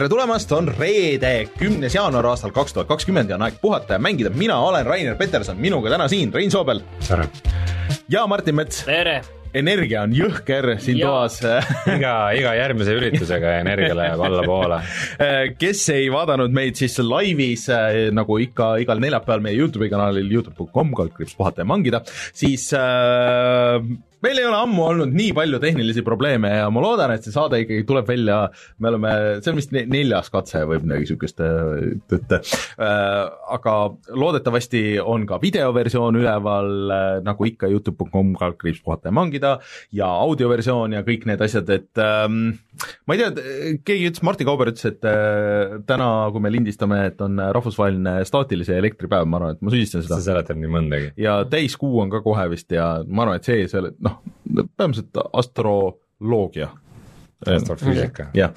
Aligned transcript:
tere 0.00 0.08
tulemast, 0.08 0.52
on 0.56 0.68
reede, 0.78 1.30
kümnes 1.58 1.92
jaanuar 1.92 2.30
aastal 2.30 2.54
kaks 2.56 2.72
tuhat 2.72 2.88
kakskümmend 2.88 3.28
ja 3.28 3.36
on 3.36 3.42
aeg 3.44 3.58
puhata 3.60 3.98
ja 3.98 4.00
mängida, 4.00 4.30
mina 4.32 4.56
olen 4.64 4.86
Rainer 4.86 5.18
Peterson, 5.18 5.60
minuga 5.60 5.92
täna 5.92 6.06
siin 6.08 6.32
Rein 6.32 6.48
Soobel 6.48 6.80
tere! 7.04 7.26
ja 8.08 8.24
Martin 8.30 8.56
Mets. 8.56 8.80
tere! 8.88 9.18
energia 9.52 10.06
on 10.06 10.16
jõhker 10.16 10.70
siin 10.80 11.02
ja. 11.02 11.10
toas 11.10 11.36
iga, 11.98 12.14
iga 12.32 12.56
järgmise 12.62 12.96
üritusega 12.96 13.58
energia 13.60 13.92
läheb 13.98 14.24
allapoole. 14.24 14.80
kes 15.60 15.84
ei 15.92 16.08
vaadanud 16.14 16.54
meid 16.54 16.80
siis 16.80 16.96
laivis, 17.04 17.68
nagu 18.16 18.40
ikka 18.40 18.78
igal 18.80 19.04
neljapäeval 19.04 19.44
meie 19.50 19.60
Youtube'i 19.60 19.92
kanalil 19.92 20.32
Youtube.com, 20.32 20.94
kaldkriips 20.96 21.36
puhata 21.36 21.60
ja 21.60 21.68
mangida, 21.68 22.06
siis 22.32 22.70
äh, 22.72 23.84
meil 24.24 24.40
ei 24.40 24.46
ole 24.46 24.58
ammu 24.60 24.84
olnud 24.84 25.14
nii 25.16 25.32
palju 25.36 25.60
tehnilisi 25.62 26.04
probleeme 26.06 26.50
ja 26.52 26.68
ma 26.72 26.82
loodan, 26.84 27.14
et 27.14 27.24
see 27.24 27.34
saade 27.34 27.62
ikkagi 27.62 27.86
tuleb 27.88 28.08
välja, 28.08 28.40
me 28.78 28.90
oleme, 28.92 29.12
see 29.40 29.52
on 29.52 29.60
vist 29.60 29.72
neljas 29.74 30.30
katse 30.32 30.62
või 30.68 30.80
midagi 30.84 31.06
niisugust, 31.06 31.40
et 31.40 32.34
äh, 32.36 32.42
aga 33.56 33.76
loodetavasti 34.12 34.82
on 35.00 35.26
ka 35.28 35.40
videoversioon 35.42 36.20
üleval, 36.20 36.72
äh, 36.94 37.08
nagu 37.26 37.48
ikka 37.48 37.70
Youtube.com 37.72 38.34
kaldkriips 38.38 38.82
puhata 38.84 39.10
ja 39.10 39.16
mangida 39.16 39.54
ja 39.96 40.10
audioversioon 40.26 40.98
ja 40.98 41.04
kõik 41.06 41.26
need 41.30 41.44
asjad, 41.44 41.70
et 41.72 42.02
ähm, 42.04 42.58
ma 43.08 43.16
ei 43.16 43.22
tea, 43.22 43.30
keegi 43.86 44.10
ütles, 44.10 44.24
Martti 44.26 44.46
Kauber 44.48 44.72
ütles, 44.72 44.86
et 44.90 45.08
äh, 45.08 45.78
täna, 45.88 46.10
kui 46.34 46.44
me 46.44 46.52
lindistame, 46.52 47.02
et 47.10 47.20
on 47.24 47.40
rahvusvaheline 47.56 48.20
staatilise 48.28 48.76
elektri 48.78 49.10
päev, 49.10 49.28
ma 49.30 49.40
arvan, 49.40 49.56
et 49.56 49.64
ma 49.64 49.72
süüdistan 49.72 50.04
seda. 50.04 50.20
see 50.20 50.30
seletab 50.30 50.60
nii 50.60 50.72
mõndagi. 50.76 51.12
ja 51.20 51.40
täiskuu 51.50 52.00
on 52.02 52.12
ka 52.12 52.22
kohe 52.24 52.46
vist 52.52 52.72
ja 52.74 52.92
ma 53.06 53.26
arvan, 53.26 53.40
et 53.40 53.48
see, 53.48 53.66
see, 53.70 53.92
noh, 54.04 54.09
noh, 54.10 54.68
põhimõtteliselt 54.76 55.20
astroloogia. 55.32 56.70
Astrofüüsika. 57.46 58.30
jah. 58.34 58.52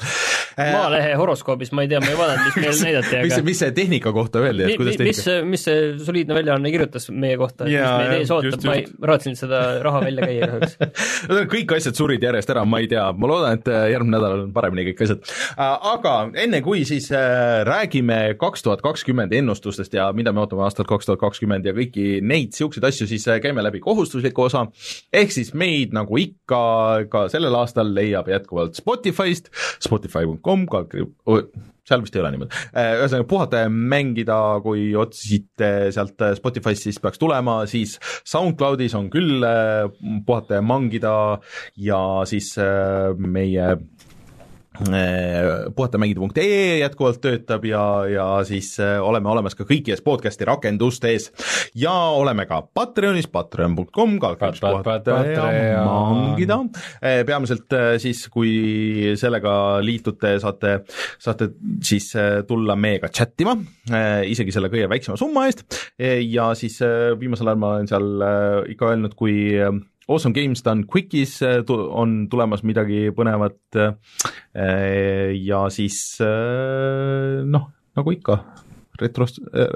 Maalehe 0.58 1.16
horoskoobis, 1.18 1.72
ma 1.74 1.82
ei 1.86 1.90
tea, 1.90 2.00
ma 2.04 2.12
ei 2.12 2.18
vaadanud, 2.18 2.46
mis 2.46 2.58
meile 2.60 2.74
näidati, 2.84 3.16
aga 3.18 3.26
mis, 3.30 3.46
mis 3.48 3.62
see 3.64 3.72
tehnika 3.74 4.12
kohta 4.14 4.42
öeldi, 4.44 4.68
et 4.68 4.78
kuidas 4.78 5.00
tehnika 5.00 5.24
mis, 5.24 5.30
mis 5.50 5.64
see 5.66 5.80
soliidne 6.04 6.36
väljaanne 6.38 6.74
kirjutas 6.74 7.10
meie 7.10 7.38
kohta, 7.42 7.66
mis 7.66 7.80
meid 7.80 8.14
ees 8.20 8.34
ootab, 8.34 8.68
ma 8.68 8.76
ei 8.78 8.84
raatsin 9.10 9.38
seda 9.40 9.62
raha 9.86 10.04
välja 10.04 10.28
käia 10.30 10.50
kahjuks. 10.52 10.76
Kõik 11.54 11.74
asjad 11.78 11.98
surid 11.98 12.26
järjest 12.26 12.54
ära, 12.54 12.66
ma 12.70 12.82
ei 12.84 12.90
tea, 12.92 13.06
ma 13.18 13.30
loodan, 13.32 13.58
et 13.58 13.72
äh, 13.72 13.88
järgmine 13.94 14.18
nädal 14.18 14.36
on 14.44 14.54
paremini 14.54 14.86
kõik 14.90 15.04
asjad. 15.08 15.24
Äh, 15.56 15.88
aga 15.94 16.14
enne, 16.44 16.62
kui 16.66 16.84
siis 16.88 17.10
äh, 17.16 17.64
räägime 17.68 18.20
kaks 18.42 18.66
tuhat 18.66 18.84
kakskümmend 18.86 19.34
ennustustest 19.34 19.96
ja 19.98 20.10
mida 20.16 20.34
me 20.36 20.44
ootame 20.44 20.66
aastal 20.68 20.88
kaks 20.90 21.10
tuhat 21.10 21.22
kakskümmend 21.24 21.66
ja 21.66 21.74
kõiki 21.78 22.20
neid 22.22 22.54
niisuguseid 22.54 22.86
asju, 22.90 23.08
siis 23.10 23.26
käime 23.42 23.64
läbi 23.66 23.82
kohustusliku 23.84 24.46
osa, 24.46 24.66
ehk 25.14 25.34
siis 25.34 25.54
meid, 25.58 25.96
nagu 25.96 26.20
ikka, 26.20 26.62
ka 27.10 27.26
sellel 27.34 27.56
aastal 27.58 27.90
leiab 27.96 28.30
jätkuvalt 28.30 28.73
Spotify'st, 28.80 29.52
Spotify.com 29.84 30.68
seal 31.84 32.04
vist 32.04 32.16
ei 32.16 32.22
ole 32.24 32.32
niimoodi, 32.34 32.60
äh, 32.80 32.94
ühesõnaga 33.02 33.28
puhata 33.28 33.64
ja 33.66 33.72
mängida, 33.72 34.38
kui 34.64 34.86
otsisite 35.00 35.92
sealt 35.96 36.22
äh, 36.24 36.36
Spotify'st, 36.38 36.88
siis 36.88 37.00
peaks 37.04 37.20
tulema, 37.20 37.58
siis 37.70 37.98
SoundCloudis 38.30 38.96
on 39.00 39.10
küll 39.14 39.44
äh, 39.48 39.90
puhata 40.26 40.62
ja 40.62 40.64
mangida 40.64 41.16
ja 41.76 42.00
siis 42.30 42.54
meie 43.20 43.74
puhatamängida.ee 45.76 46.78
jätkuvalt 46.80 47.20
töötab 47.22 47.66
ja, 47.66 47.84
ja 48.10 48.26
siis 48.48 48.80
äh, 48.82 48.98
oleme 49.04 49.30
olemas 49.30 49.56
ka 49.56 49.68
kõikides 49.70 50.02
podcast'i 50.06 50.48
rakendustes 50.50 51.30
ja 51.78 51.94
oleme 51.94 52.48
ka 52.50 52.62
Patreonis, 52.74 53.28
patreon.com, 53.30 54.18
kaldkriips 54.22 54.64
puhata 54.64 55.20
ja 55.54 55.86
mangida. 55.86 56.60
Äh, 57.04 57.22
peamiselt 57.28 57.78
siis, 58.02 58.26
kui 58.34 59.14
sellega 59.20 59.54
liitute, 59.86 60.36
saate, 60.42 60.80
saate 61.22 61.52
siis 61.86 62.10
tulla 62.48 62.76
meiega 62.76 63.12
chat 63.14 63.40
ima, 63.46 63.56
isegi 64.26 64.54
selle 64.54 64.72
kõige 64.74 64.90
väiksema 64.90 65.18
summa 65.20 65.46
eest. 65.48 65.66
Ja 66.00 66.52
siis 66.58 66.80
viimasel 67.20 67.52
ajal 67.52 67.62
ma 67.62 67.74
olen 67.78 67.90
seal 67.90 68.26
ikka 68.74 68.94
öelnud, 68.94 69.18
kui 69.18 69.54
Awesome 70.08 70.34
Games 70.34 70.64
Done 70.64 70.86
Quickis 70.88 71.42
äh, 71.42 71.64
on 71.70 72.28
tulemas 72.30 72.64
midagi 72.64 73.08
põnevat 73.16 73.78
äh, 73.80 75.32
ja 75.38 75.64
siis 75.72 76.18
äh, 76.22 77.44
noh, 77.46 77.70
nagu 77.96 78.16
ikka, 78.16 78.40
retro, 79.02 79.26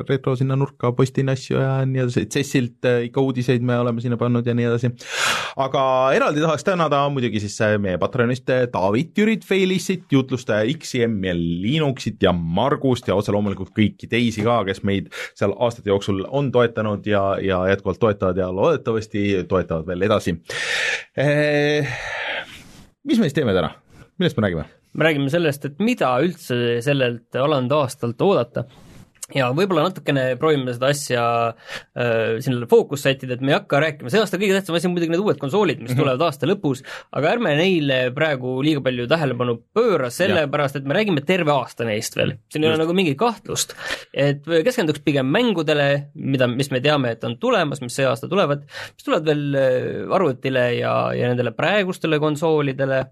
retro 0.08 0.36
sinna 0.38 0.56
nurka 0.56 0.92
postin 0.96 1.32
asju 1.34 1.58
ja 1.58 1.72
nii 1.88 2.04
edasi, 2.04 2.26
CES-ilt 2.34 2.88
äh, 2.88 3.00
ikka 3.08 3.22
uudiseid 3.24 3.66
me 3.66 3.78
oleme 3.82 4.02
sinna 4.04 4.18
pannud 4.20 4.46
ja 4.46 4.54
nii 4.58 4.68
edasi. 4.70 4.92
aga 5.58 5.84
eraldi 6.16 6.44
tahaks 6.44 6.68
tänada 6.68 7.02
muidugi 7.14 7.42
siis 7.44 7.58
äh, 7.66 7.78
meie 7.82 7.98
Patreonist 8.02 8.50
David, 8.74 9.14
Jürit, 9.18 9.46
Felissit, 9.48 10.06
jutlustaja 10.12 10.68
XM 10.78 11.18
ja 11.26 11.34
Linuxit 11.38 12.24
ja 12.24 12.34
Margust 12.34 13.10
ja 13.10 13.18
otse 13.18 13.34
loomulikult 13.34 13.74
kõiki 13.78 14.10
teisi 14.12 14.46
ka, 14.46 14.62
kes 14.68 14.84
meid 14.88 15.10
seal 15.38 15.56
aastate 15.58 15.90
jooksul 15.90 16.24
on 16.30 16.52
toetanud 16.54 17.06
ja, 17.10 17.24
ja 17.42 17.64
jätkuvalt 17.72 18.02
toetavad 18.02 18.38
ja 18.38 18.52
loodetavasti 18.54 19.44
toetavad 19.50 19.88
veel 19.90 20.08
edasi 20.10 20.38
eh,. 21.18 21.98
mis 23.04 23.18
me 23.18 23.26
siis 23.26 23.38
teeme 23.38 23.56
täna, 23.58 23.74
millest 24.20 24.38
me 24.38 24.48
räägime? 24.48 24.68
me 24.98 25.06
räägime 25.10 25.30
sellest, 25.34 25.66
et 25.66 25.80
mida 25.82 26.16
üldse 26.22 26.82
sellelt 26.86 27.36
alanud 27.38 27.74
aastalt 27.82 28.22
oodata 28.22 28.66
ja 29.36 29.50
võib-olla 29.52 29.90
natukene 29.90 30.24
proovime 30.40 30.72
seda 30.76 30.92
asja 30.94 31.24
äh, 31.52 32.38
sinna 32.44 32.68
fookus 32.72 33.04
sättida, 33.04 33.36
et 33.36 33.44
me 33.44 33.52
ei 33.52 33.58
hakka 33.58 33.82
rääkima, 33.84 34.12
see 34.12 34.22
aasta 34.24 34.40
kõige 34.40 34.56
tähtsam 34.56 34.78
asi 34.78 34.88
on 34.88 34.94
muidugi 34.94 35.12
need 35.12 35.24
uued 35.24 35.40
konsoolid, 35.42 35.82
mis 35.82 35.90
mm 35.90 35.98
-hmm. 35.98 36.00
tulevad 36.06 36.24
aasta 36.24 36.48
lõpus, 36.48 36.84
aga 37.12 37.34
ärme 37.36 37.56
neile 37.60 37.98
praegu 38.16 38.54
liiga 38.64 38.84
palju 38.86 39.08
tähelepanu 39.12 39.58
pööra, 39.76 40.10
sellepärast 40.14 40.80
et 40.80 40.88
me 40.88 40.96
räägime 40.96 41.26
terve 41.28 41.52
aasta 41.52 41.88
neist 41.88 42.16
veel, 42.16 42.38
siin 42.54 42.64
ei 42.64 42.72
ole 42.72 42.80
nagu 42.80 42.96
mingit 42.96 43.18
kahtlust. 43.20 43.76
et 44.14 44.48
keskenduks 44.48 45.04
pigem 45.04 45.28
mängudele, 45.28 46.08
mida, 46.16 46.48
mis 46.48 46.72
me 46.72 46.80
teame, 46.80 47.12
et 47.12 47.24
on 47.28 47.38
tulemas, 47.38 47.82
mis 47.82 47.96
see 48.00 48.08
aasta 48.08 48.32
tulevad, 48.32 48.64
mis 48.64 49.04
tulevad 49.04 49.28
veel 49.28 49.60
äh, 49.60 50.16
arvutile 50.16 50.74
ja, 50.80 50.96
ja 51.14 51.28
nendele 51.28 51.52
praegustele 51.52 52.20
konsoolidele, 52.20 53.04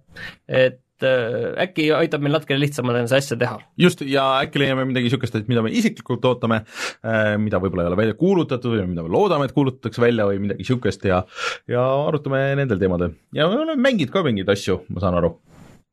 et 0.48 0.85
et 0.96 1.08
äh, 1.08 1.64
äkki 1.66 1.90
aitab 1.96 2.24
meil 2.24 2.36
natukene 2.38 2.62
lihtsamalt 2.62 3.10
see 3.12 3.20
asja 3.20 3.38
teha. 3.40 3.58
just, 3.80 4.02
ja 4.08 4.24
äkki 4.46 4.62
leiame 4.62 4.86
midagi 4.88 5.10
niisugust, 5.10 5.36
et 5.36 5.50
mida 5.52 5.64
me 5.66 5.74
isiklikult 5.76 6.24
ootame, 6.30 6.62
äh, 7.04 7.36
mida 7.42 7.60
võib-olla 7.64 7.88
ei 7.88 7.92
ole 7.92 8.00
välja 8.00 8.20
kuulutatud 8.20 8.78
või 8.78 8.88
mida 8.94 9.04
me 9.04 9.12
loodame, 9.12 9.50
et 9.50 9.56
kuulutatakse 9.56 10.04
välja 10.04 10.28
või 10.30 10.40
midagi 10.46 10.64
niisugust 10.64 11.04
ja 11.08 11.26
ja 11.72 11.84
arutame 12.06 12.48
nendel 12.62 12.80
teemadel. 12.80 13.18
ja 13.36 13.50
me 13.52 13.60
oleme 13.66 13.82
mänginud 13.90 14.14
ka 14.14 14.24
mingeid 14.24 14.56
asju, 14.56 14.86
ma 14.90 15.04
saan 15.04 15.20
aru 15.20 15.36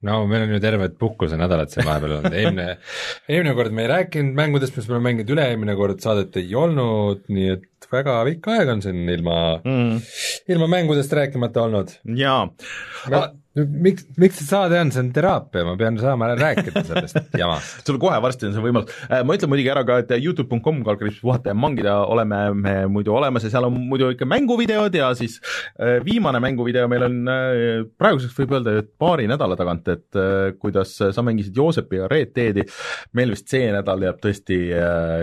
no 0.07 0.23
meil 0.31 0.47
on 0.47 0.55
ju 0.55 0.63
terved 0.63 0.95
puhkusenädalad 0.99 1.71
siin 1.71 1.87
vahepeal 1.87 2.17
olnud, 2.19 2.35
eelmine, 2.35 2.79
eelmine 3.31 3.59
kord 3.59 3.75
me 3.75 3.85
ei 3.85 3.91
rääkinud 3.91 4.39
mängudest, 4.39 4.79
mis 4.79 4.89
me 4.89 4.97
oleme 4.97 5.11
mänginud, 5.11 5.35
üle-eelmine 5.35 5.77
kord 5.79 6.03
saadet 6.03 6.39
ei 6.43 6.55
olnud, 6.59 7.27
nii 7.31 7.53
et 7.57 7.69
väga 7.93 8.21
pikk 8.29 8.51
aeg 8.55 8.75
on 8.77 8.83
siin 8.85 9.05
ilma 9.09 9.39
mm., 9.65 10.01
ilma 10.55 10.71
mängudest 10.77 11.13
rääkimata 11.19 11.67
olnud. 11.67 11.95
jaa 12.19 12.49
miks, 13.55 14.07
miks 14.21 14.39
see 14.41 14.47
saade 14.49 14.79
on, 14.81 14.91
see 14.95 15.03
on 15.03 15.11
teraapia, 15.15 15.65
ma 15.67 15.75
pean 15.81 15.99
saama 16.01 16.31
rääkida 16.39 16.83
sellest 16.89 17.35
jamast. 17.41 17.83
sul 17.87 17.99
kohe 18.01 18.17
varsti 18.25 18.49
on 18.49 18.55
see 18.57 18.65
võimalus, 18.65 18.93
äh, 19.09 19.21
ma 19.27 19.37
ütlen 19.37 19.53
muidugi 19.53 19.73
ära 19.73 19.83
ka, 19.89 19.99
et 20.03 20.15
Youtube.com 20.17 20.81
kaldkriips 20.87 21.21
puhata 21.23 21.53
ja 21.53 21.57
mangida 21.59 21.99
oleme 22.09 22.41
me 22.57 22.75
muidu 22.93 23.15
olemas 23.17 23.45
ja 23.45 23.53
seal 23.53 23.69
on 23.69 23.77
muidu 23.91 24.09
ikka 24.15 24.29
mänguvideod 24.29 24.97
ja 24.97 25.11
siis 25.19 25.39
äh, 25.77 25.99
viimane 26.05 26.41
mänguvideo 26.43 26.89
meil 26.91 27.07
on 27.09 27.19
äh, 27.33 27.85
praeguseks 28.01 28.39
võib 28.41 28.57
öelda, 28.57 28.77
et 28.81 28.93
paari 29.01 29.29
nädala 29.31 29.59
tagant, 29.59 29.89
et 29.93 30.21
kuidas 30.61 30.95
sa 30.97 31.25
mängisid 31.25 31.57
Joosepi 31.57 32.01
ja 32.01 32.09
Red 32.11 32.33
Deadi, 32.37 32.65
meil 33.17 33.33
vist 33.35 33.53
see 33.53 33.69
nädal 33.73 34.03
jääb 34.07 34.19
tõesti 34.23 34.59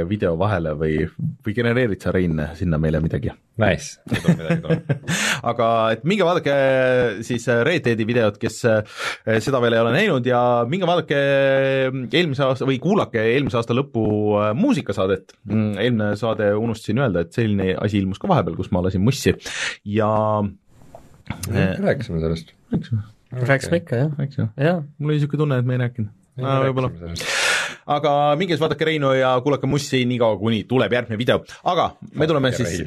video 0.10 0.36
vahele 0.40 0.74
või, 0.78 0.94
või 1.46 1.56
genereerid 1.56 2.04
sa, 2.04 2.14
Rein, 2.14 2.38
sinna 2.58 2.78
meile 2.82 3.02
midagi? 3.04 3.34
Nice, 3.60 4.00
ei 4.08 4.22
tule 4.22 4.38
midagi, 4.38 4.60
ei 4.60 4.64
tule. 4.64 5.00
aga 5.52 5.68
et 5.96 6.06
minge 6.08 6.28
vaadake 6.28 6.56
siis 7.26 7.48
Red 7.66 7.88
Deadi 7.90 8.06
video 8.08 8.20
videot, 8.20 8.40
kes 8.42 8.58
eh, 8.68 9.40
seda 9.44 9.62
veel 9.64 9.76
ei 9.76 9.84
ole 9.84 9.94
näinud 9.96 10.28
ja 10.28 10.42
minge 10.70 10.88
vaadake 10.90 11.20
eelmise 12.10 12.46
aasta 12.46 12.68
või 12.70 12.80
kuulake 12.84 13.22
eelmise 13.34 13.60
aasta 13.60 13.76
lõpu 13.78 14.06
eh, 14.40 14.52
muusikasaadet. 14.58 15.36
Mm, 15.50 15.76
eelmine 15.84 16.12
saade 16.20 16.52
unustasin 16.58 17.04
öelda, 17.04 17.26
et 17.26 17.36
selline 17.36 17.76
asi 17.80 18.02
ilmus 18.02 18.22
ka 18.22 18.30
vahepeal, 18.32 18.58
kus 18.60 18.72
ma 18.76 18.84
lasin 18.86 19.04
mussi 19.06 19.36
ja 19.88 20.12
rääkisime 21.50 22.22
sellest. 22.24 22.56
rääkisime. 22.74 23.04
rääkisime 23.52 23.84
ikka, 23.84 24.02
jah. 24.04 24.32
jah, 24.58 24.82
mul 24.98 25.14
oli 25.14 25.20
niisugune 25.20 25.44
tunne, 25.46 25.62
et 25.62 25.70
me 25.70 25.78
ei 25.78 25.84
rääkinud. 25.86 26.16
võib-olla 26.40 26.92
aga 27.90 28.12
minge 28.38 28.54
siis 28.54 28.62
vaadake 28.62 28.86
Reinu 28.86 29.12
ja 29.18 29.32
kuulake 29.42 29.68
Mussi 29.68 30.04
niikaua, 30.06 30.38
kuni 30.38 30.64
tuleb 30.70 30.94
järgmine 30.94 31.18
video, 31.18 31.42
aga 31.64 31.90
me 32.14 32.28
tuleme 32.30 32.52
siis 32.54 32.84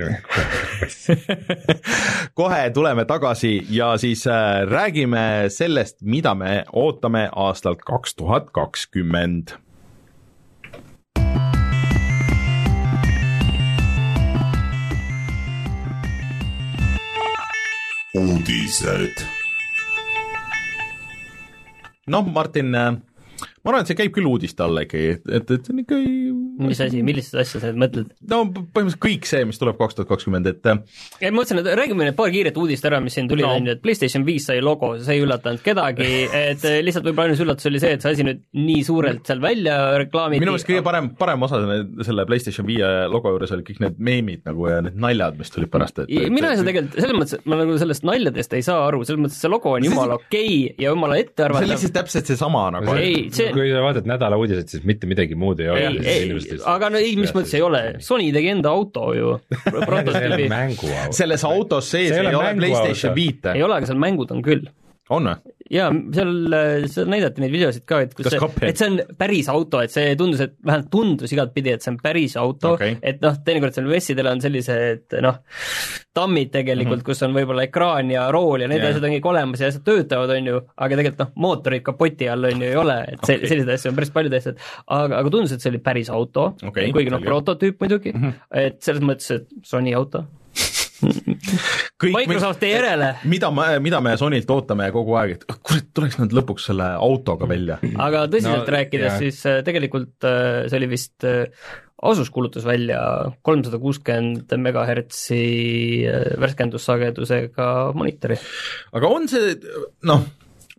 kohe 2.38 2.62
tuleme 2.74 3.04
tagasi 3.08 3.56
ja 3.70 3.96
siis 3.98 4.26
äh, 4.30 4.62
räägime 4.70 5.50
sellest, 5.50 6.00
mida 6.02 6.34
me 6.34 6.62
ootame 6.72 7.28
aastalt 7.32 7.82
kaks 7.82 8.14
tuhat 8.14 8.50
kakskümmend. 8.54 9.58
Uudised. 18.14 19.24
noh, 22.06 22.26
Martin, 22.26 22.74
äh, 22.74 23.11
ma 23.62 23.72
arvan, 23.72 23.84
et 23.84 23.92
see 23.92 23.98
käib 23.98 24.14
küll 24.16 24.28
uudiste 24.30 24.64
alla 24.64 24.84
ikkagi, 24.86 25.18
et, 25.22 25.50
et 25.50 25.52
see 25.62 25.74
on 25.74 25.82
ikka 25.84 25.98
mis 26.66 26.80
asi, 26.84 27.02
millist 27.06 27.34
asja 27.38 27.60
sa 27.62 27.70
nüüd 27.70 27.80
mõtled? 27.82 28.12
no 28.30 28.42
põhimõtteliselt 28.48 29.02
kõik 29.02 29.28
see, 29.28 29.44
mis 29.48 29.60
tuleb 29.60 29.78
kaks 29.80 29.98
tuhat 29.98 30.10
kakskümmend, 30.10 30.48
et 30.50 30.70
äh, 30.70 30.80
ei, 31.20 31.30
ma 31.30 31.40
mõtlesin, 31.40 31.62
et 31.62 31.70
räägime 31.78 32.08
nüüd 32.08 32.18
paar 32.18 32.32
kiiret 32.34 32.58
uudist 32.60 32.86
ära, 32.88 33.00
mis 33.04 33.16
siin 33.18 33.30
tulid, 33.30 33.46
on 33.48 33.68
ju, 33.68 33.76
et 33.76 33.82
PlayStation 33.84 34.26
viis 34.26 34.46
sai 34.48 34.60
logo, 34.64 34.94
see 35.02 35.18
ei 35.18 35.24
üllatanud 35.24 35.62
kedagi, 35.64 36.08
et 36.28 36.66
äh, 36.68 36.78
lihtsalt 36.84 37.06
võib-olla 37.08 37.30
ainus 37.30 37.42
üllatus 37.44 37.70
oli 37.70 37.82
see, 37.82 37.96
et 37.96 38.04
see 38.04 38.16
asi 38.16 38.26
nüüd 38.26 38.42
nii 38.58 38.82
suurelt 38.86 39.26
seal 39.28 39.42
välja 39.42 39.78
reklaamiti. 40.02 40.42
minu 40.42 40.54
meelest 40.54 40.68
kõige 40.68 40.84
parem, 40.86 41.12
parem 41.18 41.46
osa 41.48 41.62
selle 42.06 42.26
PlayStation 42.28 42.68
viie 42.68 42.90
logo 43.12 43.32
juures 43.34 43.54
olid 43.56 43.66
kõik 43.68 43.82
need 43.84 44.00
meemid 44.10 44.44
nagu 44.48 44.68
ja 44.70 44.80
need 44.84 44.98
naljad, 45.02 45.38
mis 45.40 45.52
tulid 45.54 45.72
pärast, 45.72 46.02
et 46.04 46.12
mina 46.32 46.52
ei 46.52 46.60
saa 46.60 46.68
tegelikult, 46.68 46.98
selles 46.98 47.18
mõttes, 47.18 47.38
et 47.38 47.50
ma 47.50 47.60
nagu 47.62 47.78
sellest 47.80 48.06
naljadest 48.06 48.58
ei 48.58 48.66
saa 48.66 48.86
aru, 48.88 49.02
selles 49.08 49.24
mõttes, 49.24 49.38
et 49.38 49.46
see 49.46 49.52
logo 49.52 49.74
on 49.76 49.86
jumala 49.86 50.18
okei 50.20 50.52
okay 50.66 50.84
ja 50.84 50.92
jumala 50.92 51.18
ettearvatav. 51.20 51.64
see 51.64 51.70
on 51.70 51.76
lihtsalt 51.76 51.96
täpselt 51.96 52.30
seesama 52.32 52.64
nagu. 52.76 52.96
kui 53.56 53.68
sa 53.72 53.84
vaatad 53.84 54.08
nädala 54.08 54.38
uudiseid, 54.40 54.70
siis 54.72 54.86
mitte 54.88 55.08
midagi 55.10 55.38
muud 55.38 55.60
ei 55.62 55.70
ole. 55.72 55.84
ei, 56.02 56.30
ei, 56.30 56.51
aga 56.74 56.90
no 56.92 57.00
ei, 57.00 57.14
mis 57.20 57.32
mõttes 57.36 57.54
ei 57.56 57.64
ole, 57.64 57.82
Sony 58.04 58.28
tegi 58.34 58.52
enda 58.52 58.72
auto 58.72 59.12
ju. 59.16 59.34
Selles 61.18 61.44
autos 61.48 61.90
sees 61.90 62.12
ei, 62.12 62.26
ei 62.26 62.34
ole 62.34 62.54
PlayStation 62.58 63.14
viite. 63.16 63.56
ei 63.56 63.64
ole, 63.64 63.80
aga 63.80 63.90
seal 63.90 64.00
mängud 64.02 64.32
on 64.34 64.42
küll. 64.44 64.68
On 65.18 65.30
või? 65.30 65.56
jaa, 65.72 65.88
seal, 66.14 66.32
seal 66.90 67.08
näidati 67.10 67.42
neid 67.42 67.52
videosid 67.54 67.84
ka, 67.88 68.02
et 68.04 68.12
kus 68.16 68.26
Kas 68.26 68.36
see, 68.36 68.68
et 68.68 68.80
see 68.80 68.88
on 68.90 68.98
päris 69.18 69.48
auto, 69.52 69.80
et 69.84 69.92
see 69.94 70.14
tundus, 70.20 70.42
et 70.44 70.54
vähemalt 70.60 70.90
tundus 70.92 71.32
igatpidi, 71.32 71.74
et 71.76 71.84
see 71.84 71.92
on 71.94 71.98
päris 72.02 72.36
auto 72.40 72.74
okay., 72.76 72.96
et 73.00 73.22
noh, 73.24 73.38
teinekord 73.46 73.76
seal 73.76 73.88
messidel 73.88 74.28
on 74.32 74.42
sellised 74.44 75.16
noh, 75.24 75.38
tammid 76.12 76.52
tegelikult 76.52 76.98
mm, 76.98 77.00
-hmm. 77.00 77.06
kus 77.08 77.24
on 77.24 77.36
võib-olla 77.36 77.66
ekraan 77.68 78.12
ja 78.12 78.26
rool 78.34 78.64
ja 78.64 78.68
need 78.68 78.82
yeah. 78.82 78.92
asjad 78.92 79.08
on 79.08 79.16
kõik 79.16 79.30
olemas 79.32 79.64
ja 79.64 79.72
asjad 79.72 79.86
töötavad, 79.86 80.34
on 80.36 80.52
ju, 80.52 80.60
aga 80.76 81.00
tegelikult 81.00 81.24
noh, 81.24 81.32
mootorit 81.46 81.86
kapoti 81.88 82.28
all 82.32 82.50
on 82.50 82.66
ju 82.66 82.68
ei 82.68 82.76
ole, 82.82 82.98
et 83.08 83.24
see 83.24 83.38
okay., 83.38 83.54
selliseid 83.54 83.74
asju 83.78 83.92
on 83.92 83.98
päris 84.02 84.14
palju 84.18 84.34
tehtud, 84.36 84.62
aga, 84.98 85.22
aga 85.22 85.34
tundus, 85.36 85.56
et 85.56 85.64
see 85.64 85.72
oli 85.72 85.82
päris 85.88 86.12
auto 86.12 86.52
okay,, 86.60 86.92
kuigi 86.92 87.14
noh, 87.14 87.24
prototüüp 87.24 87.80
muidugi 87.80 88.12
mm, 88.12 88.22
-hmm. 88.22 88.46
et 88.66 88.80
selles 88.84 89.04
mõttes, 89.04 89.32
et 89.40 89.48
Sony 89.64 89.96
auto 89.96 90.26
kõik, 91.02 92.14
Microsofti 92.14 92.72
järele. 92.72 93.12
mida 93.28 93.50
me, 93.54 93.68
mida 93.84 94.00
me 94.04 94.16
Sonylt 94.20 94.50
ootame 94.54 94.88
kogu 94.94 95.16
aeg, 95.20 95.36
et 95.36 95.46
kurat, 95.62 95.88
tuleks 95.94 96.18
nad 96.20 96.34
lõpuks 96.34 96.68
selle 96.70 96.88
autoga 96.96 97.48
välja. 97.50 97.78
aga 98.06 98.26
tõsiselt 98.32 98.66
no, 98.66 98.74
rääkides, 98.76 99.16
siis 99.22 99.40
äh, 99.48 99.62
tegelikult 99.66 100.28
äh, 100.28 100.66
see 100.68 100.82
oli 100.82 100.92
vist 100.96 101.28
äh, 101.28 101.46
Asus 102.02 102.32
kuulutas 102.34 102.64
välja 102.66 102.98
kolmsada 103.46 103.78
kuuskümmend 103.78 104.50
megahertsi 104.58 105.36
värskendussagedusega 106.42 107.66
monitori. 107.94 108.40
aga 108.98 109.10
on 109.18 109.28
see, 109.30 109.54
noh, 110.10 110.24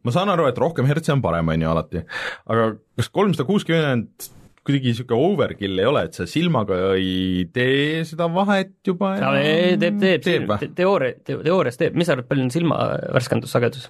ma 0.04 0.16
saan 0.16 0.34
aru, 0.34 0.50
et 0.52 0.60
rohkem 0.60 0.90
hertsi 0.90 1.14
on 1.16 1.24
parem, 1.24 1.54
on 1.54 1.64
ju 1.64 1.72
alati, 1.72 2.04
aga 2.52 2.74
kas 3.00 3.12
kolmsada 3.16 3.48
kuuskümmend 3.48 4.28
kuidagi 4.64 4.94
niisugune 4.94 5.34
overkill 5.34 5.82
ei 5.82 5.90
ole, 5.90 6.06
et 6.08 6.16
sa 6.18 6.28
silmaga 6.30 6.78
ei 6.96 7.44
tee 7.56 8.04
seda 8.08 8.30
vahet 8.32 8.78
juba 8.88 9.18
enam? 9.18 9.36
teeb, 9.82 10.00
teeb, 10.00 10.24
teeb, 10.24 10.54
teooria, 10.78 11.20
teoorias 11.28 11.80
teeb, 11.80 11.98
mis 12.00 12.08
sa 12.08 12.16
arvad, 12.16 12.30
palju 12.30 12.48
on 12.48 12.54
silma 12.54 12.80
värskendussagedus? 13.16 13.90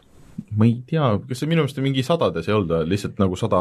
ma 0.58 0.66
ei 0.66 0.76
tea, 0.90 1.06
kas 1.30 1.42
see 1.42 1.50
minu 1.50 1.64
meelest 1.64 1.80
mingi 1.84 2.04
sadades 2.06 2.50
ei 2.50 2.56
olnud, 2.56 2.88
lihtsalt 2.90 3.22
nagu 3.22 3.38
sada 3.38 3.60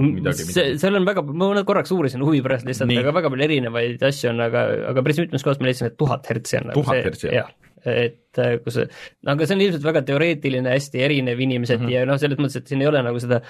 midagi, 0.00 0.44
midagi.? 0.44 0.56
see, 0.56 0.74
seal 0.80 0.96
on 0.96 1.08
väga, 1.08 1.24
ma 1.24 1.50
korraks 1.68 1.92
uurisin 1.94 2.24
huvi 2.24 2.40
pärast 2.44 2.68
lihtsalt, 2.68 2.92
aga 3.00 3.14
väga 3.16 3.32
palju 3.34 3.48
erinevaid 3.48 4.04
asju 4.08 4.32
on, 4.32 4.42
aga, 4.48 4.64
aga 4.92 5.04
päris 5.04 5.20
mitmes 5.24 5.44
kohas 5.44 5.60
ma 5.60 5.68
leidsin, 5.68 5.92
et 5.92 5.98
tuhat 6.00 6.28
hertsi 6.32 6.60
on 6.60 6.70
nagu 6.72 6.80
tuhat 6.80 7.04
hertsi, 7.10 7.30
jah? 7.32 7.52
Et 7.84 8.40
äh, 8.42 8.56
kus, 8.64 8.78
aga 9.26 9.48
see 9.48 9.56
on 9.56 9.64
ilmselt 9.66 9.86
väga 9.86 10.02
teoreetiline, 10.08 10.74
hästi 10.74 11.02
erinev 11.04 11.40
inimeseti 11.44 11.82
mm 11.82 11.88
-hmm. 11.88 11.94
ja 11.96 12.06
noh, 12.08 12.20
selles 12.20 12.40
mõttes, 12.40 12.60
et 12.62 12.70
siin 12.72 12.82
ei 12.82 12.90
ole 12.90 13.02
nagu 13.06 13.20
seda 13.22 13.40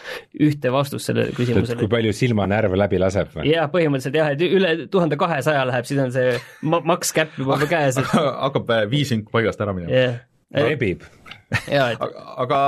ühte 0.48 0.72
vastust 0.72 1.10
sellele 1.10 1.34
küsimusele. 1.36 1.80
kui 1.80 1.92
palju 1.96 2.12
silmanärve 2.12 2.78
läbi 2.78 3.02
laseb 3.02 3.34
või? 3.34 3.50
jah, 3.52 3.70
põhimõtteliselt 3.72 4.18
jah, 4.20 4.32
et 4.32 4.46
üle 4.48 4.74
tuhande 4.90 5.16
kahesaja 5.20 5.66
läheb, 5.68 5.84
siis 5.88 6.00
on 6.00 6.12
see 6.12 6.38
ma-, 6.62 6.84
maks 6.84 7.12
käpp 7.12 7.38
juba 7.38 7.60
käes 7.74 8.00
et.... 8.00 8.10
hakkab 8.14 8.70
äh, 8.70 8.90
viising 8.90 9.28
paigast 9.30 9.60
ära 9.60 9.76
minema 9.76 9.94
yeah 9.94 10.18
rebib 10.48 11.04
jaa, 11.68 11.92
et 11.92 12.02
aga, 12.04 12.22
aga 12.44 12.58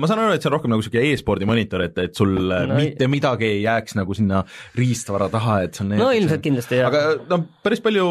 ma 0.00 0.08
saan 0.08 0.22
aru, 0.22 0.36
et 0.36 0.44
see 0.44 0.48
on 0.50 0.54
rohkem 0.56 0.72
nagu 0.72 0.82
niisugune 0.82 1.12
e-spordi 1.12 1.48
monitor, 1.48 1.84
et, 1.84 1.96
et 2.00 2.16
sul 2.16 2.32
no, 2.32 2.76
mitte 2.76 3.08
midagi 3.12 3.48
ei 3.48 3.62
jääks 3.64 3.96
nagu 3.98 4.16
sinna 4.16 4.42
riistvara 4.76 5.28
taha, 5.32 5.58
et 5.66 5.76
see 5.76 5.84
on 5.86 5.94
no 6.00 6.10
ilmselt 6.16 6.44
kindlasti, 6.44 6.80
jah. 6.80 6.92
aga 6.92 7.28
noh, 7.30 7.46
päris 7.64 7.84
palju 7.84 8.06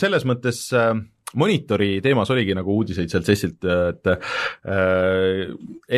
selles 0.00 0.24
mõttes 0.28 0.66
äh, 0.76 0.92
monitori 1.36 1.98
teemas 2.04 2.30
oligi 2.32 2.54
nagu 2.56 2.78
uudiseid 2.78 3.12
sealt 3.12 3.28
sessilt, 3.28 3.64
et 3.68 4.08
äh, 4.08 5.44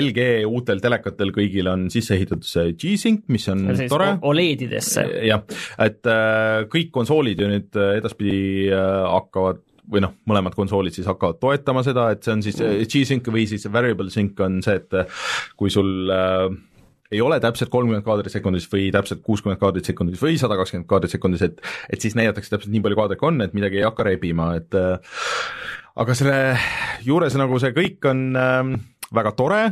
LG 0.01 0.27
uutel 0.49 0.83
telekatel 0.83 1.31
kõigil 1.37 1.71
on 1.71 1.87
sisse 1.93 2.17
ehitatud 2.17 2.47
see 2.47 2.75
G-Sync, 2.75 3.27
mis 3.31 3.47
on 3.53 3.67
tore. 3.91 4.13
Oledidesse. 4.27 5.07
jah, 5.29 5.45
et 5.79 6.07
äh, 6.11 6.67
kõik 6.73 6.91
konsoolid 6.95 7.41
ju 7.41 7.51
nüüd 7.51 7.79
äh, 7.79 7.97
edaspidi 8.01 8.41
äh, 8.73 8.87
hakkavad 9.07 9.63
või 9.91 10.03
noh, 10.05 10.15
mõlemad 10.31 10.55
konsoolid 10.55 10.95
siis 10.95 11.09
hakkavad 11.11 11.41
toetama 11.43 11.83
seda, 11.87 12.11
et 12.15 12.25
see 12.25 12.35
on 12.37 12.45
siis 12.45 12.59
mm. 12.63 12.91
G-Sync 12.91 13.31
või 13.35 13.47
siis 13.51 13.67
variable 13.73 14.13
sync 14.13 14.39
on 14.45 14.61
see, 14.65 14.79
et 14.79 14.99
äh, 14.99 15.23
kui 15.59 15.73
sul 15.73 16.11
äh, 16.15 16.47
ei 17.11 17.21
ole 17.21 17.41
täpselt 17.43 17.73
kolmkümmend 17.73 18.07
kaadrit 18.07 18.33
sekundis 18.33 18.69
või 18.71 18.89
täpselt 18.95 19.23
kuuskümmend 19.27 19.61
kaadrit 19.61 19.89
sekundis 19.91 20.23
või 20.23 20.39
sada 20.41 20.59
kakskümmend 20.61 20.89
kaadrit 20.91 21.15
sekundis, 21.17 21.43
et 21.47 21.61
et 21.91 22.01
siis 22.01 22.17
näidatakse 22.19 22.55
täpselt 22.55 22.73
nii 22.75 22.85
palju 22.85 23.01
kaadreid, 23.01 23.21
kui 23.21 23.31
on, 23.33 23.43
et 23.45 23.57
midagi 23.57 23.81
ei 23.81 23.87
hakka 23.89 24.07
rebima, 24.07 24.53
et 24.61 24.79
äh, 24.79 25.19
aga 26.01 26.17
selle 26.17 26.39
juures 27.07 27.37
nagu 27.41 27.59
see 27.63 27.75
kõik 27.77 28.11
on 28.11 28.25
äh, 28.39 28.75
väga 29.15 29.35
tore, 29.39 29.63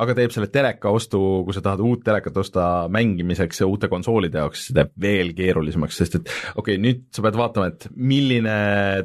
aga 0.00 0.16
teeb 0.16 0.32
selle 0.34 0.48
teleka 0.52 0.92
ostu, 0.94 1.20
kui 1.44 1.56
sa 1.56 1.62
tahad 1.64 1.82
uut 1.84 2.02
telekat 2.06 2.36
osta 2.40 2.66
mängimiseks 2.92 3.62
ja 3.62 3.68
uute 3.68 3.90
konsoolide 3.92 4.40
jaoks, 4.40 4.66
see 4.68 4.76
teeb 4.76 4.92
veel 5.02 5.32
keerulisemaks, 5.36 5.98
sest 6.00 6.18
et 6.20 6.30
okei 6.30 6.76
okay,, 6.76 6.80
nüüd 6.80 7.02
sa 7.14 7.24
pead 7.26 7.38
vaatama, 7.40 7.70
et 7.72 7.88
milline 7.96 8.54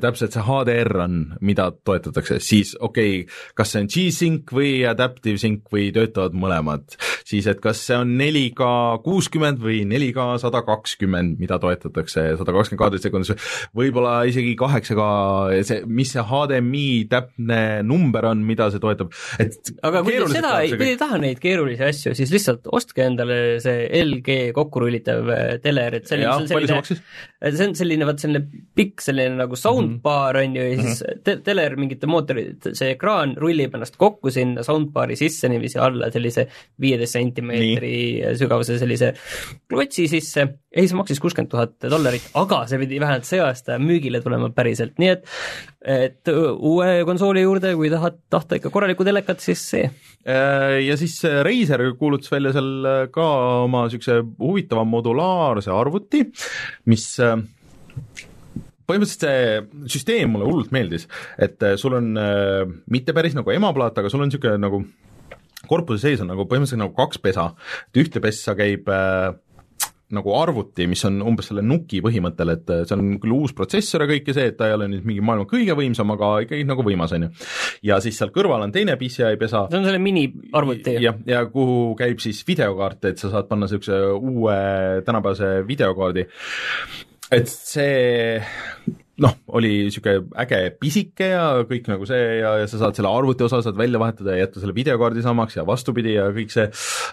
täpselt 0.03 0.35
see 0.35 0.45
HDR 0.45 1.01
on, 1.05 1.17
mida 1.45 1.67
toetatakse, 1.75 2.39
siis 2.43 2.75
okei 2.79 3.21
okay,, 3.23 3.41
kas 3.57 3.73
see 3.73 3.83
on 3.83 3.91
G-Sync 3.91 4.55
või 4.55 4.71
Adaptive 4.87 5.41
Sync 5.41 5.71
või 5.73 5.89
töötavad 5.95 6.37
mõlemad, 6.37 6.97
siis 7.27 7.49
et 7.51 7.61
kas 7.63 7.83
see 7.87 7.99
on 7.99 8.15
4K 8.19 8.69
kuuskümmend 9.05 9.61
või 9.63 9.81
4K 9.89 10.29
sada 10.45 10.63
kakskümmend, 10.67 11.39
mida 11.41 11.59
toetatakse, 11.61 12.27
sada 12.39 12.55
kakskümmend 12.55 12.83
kaadrit 12.85 13.05
sekundis, 13.05 13.51
võib-olla 13.75 14.21
isegi 14.29 14.55
kaheksa 14.59 14.95
K, 14.95 15.09
see, 15.67 15.81
mis 15.87 16.15
see 16.15 16.23
HDMI 16.23 16.87
täpne 17.11 17.61
number 17.85 18.31
on, 18.31 18.45
mida 18.47 18.69
see 18.71 18.83
toetab, 18.83 19.11
et 19.41 19.75
aga 19.85 20.03
kui 20.05 20.15
te 20.15 20.31
seda 20.37 20.55
ei, 20.63 20.84
kui 20.85 20.93
ei 20.93 20.99
taha 20.99 21.17
neid 21.21 21.39
keerulisi 21.41 21.85
asju, 21.85 22.13
siis 22.17 22.31
lihtsalt 22.33 22.69
ostke 22.75 23.05
endale 23.05 23.37
see 23.63 23.85
LG 24.03 24.35
kokkurullitav 24.55 25.31
äh, 25.33 25.43
teler, 25.63 25.97
et 25.99 26.09
selline, 26.09 26.31
see 26.45 26.57
on 26.57 26.65
selline, 26.67 26.99
see 27.57 27.67
on 27.67 27.75
selline, 27.79 28.07
vaat 28.09 28.21
selline 28.21 28.43
pikk 28.77 29.03
selline 29.05 29.39
nagu 29.39 29.57
soundbar 29.59 30.39
on 30.43 30.57
ju, 30.59 30.67
ja 30.69 30.77
siis 30.79 31.01
mm 31.01 31.09
-hmm. 31.09 31.23
te 31.25 31.37
teler 31.45 31.77
mingite 31.81 32.09
mootorid, 32.11 32.69
see 32.71 32.93
ekraan 32.93 33.35
rullib 33.41 33.75
ennast 33.75 33.97
kokku 34.01 34.31
sinna 34.31 34.63
soundbar'i 34.63 35.17
sisse 35.19 35.49
niiviisi 35.49 35.81
alla 35.81 36.11
sellise 36.13 36.47
viieteist 36.81 37.17
sentimeetri 37.17 37.95
sügavuse 38.37 38.79
sellise 38.79 39.13
klotsi 39.69 40.07
sisse. 40.11 40.47
Ei, 40.75 40.87
see 40.87 40.97
maksis 40.97 41.21
kuuskümmend 41.23 41.49
tuhat 41.49 41.87
dollarit, 41.89 42.25
aga 42.35 42.65
see 42.67 42.79
pidi 42.81 42.99
vähemalt 42.99 43.25
see 43.25 43.39
aasta 43.39 43.79
müügile 43.79 44.19
tulema 44.21 44.49
päriselt, 44.51 44.97
nii 44.99 45.09
et 45.13 45.23
et 45.85 46.31
uue 46.33 46.89
konsooli 47.05 47.43
juurde, 47.45 47.75
kui 47.77 47.91
tahad, 47.93 48.17
tahta 48.33 48.57
ikka 48.57 48.71
korralikku 48.73 49.05
telekat, 49.05 49.43
siis 49.43 49.61
see. 49.69 49.89
Äh, 50.25 50.79
ja 50.85 50.97
siis 50.97 51.19
Razer 51.45 51.83
kuulutas 51.99 52.31
välja 52.33 52.55
seal 52.55 53.09
ka 53.13 53.27
oma 53.65 53.85
niisuguse 53.85 54.19
huvitava 54.41 54.85
modulaarse 54.89 55.73
arvuti, 55.73 56.23
mis 56.89 57.07
äh, 57.21 57.37
põhimõtteliselt 58.89 59.25
see 59.27 59.89
süsteem 59.97 60.33
mulle 60.33 60.49
hullult 60.49 60.73
meeldis, 60.75 61.07
et 61.37 61.61
äh, 61.61 61.77
sul 61.81 61.97
on 62.01 62.13
mitte 62.91 63.13
päris 63.17 63.37
nagu 63.37 63.53
emaplaat, 63.53 64.01
aga 64.01 64.11
sul 64.11 64.25
on 64.25 64.31
niisugune 64.31 64.57
nagu 64.61 64.85
korpuse 65.69 66.01
sees 66.05 66.21
on 66.23 66.29
nagu 66.31 66.45
põhimõtteliselt 66.49 66.81
nagu 66.81 66.95
kaks 66.97 67.21
pesa, 67.21 67.49
et 67.89 68.01
ühte 68.03 68.21
pessa 68.23 68.55
käib 68.57 68.89
äh, 68.91 69.33
nagu 70.13 70.33
arvuti, 70.37 70.85
mis 70.89 71.01
on 71.07 71.17
umbes 71.25 71.47
selle 71.49 71.63
nuki 71.65 72.01
põhimõttel, 72.05 72.51
et 72.53 72.71
see 72.85 72.93
on 72.97 73.15
küll 73.21 73.33
uus 73.33 73.55
protsessor 73.57 74.03
ja 74.03 74.09
kõik 74.11 74.29
ja 74.29 74.35
see, 74.37 74.51
et 74.51 74.57
ta 74.59 74.67
ei 74.69 74.75
ole 74.75 74.89
nüüd 74.91 75.07
mingi 75.07 75.23
maailma 75.25 75.47
kõige 75.49 75.73
võimsam, 75.77 76.13
aga 76.13 76.31
ikkagi 76.45 76.67
nagu 76.69 76.85
võimas, 76.85 77.15
on 77.17 77.25
ju. 77.25 77.31
ja 77.89 77.97
siis 78.03 78.19
seal 78.21 78.33
kõrval 78.35 78.67
on 78.67 78.75
teine 78.75 78.97
PCI 78.99 79.39
pesa. 79.41 79.65
see 79.71 79.79
on 79.81 79.87
selle 79.87 80.01
miniarvuti? 80.03 80.97
jah, 81.01 81.17
ja 81.29 81.41
kuhu 81.49 81.95
käib 81.97 82.21
siis 82.23 82.43
videokaart, 82.47 83.09
et 83.09 83.21
sa 83.21 83.33
saad 83.33 83.49
panna 83.49 83.65
niisuguse 83.65 83.97
uue 84.19 84.59
tänapäevase 85.07 85.55
videokaardi. 85.65 86.27
et 87.33 87.49
see 87.49 88.37
noh, 89.23 89.35
oli 89.55 89.69
niisugune 89.85 90.25
äge 90.43 90.59
pisike 90.79 91.29
ja 91.31 91.45
kõik 91.67 91.87
nagu 91.87 92.07
see 92.09 92.39
ja, 92.41 92.55
ja 92.61 92.67
sa 92.67 92.81
saad 92.81 92.97
selle 92.97 93.11
arvuti 93.11 93.45
osa 93.45 93.61
saad 93.63 93.77
välja 93.79 94.01
vahetada 94.01 94.35
ja 94.35 94.43
jätta 94.43 94.63
selle 94.63 94.75
videokaardi 94.75 95.23
samaks 95.23 95.55
ja 95.55 95.63
vastupidi 95.67 96.17
ja 96.17 96.27
kõik 96.35 96.51
see, 96.51 96.67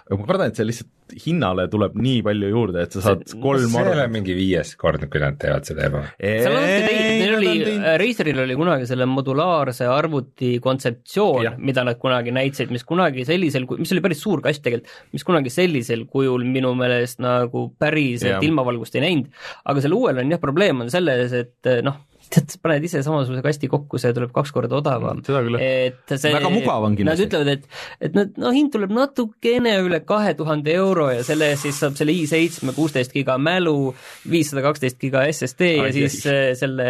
aga 0.09 0.19
ma 0.19 0.27
kardan, 0.27 0.51
et 0.51 0.59
see 0.59 0.67
lihtsalt 0.67 0.91
hinnale 1.27 1.67
tuleb 1.71 1.95
nii 2.01 2.23
palju 2.25 2.49
juurde, 2.51 2.85
et 2.87 2.95
sa 2.97 3.03
saad 3.05 3.23
see, 3.27 3.39
kolm 3.43 3.69
see 3.69 3.85
ei 3.85 3.93
ole 3.93 4.07
mingi 4.13 4.35
viies 4.37 4.73
kord, 4.81 5.05
kui 5.13 5.23
nad 5.23 5.39
teevad 5.41 5.69
seda 5.69 5.87
eba? 5.89 6.03
seal 6.19 6.57
on 6.57 6.67
teine, 6.67 7.05
neil 7.21 7.37
oli, 7.39 7.77
Razeril 8.03 8.43
oli 8.45 8.57
kunagi 8.59 8.89
selle 8.91 9.07
modulaarse 9.11 9.89
arvuti 9.91 10.55
kontseptsioon, 10.65 11.61
mida 11.63 11.85
nad 11.87 12.01
kunagi 12.03 12.35
näitasid, 12.35 12.73
mis 12.75 12.87
kunagi 12.89 13.27
sellisel, 13.29 13.69
mis 13.79 13.95
oli 13.95 14.05
päris 14.05 14.23
suur 14.25 14.43
kast 14.45 14.65
tegelikult, 14.65 14.97
mis 15.15 15.27
kunagi 15.29 15.53
sellisel 15.53 16.07
kujul 16.11 16.47
minu 16.49 16.73
meelest 16.79 17.23
nagu 17.23 17.69
päriselt 17.79 18.43
ilmavalgust 18.47 18.97
ei 18.99 19.07
näinud, 19.07 19.31
aga 19.69 19.85
selle 19.85 19.99
uuel 19.99 20.23
on 20.25 20.35
jah, 20.35 20.43
probleem 20.43 20.83
on 20.87 20.91
selles, 20.93 21.37
et 21.37 21.73
noh, 21.85 21.92
tead, 22.33 22.55
paned 22.63 22.87
ise 22.87 23.03
samasuguse 23.05 23.43
kasti 23.45 23.71
kokku, 23.73 24.01
see 24.01 24.13
tuleb 24.17 24.33
kaks 24.35 24.53
korda 24.55 24.79
odavam. 24.79 25.23
et 25.59 26.15
see 26.15 26.35
väga 26.35 26.53
mugav 26.53 26.87
on 26.89 26.97
kindlasti. 26.99 27.27
Nad 27.27 27.27
ütlevad, 27.27 27.51
et, 27.53 27.83
et 28.09 28.19
nad, 28.19 28.33
no 28.41 28.53
hind 28.55 28.73
tuleb 28.75 28.95
natukene 28.97 29.75
üle 29.83 30.03
kahe 30.07 30.35
tuhande 30.39 30.75
euro 30.77 31.11
ja 31.13 31.25
selle 31.27 31.53
eest 31.53 31.69
siis 31.69 31.83
saab 31.83 31.99
selle 31.99 32.15
i7 32.15 32.75
kuusteist 32.77 33.15
giga 33.17 33.39
mälu, 33.39 33.93
viissada 34.31 34.65
kaksteist 34.67 35.01
giga 35.03 35.27
SSD 35.31 35.75
Ai, 35.75 35.89
ja 35.89 35.93
siis 35.99 36.23
ai. 36.27 36.33
Äh, 36.33 36.49
selle 36.59 36.89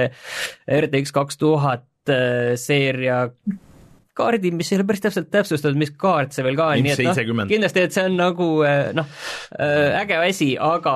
RTX 0.82 1.14
kaks 1.16 1.40
tuhat 1.40 2.12
äh, 2.12 2.54
seeria 2.60 3.26
kaardi, 4.16 4.52
mis 4.54 4.68
ei 4.72 4.78
ole 4.78 4.86
päris 4.88 5.02
täpselt 5.04 5.30
täpsustatud, 5.32 5.78
mis 5.80 5.92
kaart 5.98 6.34
see 6.36 6.44
veel 6.44 6.56
ka 6.58 6.68
on, 6.74 6.82
nii 6.84 6.94
et 6.94 7.02
noh, 7.06 7.44
kindlasti, 7.48 7.84
et 7.86 7.96
see 7.96 8.04
on 8.10 8.18
nagu 8.20 8.48
eh, 8.68 8.90
noh, 8.96 9.08
eh, 9.56 9.96
äge 10.02 10.18
asi, 10.20 10.48
aga 10.60 10.94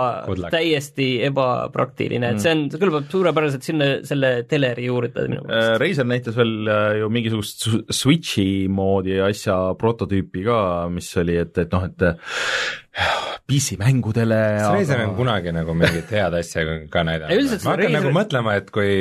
täiesti 0.53 1.09
ebapraktiline, 1.31 2.35
et 2.35 2.45
see 2.45 2.53
on, 2.53 2.67
see 2.73 2.83
kõlbab 2.83 3.09
suurepäraselt 3.13 3.67
sinna 3.67 3.91
selle 4.07 4.33
teleri 4.51 4.89
juurde 4.91 5.29
minu 5.31 5.47
meelest. 5.47 5.73
Äh, 5.73 5.79
Razer 5.83 6.11
näitas 6.11 6.37
veel 6.37 6.73
ju 7.01 7.11
mingisugust 7.13 7.69
Switchi 7.97 8.49
moodi 8.73 9.17
asja 9.25 9.57
prototüüpi 9.81 10.45
ka, 10.47 10.61
mis 10.93 11.09
oli, 11.23 11.39
et, 11.41 11.57
et 11.65 11.73
noh, 11.73 11.89
et 11.89 12.86
PC-mängudele 13.47 14.37
aga... 14.59 14.71
Razer 14.75 15.03
on 15.05 15.13
kunagi 15.19 15.53
nagu 15.55 15.75
mingit 15.79 16.11
head 16.17 16.35
asja 16.39 16.65
ka 16.91 17.03
näidanud. 17.07 17.53
ma 17.63 17.75
hakkan 17.75 17.83
Razer... 17.83 17.95
nagu 17.95 18.13
mõtlema, 18.15 18.55
et 18.59 18.71
kui, 18.75 18.95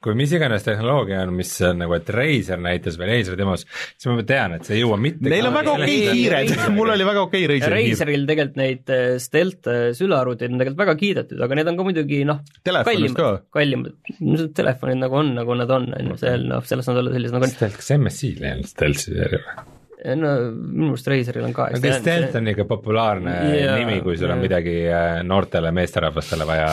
kui 0.00 0.14
mis 0.16 0.32
iganes 0.36 0.64
tehnoloogia 0.64 1.24
on, 1.26 1.34
mis 1.36 1.50
on 1.66 1.82
nagu, 1.82 1.96
et 1.98 2.12
Razer 2.14 2.62
näitas 2.62 2.96
või 3.00 3.10
Razer 3.10 3.36
demos, 3.40 3.66
siis 3.96 4.08
ma 4.08 4.24
tean, 4.26 4.54
et 4.56 4.68
see 4.68 4.78
ei 4.78 4.84
jõua 4.84 4.96
mitte 5.02 5.28
Neil 5.28 5.50
on 5.50 5.56
väga 5.58 5.74
okei 5.74 5.98
okay 5.98 6.14
kiired, 6.20 6.54
mul 6.78 6.94
oli 6.94 7.08
väga 7.10 7.24
okei 7.26 7.44
okay 7.44 7.50
Razeri 7.52 7.82
kiir. 7.82 7.96
Razeril 7.96 8.28
tegelikult 8.30 8.60
neid 8.62 8.94
äh, 8.94 9.08
stealth 9.22 9.72
äh, 9.72 9.82
sülearvuteid 9.98 10.54
on 10.54 10.62
tegelikult 10.62 10.84
väga 10.84 10.96
kiidetud, 11.02 11.42
aga 11.48 11.58
need 11.60 11.72
on 11.72 11.80
ka 11.80 11.88
muidugi 11.90 12.22
noh, 12.30 12.40
kallimad, 12.70 13.44
kallimad, 13.58 13.98
telefonid 14.56 15.02
nagu 15.02 15.20
on, 15.20 15.34
nagu 15.42 15.58
nad 15.58 15.76
on, 15.76 15.90
on 15.98 16.14
ju, 16.14 16.22
seal 16.22 16.48
noh, 16.54 16.64
sellest 16.70 16.92
nad 16.92 17.02
olla 17.02 17.18
sellised 17.18 17.36
nagu 17.36 17.50
on. 17.50 17.54
Stealth, 17.58 17.82
kas 17.82 17.92
MSI-l 17.98 18.46
ei 18.46 18.56
olnud 18.56 18.72
stealth'i 18.72 19.18
või? 19.18 19.44
No 20.16 20.32
minu 20.54 20.92
arust 20.94 21.10
Razeril 21.10 21.46
on 21.48 21.54
ka. 21.56 21.70
aga 21.76 21.94
stealth 21.98 22.38
on 22.40 22.52
ikka 22.52 22.66
populaarne 22.70 23.36
yeah, 23.52 23.76
nimi, 23.80 24.00
kui 24.04 24.16
sul 24.16 24.28
yeah. 24.28 24.36
on 24.36 24.44
midagi 24.44 24.76
äh, 24.88 25.20
noortele 25.26 25.72
meesterahvastele 25.76 26.48
vaja 26.48 26.70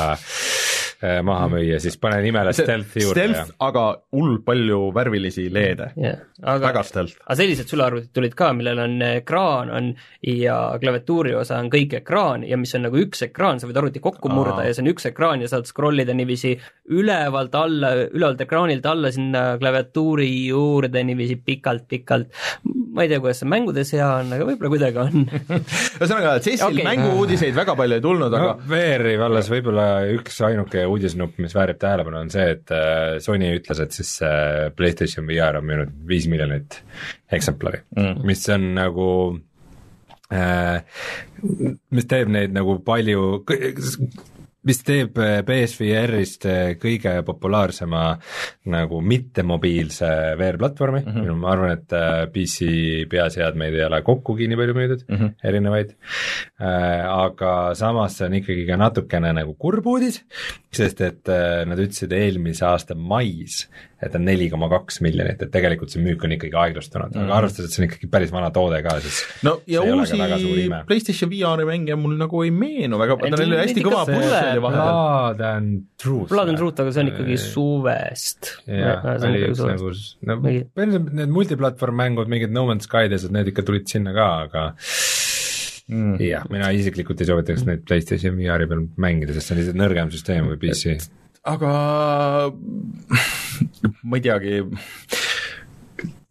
Äh, 0.98 1.20
maha 1.22 1.46
müüa, 1.52 1.78
siis 1.78 1.94
pane 2.02 2.18
nimele 2.26 2.50
stealth 2.58 2.96
juurde. 2.98 3.28
Stealth, 3.28 3.52
aga 3.62 3.82
hull 4.18 4.40
palju 4.42 4.80
värvilisi 4.96 5.44
leede 5.54 5.92
yeah.. 5.94 6.24
väga 6.42 6.82
stealth. 6.88 7.20
aga 7.22 7.36
sellised 7.38 7.70
sülearvutid 7.70 8.10
tulid 8.18 8.34
ka, 8.40 8.48
millel 8.58 8.82
on 8.82 8.96
ekraan 9.06 9.70
on 9.78 9.92
ja 10.26 10.56
klaviatuuri 10.82 11.36
osa 11.38 11.60
on 11.62 11.70
kõik 11.70 11.94
ekraan 12.00 12.48
ja 12.50 12.58
mis 12.58 12.74
on 12.74 12.88
nagu 12.88 12.98
üks 12.98 13.22
ekraan, 13.28 13.62
sa 13.62 13.70
võid 13.70 13.78
arvuti 13.78 14.02
kokku 14.02 14.32
murda 14.34 14.64
Aa. 14.64 14.72
ja 14.72 14.74
see 14.74 14.88
on 14.88 14.90
üks 14.96 15.06
ekraan 15.12 15.46
ja 15.46 15.52
saad 15.52 15.70
scroll 15.70 16.02
ida 16.02 16.18
niiviisi 16.18 16.56
ülevalt 16.90 17.54
alla, 17.62 17.94
ülevalt 18.08 18.42
ekraanilt 18.48 18.90
alla 18.90 19.14
sinna 19.14 19.46
klaviatuuri 19.62 20.32
juurde 20.48 21.06
niiviisi 21.12 21.38
pikalt-pikalt. 21.46 22.34
Ma 22.98 23.06
ei 23.06 23.12
tea, 23.12 23.22
kuidas 23.22 23.42
see 23.44 23.50
mängudes 23.52 23.92
hea 23.94 24.08
on, 24.24 24.32
aga 24.34 24.48
võib-olla 24.48 24.72
kuidagi 24.74 25.02
on 25.04 25.26
ühesõnaga, 26.00 26.32
CES-il 26.42 26.80
okay. 26.80 26.86
mängu-uudiseid 26.88 27.58
väga 27.58 27.76
palju 27.78 28.00
ei 28.00 28.04
tulnud, 28.04 28.34
aga 28.34 28.54
no, 28.56 28.70
VR-i 28.72 29.16
vallas 29.22 29.52
võib-olla 29.54 29.88
üks 30.16 30.40
ainuke 30.48 30.86
uudisnupp, 30.90 31.38
mis 31.44 31.54
väärib 31.58 31.80
tähelepanu, 31.82 32.24
on 32.26 32.34
see, 32.34 32.48
et 32.58 32.74
äh, 32.74 33.18
Sony 33.24 33.52
ütles, 33.60 33.84
et 33.84 33.98
siis 33.98 34.16
äh, 34.26 34.68
PlayStation 34.78 35.30
VR 35.30 35.62
on 35.62 35.70
müünud 35.70 35.94
viis 36.10 36.26
miljonit 36.32 36.82
eksemplari 37.38 37.84
mm., 37.96 38.26
mis 38.26 38.42
on 38.56 38.72
nagu 38.78 39.10
äh, 40.34 40.82
mis 41.94 42.10
teeb 42.10 42.34
neid 42.34 42.56
nagu 42.56 42.80
palju, 42.86 43.30
mis 44.68 44.82
teeb 44.86 45.18
BSVR-ist 45.48 46.48
kõige 46.82 47.14
populaarsema 47.28 48.04
nagu 48.74 49.02
mittemobiilse 49.02 50.10
VR-platvormi 50.40 51.04
mm, 51.06 51.18
-hmm. 51.18 51.42
ma 51.42 51.52
arvan, 51.54 51.76
et 51.78 51.98
PC 52.34 53.08
peaseadmeid 53.12 53.78
ei 53.78 53.86
ole 53.88 54.02
kokkugi 54.06 54.48
nii 54.48 54.60
palju 54.60 54.78
müüdud 54.78 55.06
mm, 55.08 55.18
-hmm. 55.18 55.34
erinevaid 55.52 55.96
aga 56.60 57.54
samas 57.78 58.18
see 58.18 58.28
on 58.28 58.38
ikkagi 58.40 58.66
ka 58.68 58.78
natukene 58.80 59.34
nagu 59.34 59.54
kurb 59.60 59.86
uudis, 59.88 60.22
sest 60.74 61.02
et 61.06 61.30
nad 61.68 61.80
ütlesid 61.80 62.14
eelmise 62.14 62.66
aasta 62.66 62.96
mais, 62.96 63.66
et 64.04 64.16
on 64.18 64.26
neli 64.28 64.50
koma 64.54 64.70
kaks 64.70 65.00
miljonit, 65.02 65.42
et 65.42 65.52
tegelikult 65.54 65.94
see 65.94 66.04
müük 66.04 66.22
on 66.28 66.36
ikkagi 66.36 66.54
aeglustunud 66.54 67.10
mm, 67.10 67.14
-hmm. 67.16 67.24
aga 67.24 67.32
mhm. 67.32 67.38
arvestades, 67.40 67.70
et 67.70 67.76
see 67.76 67.84
on 67.84 67.88
ikkagi 67.90 68.10
päris 68.14 68.34
vana 68.34 68.52
toode 68.54 68.82
ka, 68.86 68.98
siis 69.02 69.24
no 69.48 69.56
ja 69.68 69.82
uusi 69.82 70.20
PlayStation 70.90 71.32
VR-i 71.32 71.66
mänge 71.70 71.98
mul 71.98 72.18
nagu 72.20 72.44
ei 72.46 72.52
meenu 72.54 73.00
väga, 73.02 73.18
tal 73.24 73.46
oli 73.48 73.60
hästi 73.64 73.86
kõva 73.88 74.06
push 74.10 74.38
oli 74.38 74.64
vahepeal. 74.68 74.94
Blood 74.98 75.42
and 75.50 75.84
Truth. 75.98 76.30
Blood 76.30 76.54
and 76.54 76.62
Truth, 76.62 76.82
aga 76.84 76.94
see 76.94 77.04
on 77.04 77.12
ikkagi 77.14 77.38
suvest. 77.42 78.52
jah, 78.70 79.06
oli 79.18 79.44
üks 79.50 79.64
nagu, 79.66 79.94
no 80.30 80.40
põhimõtteliselt 80.46 81.14
need 81.22 81.34
multiplatvorm 81.34 82.02
mängud, 82.04 82.32
mingid 82.32 82.54
No 82.54 82.68
Man's 82.70 82.88
Skydes, 82.90 83.26
et 83.28 83.34
need 83.34 83.52
ikka 83.52 83.66
tulid 83.68 83.90
sinna 83.90 84.14
ka, 84.16 84.28
aga 84.48 84.68
mm. 85.88 86.16
jah, 86.24 86.46
mina 86.54 86.72
isiklikult 86.76 87.22
ei 87.22 87.30
soovitaks 87.30 87.66
neid 87.68 87.86
PlayStation 87.88 88.38
VR-i 88.40 88.70
peal 88.70 88.86
mängida, 89.02 89.36
sest 89.36 89.50
see 89.50 89.58
on 89.58 89.62
lihtsalt 89.64 89.82
nõrgem 89.84 90.14
süsteem 90.14 90.50
kui 90.52 90.62
PC. 90.68 90.98
aga 91.48 91.74
ma 94.08 94.16
ei 94.18 94.22
teagi, 94.22 94.64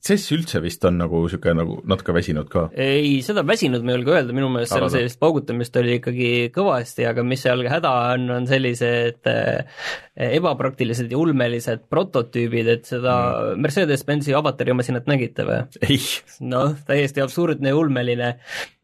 CES 0.06 0.26
üldse 0.36 0.60
vist 0.62 0.84
on 0.86 1.00
nagu 1.00 1.22
niisugune 1.25 1.56
nagu 1.60 1.78
natuke 1.88 2.14
väsinud 2.14 2.50
ka? 2.52 2.66
ei, 2.72 3.20
seda 3.26 3.42
väsinud 3.46 3.84
ma 3.84 3.92
ei 3.92 3.98
julge 3.98 4.14
öelda, 4.14 4.36
minu 4.36 4.50
meelest 4.52 4.75
seal 4.76 4.88
sellist 4.92 5.20
paugutamist 5.22 5.76
oli 5.80 5.98
ikkagi 6.00 6.30
kõvasti, 6.54 7.06
aga 7.10 7.25
mis 7.26 7.42
seal 7.46 7.64
häda 7.70 7.92
on, 8.14 8.28
on 8.36 8.46
sellised 8.50 9.30
äh, 9.30 9.80
ebapraktilised 10.16 11.10
ja 11.12 11.18
ulmelised 11.20 11.86
prototüübid, 11.92 12.70
et 12.72 12.86
seda 12.88 13.16
mm. 13.16 13.64
Mercedes-Benzi 13.64 14.36
avatari 14.38 14.76
masinat 14.76 15.08
nägite 15.10 15.46
või? 15.48 15.58
ei. 15.84 15.98
noh, 16.46 16.76
täiesti 16.86 17.25
absurdne 17.25 17.72
ja 17.72 17.78
ulmeline. 17.78 18.30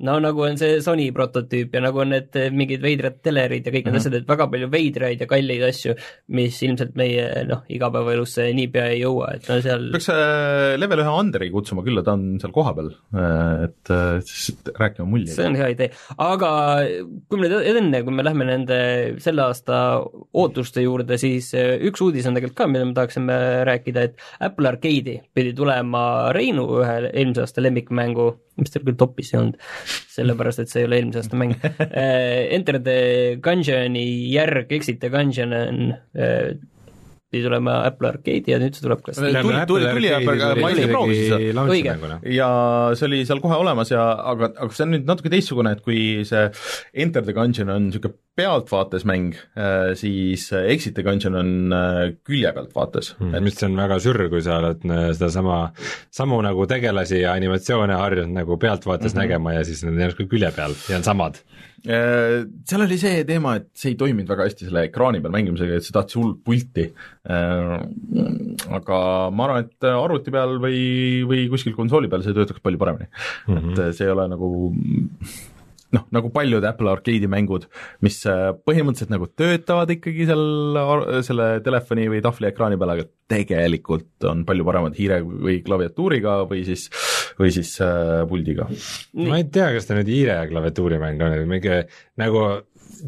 no 0.06 0.18
nagu 0.22 0.46
on 0.48 0.58
see 0.60 0.80
Sony 0.84 1.08
prototüüp 1.14 1.78
ja 1.78 1.84
nagu 1.86 2.02
on 2.02 2.12
need 2.16 2.36
mingid 2.52 2.82
veidrad 2.84 3.20
telerid 3.24 3.66
ja 3.66 3.72
kõik 3.72 3.86
need 3.86 3.92
mm 3.92 3.96
-hmm. 3.96 4.02
asjad, 4.02 4.18
et 4.20 4.28
väga 4.28 4.48
palju 4.52 4.70
veidraid 4.72 5.24
ja 5.24 5.30
kalleid 5.30 5.64
asju, 5.68 5.96
mis 6.36 6.58
ilmselt 6.62 6.96
meie 6.98 7.46
noh, 7.48 7.64
igapäevaelusse 7.68 8.50
niipea 8.56 8.90
ei 8.92 9.00
jõua, 9.04 9.34
et 9.36 9.48
no 9.48 9.60
seal 9.64 9.88
peaks 9.94 10.10
äh, 10.12 10.74
level 10.80 11.04
ühe 11.04 11.12
Anderi 11.21 11.50
kutsuma 11.52 11.85
külla, 11.87 12.04
ta 12.07 12.14
on 12.16 12.38
seal 12.42 12.52
kohapeal, 12.54 12.90
et 13.66 13.92
siis 14.28 14.52
rääkima 14.78 15.07
mulje. 15.09 15.33
see 15.35 15.47
on 15.49 15.59
hea 15.59 15.71
idee, 15.75 15.90
aga 16.23 16.50
kui 17.31 17.40
me 17.40 17.50
nüüd 17.50 17.81
enne, 17.83 18.02
kui 18.07 18.14
me 18.14 18.25
lähme 18.26 18.47
nende 18.49 18.78
selle 19.23 19.47
aasta 19.47 19.81
ootuste 20.38 20.85
juurde, 20.85 21.19
siis 21.21 21.52
üks 21.54 22.04
uudis 22.04 22.28
on 22.28 22.38
tegelikult 22.38 22.59
ka, 22.62 22.69
mida 22.71 22.88
me 22.88 22.97
tahaksime 22.97 23.38
rääkida, 23.69 24.07
et 24.09 24.26
Apple 24.40 24.73
Arcade'i 24.73 25.19
pidi 25.35 25.54
tulema 25.57 26.33
Reinu 26.37 26.66
ühe 26.81 26.97
eelmise 27.11 27.45
aasta 27.45 27.64
lemmikmängu, 27.64 28.28
mis 28.61 28.75
tal 28.75 28.85
küll 28.87 28.99
topis 29.00 29.33
ei 29.33 29.40
olnud, 29.40 29.61
sellepärast 30.16 30.64
et 30.64 30.73
see 30.73 30.83
ei 30.83 30.90
ole 30.90 31.00
eelmise 31.00 31.23
aasta 31.23 31.40
mäng. 31.40 31.57
Enter 32.57 32.81
the 32.83 32.99
Gungeoni 33.45 34.07
järg, 34.33 34.73
Exit 34.76 35.00
the 35.02 35.12
Gungeon 35.12 35.57
on 35.57 35.97
pidi 37.32 37.46
tulema 37.46 37.78
Apple 37.88 38.10
Arcade'i 38.12 38.52
ja 38.52 38.58
nüüd 38.60 38.76
see 38.76 38.84
tuleb 38.84 39.00
ka 39.04 39.14
tuli, 39.16 39.60
tuli, 39.68 39.86
tuli 39.88 40.10
Apple, 40.12 40.50
ma 40.60 40.72
ise 40.74 40.88
proovisin 40.90 41.30
seda. 41.32 42.18
ja 42.28 42.48
see 42.98 43.08
oli 43.08 43.22
seal 43.28 43.40
kohe 43.44 43.56
olemas 43.62 43.92
ja 43.92 44.02
aga, 44.32 44.52
aga 44.52 44.68
see 44.76 44.84
on 44.84 44.92
nüüd 44.96 45.08
natuke 45.08 45.32
teistsugune, 45.32 45.72
et 45.72 45.80
kui 45.86 46.02
see 46.28 46.44
Enter 47.04 47.24
the 47.24 47.34
Gungeon 47.36 47.72
on 47.72 47.88
niisugune 47.88 48.18
pealtvaates 48.36 49.02
mäng, 49.08 49.34
äh, 49.60 49.92
siis 49.98 50.46
Exit 50.56 50.94
the 50.96 51.04
Gungeon 51.04 51.36
on 51.36 51.50
äh, 51.76 52.02
külje 52.24 52.52
pealt 52.56 52.76
vaates 52.76 53.12
mm,. 53.18 53.34
et 53.36 53.44
mis 53.48 53.64
on 53.66 53.76
väga 53.80 53.98
sürr, 54.04 54.28
kui 54.32 54.44
sa 54.44 54.60
oled 54.60 54.86
äh, 54.88 55.08
sedasama, 55.16 55.58
samu 56.12 56.40
nagu 56.44 56.68
tegelasi 56.68 57.24
ja 57.24 57.34
animatsioone 57.36 57.96
harjunud 57.96 58.36
nagu 58.42 58.60
pealtvaates 58.60 59.12
mm 59.12 59.18
-hmm. 59.18 59.24
nägema 59.24 59.58
ja 59.58 59.64
siis 59.68 59.84
nad 59.84 59.96
on 59.96 60.06
järsku 60.06 60.28
külje 60.28 60.52
peal 60.56 60.76
ja 60.88 61.00
on 61.00 61.08
samad 61.08 61.40
Äh, 61.44 61.71
seal 61.82 62.84
oli 62.84 62.98
see 63.00 63.22
teema, 63.26 63.56
et 63.58 63.68
see 63.78 63.92
ei 63.92 63.98
toiminud 63.98 64.28
väga 64.30 64.46
hästi 64.46 64.68
selle 64.68 64.84
ekraani 64.86 65.22
peal 65.22 65.34
mängimisega, 65.34 65.78
et 65.78 65.86
see 65.86 65.94
tahtis 65.94 66.18
hullult 66.18 66.42
pulti. 66.46 66.88
Äh, 67.26 67.72
aga 68.78 68.98
ma 69.34 69.48
arvan, 69.48 69.66
et 69.66 69.88
arvuti 69.90 70.34
peal 70.34 70.58
või, 70.62 70.82
või 71.28 71.46
kuskil 71.52 71.74
konsooli 71.76 72.10
peal 72.12 72.24
see 72.26 72.36
töötaks 72.36 72.62
palju 72.62 72.80
paremini 72.80 73.08
mm. 73.08 73.56
-hmm. 73.56 73.74
et 73.78 73.98
see 73.98 74.08
ei 74.08 74.14
ole 74.14 74.26
nagu 74.30 74.48
noh, 75.92 76.04
nagu 76.14 76.30
paljud 76.34 76.64
Apple 76.64 76.90
Arcade'i 76.92 77.28
mängud, 77.30 77.66
mis 78.04 78.18
äh, 78.30 78.50
põhimõtteliselt 78.66 79.12
nagu 79.12 79.28
töötavad 79.28 79.92
ikkagi 79.94 80.26
seal, 80.28 80.46
selle 81.26 81.48
telefoni 81.64 82.08
või 82.12 82.22
tahvliekraani 82.24 82.80
peal, 82.80 82.94
aga 82.96 83.08
tegelikult 83.32 84.28
on 84.28 84.44
palju 84.48 84.66
paremad 84.68 84.96
hiire 84.98 85.20
või 85.24 85.60
klaviatuuriga 85.64 86.42
või 86.50 86.64
siis, 86.68 86.88
või 87.38 87.52
siis 87.54 87.74
äh, 87.84 88.22
puldiga. 88.28 88.68
ma 89.18 89.40
ei 89.40 89.48
tea, 89.52 89.70
kas 89.76 89.88
ta 89.88 89.98
nüüd 89.98 90.10
hiire 90.12 90.40
ja 90.40 90.50
klaviatuurimäng 90.50 91.24
on, 91.26 91.38
mingi 91.50 91.82
nagu 92.20 92.44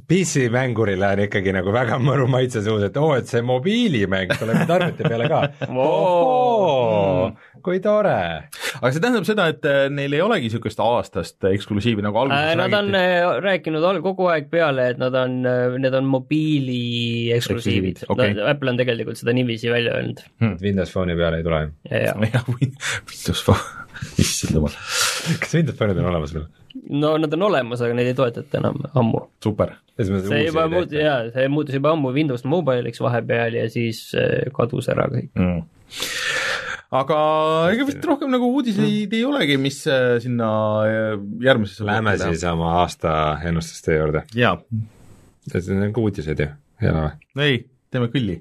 PC-mängurile 0.08 1.06
on 1.14 1.20
ikkagi 1.28 1.52
nagu 1.54 1.72
väga 1.74 2.00
mõru 2.02 2.26
maitse 2.30 2.62
suus, 2.64 2.82
et 2.88 2.96
oo, 2.98 3.12
et 3.14 3.30
see 3.30 3.44
mobiilimäng 3.46 4.32
tuleb 4.40 4.58
nüüd 4.58 4.72
arvuti 4.74 5.06
peale 5.06 5.28
ka 5.30 5.42
ohoo, 5.84 7.28
kui 7.64 7.78
tore. 7.84 8.16
aga 8.80 8.90
see 8.90 9.02
tähendab 9.04 9.28
seda, 9.28 9.46
et 9.54 9.68
äh, 9.70 9.86
neil 9.94 10.16
ei 10.16 10.24
olegi 10.24 10.50
niisugust 10.50 10.82
aastast 10.82 11.46
eksklusiivi 11.50 12.02
nagu 12.04 12.24
alguses 12.24 12.50
äh, 12.50 12.58
Nad 12.58 12.74
on 12.74 12.90
äh, 12.98 13.20
rääkinud 13.44 13.86
kogu 14.04 14.28
aeg 14.32 14.50
peale, 14.52 14.90
et 14.94 15.00
nad 15.02 15.14
on, 15.18 15.38
need 15.78 15.94
on 15.94 16.10
mobiili 16.10 17.30
eksklusiivid, 17.36 18.04
okay. 18.08 18.34
no, 18.34 18.48
Apple 18.50 18.74
on 18.74 18.82
tegelikult 18.82 19.20
seda 19.20 19.36
niiviisi 19.36 19.70
välja 19.72 19.94
öelnud 20.00 20.24
hmm.. 20.42 20.58
Windows 20.64 20.94
Phone'i 20.96 21.18
peale 21.18 21.42
ei 21.42 21.46
tule? 21.46 21.64
jah, 21.92 22.18
Windows 22.58 23.46
Phone, 23.46 23.73
jumal. 24.58 24.76
kas 25.40 25.56
Windows 25.56 25.78
Phone'id 25.78 26.00
on 26.00 26.10
olemas 26.10 26.34
veel? 26.36 26.46
no 26.90 27.14
nad 27.18 27.34
on 27.36 27.46
olemas, 27.48 27.82
aga 27.84 27.96
neid 27.96 28.10
ei 28.10 28.16
toetata 28.18 28.60
enam 28.60 28.80
ammu. 28.94 29.24
super. 29.44 29.74
see 29.98 30.44
juba 30.46 30.66
muutus, 30.70 30.96
jaa, 30.98 31.18
see 31.34 31.50
muutus 31.52 31.78
juba 31.78 31.92
ammu 31.94 32.12
Windows 32.14 32.44
Mobile'iks 32.50 33.02
vahepeal 33.04 33.58
ja 33.60 33.68
siis 33.70 34.06
äh, 34.18 34.48
kadus 34.56 34.90
ära 34.92 35.06
kõik 35.12 35.30
mm. 35.38 35.60
aga 37.00 37.18
ega 37.74 37.86
vist 37.90 38.08
rohkem 38.10 38.32
nagu 38.34 38.50
uudiseid 38.56 38.88
mm. 38.88 39.18
ei 39.18 39.22
olegi, 39.28 39.60
mis 39.60 39.84
äh, 39.86 40.16
sinna 40.24 40.48
äh, 40.88 41.12
järgmisesse 41.46 41.86
Lähme 41.86 42.16
siis 42.20 42.42
oma 42.50 42.74
aasta 42.82 43.14
ennustuste 43.46 44.00
juurde. 44.00 44.26
jaa. 44.34 44.56
see 45.50 45.62
on 45.76 45.86
nagu 45.86 46.08
uudised 46.08 46.42
ju, 46.42 46.50
ei 46.82 46.90
ole 46.90 47.06
või? 47.06 47.46
ei, 47.46 47.62
teeme 47.94 48.10
külli 48.10 48.40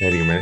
jälgime 0.00 0.40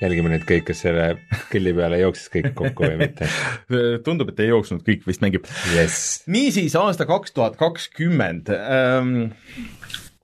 jälgime 0.00 0.32
nüüd 0.32 0.44
kõik, 0.48 0.66
kas 0.68 0.82
selle 0.84 1.06
kõlli 1.50 1.72
peale 1.76 2.00
jooksis 2.02 2.28
kõik 2.32 2.50
kokku 2.58 2.84
või 2.84 2.98
mitte. 3.00 3.28
Tundub, 4.06 4.32
et 4.32 4.42
ei 4.44 4.50
jooksnud, 4.50 4.82
kõik 4.86 5.06
vist 5.08 5.24
mängib. 5.24 5.48
Yes.. 5.72 6.22
niisiis, 6.28 6.76
aasta 6.78 7.08
kaks 7.08 7.32
tuhat 7.36 7.56
kakskümmend. 7.60 8.52
Ähm, 8.52 9.14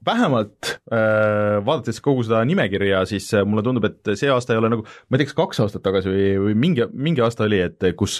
vähemalt 0.06 0.73
äh, 0.92 1.61
vaadates 1.64 2.00
kogu 2.02 2.25
seda 2.26 2.42
nimekirja, 2.47 3.04
siis 3.09 3.28
äh, 3.37 3.44
mulle 3.47 3.62
tundub, 3.66 3.87
et 3.87 4.12
see 4.18 4.30
aasta 4.32 4.54
ei 4.54 4.61
ole 4.61 4.73
nagu, 4.73 4.85
ma 4.85 5.16
ei 5.16 5.23
tea, 5.23 5.30
kas 5.30 5.38
kaks 5.38 5.62
aastat 5.64 5.85
tagasi 5.85 6.11
või, 6.11 6.26
või 6.47 6.56
mingi, 6.66 6.87
mingi 6.92 7.23
aasta 7.25 7.47
oli, 7.47 7.61
et 7.62 7.87
kus 7.99 8.18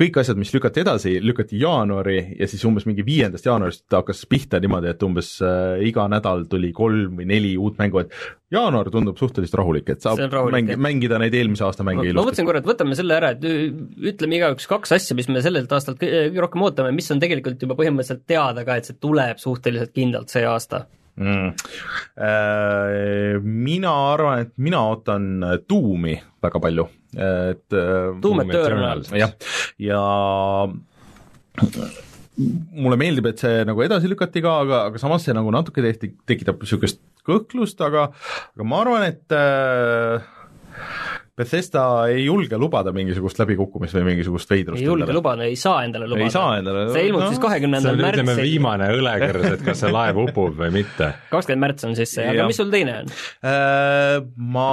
kõik 0.00 0.18
asjad, 0.20 0.40
mis 0.40 0.52
lükati 0.54 0.84
edasi, 0.84 1.16
lükati 1.24 1.60
jaanuari 1.60 2.18
ja 2.38 2.48
siis 2.50 2.64
umbes 2.68 2.88
mingi 2.88 3.06
viiendast 3.06 3.48
jaanuarist 3.48 3.86
hakkas 3.94 4.24
pihta 4.30 4.60
niimoodi, 4.62 4.92
et 4.92 5.04
umbes 5.06 5.36
äh, 5.44 5.84
iga 5.88 6.06
nädal 6.12 6.44
tuli 6.50 6.72
kolm 6.76 7.20
või 7.20 7.28
neli 7.30 7.54
uut 7.60 7.80
mängu, 7.80 8.04
et 8.04 8.12
jaanuar 8.54 8.90
tundub 8.92 9.18
suhteliselt 9.18 9.56
rahulik, 9.58 9.88
et 9.94 10.04
saab 10.04 10.20
rahulik, 10.28 10.58
mängi, 10.58 10.76
mängida 10.80 11.20
neid 11.22 11.34
eelmise 11.34 11.64
aasta 11.66 11.86
mänge 11.86 12.04
ilusti. 12.04 12.20
ma 12.20 12.26
mõtlesin 12.28 12.50
korra, 12.50 12.60
et 12.60 12.68
võtame 12.68 12.98
selle 12.98 13.16
ära, 13.16 13.32
et 13.34 13.46
ütleme 14.12 14.38
igaüks 14.40 14.68
kaks 14.70 14.92
asja, 14.98 15.16
mis 15.18 15.30
me 15.32 15.42
sellelt 15.44 15.72
aastalt 15.72 16.04
rohkem 16.36 16.66
ootame, 16.68 16.92
mis 16.94 17.08
on 17.14 17.22
tegelikult 17.22 17.64
juba 17.64 17.78
põhimõtteliselt 17.80 18.26
teada 18.28 18.66
ka, 18.66 18.76
et 18.78 18.90
see 18.90 19.00
tuleb 19.00 19.40
suhteliselt 19.42 19.94
kindlalt 19.96 20.30
see 20.34 20.44
aasta 20.46 20.84
mm.. 21.20 21.52
Äh, 22.14 23.40
mina 23.42 23.92
arvan, 24.12 24.44
et 24.46 24.52
mina 24.62 24.84
ootan 24.90 25.28
Doomi 25.68 26.16
väga 26.44 26.60
palju, 26.62 26.88
et 27.14 27.78
Doom 28.22 28.44
Eternal. 28.44 29.04
jah, 29.18 29.32
ja 29.82 30.02
mulle 32.74 32.98
meeldib, 32.98 33.28
et 33.30 33.42
see 33.42 33.64
nagu 33.66 33.82
edasi 33.84 34.10
lükati 34.10 34.42
ka, 34.44 34.60
aga, 34.64 34.80
aga 34.90 35.02
samas 35.02 35.26
see 35.26 35.34
nagu 35.36 35.52
natuke 35.54 35.82
tehti, 35.84 36.14
tekitab 36.26 36.62
niisugust 36.62 37.00
kõhklust, 37.24 37.80
aga 37.84 38.08
aga 38.54 38.66
ma 38.68 38.80
arvan, 38.82 39.06
et 39.08 39.34
äh, 39.34 40.24
Bethesda 41.34 41.82
ei 42.12 42.28
julge 42.28 42.58
lubada 42.60 42.92
mingisugust 42.94 43.40
läbikukkumist 43.40 43.96
või 43.96 44.04
mingisugust 44.12 44.50
veidrust. 44.52 44.78
ei 44.78 44.86
julge 44.86 45.16
lubada, 45.16 45.48
ei 45.48 45.56
saa 45.58 45.80
endale 45.82 46.06
lubada. 46.06 46.28
ei 46.28 46.34
saa 46.34 46.60
endale 46.60 46.84
see 46.94 47.08
ilmub 47.08 47.24
no, 47.24 47.30
siis 47.32 47.42
kahekümnendal 47.42 47.98
märtsil. 47.98 48.22
ütleme 48.22 48.36
viimane 48.38 48.90
õlekõrs, 48.94 49.48
et 49.56 49.64
kas 49.66 49.82
see 49.82 49.90
laev 49.90 50.20
upub 50.28 50.54
või 50.60 50.70
mitte. 50.76 51.10
kakskümmend 51.34 51.66
märts 51.66 51.88
on 51.88 51.98
siis 51.98 52.14
see, 52.14 52.28
aga 52.30 52.46
mis 52.46 52.60
sul 52.62 52.70
teine 52.74 53.00
on 53.02 53.10
äh,? 53.50 54.22
Ma 54.54 54.68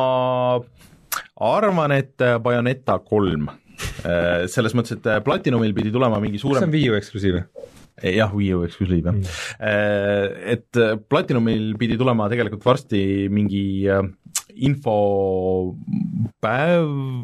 arvan, 1.41 1.97
et 1.97 2.30
Bayoneta 2.45 3.00
kolm 3.02 3.50
äh, 3.50 4.45
selles 4.52 4.78
mõttes, 4.78 5.00
et 5.00 5.12
Platinumil 5.26 5.74
pidi 5.78 5.89
tulema 5.93 6.21
mingi 6.21 6.38
suurem 6.41 6.62
kas 6.62 6.67
see 6.67 6.69
on 6.69 6.78
Wii 6.78 6.93
U 6.93 7.00
eksklusiiv? 7.00 7.41
jah, 8.06 8.38
Wii 8.38 8.54
U 8.60 8.63
eksklusiiv 8.69 9.10
jah 9.10 9.17
mm.. 9.17 10.45
Et 10.54 10.82
Platinumil 11.10 11.71
pidi 11.82 11.97
tulema 11.97 12.30
tegelikult 12.30 12.69
varsti 12.69 13.02
mingi 13.34 13.65
infopäev, 14.55 15.75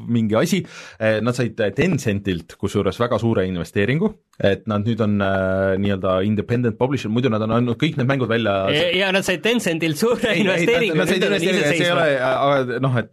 mingi 0.08 0.36
asi, 0.40 0.66
eh, 1.00 1.22
nad 1.22 1.36
said 1.38 1.56
Tencentilt 1.78 2.56
kusjuures 2.60 3.00
väga 3.00 3.20
suure 3.22 3.46
investeeringu, 3.48 4.14
et 4.38 4.68
nad 4.70 4.86
nüüd 4.86 5.02
on 5.02 5.22
äh, 5.22 5.78
nii-öelda 5.82 6.22
independent 6.28 6.78
publisher, 6.78 7.10
muidu 7.10 7.30
nad 7.34 7.42
on 7.42 7.52
andnud 7.58 7.78
kõik 7.82 7.98
need 7.98 8.08
mängud 8.10 8.30
välja 8.30 8.70
ja, 8.74 8.92
ja 8.94 9.12
nad 9.16 9.26
said 9.26 9.42
Tencentilt 9.46 9.98
suure 9.98 10.30
ei, 10.34 10.40
investeeringu, 10.44 10.98
nad 11.00 11.08
said 11.10 11.24
investeeringu, 11.26 11.68
see 11.72 11.86
ei 11.88 11.92
ole, 11.96 12.08
aga 12.28 12.80
noh, 12.84 12.94
et 13.02 13.12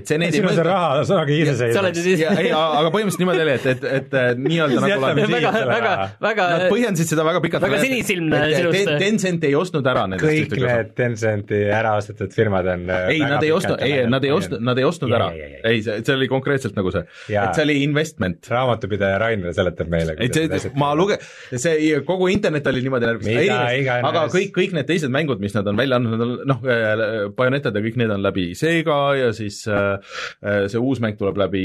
et 0.00 0.06
see 0.08 0.18
neid 0.20 0.34
ei 0.34 0.42
mõjuta. 0.44 0.64
raha, 0.66 0.88
ühesõnaga 1.00 1.30
iseseisvaks. 1.36 1.98
ei, 2.42 2.50
aga 2.52 2.88
põhimõtteliselt 2.90 3.22
niimoodi 3.22 3.42
oli, 3.44 3.54
et, 3.60 3.66
et, 3.70 3.82
et 4.00 4.10
nii-öelda 4.42 4.80
nagu 4.86 5.00
väga, 5.36 5.50
väga, 5.70 5.92
väga 6.26 6.44
Nad 6.56 6.66
põhjendasid 6.72 7.10
seda 7.12 7.24
väga 7.26 7.42
pikalt. 7.44 7.64
väga 7.66 7.80
sinisilmne 7.82 8.42
sinust. 8.52 8.92
Tencent 9.02 9.46
ei 9.46 9.54
ostnud 9.58 9.86
ära 9.90 10.06
nendest 10.10 10.26
kõik 10.26 10.66
need 10.66 10.92
Tencenti 10.98 11.62
ära 11.72 11.96
ostetud 12.00 12.34
firmad 12.34 12.68
on 12.74 12.86
ei, 13.10 13.22
nad 13.22 13.44
ei 13.44 13.52
ostnud, 13.54 13.82
ei, 13.84 14.06
nad 14.10 14.24
ei 14.24 14.34
ostnud, 14.34 14.64
nad 14.66 14.78
ei 14.78 14.88
ostnud 14.88 15.16
ära. 15.16 15.30
ei, 15.36 15.82
see, 15.84 16.00
see 16.02 16.16
oli 16.16 16.28
konkreetselt 16.30 16.76
nagu 16.78 16.92
see, 16.94 17.04
et 17.32 17.56
see 17.56 17.66
oli 17.66 17.80
investment. 17.84 18.50
raamatupidaja 18.50 19.20
Rainer 19.22 19.54
seletab 19.56 19.90
meile. 19.92 20.16
ei, 20.20 20.32
see, 20.32 20.72
ma 20.78 20.92
luge-, 20.98 21.18
see 21.54 22.00
kogu 22.06 22.30
internet 22.32 22.66
oli 22.70 22.82
niimoodi 22.84 23.10
närvis, 23.10 23.90
aga 24.06 24.26
kõik, 24.32 24.52
kõik 24.56 24.76
need 24.76 24.88
teised 24.88 25.12
mängud, 25.12 25.40
mis 25.42 25.54
nad 25.56 25.66
on 25.70 25.78
välja 25.78 25.98
andnud, 26.00 26.16
nad 26.16 26.24
on 26.24 26.34
noh, 26.48 26.62
äh, 26.70 27.02
Bayonetad 27.36 27.76
ja 27.76 27.82
kõik 27.84 27.98
need 28.00 28.12
on 28.12 28.24
läbi 28.24 28.48
Sega 28.58 28.98
ja 29.18 29.30
siis 29.36 29.62
äh, 29.70 29.96
äh, 30.42 30.66
see 30.72 30.82
uus 30.82 31.00
mäng 31.04 31.18
tuleb 31.20 31.38
läbi 31.40 31.64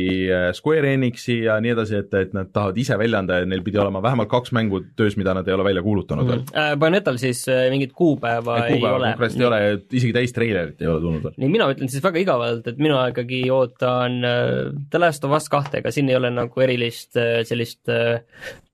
Square 0.57 0.93
Enixi 0.95 1.41
ja 1.45 1.57
nii 1.63 1.73
edasi, 1.75 2.01
et, 2.03 2.13
et 2.17 2.35
nad 2.37 2.51
tahavad 2.53 2.79
ise 2.81 2.97
välja 2.99 3.21
anda 3.21 3.41
ja 3.41 3.49
neil 3.49 3.63
pidi 3.65 3.79
olema 3.81 4.03
vähemalt 4.03 4.31
kaks 4.31 4.53
mängu 4.55 4.83
töös, 4.99 5.17
mida 5.19 5.35
nad 5.37 5.47
ei 5.47 5.55
ole 5.57 5.67
välja 5.67 5.85
kuulutanud 5.85 6.25
mm 6.25 6.31
veel. 6.31 6.77
Bayonetal 6.79 7.17
siis 7.19 7.43
mingit 7.69 7.91
kuupäeva, 7.97 8.55
kuupäeva 8.67 8.91
ei 8.91 8.95
ole? 8.95 9.07
konkreetselt 9.11 9.41
ei 9.41 9.47
ole, 9.47 9.59
isegi 9.91 10.13
täistreilerit 10.15 10.81
ei 10.81 10.87
ole 10.87 11.01
tulnud 11.03 11.20
veel. 11.25 11.37
nii, 11.41 11.51
mina 11.57 11.69
ütlen 11.73 11.91
siis 11.91 12.03
väga 12.03 12.21
igavalt, 12.23 12.67
et 12.67 12.81
mina 12.81 13.03
ikkagi 13.11 13.43
ootan 13.53 14.19
äh, 14.27 14.57
The 14.93 15.01
Last 15.01 15.25
of 15.27 15.35
Us 15.37 15.49
kahte, 15.51 15.81
ega 15.81 15.93
siin 15.93 16.09
ei 16.11 16.17
ole 16.19 16.33
nagu 16.33 16.65
erilist 16.65 17.19
äh, 17.19 17.41
sellist 17.47 17.91
äh, 17.91 18.21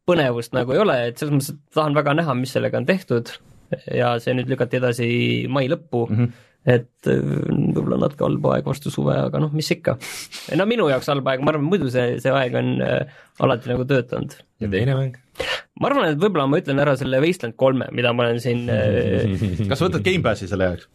põnevust 0.08 0.56
nagu 0.56 0.74
ei 0.74 0.82
ole, 0.82 0.98
et 1.10 1.20
selles 1.20 1.36
mõttes, 1.36 1.54
et 1.54 1.78
tahan 1.78 1.98
väga 1.98 2.16
näha, 2.22 2.36
mis 2.40 2.56
sellega 2.56 2.80
on 2.80 2.88
tehtud 2.88 3.36
ja 3.92 4.16
see 4.24 4.36
nüüd 4.38 4.52
lükati 4.52 4.80
edasi 4.80 5.10
mai 5.52 5.68
lõppu 5.72 6.06
mm, 6.08 6.18
-hmm. 6.20 6.44
et 6.74 7.10
võib-olla 7.10 8.00
natuke 8.04 8.26
halb 8.26 8.50
aeg 8.54 8.70
vastu 8.70 8.92
suve, 8.94 9.16
aga 9.28 9.42
noh, 9.44 9.54
mis 9.56 9.70
ikka. 9.76 9.98
no 10.60 10.68
minu 10.70 10.88
jaoks 10.92 11.12
halb 11.12 11.28
aeg, 11.28 11.44
ma 11.44 11.54
arvan, 11.54 11.68
muidu 11.68 11.92
see, 11.94 12.18
see 12.24 12.34
aeg 12.34 12.56
on 12.60 12.76
äh, 12.84 13.18
alati 13.44 13.72
nagu 13.74 13.88
töötanud. 13.88 14.38
ja 14.64 14.72
teine 14.72 14.98
mäng? 15.00 15.20
ma 15.82 15.92
arvan, 15.92 16.12
et 16.14 16.22
võib-olla 16.22 16.48
ma 16.50 16.62
ütlen 16.64 16.84
ära 16.84 16.96
selle 17.00 17.22
Wasteland 17.24 17.58
kolme, 17.60 17.90
mida 17.92 18.14
ma 18.14 18.28
olen 18.28 18.44
siin 18.44 18.68
äh, 18.72 19.28
kas 19.70 19.80
sa 19.80 19.90
võtad 19.90 20.06
Gamepassi 20.08 20.50
selle 20.50 20.72
jaoks? 20.72 20.88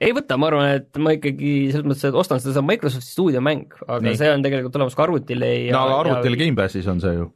Ei 0.00 0.14
võta, 0.16 0.38
ma 0.40 0.48
arvan, 0.48 0.70
et 0.80 1.00
ma 1.02 1.12
ikkagi 1.16 1.52
selles 1.74 1.86
mõttes, 1.86 2.06
et 2.08 2.18
ostan 2.22 2.40
seda, 2.40 2.54
see 2.54 2.62
on 2.62 2.68
Microsofti 2.70 3.12
stuudiomäng, 3.12 3.76
aga 3.86 4.00
Nii. 4.06 4.18
see 4.20 4.30
on 4.32 4.44
tegelikult 4.46 4.78
olemas 4.80 4.96
ka 4.96 5.04
arvutile 5.06 5.50
ja 5.66 5.76
no 5.76 5.84
aga 5.86 5.98
arvutil 6.04 6.36
ja... 6.36 6.42
Gamepassis 6.44 6.88
on 6.90 7.02
see 7.04 7.18
ju 7.18 7.28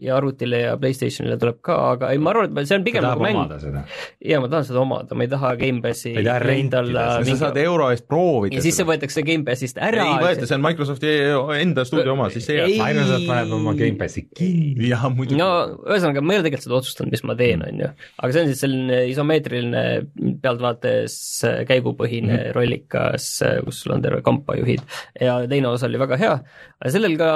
ja 0.00 0.16
arvutile 0.16 0.60
ja 0.62 0.76
Playstationile 0.80 1.36
tuleb 1.40 1.60
ka, 1.64 1.76
aga 1.94 2.10
ei, 2.14 2.20
ma 2.22 2.32
arvan, 2.32 2.50
et 2.58 2.68
see 2.68 2.78
on 2.78 2.84
pigem 2.86 3.04
nagu 3.04 3.22
mäng. 3.22 3.54
jaa, 4.24 4.40
ma 4.42 4.48
tahan 4.52 4.66
seda 4.68 4.80
omada, 4.82 5.16
ma 5.18 5.26
ei 5.26 5.30
taha 5.32 5.52
Gamepassi 5.60 6.14
ei 6.14 6.24
taha 6.24 6.40
rentida, 6.44 6.82
mingi... 7.20 7.34
sa 7.36 7.48
saad 7.48 7.60
euro 7.62 7.90
eest 7.92 8.06
proovida 8.08 8.56
ja 8.56 8.64
siis 8.64 8.78
see 8.80 8.88
võetakse 8.88 9.24
Gamepassist 9.26 9.80
ära. 9.80 10.06
ei 10.06 10.24
võeta, 10.24 10.48
see 10.48 10.56
on 10.56 10.64
Microsofti 10.64 11.12
enda 11.60 11.84
stuudio 11.88 12.14
oma, 12.16 12.30
siis 12.32 12.48
see 12.48 12.58
jääb. 12.58 12.74
Microsoft 12.80 13.28
paneb 13.28 13.54
oma 13.58 13.74
Gamepassi 13.78 14.24
kinni. 14.28 14.88
jah, 14.90 15.06
muidugi. 15.12 15.40
no 15.40 15.50
ühesõnaga, 15.84 16.24
ma 16.24 16.36
ei 16.36 16.40
ole 16.40 16.48
tegelikult 16.48 16.68
seda 16.68 16.78
otsustanud, 16.80 17.14
mis 17.16 17.24
ma 17.28 17.36
teen, 17.40 17.66
on 17.66 17.84
ju. 17.84 17.92
aga 18.22 18.32
see 18.32 18.44
on 18.44 18.52
siis 18.52 18.64
selline 18.64 19.02
isomeetriline 19.12 19.84
pealtvaates 20.40 21.18
käigupõhine 21.68 22.32
mm 22.32 22.38
-hmm. 22.38 22.56
rollikas, 22.56 23.30
kus 23.66 23.84
sul 23.84 23.96
on 23.96 24.04
terve 24.04 24.24
kampa 24.24 24.56
juhid 24.60 24.84
ja 25.20 25.40
teine 25.50 25.68
osa 25.68 25.88
oli 25.90 26.00
väga 26.00 26.20
hea, 26.20 26.34
sellel 26.88 27.16
ka 27.20 27.30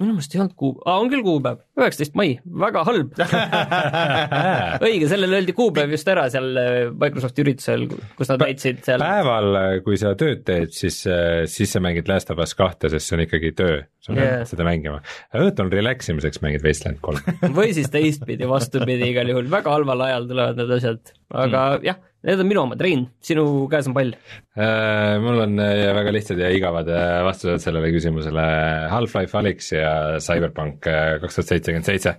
minu 0.00 0.14
meelest 0.16 0.34
ei 0.34 0.40
olnud 0.42 0.56
kuu, 0.58 0.74
on 0.84 1.10
küll 1.12 1.24
kuupäev, 1.26 1.62
üheksateist 1.78 2.16
mai, 2.18 2.28
väga 2.64 2.84
halb 2.88 3.18
õige, 4.86 5.08
sellele 5.10 5.40
öeldi 5.40 5.54
kuupäev 5.56 5.92
just 5.94 6.10
ära 6.10 6.28
seal 6.32 6.48
äh, 6.60 6.78
Microsofti 6.94 7.44
üritusel, 7.44 7.86
kus 8.18 8.32
nad 8.32 8.44
näitasid 8.44 8.82
seal 8.86 9.02
päeval, 9.02 9.60
kui 9.86 10.00
sa 10.00 10.14
tööd 10.18 10.44
teed, 10.48 10.74
siis, 10.76 11.02
siis 11.50 11.74
sa 11.74 11.82
mängid 11.84 12.10
Last 12.10 12.30
of 12.34 12.42
Us 12.42 12.54
kahte, 12.58 12.90
sest 12.92 13.08
see 13.08 13.18
on 13.18 13.24
ikkagi 13.26 13.54
töö, 13.58 13.80
sa 14.04 14.14
pead 14.14 14.28
Yeah. 14.28 14.44
seda 14.48 14.66
mängima. 14.66 15.00
õhtul 15.36 15.70
relax 15.72 16.10
imiseks 16.12 16.42
mängid 16.44 16.64
Wasteland 16.66 17.00
kolme 17.04 17.36
või 17.58 17.72
siis 17.76 17.90
teistpidi, 17.92 18.48
vastupidi, 18.48 19.12
igal 19.12 19.30
juhul 19.32 19.48
väga 19.52 19.72
halval 19.74 20.04
ajal 20.08 20.28
tulevad 20.30 20.60
need 20.60 20.76
asjad, 20.78 21.14
aga 21.32 21.62
mm. 21.78 21.86
jah, 21.88 21.98
need 22.26 22.42
on 22.42 22.48
minu 22.50 22.62
omad, 22.64 22.80
Rein, 22.82 23.04
sinu 23.24 23.44
käes 23.70 23.88
on 23.90 23.94
pall. 23.96 24.10
Äh, 24.58 25.16
mul 25.22 25.42
on 25.44 25.62
äh, 25.62 25.84
väga 25.94 26.12
lihtsad 26.14 26.40
ja 26.42 26.50
igavad 26.54 26.90
äh, 26.90 27.20
vastused 27.26 27.62
sellele 27.62 27.92
küsimusele 27.94 28.46
Half-Life 28.90 29.38
Alyx 29.38 29.70
ja 29.76 29.92
Cyberpunk 30.24 30.88
äh, 30.90 31.14
kaks 31.22 31.38
tuhat 31.38 31.52
seitsekümmend 31.68 31.88
seitse. 31.88 32.16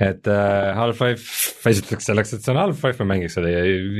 et 0.00 0.28
äh, 0.32 0.70
Half-Life 0.76 1.68
esiteks 1.68 2.08
selleks, 2.08 2.32
et 2.34 2.44
see 2.44 2.52
on 2.54 2.60
Half-Life, 2.62 2.98
ma 3.02 3.14
mängiks 3.14 3.36
seda 3.36 3.50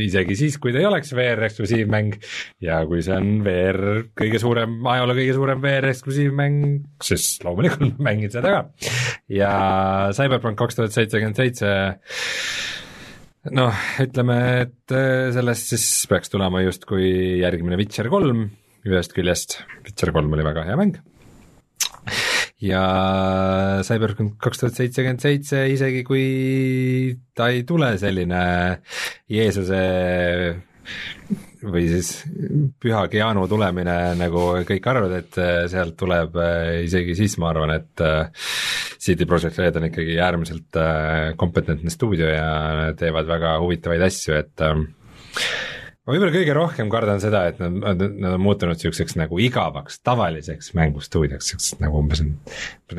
isegi 0.05 0.37
siis, 0.39 0.57
kui 0.63 0.73
ta 0.73 0.81
ei 0.81 0.89
oleks 0.89 1.13
VR 1.17 1.45
eksklusiivmäng 1.51 2.17
ja 2.65 2.81
kui 2.89 3.03
see 3.05 3.17
on 3.17 3.45
VR 3.45 4.07
kõige 4.17 4.41
suurem, 4.43 4.79
ajaloo 4.95 5.19
kõige 5.19 5.37
suurem 5.37 5.63
VR 5.65 5.91
eksklusiivmäng, 5.93 6.81
siis 7.05 7.35
loomulikult 7.45 7.85
ma 7.99 8.11
mängin 8.11 8.33
seda 8.33 8.55
ka. 8.57 8.89
ja 9.33 9.53
Cyberpunk 10.17 10.59
kaks 10.61 10.81
tuhat 10.81 10.97
seitsekümmend 10.97 11.41
seitse 11.41 11.75
noh, 13.57 13.85
ütleme, 14.03 14.41
et 14.65 14.97
äh, 14.97 15.29
sellest 15.37 15.75
siis 15.75 15.87
peaks 16.11 16.33
tulema 16.33 16.65
justkui 16.65 17.41
järgmine 17.43 17.79
Witcher 17.81 18.11
kolm 18.13 18.49
ühest 18.89 19.13
küljest, 19.13 19.61
Witcher 19.85 20.13
kolm 20.17 20.33
oli 20.33 20.45
väga 20.47 20.65
hea 20.65 20.77
mäng. 20.81 21.01
Ja 22.65 22.83
Cyberpunk 23.87 24.37
kaks 24.43 24.63
tuhat 24.63 24.77
seitsekümmend 24.77 25.23
seitse, 25.25 25.65
isegi 25.73 26.03
kui 26.07 26.25
ta 27.37 27.49
ei 27.53 27.65
tule 27.69 27.95
selline 28.01 28.43
Jeesuse 29.31 29.81
või 31.61 31.85
siis 31.91 32.11
püha 32.81 33.03
Keanu 33.13 33.45
tulemine, 33.49 33.97
nagu 34.19 34.45
kõik 34.69 34.87
arvavad, 34.93 35.17
et 35.21 35.41
äh, 35.41 35.65
sealt 35.71 35.97
tuleb, 36.01 36.37
isegi 36.87 37.17
siis 37.19 37.37
ma 37.41 37.51
arvan, 37.53 37.75
et 37.77 38.05
äh, 38.05 38.31
CD 39.01 39.29
Projekt 39.29 39.61
Red 39.61 39.77
on 39.81 39.89
ikkagi 39.91 40.17
äärmiselt 40.21 40.81
äh, 40.81 41.33
kompetentne 41.41 41.93
stuudio 41.93 42.31
ja 42.33 42.95
teevad 42.99 43.29
väga 43.29 43.59
huvitavaid 43.63 44.07
asju, 44.09 44.41
et 44.41 44.65
ma 46.11 46.17
võib-olla 46.17 46.35
kõige 46.35 46.55
rohkem 46.57 46.89
kardan 46.91 47.21
seda, 47.23 47.45
et 47.53 47.61
nad, 47.63 47.77
nad, 47.79 48.01
nad 48.03 48.35
on 48.35 48.43
muutunud 48.43 48.75
niisuguseks 48.75 49.15
nagu 49.21 49.39
igavaks, 49.39 50.01
tavaliseks 50.03 50.73
mängustuudioks, 50.75 51.53
niisuguseks 51.53 51.83
nagu 51.85 52.01
umbes 52.01 52.23
on, 52.25 52.33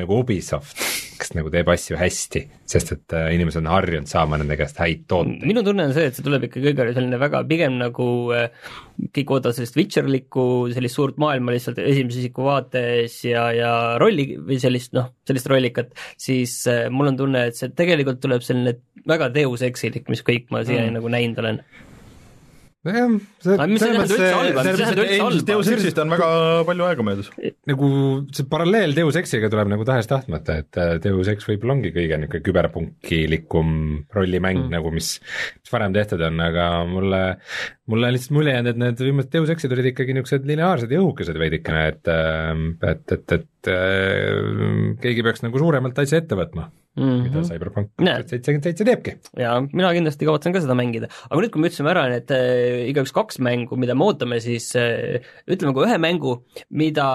nagu 0.00 0.16
Ubisoft, 0.22 0.80
kes 1.20 1.34
nagu 1.36 1.52
teeb 1.52 1.68
asju 1.68 1.98
hästi, 2.00 2.42
sest 2.72 2.94
et 2.96 3.16
äh, 3.18 3.28
inimesed 3.36 3.60
on 3.60 3.68
harjunud 3.74 4.08
saama 4.08 4.38
nende 4.40 4.56
käest 4.56 4.80
häid 4.80 5.04
tooteid. 5.12 5.44
minu 5.44 5.60
tunne 5.66 5.90
on 5.90 5.92
see, 5.92 6.08
et 6.08 6.16
see 6.16 6.24
tuleb 6.24 6.48
ikka 6.48 6.64
kõige 6.64 6.88
selline 6.96 7.20
väga 7.20 7.44
pigem 7.52 7.76
nagu 7.82 8.08
äh, 8.32 8.48
kõik 9.12 9.36
ootavad 9.36 9.60
sellist 9.60 9.76
Witcherlikku, 9.76 10.46
sellist 10.72 10.96
suurt 10.96 11.20
maailma 11.20 11.52
lihtsalt 11.52 11.82
esimese 11.84 12.24
isiku 12.24 12.48
vaates 12.48 13.20
ja, 13.28 13.44
ja 13.52 13.72
rolli 14.00 14.30
või 14.40 14.56
sellist 14.62 14.96
noh, 14.96 15.12
sellist 15.28 15.52
rollikat, 15.52 15.92
siis 16.16 16.62
äh, 16.72 16.86
mul 16.88 17.12
on 17.12 17.20
tunne, 17.20 17.46
et 17.52 17.60
see 17.60 17.74
tegelikult 17.76 18.24
tuleb 18.24 18.44
selline 18.46 18.78
väga 19.04 19.28
Deus 19.36 19.68
Exilik, 19.68 20.08
mis 20.08 20.24
kõik 20.24 20.48
ma 20.48 20.64
siiani 20.64 20.88
mm. 20.88 21.00
nagu 21.00 21.12
näinud 21.12 21.44
olen. 21.44 21.64
Nojah, 22.86 23.12
see 23.42 23.54
Aga 23.54 23.66
mis 23.70 23.82
see 23.82 23.92
tähendab 23.92 24.10
üldse 24.10 24.30
halba, 24.34 24.64
mis 24.64 24.66
see 24.66 24.80
tähendab 24.80 25.04
üldse 25.04 25.18
halba? 25.22 25.44
Deus 25.50 25.70
Exist 25.72 26.00
on 26.02 26.14
väga 26.14 26.28
palju 26.68 26.86
aega 26.88 27.06
möödas. 27.06 27.30
nagu 27.70 27.90
see 28.34 28.48
paralleel 28.50 28.96
Deus 28.96 29.18
Exiga 29.20 29.50
tuleb 29.52 29.70
nagu 29.70 29.86
tahes-tahtmata, 29.86 30.58
et 30.64 30.80
äh, 30.82 30.92
Deus 31.04 31.30
Ex 31.30 31.46
võib-olla 31.48 31.76
ongi 31.78 31.94
kõige 31.94 32.18
niisugune 32.18 32.44
küberpunkilikum 32.48 33.72
rollimäng 34.16 34.64
mm. 34.64 34.74
nagu, 34.74 34.92
mis, 34.94 35.14
mis 35.62 35.74
varem 35.74 35.94
tehtud 35.94 36.26
on, 36.26 36.42
aga 36.42 36.68
mulle, 36.90 37.22
mulle 37.92 38.10
on 38.10 38.16
lihtsalt 38.16 38.36
mulje 38.38 38.58
jäänud, 38.58 38.74
et 38.74 38.82
need 38.82 39.06
viimased 39.06 39.32
Deus 39.38 39.54
Exid 39.54 39.78
olid 39.78 39.92
ikkagi 39.92 40.18
niisugused 40.18 40.50
lineaarsed 40.50 40.92
ja 40.92 41.02
õhukesed 41.04 41.38
veidikene, 41.38 41.86
et 41.94 42.12
äh, 42.12 42.52
et, 42.92 43.18
et, 43.18 43.38
et 43.38 43.72
äh, 43.72 44.94
keegi 45.02 45.26
peaks 45.26 45.46
nagu 45.46 45.62
suuremalt 45.62 46.02
asja 46.02 46.22
ette 46.22 46.38
võtma 46.38 46.72
mm, 46.96 47.02
-hmm. 47.02 47.22
mida 47.26 47.42
Cyberpunk 47.48 47.90
Näe. 48.00 48.22
kaks 48.22 48.30
tuhat 48.30 48.30
seitsekümmend 48.30 48.68
seitse 48.68 48.84
teebki. 48.84 49.16
ja 49.38 49.54
mina 49.72 49.92
kindlasti 49.96 50.28
kavatsen 50.28 50.52
ka 50.52 50.62
seda 50.64 50.76
mängida, 50.78 51.08
aga 51.28 51.40
nüüd, 51.40 51.52
kui 51.54 51.62
me 51.62 51.70
ütlesime 51.70 51.92
ära 51.94 52.04
need 52.12 52.32
äh, 52.34 52.88
igaüks 52.90 53.14
kaks 53.16 53.40
mängu, 53.42 53.78
mida 53.80 53.94
me 53.94 54.08
ootame, 54.08 54.40
siis 54.44 54.70
äh, 54.76 55.22
ütleme 55.46 55.74
ka 55.76 55.86
ühe 55.86 55.98
mängu, 56.02 56.36
mida, 56.70 57.08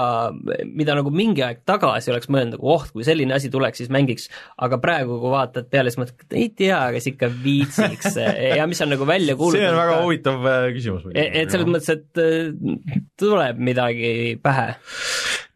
mida 0.65 0.97
nagu 0.97 1.13
mingi 1.13 1.45
aeg 1.45 1.63
tagasi 1.67 2.13
oleks 2.13 2.31
mõelnud 2.31 2.57
nagu 2.57 2.73
oh, 2.73 2.87
kui 2.93 3.05
selline 3.07 3.35
asi 3.37 3.51
tuleks, 3.53 3.83
siis 3.83 3.93
mängiks, 3.93 4.29
aga 4.57 4.81
praegu, 4.81 5.19
kui 5.21 5.33
vaatad 5.33 5.69
peale, 5.71 5.93
siis 5.93 6.01
mõtled, 6.01 6.27
et 6.27 6.37
ei 6.41 6.49
tea, 6.63 6.81
kas 6.95 7.09
ikka 7.13 7.31
viitsiks 7.43 8.17
ja 8.59 8.67
mis 8.69 8.81
on 8.81 8.93
nagu 8.95 9.07
välja 9.07 9.37
kuulutatud 9.37 9.57
see 9.57 9.71
on 9.71 9.79
väga 9.81 9.95
ka. 9.95 10.03
huvitav 10.05 10.47
äh, 10.51 10.69
küsimus. 10.75 11.09
et, 11.13 11.35
et 11.43 11.53
selles 11.53 11.69
mõttes, 11.69 11.89
et 11.93 12.23
äh, 12.23 13.01
tuleb 13.19 13.61
midagi 13.69 14.13
pähe. 14.43 14.73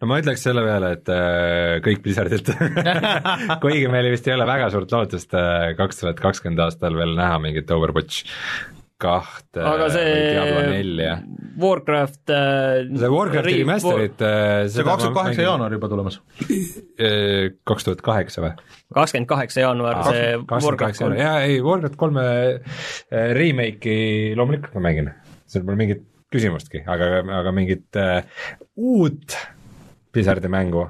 No 0.01 0.09
ma 0.09 0.17
ütleks 0.21 0.43
selle 0.47 0.63
peale, 0.65 0.95
et 0.97 1.13
äh, 1.13 1.77
kõik 1.85 2.03
Blizzardilt 2.05 2.51
kuigi 3.63 3.87
meil 3.91 4.09
vist 4.13 4.27
ei 4.29 4.35
ole 4.35 4.47
väga 4.49 4.71
suurt 4.73 4.93
lootust 4.95 5.37
äh, 5.37 5.71
kaks 5.77 6.01
tuhat 6.01 6.21
kakskümmend 6.21 6.61
aastal 6.65 6.97
veel 6.97 7.15
näha 7.17 7.39
mingit 7.43 7.71
Overwatch 7.71 8.25
kahte 9.01 9.63
aga 9.65 9.87
või 9.89 10.09
Diablo 10.35 10.59
see. 10.73 11.13
Warcraft 11.61 12.33
äh, 12.33 12.83
see 13.01 13.11
Warcrafti 13.13 13.55
remaster'it 13.61 14.25
äh, 14.25 14.65
see 14.73 14.85
kakskümmend 14.85 15.17
kaheksa 15.21 15.47
jaanuar 15.47 15.75
juba 15.77 15.89
tulemas. 15.91 16.19
kaks 17.71 17.87
tuhat 17.87 18.05
kaheksa 18.05 18.45
või? 18.45 18.53
kakskümmend 18.97 19.31
kaheksa 19.31 19.65
jaanuar 19.65 20.03
see 20.09 20.27
kakskümmend 20.37 20.67
Warcraft 20.69 21.03
kolm 21.05 21.17
jaa 21.21 21.35
ei, 21.47 21.57
Warcraft 21.65 21.99
kolme 22.01 22.27
äh, 22.27 23.33
remake'i 23.37 24.37
loomulikult 24.37 24.77
ma 24.77 24.85
mängin, 24.89 25.13
seal 25.49 25.65
pole 25.67 25.79
mingit 25.81 26.05
küsimustki, 26.31 26.85
aga, 26.87 27.17
aga 27.41 27.51
mingit 27.55 27.99
äh, 27.99 28.21
uut 28.79 29.35
Blizzardi 30.12 30.52
mängu 30.52 30.89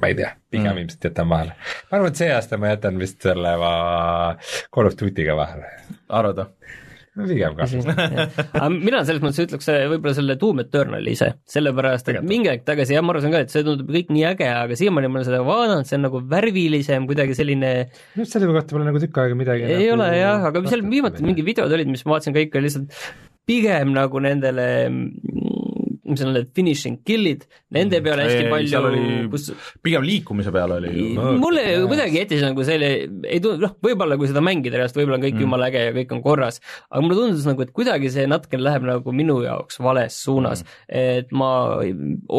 ma 0.00 0.10
ei 0.10 0.14
tea, 0.14 0.30
pigem 0.50 0.70
mm. 0.70 0.84
ilmselt 0.84 1.08
jätan 1.10 1.28
vahele. 1.30 1.56
ma 1.90 1.98
arvan, 1.98 2.12
et 2.12 2.20
see 2.20 2.30
aasta 2.30 2.58
ma 2.60 2.70
jätan 2.70 3.00
vist 3.00 3.18
selle 3.26 3.56
ma 3.58 3.72
Call 4.74 4.90
of 4.90 4.96
Duty'ga 5.00 5.34
vahele. 5.38 5.72
arvad 6.08 6.44
või? 6.44 6.76
pigem 7.26 7.56
ka. 7.58 7.66
aga 7.66 8.68
mina 8.70 9.00
selles 9.06 9.22
mõttes 9.24 9.42
ütleks 9.42 9.66
äh, 9.72 9.82
võib-olla 9.90 10.14
selle 10.16 10.36
Doom 10.40 10.62
Eternali 10.62 11.14
ise, 11.16 11.32
sellepärast 11.50 12.12
et 12.12 12.20
mingi 12.26 12.52
aeg 12.52 12.62
tagasi, 12.68 12.94
jah, 12.94 13.04
ma 13.04 13.14
arvasin 13.14 13.34
ka, 13.34 13.42
et 13.44 13.54
see 13.54 13.64
tundub 13.66 13.90
kõik 13.90 14.12
nii 14.14 14.26
äge, 14.30 14.46
aga 14.46 14.78
siiamaani 14.78 15.10
ma 15.10 15.18
olen 15.18 15.28
seda 15.28 15.40
vaadanud, 15.46 15.88
see 15.88 15.98
on 15.98 16.06
nagu 16.06 16.20
värvilisem, 16.30 17.08
kuidagi 17.10 17.34
selline 17.36 17.72
just 18.20 18.36
selle 18.36 18.50
kohta 18.52 18.76
pole 18.76 18.86
nagu 18.86 19.02
tükk 19.02 19.18
aega 19.24 19.40
midagi 19.42 19.66
ei 19.66 19.90
nagu 19.90 19.96
ole 19.98 20.12
jah, 20.20 20.46
aga 20.52 20.62
seal 20.70 20.86
viimati 20.86 21.26
mingi 21.26 21.44
videod 21.46 21.74
olid, 21.76 21.90
mis 21.90 22.06
ma 22.06 22.14
vaatasin 22.14 22.36
ka 22.36 22.46
ikka 22.46 22.62
lihtsalt 22.62 22.94
pigem 23.50 23.90
nagu 23.96 24.22
nendele 24.22 24.68
mis 26.12 26.26
on 26.26 26.34
need 26.34 26.50
finishing 26.56 27.00
kill'id, 27.06 27.46
nende 27.76 28.02
peale 28.04 28.26
hästi 28.26 28.40
Mm. 28.40 28.46
Ei, 28.46 28.52
palju 28.52 28.80
oli-, 28.88 29.28
kus 29.32 29.46
pigem 29.84 30.04
liikumise 30.06 30.52
peale 30.54 30.78
oli 30.80 30.90
ju. 30.94 31.24
mulle 31.40 31.62
kuidagi 31.90 32.20
jättis 32.20 32.42
nagu 32.44 32.64
selle, 32.66 32.90
ei 33.24 33.40
tundu, 33.42 33.66
noh, 33.66 33.74
võib-olla 33.84 34.18
kui 34.20 34.30
seda 34.30 34.42
mängida 34.44 34.78
reaalselt, 34.78 35.00
võib-olla 35.00 35.18
on 35.20 35.24
kõik 35.24 35.36
mm. 35.36 35.44
jumala 35.44 35.68
äge 35.70 35.84
ja 35.86 35.94
kõik 35.96 36.14
on 36.16 36.22
korras, 36.24 36.60
aga 36.88 37.02
mulle 37.04 37.18
tundus 37.18 37.46
nagu, 37.48 37.64
et 37.64 37.72
kuidagi 37.76 38.12
see 38.12 38.26
natukene 38.30 38.66
läheb 38.66 38.86
nagu 38.88 39.14
minu 39.16 39.40
jaoks 39.44 39.80
vales 39.82 40.16
suunas 40.24 40.64
mm.. 40.64 40.80
et 41.00 41.34
ma 41.36 41.50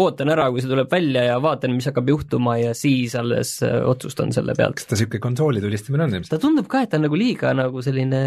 ootan 0.02 0.34
ära, 0.34 0.50
kui 0.54 0.64
see 0.64 0.72
tuleb 0.72 0.92
välja 0.92 1.26
ja 1.30 1.38
vaatan, 1.44 1.76
mis 1.78 1.90
hakkab 1.90 2.12
juhtuma 2.12 2.58
ja 2.62 2.76
siis 2.78 3.16
alles 3.20 3.58
äh, 3.66 3.80
otsustan 3.88 4.34
selle 4.36 4.56
pealt. 4.58 4.80
kas 4.80 4.90
ta 4.90 4.98
niisugune 4.98 5.24
konsooli 5.24 5.64
tulistamine 5.64 6.08
on 6.08 6.18
ilmselt? 6.18 6.34
ta 6.36 6.42
tundub 6.42 6.70
ka, 6.72 6.86
et 6.86 6.94
ta 6.94 7.00
on 7.00 7.08
nagu 7.08 7.20
liiga 7.20 7.54
nagu 7.58 7.86
selline, 7.86 8.24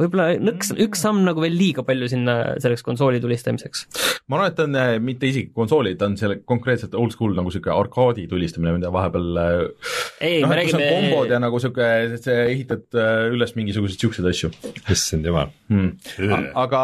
võib-olla 0.00 0.32
nõks, 0.42 0.74
üks 0.86 1.04
samm 1.06 1.24
nagu 1.26 1.42
veel 1.44 1.56
liiga 1.56 1.86
palju 1.86 2.10
sinna 2.12 2.38
selleks 2.62 2.84
konsooli 2.86 3.22
tulistamiseks. 3.22 3.86
ma 4.28 4.40
arvan, 4.40 4.52
et 4.52 4.58
ta 4.58 4.68
on 4.68 4.75
eh, 4.78 4.96
mitte 5.02 5.28
isegi 5.30 5.52
konsooli, 5.56 5.96
ta 5.98 6.08
on 6.10 6.16
selle 6.20 6.40
konkreetselt 6.48 6.94
old 6.98 7.14
school 7.14 7.34
nagu 7.36 7.50
niisugune 7.50 7.74
arkaadi 7.76 8.26
tulistamine, 8.30 8.76
mida 8.78 8.92
vahepeal 8.94 9.40
eh, 9.42 9.90
ei 10.20 10.40
noh, 10.42 10.50
me 10.50 10.56
on 10.56 10.60
räägime 10.60 10.90
kombod 10.90 11.32
ja 11.34 11.40
nagu 11.42 11.60
niisugune, 11.60 12.20
sa 12.22 12.38
ehitad 12.46 12.86
eh, 12.96 13.28
üles 13.34 13.56
mingisuguseid 13.58 13.96
niisuguseid 13.96 14.28
asju 14.30 14.50
issand 14.92 15.26
jumal. 15.26 15.52
hmm.. 15.70 16.50
aga 16.54 16.82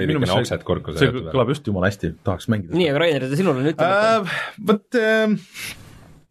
minu 0.00 0.22
meelest 0.22 0.52
see 0.52 1.12
peale. 1.12 1.30
kõlab 1.32 1.52
just 1.54 1.68
jumala 1.68 1.90
hästi, 1.90 2.14
tahaks 2.26 2.48
mängida 2.52 2.76
nii, 2.76 2.90
aga 2.92 3.04
Rainer, 3.04 3.28
sinul 3.38 3.62
on 3.62 3.70
ütlemata 3.72 4.18
äh, 4.18 4.42
vot 4.68 5.00
äh, 5.00 5.38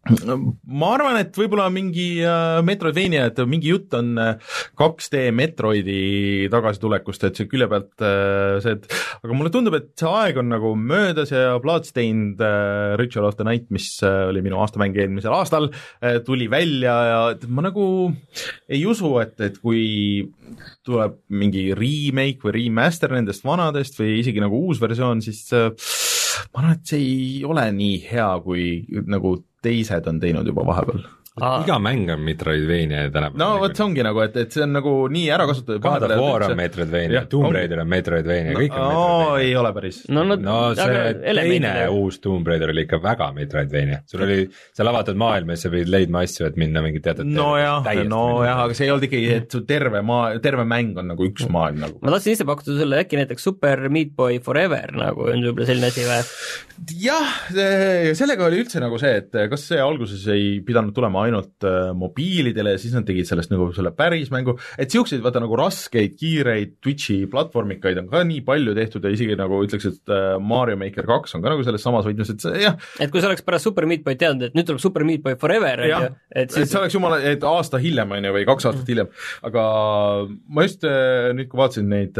ma 0.02 0.88
arvan, 0.96 1.16
et 1.20 1.36
võib-olla 1.38 1.68
mingi 1.70 2.24
äh, 2.26 2.58
Metroidvania, 2.66 3.28
et 3.30 3.36
mingi 3.46 3.70
jutt 3.70 3.94
on 3.94 4.16
äh, 4.18 4.54
2D 4.78 5.28
Metroidi 5.36 6.48
tagasitulekust, 6.50 7.28
et 7.28 7.38
see 7.38 7.46
külje 7.50 7.68
pealt 7.70 8.02
äh, 8.02 8.58
see, 8.64 8.74
et 8.80 8.88
aga 9.22 9.36
mulle 9.38 9.52
tundub, 9.54 9.76
et 9.78 9.92
see 9.98 10.10
aeg 10.10 10.40
on 10.42 10.50
nagu 10.50 10.72
möödas 10.74 11.30
ja 11.30 11.54
Bloodstained 11.62 12.42
äh, 12.42 12.96
Ritual 12.98 13.28
of 13.28 13.38
the 13.38 13.46
Night, 13.46 13.68
mis 13.74 13.92
äh, 14.02 14.24
oli 14.32 14.42
minu 14.42 14.58
aastamäng 14.64 14.98
eelmisel 14.98 15.36
aastal 15.36 15.70
äh,, 15.70 16.18
tuli 16.26 16.50
välja 16.50 16.96
ja 17.06 17.22
et 17.36 17.46
ma 17.46 17.62
nagu 17.68 17.86
ei 18.66 18.82
usu, 18.90 19.14
et, 19.22 19.38
et 19.44 19.62
kui 19.62 20.26
tuleb 20.82 21.20
mingi 21.30 21.68
remake 21.78 22.42
või 22.42 22.56
remaster 22.58 23.14
nendest 23.14 23.46
vanadest 23.46 24.02
või 24.02 24.18
isegi 24.18 24.42
nagu 24.42 24.64
uus 24.66 24.82
versioon, 24.82 25.22
siis 25.22 25.46
äh, 25.54 25.70
ma 26.50 26.64
arvan, 26.64 26.76
et 26.76 26.90
see 26.90 27.06
ei 27.06 27.40
ole 27.46 27.70
nii 27.78 27.96
hea, 28.10 28.28
kui 28.42 28.66
nagu 29.06 29.36
teised 29.62 30.06
on 30.06 30.20
teinud 30.20 30.46
juba 30.46 30.66
vahepeal. 30.66 31.04
Aa. 31.40 31.62
iga 31.64 31.78
mäng 31.80 32.10
on 32.12 32.20
Metroidvania 32.20 33.06
tänapäeval. 33.08 33.40
no 33.40 33.60
vot, 33.62 33.72
see 33.72 33.84
ongi 33.86 34.02
nagu, 34.04 34.20
et, 34.20 34.34
et 34.36 34.52
see 34.52 34.60
on 34.66 34.74
nagu 34.76 34.90
nii 35.08 35.30
ära 35.32 35.46
kasutatud. 35.48 35.80
God 35.80 36.04
of 36.04 36.18
War 36.20 36.42
on 36.44 36.58
Metroidvania 36.58 37.22
Tomb. 37.32 37.54
Raider 37.56 37.80
on 37.80 37.88
Metroidvania, 37.88 38.52
kõik 38.58 38.74
on 38.76 38.82
no, 38.82 38.90
Metroidvania. 38.90 39.46
ei 39.46 39.54
ole 39.56 39.70
päris. 39.72 40.00
no 40.12 40.26
nad 40.28 40.44
no 40.44 40.56
see 40.76 41.14
teine 41.24 41.70
uus 41.88 42.20
Tomb 42.20 42.50
Raider 42.52 42.74
oli 42.74 42.84
ikka 42.84 43.00
väga 43.00 43.30
Metroidvania, 43.38 44.02
sul 44.12 44.26
oli 44.26 44.36
seal 44.52 44.90
avatud 44.92 45.22
maailm 45.22 45.54
ja 45.54 45.56
sa 45.62 45.70
pidid 45.72 45.92
leidma 45.94 46.20
asju, 46.26 46.50
et 46.50 46.58
minna 46.60 46.82
mingi 46.84 47.00
teatud 47.06 47.32
nojah, 47.32 47.88
nojah, 48.10 48.60
aga 48.66 48.76
see 48.76 48.90
ei 48.90 48.92
olnud 48.92 49.08
ikkagi, 49.08 49.32
et 49.38 49.56
su 49.56 49.62
terve 49.72 50.04
maa, 50.04 50.34
terve 50.44 50.68
mäng 50.68 51.00
on 51.00 51.08
nagu 51.14 51.30
üks 51.30 51.48
maailm 51.48 51.80
nagu. 51.86 51.96
ma 52.04 52.12
tahtsin 52.12 52.36
ise 52.36 52.48
pakkuda 52.50 52.76
sulle 52.82 53.00
äkki 53.06 53.22
näiteks 53.22 53.48
Super 53.48 53.86
Meat 53.88 54.12
Boy 54.20 54.36
Forever 54.44 54.92
nagu 55.00 55.30
on 55.32 55.48
võib-olla 55.48 55.70
selline 55.72 55.88
asi 55.88 56.04
või? 56.12 56.20
jah, 57.00 57.34
sellega 58.20 58.50
oli 58.50 58.60
üldse 58.66 58.84
nagu 58.84 59.00
see, 59.00 59.16
et 59.24 59.42
kas 59.48 59.64
see 59.72 59.80
alguses 59.80 60.28
ei 60.28 60.58
pidanud 60.66 60.92
tulema 60.92 61.21
ainult 61.24 61.66
äh, 61.66 61.90
mobiilidele 61.96 62.74
ja 62.74 62.80
siis 62.80 62.94
nad 62.96 63.06
tegid 63.08 63.28
sellest 63.28 63.52
nagu 63.52 63.68
selle 63.76 63.92
päris 63.96 64.30
mängu, 64.32 64.56
et 64.80 64.92
siukseid 64.92 65.22
vaata 65.24 65.42
nagu 65.42 65.56
raskeid, 65.58 66.16
kiireid 66.18 66.76
Twitch'i 66.82 67.22
platvormikaid 67.32 68.02
on 68.02 68.10
ka 68.12 68.22
nii 68.28 68.42
palju 68.46 68.74
tehtud 68.78 69.04
ja 69.06 69.12
isegi 69.14 69.36
nagu 69.38 69.62
ütleks, 69.66 69.88
et 69.90 70.14
äh, 70.14 70.36
Mario 70.42 70.78
Maker 70.80 71.08
kaks 71.08 71.36
on 71.38 71.44
ka 71.44 71.52
nagu 71.52 71.66
selles 71.66 71.84
samas 71.84 72.06
võtmes, 72.08 72.32
et 72.32 72.44
see 72.44 72.64
jah, 72.64 72.78
et 73.02 73.12
kui 73.12 73.22
sa 73.22 73.30
oleks 73.30 73.44
pärast 73.46 73.68
Super 73.68 73.88
Meat 73.90 74.04
Boy'd 74.06 74.20
teadnud, 74.22 74.48
et 74.50 74.58
nüüd 74.58 74.68
tuleb 74.68 74.82
Super 74.82 75.06
Meat 75.08 75.24
Boy 75.24 75.38
Forever, 75.40 75.84
on 75.86 75.92
ju, 75.92 76.12
et 76.34 76.42
et 76.42 76.56
siis 76.56 76.70
see 76.70 76.80
oleks 76.80 76.96
jumala, 76.96 77.20
et 77.32 77.44
aasta 77.46 77.80
hiljem 77.82 78.16
on 78.16 78.28
ju 78.28 78.34
või 78.36 78.46
kaks 78.48 78.68
aastat 78.70 78.90
hiljem, 78.92 79.10
aga 79.48 79.66
ma 80.28 80.66
just 80.66 80.86
äh, 80.88 81.30
nüüd, 81.36 81.50
kui 81.52 81.60
vaatasin 81.60 81.88
neid, 81.92 82.18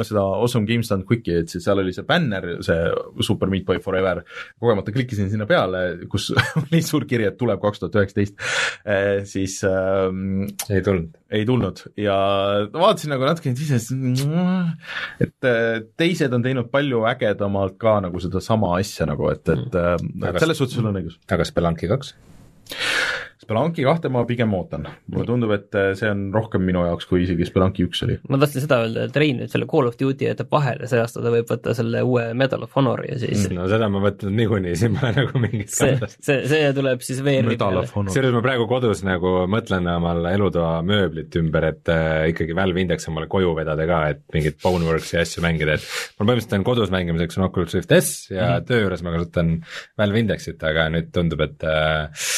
seda 0.00 0.24
Awesome 0.40 0.68
Games 0.68 0.90
Done 0.90 1.06
Quick'i, 1.08 1.40
et 1.42 1.52
siis 1.52 1.64
seal 1.66 1.80
oli 1.82 1.94
see 1.96 2.06
bänner, 2.08 2.46
see 2.66 2.78
Super 3.26 3.50
Meat 3.52 3.66
Boy 3.68 3.80
Forever, 3.84 4.22
kogemata 4.60 4.94
klikkisin 4.94 5.30
sinna 5.32 5.46
peale, 5.50 5.84
kus 6.10 6.30
oli 6.64 6.82
suur 6.84 7.06
kiri, 7.10 7.28
et 7.30 7.38
tuleb 7.40 7.60
kaks 7.62 7.82
tuhat 7.82 8.00
üheksateist, 8.00 8.36
siis 9.32 9.58
ähm, 9.68 10.46
ei 10.70 10.82
tulnud. 10.86 11.10
ei 11.30 11.44
tulnud 11.48 11.82
ja 12.00 12.16
vaatasin 12.72 13.12
nagu 13.14 13.26
natuke 13.28 13.52
siis, 13.58 13.90
et 15.20 15.48
äh, 15.50 15.82
teised 16.00 16.32
on 16.36 16.42
teinud 16.46 16.70
palju 16.72 17.04
ägedamalt 17.12 17.76
ka 17.80 17.98
nagu 18.06 18.22
sedasama 18.22 18.74
asja 18.78 19.06
nagu, 19.10 19.28
et, 19.34 19.46
et, 19.48 19.78
Mm. 19.80 20.24
et 20.28 20.38
selles 20.42 20.58
suhtes 20.60 20.74
sul 20.78 20.86
on 20.90 20.96
õigus. 21.00 21.16
aga 21.30 21.44
Spelunky 21.46 21.88
kaks? 21.90 22.14
Spelunky 23.40 23.84
kahte 23.86 24.10
ma 24.12 24.20
pigem 24.28 24.52
ootan, 24.52 24.84
mulle 25.08 25.24
tundub, 25.24 25.52
et 25.54 25.76
äh, 25.78 25.94
see 25.96 26.10
on 26.12 26.26
rohkem 26.34 26.60
minu 26.66 26.82
jaoks, 26.84 27.06
kui 27.08 27.22
isegi 27.24 27.46
Spelunky 27.48 27.86
üks 27.88 28.02
oli. 28.04 28.18
ma 28.28 28.36
tahtsin 28.42 28.66
seda 28.66 28.82
öelda, 28.84 29.06
et 29.08 29.16
Rein 29.16 29.38
nüüd 29.40 29.52
selle 29.52 29.68
Call 29.70 29.88
of 29.88 29.96
Duty 30.00 30.26
jätab 30.28 30.50
vahele, 30.52 30.84
see 30.90 31.00
aasta 31.00 31.22
ta 31.24 31.32
võib 31.32 31.48
võtta 31.48 31.72
selle 31.78 32.02
uue 32.04 32.26
Medal 32.36 32.66
of 32.66 32.76
Honori 32.76 33.08
ja 33.14 33.16
siis 33.22 33.46
no 33.56 33.64
seda 33.70 33.88
ma 33.92 34.02
mõtlen 34.04 34.36
niikuinii, 34.36 34.74
siin 34.76 34.98
pole 34.98 35.14
nagu 35.16 35.40
mingit 35.40 35.72
see 35.72 35.96
see, 36.18 36.36
see 36.52 36.68
tuleb 36.76 37.06
siis 37.06 37.22
VR-i 37.24 37.56
peale 37.60 37.86
kusjuures 37.88 38.36
ma 38.36 38.44
praegu 38.44 38.68
kodus 38.68 39.00
nagu 39.08 39.32
mõtlen 39.50 39.88
omal 39.94 40.28
elutoa 40.34 40.76
mööblit 40.84 41.40
ümber, 41.40 41.70
et 41.72 41.94
äh, 41.96 42.28
ikkagi 42.34 42.56
Valve 42.60 42.84
Index 42.84 43.08
omale 43.08 43.30
koju 43.32 43.56
vedada 43.56 43.88
ka, 43.88 44.02
et 44.12 44.22
mingit 44.36 44.60
Boneworksi 44.60 45.16
asju 45.22 45.46
mängida, 45.46 45.78
et 45.80 45.88
ma 46.20 46.26
põhimõtteliselt 46.26 46.58
olen 46.58 46.68
kodus 46.68 46.92
mängimiseks 46.92 47.40
on 47.40 47.48
Oculus 47.48 47.78
Rift 47.78 47.96
S 48.02 48.12
ja 48.28 48.36
mm 48.36 48.52
-hmm. 48.52 48.68
töö 48.68 48.84
juures 48.84 49.02
ma 49.06 49.16
kasutan 49.16 49.56
Valve 49.96 50.24
Indexit, 50.26 50.60
aga 50.60 50.90
nüüd 50.92 51.08
tundub, 51.16 51.40
et 51.48 51.64
äh, 51.64 52.28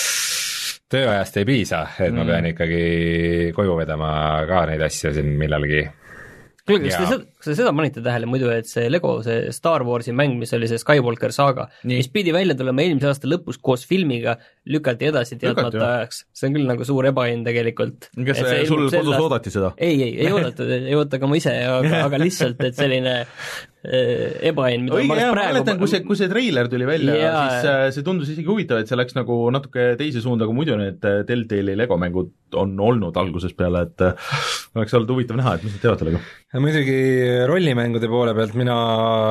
tööajast 0.93 1.41
ei 1.41 1.49
piisa, 1.49 1.83
et 2.05 2.15
ma 2.15 2.27
pean 2.29 2.49
ikkagi 2.53 3.53
koju 3.57 3.77
vedama 3.81 4.13
ka 4.49 4.65
neid 4.71 4.85
asju 4.89 5.15
siin 5.17 5.35
millalgi. 5.41 5.85
Kuule, 6.69 6.85
kas 6.87 6.99
te 7.11 7.32
kas 7.43 7.51
te 7.51 7.57
seda 7.59 7.73
panite 7.75 8.03
tähele 8.05 8.29
muidu, 8.31 8.47
et 8.55 8.69
see 8.71 8.87
Lego, 8.91 9.17
see 9.27 9.51
Star 9.55 9.83
Warsi 9.87 10.15
mäng, 10.15 10.37
mis 10.39 10.55
oli 10.55 10.69
see 10.71 10.79
Skywalker 10.79 11.35
saaga, 11.35 11.67
mis 11.91 12.07
pidi 12.13 12.35
välja 12.35 12.55
tulema 12.59 12.85
eelmise 12.85 13.11
aasta 13.11 13.31
lõpus 13.31 13.59
koos 13.59 13.83
filmiga, 13.89 14.37
lükati 14.71 15.09
edasi 15.11 15.41
teadmata 15.43 15.83
ajaks. 15.89 16.23
see 16.39 16.49
on 16.49 16.55
küll 16.55 16.71
nagu 16.71 16.87
suur 16.87 17.09
ebaõnn 17.11 17.43
tegelikult. 17.47 18.13
kas 18.15 18.39
see, 18.39 18.63
sul 18.71 18.87
kodus 18.87 19.19
oodati 19.19 19.51
seda? 19.55 19.73
ei, 19.77 19.99
ei, 19.99 20.15
ei 20.23 20.31
oodatud, 20.31 20.71
ei 20.79 20.95
oota 20.99 21.19
ka 21.19 21.31
ma 21.31 21.41
ise, 21.41 21.57
aga, 21.67 22.05
aga 22.07 22.23
lihtsalt, 22.23 22.63
et 22.69 22.79
selline 22.79 23.17
äh, 23.27 24.39
ebaõnn, 24.53 24.87
mida 24.87 25.01
õige 25.01 25.11
ma 25.11 25.19
jah, 25.19 25.33
praegu 25.35 25.57
mäletan, 25.57 25.81
kui 25.83 25.91
see, 25.91 26.03
kui 26.07 26.21
see 26.21 26.31
treiler 26.31 26.71
tuli 26.71 26.87
välja 26.87 27.17
yeah., 27.19 27.41
siis 27.57 27.73
äh, 27.73 27.89
see 27.97 28.07
tundus 28.07 28.31
isegi 28.31 28.47
huvitav, 28.47 28.83
et 28.83 28.91
see 28.91 28.99
läks 28.99 29.19
nagu 29.19 29.41
natuke 29.55 29.93
teise 29.99 30.23
suunda, 30.23 30.47
kui 30.47 30.61
muidu 30.61 30.79
need 30.79 31.03
äh, 31.09 31.25
Telltale'i 31.27 31.75
Lego 31.79 31.99
mängud 31.99 32.31
on 32.59 32.77
olnud 32.87 33.17
algusest 33.19 33.59
peale, 33.59 33.87
et 33.89 34.07
äh, 34.07 34.33
oleks 34.77 34.95
olnud 34.95 35.11
huvitav 35.17 35.41
näha, 35.41 35.57
et 35.57 35.67
mis 35.67 35.75
nad 35.75 35.85
teevad 35.85 36.05
sellega. 36.05 36.23
ja 36.53 36.63
muidugi 36.63 37.01
rollimängude 37.49 38.09
poole 38.11 38.35
pealt 38.37 38.55
mina 38.59 38.77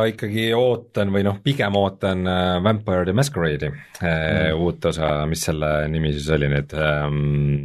ikkagi 0.09 0.49
ootan 0.57 1.11
või 1.13 1.23
noh, 1.27 1.39
pigem 1.43 1.75
ootan 1.79 2.25
äh, 2.29 2.57
Vampire 2.63 3.05
the 3.07 3.15
Masquerade'i 3.17 3.71
äh, 3.71 4.05
mm. 4.05 4.61
uut 4.61 4.85
osa, 4.91 5.13
mis 5.29 5.45
selle 5.47 5.71
nimi 5.91 6.13
siis 6.15 6.29
oli 6.35 6.49
nüüd 6.51 6.75
ähm,? 6.77 7.15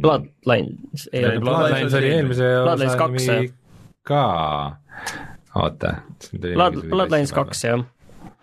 Bloodlines 0.03 1.07
Bloodlines 1.13 1.97
oli 1.99 2.11
eelmise 2.15 2.51
Bloodlines 2.63 2.97
osa 2.99 3.21
nimi 3.21 3.53
ka, 4.07 4.23
oota. 5.59 5.93
Blood, 6.31 6.81
Bloodlines 6.87 7.33
kaks, 7.35 7.63
jah. 7.67 7.83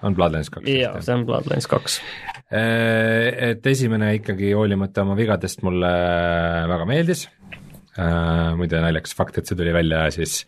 on 0.05 0.17
Bloodlines 0.17 0.51
kaks? 0.53 0.69
jaa, 0.69 0.99
see 1.01 1.17
on 1.17 1.25
Bloodlines 1.29 1.69
kaks. 1.71 2.01
et 2.55 3.67
esimene 3.67 4.13
ikkagi 4.21 4.53
hoolimata 4.53 5.03
oma 5.03 5.17
vigadest 5.19 5.65
mulle 5.67 5.95
väga 6.71 6.87
meeldis 6.87 7.25
Uh, 7.95 8.57
muide 8.59 8.81
naljakas 8.83 9.13
fakt, 9.15 9.37
et 9.39 9.47
see 9.47 9.55
tuli 9.55 9.71
välja 9.71 10.01
siis 10.11 10.41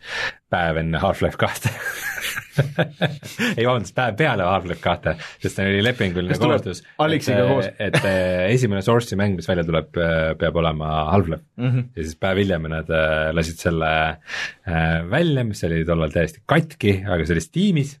päev 0.51 0.81
enne 0.81 0.99
Half-Life 0.99 1.39
kahte 1.39 1.69
ei 3.57 3.63
vabandust, 3.63 3.93
päev 3.95 4.17
peale 4.19 4.43
Half-Life 4.43 4.83
kahte, 4.83 5.13
sest 5.39 5.55
see 5.55 5.69
oli 5.69 5.85
lepinguline 5.85 6.35
kohustus. 6.41 6.81
Alexiga 7.05 7.45
koos. 7.47 7.69
et 7.79 7.95
eh, 8.01 8.49
esimene 8.49 8.83
Source'i 8.83 9.15
mäng, 9.19 9.37
mis 9.39 9.47
välja 9.47 9.63
tuleb, 9.67 9.95
peab 10.41 10.59
olema 10.59 10.89
Half-Life 11.13 11.45
mm. 11.55 11.69
-hmm. 11.69 11.87
ja 11.95 12.03
siis 12.03 12.19
päev 12.19 12.43
hiljem 12.43 12.67
nad 12.73 12.91
lasid 13.39 13.63
selle 13.63 13.93
välja, 15.15 15.47
mis 15.47 15.63
oli 15.69 15.85
tollal 15.87 16.11
täiesti 16.11 16.43
katki, 16.43 16.97
aga 17.07 17.23
see 17.23 17.37
oli 17.37 17.47
Steamis 17.47 17.95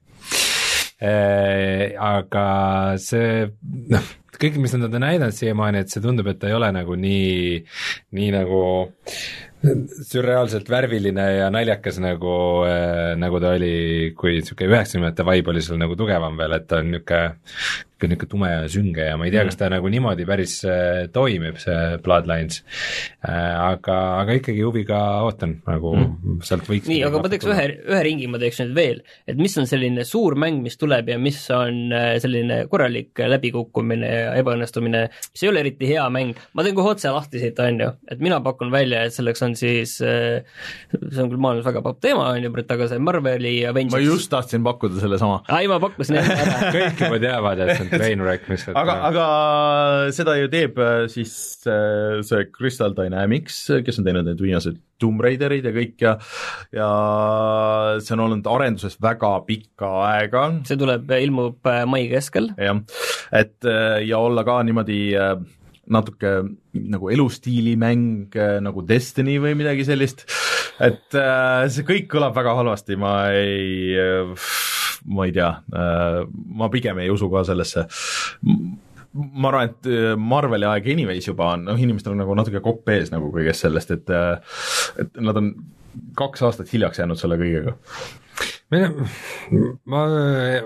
aga 2.11 2.45
see 2.99 3.47
noh, 3.95 4.13
kõik, 4.41 4.61
mis 4.61 4.75
nad 4.77 4.93
on 4.93 5.03
näidanud 5.03 5.35
siiamaani, 5.35 5.83
et 5.83 5.93
see 5.93 6.03
tundub, 6.03 6.29
et 6.31 6.39
ta 6.41 6.49
ei 6.51 6.55
ole 6.57 6.69
nagu 6.75 6.97
nii, 6.99 7.59
nii 8.17 8.31
nagu 8.35 8.61
sürreaalselt 10.07 10.69
värviline 10.69 11.25
ja 11.39 11.49
naljakas 11.53 11.97
nagu 12.03 12.33
äh,, 12.67 13.15
nagu 13.19 13.41
ta 13.41 13.55
oli, 13.57 14.13
kui 14.17 14.37
niisugune 14.37 14.75
üheksakümnendate 14.75 15.25
vibe 15.27 15.53
oli 15.53 15.63
seal 15.65 15.81
nagu 15.81 15.97
tugevam 15.97 16.37
veel, 16.37 16.57
et 16.59 16.67
ta 16.69 16.83
on 16.83 16.93
niisugune 16.93 17.23
niisugune 17.97 18.13
niisugune 18.13 18.29
tume 18.29 18.49
ja 18.51 18.67
sünge 18.69 19.05
ja 19.07 19.17
ma 19.17 19.25
ei 19.25 19.31
tea, 19.33 19.43
kas 19.47 19.57
ta 19.57 19.69
nagu 19.71 19.89
niimoodi 19.89 20.25
päris 20.27 20.59
äh, 20.65 21.07
toimib, 21.13 21.57
see 21.61 21.97
Bloodlines 22.03 22.61
äh,. 23.25 23.55
aga, 23.57 23.97
aga 24.21 24.37
ikkagi 24.37 24.63
huviga 24.65 24.99
ootan 25.25 25.57
nagu 25.67 25.95
mm. 25.95 26.41
sealt 26.45 26.67
võiks 26.69 26.89
nii, 26.89 27.01
aga 27.07 27.21
ma 27.23 27.31
teeks 27.31 27.47
ühe, 27.49 27.65
ühe 27.87 28.01
ringi 28.05 28.29
ma 28.31 28.41
teeks 28.41 28.61
nüüd 28.61 28.75
veel, 28.77 29.01
et 29.27 29.39
mis 29.39 29.57
on 29.57 29.67
selline 29.69 30.05
suur 30.07 30.37
mäng, 30.39 30.61
mis 30.65 30.77
tuleb 30.77 31.09
ja 31.09 31.17
mis 31.21 31.39
on 31.53 31.93
äh, 31.95 32.17
selline 32.21 32.63
korralik 32.71 33.17
läbikukkumine 33.17 34.11
ja 34.11 34.35
ebaõnnestumine, 34.41 35.07
mis 35.33 35.45
ei 35.45 35.51
ole 35.51 35.63
eriti 35.65 35.89
hea 35.89 36.05
mäng, 36.13 36.37
ma 36.53 36.65
teen 36.65 36.77
kohe 36.77 36.93
otse 36.95 37.11
lahti 37.13 37.41
siit, 37.41 37.59
on 37.63 37.81
ju, 37.81 37.91
et 38.11 38.21
mina 38.23 38.39
pakun 38.45 38.71
välja, 38.73 39.05
et 39.07 39.15
selleks 39.15 39.43
on 39.45 39.57
siis, 39.57 39.97
see 39.97 41.23
on 41.23 41.31
küll 41.31 41.41
maailmas 41.41 41.67
väga 41.67 41.83
popp 41.85 42.01
teema, 42.03 42.29
on 42.35 42.45
ju, 42.45 42.53
aga 42.67 42.89
see 42.91 43.01
Marveli 43.01 43.53
Avengers 43.67 43.95
ma 43.95 44.03
just 44.03 44.29
tahtsin 44.31 44.63
pakkuda 44.65 45.01
sellesama. 45.01 45.41
ai, 45.53 45.65
ma 45.71 45.79
pakkusin 45.81 46.19
enne 46.21 46.37
ära. 46.43 46.57
kõik 46.75 47.03
juba 47.05 47.19
teavad, 47.23 47.63
et 47.63 47.73
see 47.73 47.85
on 47.85 47.86
trainwreck, 47.91 48.47
mis 48.51 48.65
aga, 48.71 48.97
aga 49.09 49.27
seda 50.15 50.37
ju 50.39 50.49
teeb 50.51 50.79
äh, 50.81 51.05
siis 51.11 51.33
äh, 51.69 52.19
see 52.27 52.47
Crystal 52.53 52.95
Dynamics, 52.97 53.63
kes 53.85 54.01
on 54.01 54.07
teinud 54.07 54.27
need 54.27 54.43
viimased 54.43 54.79
Tomb 55.01 55.21
Raiderid 55.21 55.67
ja 55.67 55.73
kõik 55.75 56.01
ja 56.01 56.15
ja 56.73 56.89
see 58.01 58.15
on 58.17 58.25
olnud 58.27 58.49
arenduses 58.49 58.97
väga 59.03 59.33
pikka 59.47 59.91
aega, 60.07 60.47
see 60.67 60.79
tuleb, 60.79 61.11
ilmub 61.17 61.69
äh, 61.69 61.83
mai 61.89 62.07
keskel, 62.11 62.51
jah, 62.57 62.81
et 63.35 63.67
äh, 63.67 64.01
ja 64.07 64.21
olla 64.23 64.45
ka 64.47 64.59
niimoodi 64.65 65.01
äh, 65.17 65.37
natuke 65.87 66.33
nagu 66.73 67.11
elustiilimäng 67.13 68.35
äh, 68.35 68.57
nagu 68.63 68.83
Destiny 68.87 69.37
või 69.43 69.55
midagi 69.59 69.85
sellist, 69.87 70.25
et 70.83 71.15
äh, 71.17 71.67
see 71.71 71.87
kõik 71.87 72.09
kõlab 72.11 72.35
väga 72.37 72.57
halvasti, 72.59 72.97
ma 72.99 73.13
ei 73.35 73.95
äh, 73.97 74.49
ma 75.07 75.27
ei 75.27 75.33
tea 75.35 75.49
äh,, 75.73 76.19
ma 76.27 76.69
pigem 76.73 76.99
ei 77.03 77.09
usu 77.13 77.29
ka 77.31 77.45
sellesse 77.47 77.87
ma 79.17 79.49
arvan, 79.51 79.71
et 79.71 79.89
äh, 79.89 80.13
Marveli 80.19 80.67
aeg 80.69 80.91
anyways 80.93 81.27
juba 81.29 81.53
on, 81.55 81.65
noh 81.69 81.81
inimestel 81.81 82.13
on 82.13 82.21
nagu 82.23 82.35
natuke 82.37 82.61
kopp 82.65 82.89
ees 82.93 83.11
nagu 83.13 83.31
kõigest 83.33 83.65
sellest, 83.65 83.93
et 83.95 84.13
äh, 84.13 84.61
et 85.01 85.19
nad 85.23 85.39
on 85.39 85.51
kaks 86.17 86.43
aastat 86.45 86.71
hiljaks 86.73 87.01
jäänud 87.01 87.19
selle 87.19 87.39
kõigega. 87.39 87.73
ma 89.91 89.99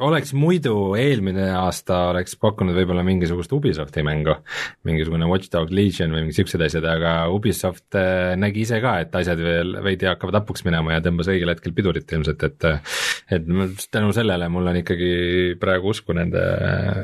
oleks 0.01 0.31
muidu 0.33 0.73
eelmine 0.97 1.43
aasta 1.53 1.99
oleks 2.09 2.33
pakkunud 2.41 2.73
võib-olla 2.73 3.03
mingisugust 3.05 3.53
Ubisofti 3.53 4.01
mängu, 4.05 4.33
mingisugune 4.89 5.27
Watch 5.29 5.51
Dog 5.53 5.69
Legion 5.69 6.15
või 6.15 6.25
mingid 6.25 6.39
siuksed 6.39 6.63
asjad, 6.65 6.87
aga 6.89 7.13
Ubisoft 7.29 7.99
äh, 7.99 8.33
nägi 8.41 8.65
ise 8.65 8.81
ka, 8.81 8.95
et 9.03 9.13
asjad 9.21 9.43
veel 9.45 9.77
veidi 9.85 10.09
hakkavad 10.09 10.39
hapuks 10.39 10.65
minema 10.65 10.95
ja 10.95 11.05
tõmbas 11.05 11.29
õigel 11.29 11.53
hetkel 11.53 11.77
pidurit 11.77 12.09
ilmselt, 12.17 12.47
et 12.49 12.69
et 13.37 13.45
ma- 13.53 13.69
tänu 13.93 14.09
sellele 14.17 14.49
mul 14.49 14.73
on 14.73 14.81
ikkagi 14.81 15.13
praegu 15.61 15.93
usku 15.93 16.17
nende, 16.17 16.41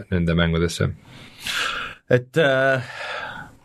nende 0.10 0.38
mängudesse. 0.40 0.90
et 2.10 2.42
äh, 2.42 2.98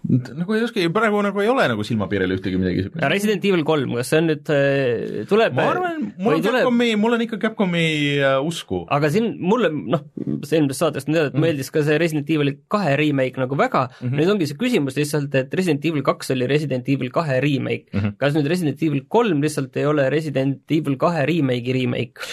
nagu 0.02 0.56
ei 0.56 0.64
oska, 0.66 0.82
praegu 0.94 1.20
nagu 1.24 1.42
ei 1.42 1.48
ole 1.50 1.64
nagu 1.70 1.84
silmapiiril 1.86 2.34
ühtegi 2.36 2.58
midagi 2.58 2.84
siukest. 2.86 3.04
Resident 3.12 3.44
Evil 3.46 3.62
kolm, 3.66 3.94
kas 3.98 4.10
see 4.10 4.20
on 4.20 4.28
nüüd, 4.30 4.50
äh, 4.52 5.22
tuleb 5.30 5.54
ma 5.56 5.68
arvan, 5.70 6.00
mul 6.18 6.36
on 6.36 6.44
Capcomi, 6.46 6.88
mul 6.98 7.16
on 7.16 7.24
ikka 7.26 7.38
Capcomi 7.44 7.84
uh, 8.18 8.40
usku. 8.46 8.82
aga 8.92 9.10
siin 9.14 9.30
mulle, 9.40 9.70
noh, 9.70 10.04
eelmisest 10.42 10.82
saatest 10.82 11.10
on 11.10 11.18
teada, 11.18 11.30
et 11.30 11.38
mm. 11.38 11.46
meeldis 11.46 11.72
ka 11.74 11.84
see 11.86 11.98
Resident 12.02 12.32
Evil 12.34 12.54
kahe 12.72 12.96
remake 12.98 13.40
nagu 13.40 13.58
väga 13.58 13.86
mm, 13.88 14.00
-hmm. 14.02 14.18
nüüd 14.18 14.34
ongi 14.34 14.50
see 14.50 14.60
küsimus 14.60 14.98
lihtsalt, 14.98 15.34
et 15.38 15.54
Resident 15.54 15.86
Evil 15.86 16.04
kaks 16.06 16.34
oli 16.34 16.50
Resident 16.50 16.88
Evil 16.90 17.12
kahe 17.14 17.38
remake 17.44 17.86
mm, 17.92 18.00
-hmm. 18.00 18.16
kas 18.18 18.34
nüüd 18.34 18.50
Resident 18.50 18.82
Evil 18.82 19.06
kolm 19.08 19.42
lihtsalt 19.42 19.76
ei 19.76 19.86
ole 19.86 20.10
Resident 20.10 20.66
Evil 20.70 20.98
kahe 20.98 21.26
remake'i 21.30 21.78
remake? 21.78 22.26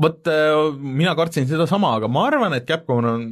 Vot 0.00 0.30
äh, 0.30 0.78
mina 0.80 1.14
kartsin 1.18 1.48
sedasama, 1.48 1.92
aga 1.98 2.08
ma 2.12 2.24
arvan, 2.28 2.54
et 2.56 2.66
Capcom 2.68 3.04
on, 3.10 3.26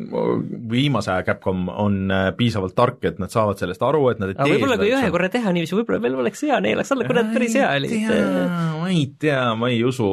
viimase 0.70 1.12
aja 1.14 1.24
Capcom 1.26 1.68
on 1.72 2.00
äh, 2.14 2.26
piisavalt 2.36 2.76
tark, 2.78 3.00
et 3.08 3.20
nad 3.22 3.32
saavad 3.32 3.60
sellest 3.60 3.84
aru, 3.84 4.04
et 4.12 4.20
nad 4.22 4.32
ei 4.32 4.36
aga 4.36 4.50
võib-olla 4.52 4.80
kui 4.80 4.92
ühe 4.92 5.12
korra 5.14 5.30
teha 5.32 5.54
niiviisi, 5.54 5.78
võib-olla 5.78 6.02
veel 6.04 6.18
oleks 6.24 6.44
hea, 6.46 6.60
neelaks 6.64 6.92
alla, 6.94 7.08
kurat, 7.08 7.32
päris 7.34 7.56
hea 7.58 7.70
oli. 7.78 8.02
ma 8.08 8.90
ei 8.92 9.06
tea, 9.20 9.40
ma 9.58 9.72
ei 9.72 9.80
usu 9.86 10.10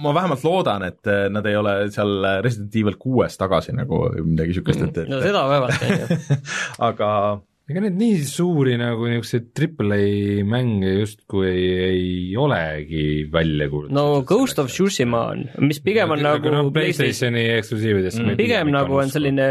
ma 0.00 0.14
vähemalt 0.16 0.44
loodan, 0.46 0.86
et 0.88 1.12
nad 1.32 1.46
ei 1.46 1.58
ole 1.60 1.76
seal 1.92 2.24
Resident 2.44 2.80
Evil 2.80 2.96
kuues 3.00 3.36
tagasi 3.40 3.76
nagu 3.76 4.06
midagi 4.24 4.54
niisugust, 4.54 4.86
et, 4.88 5.04
et 5.04 5.12
no 5.12 5.20
seda 5.20 5.44
vaevalt, 5.50 5.84
on 5.84 6.04
ju. 6.04 6.40
aga 6.88 7.10
ega 7.70 7.84
neid 7.84 7.98
nii 8.00 8.22
suuri 8.26 8.74
nagu 8.80 9.06
niisuguseid 9.06 9.50
triple 9.54 9.98
A 10.00 10.44
mänge 10.46 10.90
justkui 10.96 11.48
ei, 11.50 11.66
ei 11.86 12.36
olegi 12.38 13.26
välja 13.30 13.68
kuulutatud. 13.70 13.94
no 13.94 14.22
Ghost 14.26 14.58
of 14.62 14.70
Tsushima 14.72 15.20
on, 15.32 15.44
mis 15.62 15.80
pigem 15.84 16.10
on 16.10 16.22
no, 16.22 16.32
nagu 16.34 16.52
no, 16.54 16.62
PlayStationi 16.74 17.44
eksklusiividest 17.58 18.22
mm. 18.22 18.38
pigem 18.40 18.72
nagu 18.74 18.98
on 18.98 19.12
selline 19.12 19.46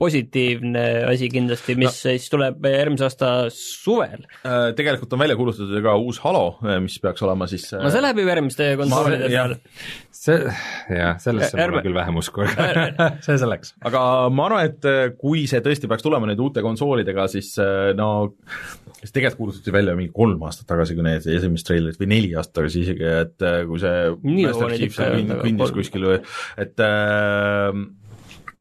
positiivne 0.00 0.84
asi 1.08 1.30
kindlasti, 1.32 1.76
mis 1.80 1.90
no. 1.90 1.94
siis 2.02 2.28
tuleb 2.32 2.64
järgmise 2.68 3.06
aasta 3.06 3.30
suvel. 3.54 4.26
Äh, 4.44 4.72
tegelikult 4.76 5.12
on 5.16 5.24
välja 5.24 5.36
kuulutatud 5.38 5.80
ka 5.84 5.96
uus 6.00 6.20
Halo, 6.24 6.58
äh, 6.64 6.80
mis 6.84 6.98
peaks 7.02 7.24
olema 7.24 7.48
siis 7.50 7.70
no 7.76 7.92
see 7.92 8.04
läheb 8.04 8.20
ju 8.20 8.28
järgmiste 8.28 8.70
konsoolide 8.80 9.30
peale. 9.32 9.60
see, 10.14 10.38
jah, 10.98 11.16
sellesse 11.22 11.56
on 11.56 11.76
mul 11.76 11.84
küll 11.84 11.96
vähem 11.96 12.20
usku, 12.20 12.44
aga 12.44 13.10
see 13.26 13.38
selleks. 13.40 13.74
aga 13.84 14.04
ma 14.34 14.48
arvan, 14.50 14.72
et 14.72 14.90
äh, 14.90 15.02
kui 15.20 15.46
see 15.50 15.62
tõesti 15.64 15.90
peaks 15.90 16.04
tulema 16.04 16.28
nüüd 16.30 16.42
uute 16.44 16.64
konsoolidega, 16.64 17.28
siis 17.32 17.53
siis 17.54 17.62
äh, 17.64 17.92
no 17.98 18.10
kes 19.04 19.12
tegelikult 19.12 19.40
kuulutati 19.42 19.74
välja 19.74 19.96
mingi 19.98 20.12
kolm 20.16 20.46
aastat 20.48 20.68
tagasi, 20.70 20.96
kui 20.96 21.04
need 21.04 21.26
esimesed 21.28 21.68
treilerid 21.68 22.00
või 22.00 22.08
neli 22.14 22.30
aastat 22.38 22.62
tagasi 22.62 22.86
isegi, 22.86 23.10
et 23.24 23.44
äh, 23.44 23.58
kui 23.68 23.82
see 23.82 23.98
kõndis 24.22 25.74
kuskil 25.76 26.08
või 26.08 26.22
et 26.64 26.80
äh, 26.80 27.82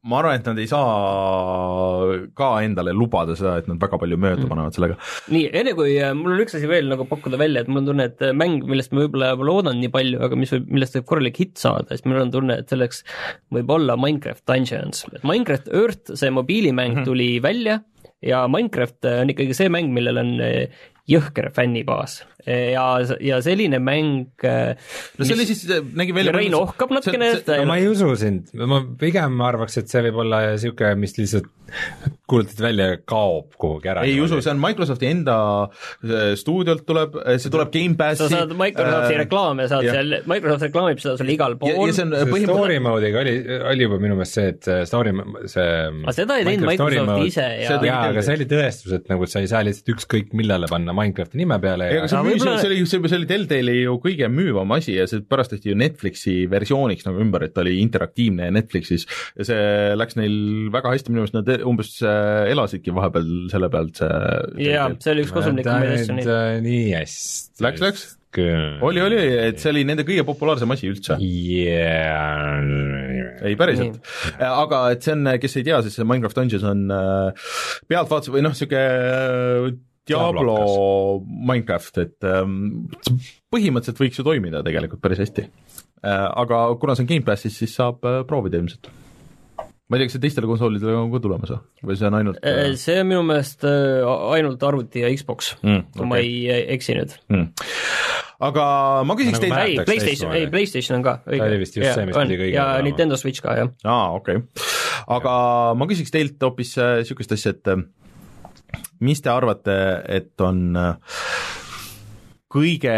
ma 0.03 0.17
arvan, 0.19 0.35
et 0.35 0.49
nad 0.49 0.59
ei 0.59 0.67
saa 0.67 2.17
ka 2.35 2.49
endale 2.65 2.91
lubada 2.91 3.37
seda, 3.39 3.55
et 3.61 3.69
nad 3.71 3.79
väga 3.79 3.99
palju 4.01 4.17
mööda 4.19 4.41
mm. 4.43 4.51
panevad 4.51 4.75
sellega. 4.75 4.97
nii, 5.31 5.45
enne 5.61 5.75
kui 5.77 5.95
äh, 5.95 6.11
mul 6.17 6.35
on 6.35 6.43
üks 6.43 6.59
asi 6.59 6.67
veel 6.67 6.91
nagu 6.91 7.07
pakkuda 7.07 7.39
välja, 7.39 7.63
et 7.63 7.71
mul 7.71 7.85
on 7.85 7.93
tunne, 7.93 8.09
et 8.11 8.27
mäng, 8.35 8.67
millest 8.67 8.91
ma 8.91 9.05
võib-olla 9.05 9.31
pole 9.39 9.55
oodanud 9.55 9.79
nii 9.79 9.93
palju, 9.95 10.19
aga 10.27 10.41
mis 10.43 10.51
võib, 10.57 10.67
millest 10.75 10.99
võib 10.99 11.07
korralik 11.13 11.39
hitt 11.39 11.55
saada, 11.63 11.95
siis 11.95 12.03
mul 12.03 12.19
on 12.25 12.35
tunne, 12.35 12.59
et 12.59 12.75
selleks 12.75 13.05
võib 13.55 13.71
olla 13.71 13.95
Minecraft 13.95 14.43
Dungeons. 14.51 15.07
Minecraft 15.23 15.71
Earth, 15.71 16.17
see 16.19 16.35
mobiilimäng 16.35 16.97
mm 16.97 16.99
-hmm. 16.99 17.07
tuli 17.13 17.31
välja 17.47 17.79
ja 18.25 18.43
Minecraft 18.51 19.09
on 19.21 19.33
ikkagi 19.33 19.55
see 19.57 19.71
mäng, 19.73 19.93
millel 19.95 20.21
on 20.21 20.35
eh, 20.43 20.83
jõhker 21.09 21.49
fännibaas. 21.55 22.21
Ja, 22.43 22.85
ja 23.23 23.37
selline 23.43 23.79
mäng 23.79 24.43
no 24.43 25.23
see 25.23 25.35
oli 25.35 25.45
siis, 25.47 25.61
nägi 25.95 26.11
välja 26.15 26.33
Rein 26.35 26.55
ohkab 26.57 26.91
natukene, 26.91 27.29
no, 27.39 27.59
ma 27.69 27.77
ei 27.79 27.87
usu 27.87 28.09
sind, 28.19 28.49
ma 28.59 28.81
pigem 28.99 29.39
arvaks, 29.47 29.77
et 29.79 29.91
see 29.91 30.03
võib 30.09 30.19
olla 30.25 30.41
niisugune, 30.49 30.97
mis 30.99 31.15
lihtsalt 31.15 31.47
kuulutati 32.33 32.63
välja 32.63 32.85
ja 32.93 32.97
kaob 33.05 33.53
kuhugi 33.59 33.89
ära. 33.91 34.03
ei 34.07 34.15
usu, 34.21 34.39
see 34.41 34.51
on 34.53 34.61
Microsofti 34.61 35.09
enda 35.09 35.35
stuudiolt 36.39 36.85
tuleb, 36.87 37.17
see 37.37 37.51
tuleb 37.53 37.71
Gamepassi. 37.73 38.23
sa 38.23 38.29
saad 38.31 38.53
Microsofti 38.57 39.15
äh, 39.17 39.19
reklaame, 39.23 39.67
saad 39.71 39.87
ja. 39.87 39.95
seal, 39.97 40.15
Microsoft 40.29 40.67
reklaamib 40.69 41.01
seda 41.03 41.17
sul 41.19 41.33
igal 41.33 41.57
pool. 41.59 41.75
Põhimõtteliselt... 41.77 42.47
story 42.47 42.79
mode'iga 42.83 43.21
oli, 43.23 43.35
oli 43.73 43.87
juba 43.87 43.99
minu 44.01 44.17
meelest 44.17 44.39
see, 44.39 44.53
et 44.53 44.69
story, 44.89 45.13
see 45.51 45.67
aga 45.91 46.15
seda 46.15 46.39
ei 46.39 46.47
teinud 46.47 46.69
Microsoft 46.69 47.11
mode, 47.11 47.27
ise 47.29 47.47
ja 47.63 47.77
jaa, 47.89 47.99
aga 48.13 48.25
see 48.25 48.37
oli 48.39 48.47
tõestus, 48.53 48.95
et 48.97 49.11
nagu 49.11 49.29
sa 49.29 49.43
ei 49.43 49.51
saa 49.51 49.63
lihtsalt 49.67 49.93
ükskõik 49.95 50.33
millele 50.37 50.69
panna 50.71 50.95
Minecrafti 50.95 51.41
nime 51.41 51.59
peale 51.63 51.89
ja 51.91 52.07
see, 52.07 52.23
müüs, 52.29 52.43
see 52.45 52.71
oli, 52.71 52.79
see, 52.87 53.03
see 53.03 53.19
oli 53.19 53.29
Telltale'i 53.29 53.83
ju 53.83 53.97
kõige 54.03 54.31
müüvam 54.31 54.73
asi 54.77 54.95
ja 54.95 55.09
see 55.11 55.25
pärast 55.27 55.53
tehti 55.53 55.73
ju 55.73 55.79
Netflixi 55.79 56.37
versiooniks 56.51 57.07
nagu 57.09 57.21
ümber, 57.23 57.47
et 57.47 57.55
ta 57.55 57.65
oli 57.65 57.77
interaktiivne 57.83 58.49
Netflixis 58.55 59.05
ja 59.37 59.49
see 59.51 59.61
läks 59.99 60.17
neil 60.19 60.39
väga 60.73 60.95
hästi, 60.95 61.13
minu 61.13 61.23
meelest 61.23 61.37
nad 61.37 61.53
umbes 61.67 61.95
äh, 62.05 62.49
elasidki 62.53 62.93
vahepeal 62.95 63.29
selle 63.51 63.69
pealt, 63.73 64.01
see 64.01 64.67
jaa, 64.69 64.89
see 65.03 65.15
oli 65.15 65.23
üks 65.25 65.33
kasumlikumaid 65.35 65.95
asju 65.99 66.17
nii. 66.19 66.35
nii 66.65 66.83
hästi. 66.97 67.63
Läks, 67.65 67.83
läks? 67.83 68.11
oli, 68.81 69.01
oli, 69.01 69.17
et 69.37 69.61
see 69.61 69.69
oli 69.69 69.83
nende 69.85 70.05
kõige 70.07 70.23
populaarsem 70.25 70.71
asi 70.73 70.89
üldse 70.89 71.17
yeah.. 71.21 72.63
ei, 73.45 73.53
päriselt. 73.59 73.99
aga 74.41 74.87
et 74.95 75.05
see 75.05 75.13
on, 75.13 75.29
kes 75.41 75.57
ei 75.59 75.67
tea, 75.67 75.81
siis 75.85 75.99
see 75.99 76.07
Minecraft 76.07 76.39
Dungeons 76.39 76.65
on 76.71 76.83
äh, 76.95 77.51
pealtvaatus 77.91 78.33
või 78.33 78.45
noh, 78.45 78.55
niisugune 78.55 78.81
äh, 78.81 79.75
Diablo 80.09 80.57
Minecraft, 81.23 82.01
et 82.03 82.25
ähm, 82.27 82.89
põhimõtteliselt 83.53 84.01
võiks 84.01 84.19
ju 84.19 84.25
toimida 84.27 84.59
tegelikult 84.65 84.99
päris 85.03 85.21
hästi. 85.23 85.45
aga 86.03 86.65
kuna 86.81 86.97
see 86.97 87.05
on 87.05 87.11
Gamepassis, 87.13 87.55
siis 87.61 87.77
saab 87.77 88.03
proovida 88.27 88.59
ilmselt 88.59 88.91
ma 89.89 89.97
ei 89.97 90.03
tea, 90.03 90.07
kas 90.07 90.15
see 90.15 90.23
teistele 90.23 90.47
konsoolidele 90.47 90.95
on 90.95 91.11
ka 91.11 91.19
tulemas 91.23 91.51
või 91.83 91.97
see 91.99 92.07
on 92.07 92.17
ainult 92.19 92.39
äh, 92.39 92.59
äh, 92.69 92.75
see 92.79 93.01
on 93.01 93.09
minu 93.09 93.23
meelest 93.27 93.65
äh, 93.67 94.03
ainult 94.35 94.63
arvuti 94.63 95.03
ja 95.03 95.11
Xbox 95.11 95.53
mm,, 95.59 95.89
kui 95.91 96.05
okay. 96.05 96.09
ma 96.09 96.21
ei 96.21 96.61
eksi 96.77 96.95
nüüd 96.95 97.15
mm. 97.33 97.49
aga 98.47 98.67
ma 99.07 99.17
küsiks 99.19 99.41
nagu 99.41 99.49
teilt 99.49 99.65
ei, 99.65 99.87
PlayStation, 99.89 100.35
ei 100.39 100.47
PlayStation 100.53 100.99
on 101.01 101.05
ka, 101.09 101.17
õige. 101.27 101.49
oli 101.49 101.59
vist 101.65 101.77
just 101.79 101.89
ja, 101.89 101.97
see, 101.97 102.07
mis 102.07 102.15
pidi 102.15 102.39
kõigile 102.39 102.55
ja 102.55 102.69
olema. 102.71 102.87
Nintendo 102.87 103.19
Switch 103.19 103.43
ka, 103.43 103.57
jah. 103.59 103.73
aa, 103.83 104.07
okei 104.21 104.39
okay.. 104.39 104.71
aga 105.19 105.35
ja. 105.35 105.75
ma 105.81 105.89
küsiks 105.91 106.15
teilt 106.15 106.47
hoopis 106.47 106.77
niisugust 106.79 107.35
asja, 107.35 107.55
et 107.57 107.73
mis 109.03 109.19
te 109.19 109.33
arvate, 109.33 109.77
et 110.07 110.47
on 110.47 110.63
kõige 112.53 112.97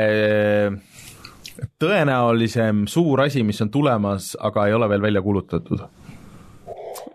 tõenäolisem 1.82 2.86
suur 2.91 3.26
asi, 3.26 3.41
mis 3.48 3.62
on 3.63 3.74
tulemas, 3.74 4.36
aga 4.38 4.69
ei 4.69 4.76
ole 4.78 4.89
veel 4.91 5.02
välja 5.10 5.24
kuulutatud 5.26 5.82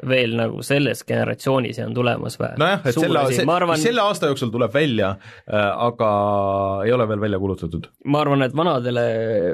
veel 0.08 0.36
nagu 0.38 0.62
selles 0.64 1.02
generatsioonis 1.08 1.80
ja 1.80 1.86
on 1.88 1.94
tulemas 1.96 2.38
või? 2.40 2.52
nojah, 2.60 2.84
et 2.84 2.96
selle, 2.96 3.24
see, 3.34 3.46
arvan, 3.54 3.80
selle 3.80 4.04
aasta 4.04 4.30
jooksul 4.30 4.52
tuleb 4.54 4.72
välja 4.74 5.10
äh,, 5.16 5.66
aga 5.88 6.10
ei 6.86 6.94
ole 6.94 7.06
veel 7.10 7.22
välja 7.24 7.40
kuulutatud. 7.42 7.90
ma 8.04 8.22
arvan, 8.24 8.46
et 8.46 8.56
vanadele 8.56 9.04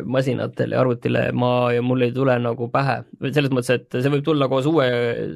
masinatele 0.05 0.77
ja 0.77 0.85
arvutile 0.85 1.25
ma 1.37 1.53
ja 1.75 1.83
mul 1.83 2.07
ei 2.07 2.15
tule 2.17 2.37
nagu 2.43 2.71
pähe, 2.73 3.01
selles 3.31 3.53
mõttes, 3.55 3.81
et 3.81 3.99
see 3.99 4.13
võib 4.13 4.25
tulla 4.27 4.51
koos 4.53 4.69
uue 4.71 4.87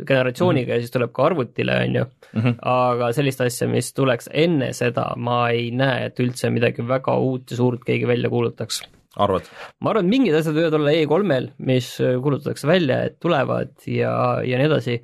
generatsiooniga 0.07 0.67
mm 0.67 0.71
-hmm. 0.71 0.79
ja 0.79 0.87
siis 0.87 0.97
tuleb 0.97 1.13
ka 1.17 1.27
arvutile, 1.31 1.81
on 1.87 2.01
ju, 2.01 2.07
mhm. 2.33 2.57
aga 2.63 3.13
sellist 3.17 3.41
asja, 3.45 3.69
mis 3.69 3.93
tuleks 3.95 4.31
enne 4.33 4.73
seda, 4.77 5.11
ma 5.17 5.43
ei 5.51 5.71
näe, 5.71 6.07
et 6.11 6.21
üldse 6.21 6.51
midagi 6.51 6.87
väga 6.87 7.17
uut 7.19 7.51
ja 7.51 7.57
suurt 7.57 7.85
keegi 7.85 8.07
välja 8.07 8.31
kuulutaks 8.31 8.83
arvad? 9.17 9.49
ma 9.83 9.93
arvan, 9.93 10.07
et 10.07 10.13
mingid 10.13 10.37
asjad 10.39 10.55
võivad 10.57 10.77
olla 10.79 10.95
E3-l, 10.95 11.49
mis 11.67 11.89
kuulutatakse 11.99 12.69
välja, 12.71 13.01
et 13.09 13.19
tulevad 13.23 13.73
ja, 13.91 14.13
ja 14.47 14.61
nii 14.61 14.69
edasi 14.69 14.97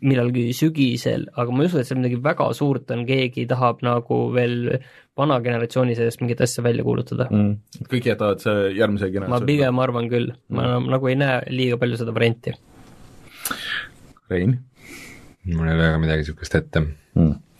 millalgi 0.00 0.48
sügisel, 0.56 1.28
aga 1.36 1.52
ma 1.52 1.64
ei 1.64 1.70
usu, 1.70 1.80
et 1.82 1.90
seal 1.90 2.00
midagi 2.00 2.20
väga 2.24 2.48
suurt 2.56 2.90
on, 2.94 3.04
keegi 3.08 3.46
tahab 3.50 3.84
nagu 3.84 4.24
veel 4.34 4.78
vana 5.18 5.38
generatsiooni 5.44 5.94
seest 5.98 6.22
mingit 6.24 6.40
asja 6.44 6.64
välja 6.64 6.84
kuulutada 6.86 7.28
mm.. 7.28 7.84
kõik 7.92 8.08
jätavad 8.14 8.40
see 8.44 8.72
järgmise 8.78 9.12
generatsiooni? 9.12 9.44
ma 9.44 9.52
pigem 9.52 9.84
arvan 9.84 10.10
küll, 10.12 10.32
ma 10.48 10.66
mm. 10.72 10.90
nagu 10.96 11.12
ei 11.12 11.20
näe 11.20 11.40
liiga 11.52 11.80
palju 11.80 12.00
seda 12.00 12.16
varianti. 12.16 12.56
Rein? 14.32 14.60
mul 15.52 15.66
ei 15.66 15.74
ole 15.74 15.80
väga 15.82 16.00
midagi 16.00 16.24
niisugust 16.24 16.54
ette 16.56 16.86
mm 16.86 17.32
Äh, 17.32 17.51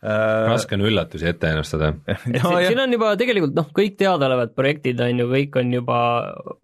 raske 0.00 0.76
on 0.78 0.84
üllatusi 0.88 1.28
ette 1.28 1.50
ennustada. 1.52 1.90
et 2.08 2.38
no, 2.40 2.54
siin 2.64 2.80
on 2.80 2.94
juba 2.94 3.12
tegelikult 3.20 3.52
noh, 3.56 3.68
kõik 3.76 3.98
teadaolevad 4.00 4.54
projektid 4.56 5.00
on 5.04 5.20
ju, 5.20 5.26
kõik 5.28 5.58
on 5.60 5.74
juba, 5.76 6.00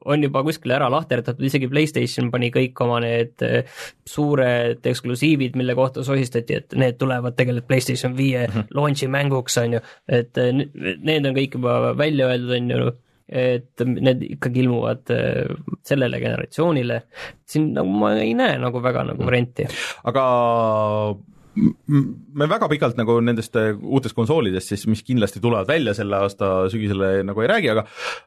on 0.09 0.25
juba 0.25 0.43
kuskile 0.47 0.79
ära 0.79 0.89
lahterdatud, 0.93 1.45
isegi 1.45 1.69
PlayStation 1.69 2.31
pani 2.33 2.49
kõik 2.55 2.81
oma 2.85 3.03
need 3.05 3.45
äh, 3.45 3.81
suured 4.09 4.89
eksklusiivid, 4.89 5.59
mille 5.61 5.77
kohta 5.77 6.05
sosistati, 6.07 6.63
et 6.63 6.79
need 6.81 6.97
tulevad 7.01 7.37
tegelikult 7.37 7.69
PlayStation 7.69 8.17
viie 8.17 8.47
mm 8.47 8.55
-hmm. 8.55 8.73
launch'i 8.79 9.09
mänguks, 9.13 9.59
on 9.61 9.77
ju, 9.77 9.85
et 10.09 10.39
äh, 10.41 10.53
need 10.55 11.27
on 11.27 11.37
kõik 11.37 11.61
juba 11.61 11.93
välja 11.99 12.33
öeldud, 12.33 12.57
on 12.57 12.71
ju, 12.71 12.91
et 13.29 13.83
need 13.85 14.23
ikkagi 14.23 14.61
ilmuvad 14.63 15.11
sellele 15.85 16.21
generatsioonile, 16.21 17.01
siin 17.45 17.73
nagu 17.75 17.91
ma 17.91 18.15
ei 18.17 18.35
näe 18.39 18.59
nagu 18.59 18.83
väga 18.83 19.03
nagu 19.05 19.19
mhm. 19.19 19.27
varianti. 19.27 19.67
aga 20.05 20.25
me 21.57 22.49
väga 22.51 22.69
pikalt 22.69 22.99
nagu 23.01 23.19
nendest 23.25 23.57
äh, 23.57 23.73
uutest 23.77 24.17
konsoolidest 24.17 24.73
siis, 24.73 24.87
mis 24.91 25.03
kindlasti 25.07 25.41
tulevad 25.41 25.69
välja 25.71 25.95
selle 25.97 26.21
aasta 26.27 26.51
sügisele 26.73 27.23
nagu 27.27 27.43
ei 27.43 27.51
räägi, 27.51 27.71
aga 27.73 27.87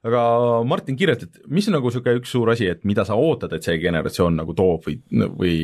aga 0.10 0.24
Martin, 0.68 0.98
kirjelda, 1.00 1.30
et 1.30 1.42
mis 1.48 1.70
on 1.70 1.78
nagu 1.78 1.92
niisugune 1.92 2.22
üks 2.22 2.34
suur 2.34 2.54
asi, 2.54 2.70
et 2.72 2.86
mida 2.90 3.06
sa 3.08 3.18
ootad, 3.20 3.54
et 3.56 3.66
see 3.66 3.78
generatsioon 3.82 4.40
nagu 4.42 4.56
toob 4.58 4.90
või, 4.90 5.00
või 5.40 5.58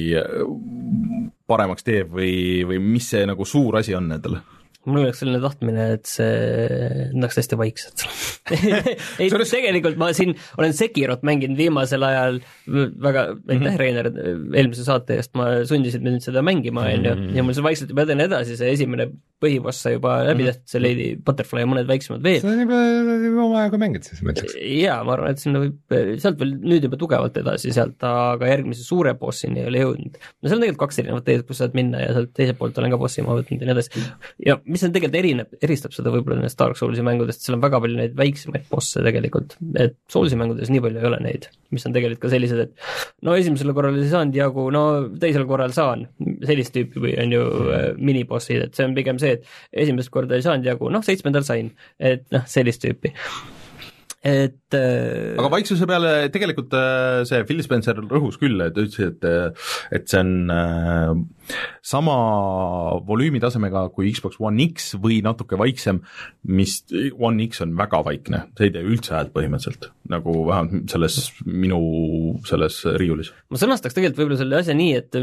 paremaks 1.49 1.85
teeb 1.85 2.13
või, 2.13 2.35
või 2.69 2.81
mis 2.83 3.09
see 3.13 3.25
nagu 3.29 3.47
suur 3.49 3.81
asi 3.81 3.97
on 3.97 4.11
endale? 4.17 4.43
Mul 4.89 5.03
oleks 5.05 5.21
selline 5.23 5.41
tahtmine, 5.43 5.85
et 5.97 6.09
see 6.09 7.09
läheks 7.13 7.39
hästi 7.41 7.59
vaikselt 7.59 8.05
ei, 9.21 9.29
tegelikult 9.29 9.97
ma 9.99 10.11
siin 10.15 10.35
olen 10.59 10.75
Sekirot 10.77 11.23
mänginud 11.25 11.57
viimasel 11.59 12.03
ajal 12.05 12.41
väga, 12.67 13.27
aitäh 13.35 13.63
-hmm. 13.65 13.79
Reiner 13.79 14.11
eelmise 14.11 14.85
saate 14.85 15.19
eest, 15.19 15.33
ma 15.37 15.65
sundisid 15.65 16.03
mind 16.05 16.23
seda 16.25 16.43
mängima, 16.45 16.85
on 16.93 17.07
ju, 17.09 17.15
ja 17.37 17.45
mul 17.45 17.57
see 17.57 17.65
vaikselt 17.65 17.93
juba 17.93 18.05
eden 18.05 18.21
edasi, 18.25 18.57
see 18.59 18.71
esimene 18.75 19.09
põhiboss 19.43 19.81
sai 19.83 19.95
juba 19.95 20.17
läbi 20.23 20.45
mhm. 20.45 20.51
tehtud, 20.51 20.69
see 20.71 20.81
Lady 20.81 21.07
Butterfly 21.25 21.63
ja 21.63 21.69
mõned 21.69 21.89
väiksemad 21.89 22.23
veel. 22.23 22.39
sa 22.41 22.51
oled 22.51 23.25
juba 23.25 23.43
omajagu 23.45 23.79
mänginud 23.81 24.07
siis, 24.07 24.21
ma 24.23 24.33
ütleks. 24.33 24.55
jaa, 24.61 24.99
ma 25.07 25.15
arvan, 25.15 25.35
et 25.35 25.43
sinna 25.43 25.61
võib, 25.63 25.95
sealt 26.23 26.39
veel 26.41 26.53
nüüd 26.61 26.87
juba 26.87 26.99
tugevalt 27.01 27.39
edasi 27.41 27.73
sealt, 27.75 27.97
aga 28.07 28.51
järgmise 28.51 28.85
suure 28.85 29.15
bossini 29.19 29.63
ei 29.63 29.69
ole 29.71 29.83
jõudnud. 29.83 30.15
no 30.15 30.49
seal 30.49 30.59
on 30.59 30.65
tegelikult 30.65 30.83
kaks 30.85 31.01
erinevat 31.03 31.27
teed, 31.27 31.45
kus 31.49 31.61
saad 31.61 31.75
minna 31.77 32.03
ja 32.03 32.13
sealt 32.15 32.31
teiselt 32.37 32.59
poolt 32.61 32.79
olen 32.81 32.95
ka 32.95 33.01
bossi 33.01 33.25
maha 33.25 33.41
võtnud 33.41 33.65
ja 33.65 33.69
nii 33.69 33.75
edasi. 33.75 34.05
ja 34.45 34.57
mis 34.75 34.83
on 34.83 34.93
tegelikult 34.95 35.19
erineb, 35.21 35.55
eristab 35.63 35.95
seda 35.95 36.11
võib-olla 36.11 36.41
nendest 36.41 36.59
Dark 36.59 36.79
Soulsi 36.79 37.03
mängudest, 37.05 37.45
seal 37.45 37.55
on 37.57 37.63
väga 37.63 37.79
palju 37.83 37.99
neid 37.99 38.15
väiksemaid 38.19 38.67
bosse 38.71 39.03
tegelikult, 39.05 39.55
et 39.79 39.95
Soulsi 40.11 40.39
mängudes 40.39 40.71
nii 40.73 40.83
palju 40.83 41.01
ei 41.01 41.09
ole 41.09 41.21
neid, 41.23 41.49
mis 41.75 41.87
on 41.87 41.95
tegelikult 41.95 42.25
ka 42.25 42.33
sellised, 42.33 42.63
et 42.65 43.25
no 43.25 43.37
esimesel 43.39 43.71
korral 43.77 43.99
ei 44.01 44.11
saanud 44.11 44.35
jagu, 44.35 44.67
no 44.75 44.85
teisel 45.21 45.47
korral 45.49 45.75
saan, 45.75 46.07
sellist 46.45 46.75
tüüpi 46.75 47.03
või 47.07 47.17
on 47.23 47.35
ju 47.37 47.43
mm. 47.47 48.05
minibossid, 48.11 48.67
et 48.67 48.77
see 48.77 48.87
on 48.89 48.95
pigem 48.97 49.21
see, 49.21 49.37
et 49.39 49.85
esimest 49.85 50.11
korda 50.13 50.37
ei 50.37 50.45
saanud 50.45 50.67
jagu, 50.67 50.91
noh, 50.91 51.05
seitsmendal 51.05 51.47
sain, 51.47 51.71
et 51.99 52.27
noh, 52.35 52.43
sellist 52.49 52.83
tüüpi 52.83 53.15
et 54.25 54.73
äh, 54.73 55.35
aga 55.37 55.49
vaiksuse 55.53 55.85
peale 55.85 56.13
tegelikult 56.33 56.73
äh, 56.73 57.21
see 57.29 57.43
Phil 57.45 57.61
Spencer 57.65 57.99
rõhus 58.01 58.39
küll, 58.41 58.57
et 58.65 58.73
ta 58.73 58.81
ütles, 58.81 59.11
et 59.13 59.99
et 59.99 60.09
see 60.09 60.21
on 60.23 60.49
äh, 60.49 61.11
sama 61.85 62.15
volüümitasemega 63.05 63.87
kui 63.93 64.09
Xbox 64.13 64.39
One 64.41 64.63
X 64.71 64.95
või 65.01 65.19
natuke 65.25 65.57
vaiksem, 65.59 66.01
mis 66.49 66.79
One 67.13 67.45
X 67.45 67.61
on 67.65 67.75
väga 67.77 68.01
vaikne, 68.05 68.41
see 68.57 68.69
ei 68.69 68.73
tee 68.73 68.85
üldse 68.85 69.15
häält 69.15 69.33
põhimõtteliselt, 69.35 69.89
nagu 70.11 70.35
vähemalt 70.47 70.91
selles 70.91 71.19
minu 71.45 71.79
selles 72.49 72.79
riiulis. 72.97 73.31
ma 73.53 73.61
sõnastaks 73.61 73.97
tegelikult 73.97 74.23
võib-olla 74.23 74.39
selle 74.41 74.59
asja 74.61 74.77
nii, 74.77 74.93
et 75.01 75.19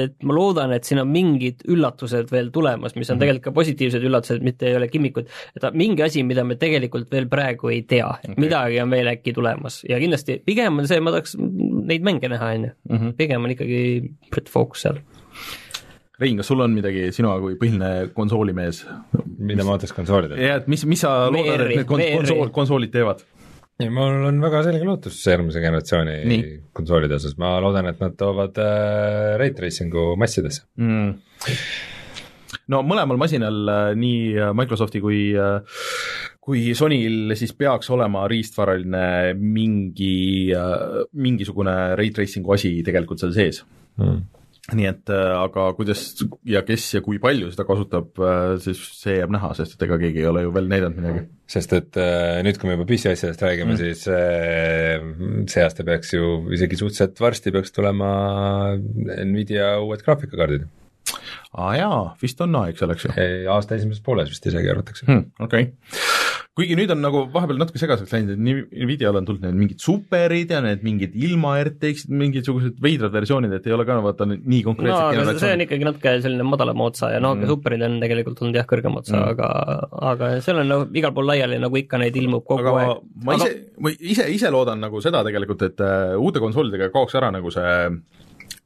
et 0.00 0.16
ma 0.26 0.36
loodan, 0.36 0.74
et 0.76 0.88
siin 0.88 1.00
on 1.02 1.08
mingid 1.10 1.64
üllatused 1.70 2.32
veel 2.32 2.50
tulemas, 2.54 2.94
mis 2.96 3.08
on 3.08 3.16
mm 3.16 3.16
-hmm. 3.16 3.20
tegelikult 3.24 3.48
ka 3.48 3.56
positiivsed 3.56 4.04
üllatused, 4.04 4.44
mitte 4.44 4.68
ei 4.68 4.76
ole 4.76 4.88
kimmikud, 4.88 5.30
et 5.56 5.68
mingi 5.74 6.04
asi, 6.04 6.22
mida 6.22 6.44
me 6.44 6.56
tegelikult 6.60 7.10
veel 7.12 7.28
praegu 7.28 7.72
ei 7.72 7.82
tea 7.82 8.08
okay., 8.08 8.36
midagi 8.36 8.80
on 8.80 8.90
veel 8.90 9.08
äkki 9.14 9.32
tulemas 9.32 9.82
ja 9.88 9.98
kindlasti 9.98 10.42
pigem 10.44 10.78
on 10.78 10.88
see, 10.88 11.00
ma 11.00 11.14
tahaks 11.14 11.36
neid 11.38 12.04
mänge 12.04 12.28
näha, 12.28 12.52
on 12.54 12.68
ju, 12.68 12.74
mhm. 12.90 13.16
pigem 13.16 13.44
on 13.44 13.56
ikkagi 13.56 13.80
Brett 14.30 14.48
Focus 14.48 14.84
seal 14.86 15.00
Rein, 16.20 16.36
kas 16.36 16.50
sul 16.50 16.60
on 16.60 16.74
midagi, 16.76 17.06
sina 17.16 17.32
kui 17.40 17.56
põhiline 17.60 18.10
konsoolimees? 18.16 18.82
mida 19.40 19.64
ma 19.64 19.76
ootaks 19.76 19.94
konsoolidelt? 19.96 20.40
jah, 20.40 20.60
et 20.60 20.70
mis, 20.70 20.84
mis 20.88 21.00
sa 21.00 21.14
loodad, 21.32 21.66
et 21.66 21.80
need 21.80 21.88
konsool, 21.88 22.50
konsoolid 22.54 22.92
teevad? 22.94 23.22
ei, 23.80 23.88
mul 23.88 24.28
on 24.28 24.42
väga 24.42 24.64
selge 24.66 24.84
lootus 24.84 25.22
järgmise 25.24 25.62
generatsiooni 25.64 26.18
Nii. 26.28 26.50
konsoolide 26.76 27.16
osas, 27.16 27.38
ma 27.40 27.54
loodan, 27.64 27.88
et 27.92 28.02
nad 28.04 28.18
toovad 28.20 28.60
äh, 28.60 29.38
Ray 29.40 29.56
Tracingu 29.56 30.12
massidesse 30.20 30.66
mm 30.80 31.16
no 32.70 32.82
mõlemal 32.86 33.18
masinal, 33.20 33.62
äh, 33.68 33.92
nii 33.98 34.34
äh, 34.38 34.50
Microsofti 34.56 35.02
kui 35.02 35.30
äh, 35.38 35.80
kui 36.40 36.72
Sonyl 36.74 37.34
siis 37.38 37.52
peaks 37.54 37.90
olema 37.92 38.24
riistvaraline 38.30 39.34
mingi, 39.38 40.50
mingisugune 41.12 41.74
ray 42.00 42.08
tracing'u 42.16 42.54
asi 42.56 42.72
tegelikult 42.86 43.22
seal 43.22 43.34
sees 43.36 43.64
mm 44.00 44.39
nii 44.76 44.86
et 44.86 45.10
aga 45.10 45.70
kuidas 45.74 46.02
ja 46.46 46.60
kes 46.66 46.84
ja 46.94 47.00
kui 47.04 47.18
palju 47.22 47.48
seda 47.50 47.64
kasutab, 47.66 48.20
siis 48.62 48.80
see 49.00 49.16
jääb 49.18 49.32
näha, 49.34 49.52
sest 49.58 49.74
et 49.74 49.86
ega 49.86 49.98
keegi 49.98 50.22
ei 50.22 50.28
ole 50.30 50.44
ju 50.44 50.52
veel 50.54 50.68
näidanud 50.70 51.00
midagi. 51.00 51.24
sest 51.50 51.72
et 51.74 52.00
nüüd, 52.46 52.60
kui 52.60 52.68
me 52.68 52.76
juba 52.76 52.86
PC 52.86 53.14
asjadest 53.14 53.42
räägime 53.42 53.74
mm., 53.74 53.80
siis 53.80 54.04
see 55.54 55.64
aasta 55.64 55.86
peaks 55.86 56.14
ju 56.14 56.34
isegi 56.54 56.78
suhteliselt 56.78 57.24
varsti 57.24 57.54
peaks 57.56 57.74
tulema 57.74 58.12
Nvidia 58.76 59.78
uued 59.82 60.04
graafikakaardid 60.06 60.68
aa 61.58 61.72
jaa, 61.78 62.02
vist 62.22 62.40
on 62.44 62.54
aeg 62.60 62.78
selleks 62.78 63.06
ju. 63.08 63.12
aasta 63.50 63.78
esimeses 63.78 64.04
pooles 64.06 64.30
vist 64.30 64.46
isegi 64.46 64.70
arvatakse 64.70 65.06
hmm,. 65.08 65.30
okei 65.42 65.70
okay. 65.70 66.00
Kuigi 66.58 66.74
nüüd 66.74 66.90
on 66.90 66.98
nagu 67.02 67.20
vahepeal 67.30 67.60
natuke 67.60 67.78
segaseks 67.80 68.10
läinud, 68.14 68.34
et 68.34 68.42
nii 68.42 68.84
Nvidial 68.84 69.16
on 69.20 69.26
tulnud 69.28 69.44
need 69.46 69.58
mingid 69.58 69.82
superid 69.84 70.50
ja 70.50 70.58
need 70.64 70.82
mingid 70.86 71.14
ilma 71.14 71.54
RTX-id, 71.62 72.10
mingisugused 72.10 72.80
veidrad 72.82 73.14
versioonid, 73.14 73.54
et 73.54 73.68
ei 73.70 73.74
ole 73.76 73.86
ka 73.88 73.98
vaata 74.02 74.26
nii 74.30 74.60
konkreetselt 74.66 75.20
no, 75.20 75.36
see 75.38 75.52
on 75.54 75.64
ikkagi 75.66 75.86
natuke 75.86 76.14
selline 76.24 76.46
madalama 76.48 76.88
otsa 76.90 77.12
ja 77.14 77.20
noh 77.22 77.36
mm., 77.38 77.52
superid 77.52 77.86
on 77.86 77.98
tegelikult 78.02 78.42
olnud 78.42 78.58
jah, 78.58 78.66
kõrgema 78.70 79.02
otsa 79.04 79.14
mm., 79.16 79.28
aga 79.34 79.50
aga 80.12 80.32
seal 80.44 80.62
on 80.64 80.72
nagu 80.74 80.88
igal 81.00 81.14
pool 81.16 81.30
laiali, 81.30 81.60
nagu 81.62 81.80
ikka 81.80 82.02
neid 82.02 82.18
ilmub 82.18 82.44
kogu 82.48 82.66
aga 82.66 82.82
aeg. 82.82 83.04
ma 83.28 83.38
ise 83.38 83.50
aga..., 83.52 83.68
ma 83.86 83.94
ise, 83.94 84.26
ise 84.34 84.50
loodan 84.50 84.82
nagu 84.82 85.04
seda 85.04 85.22
tegelikult, 85.26 85.62
et 85.70 85.86
uh, 85.86 86.18
uute 86.18 86.42
konsoolidega 86.42 86.90
kaoks 86.94 87.14
ära 87.20 87.30
nagu 87.34 87.54
see 87.54 87.70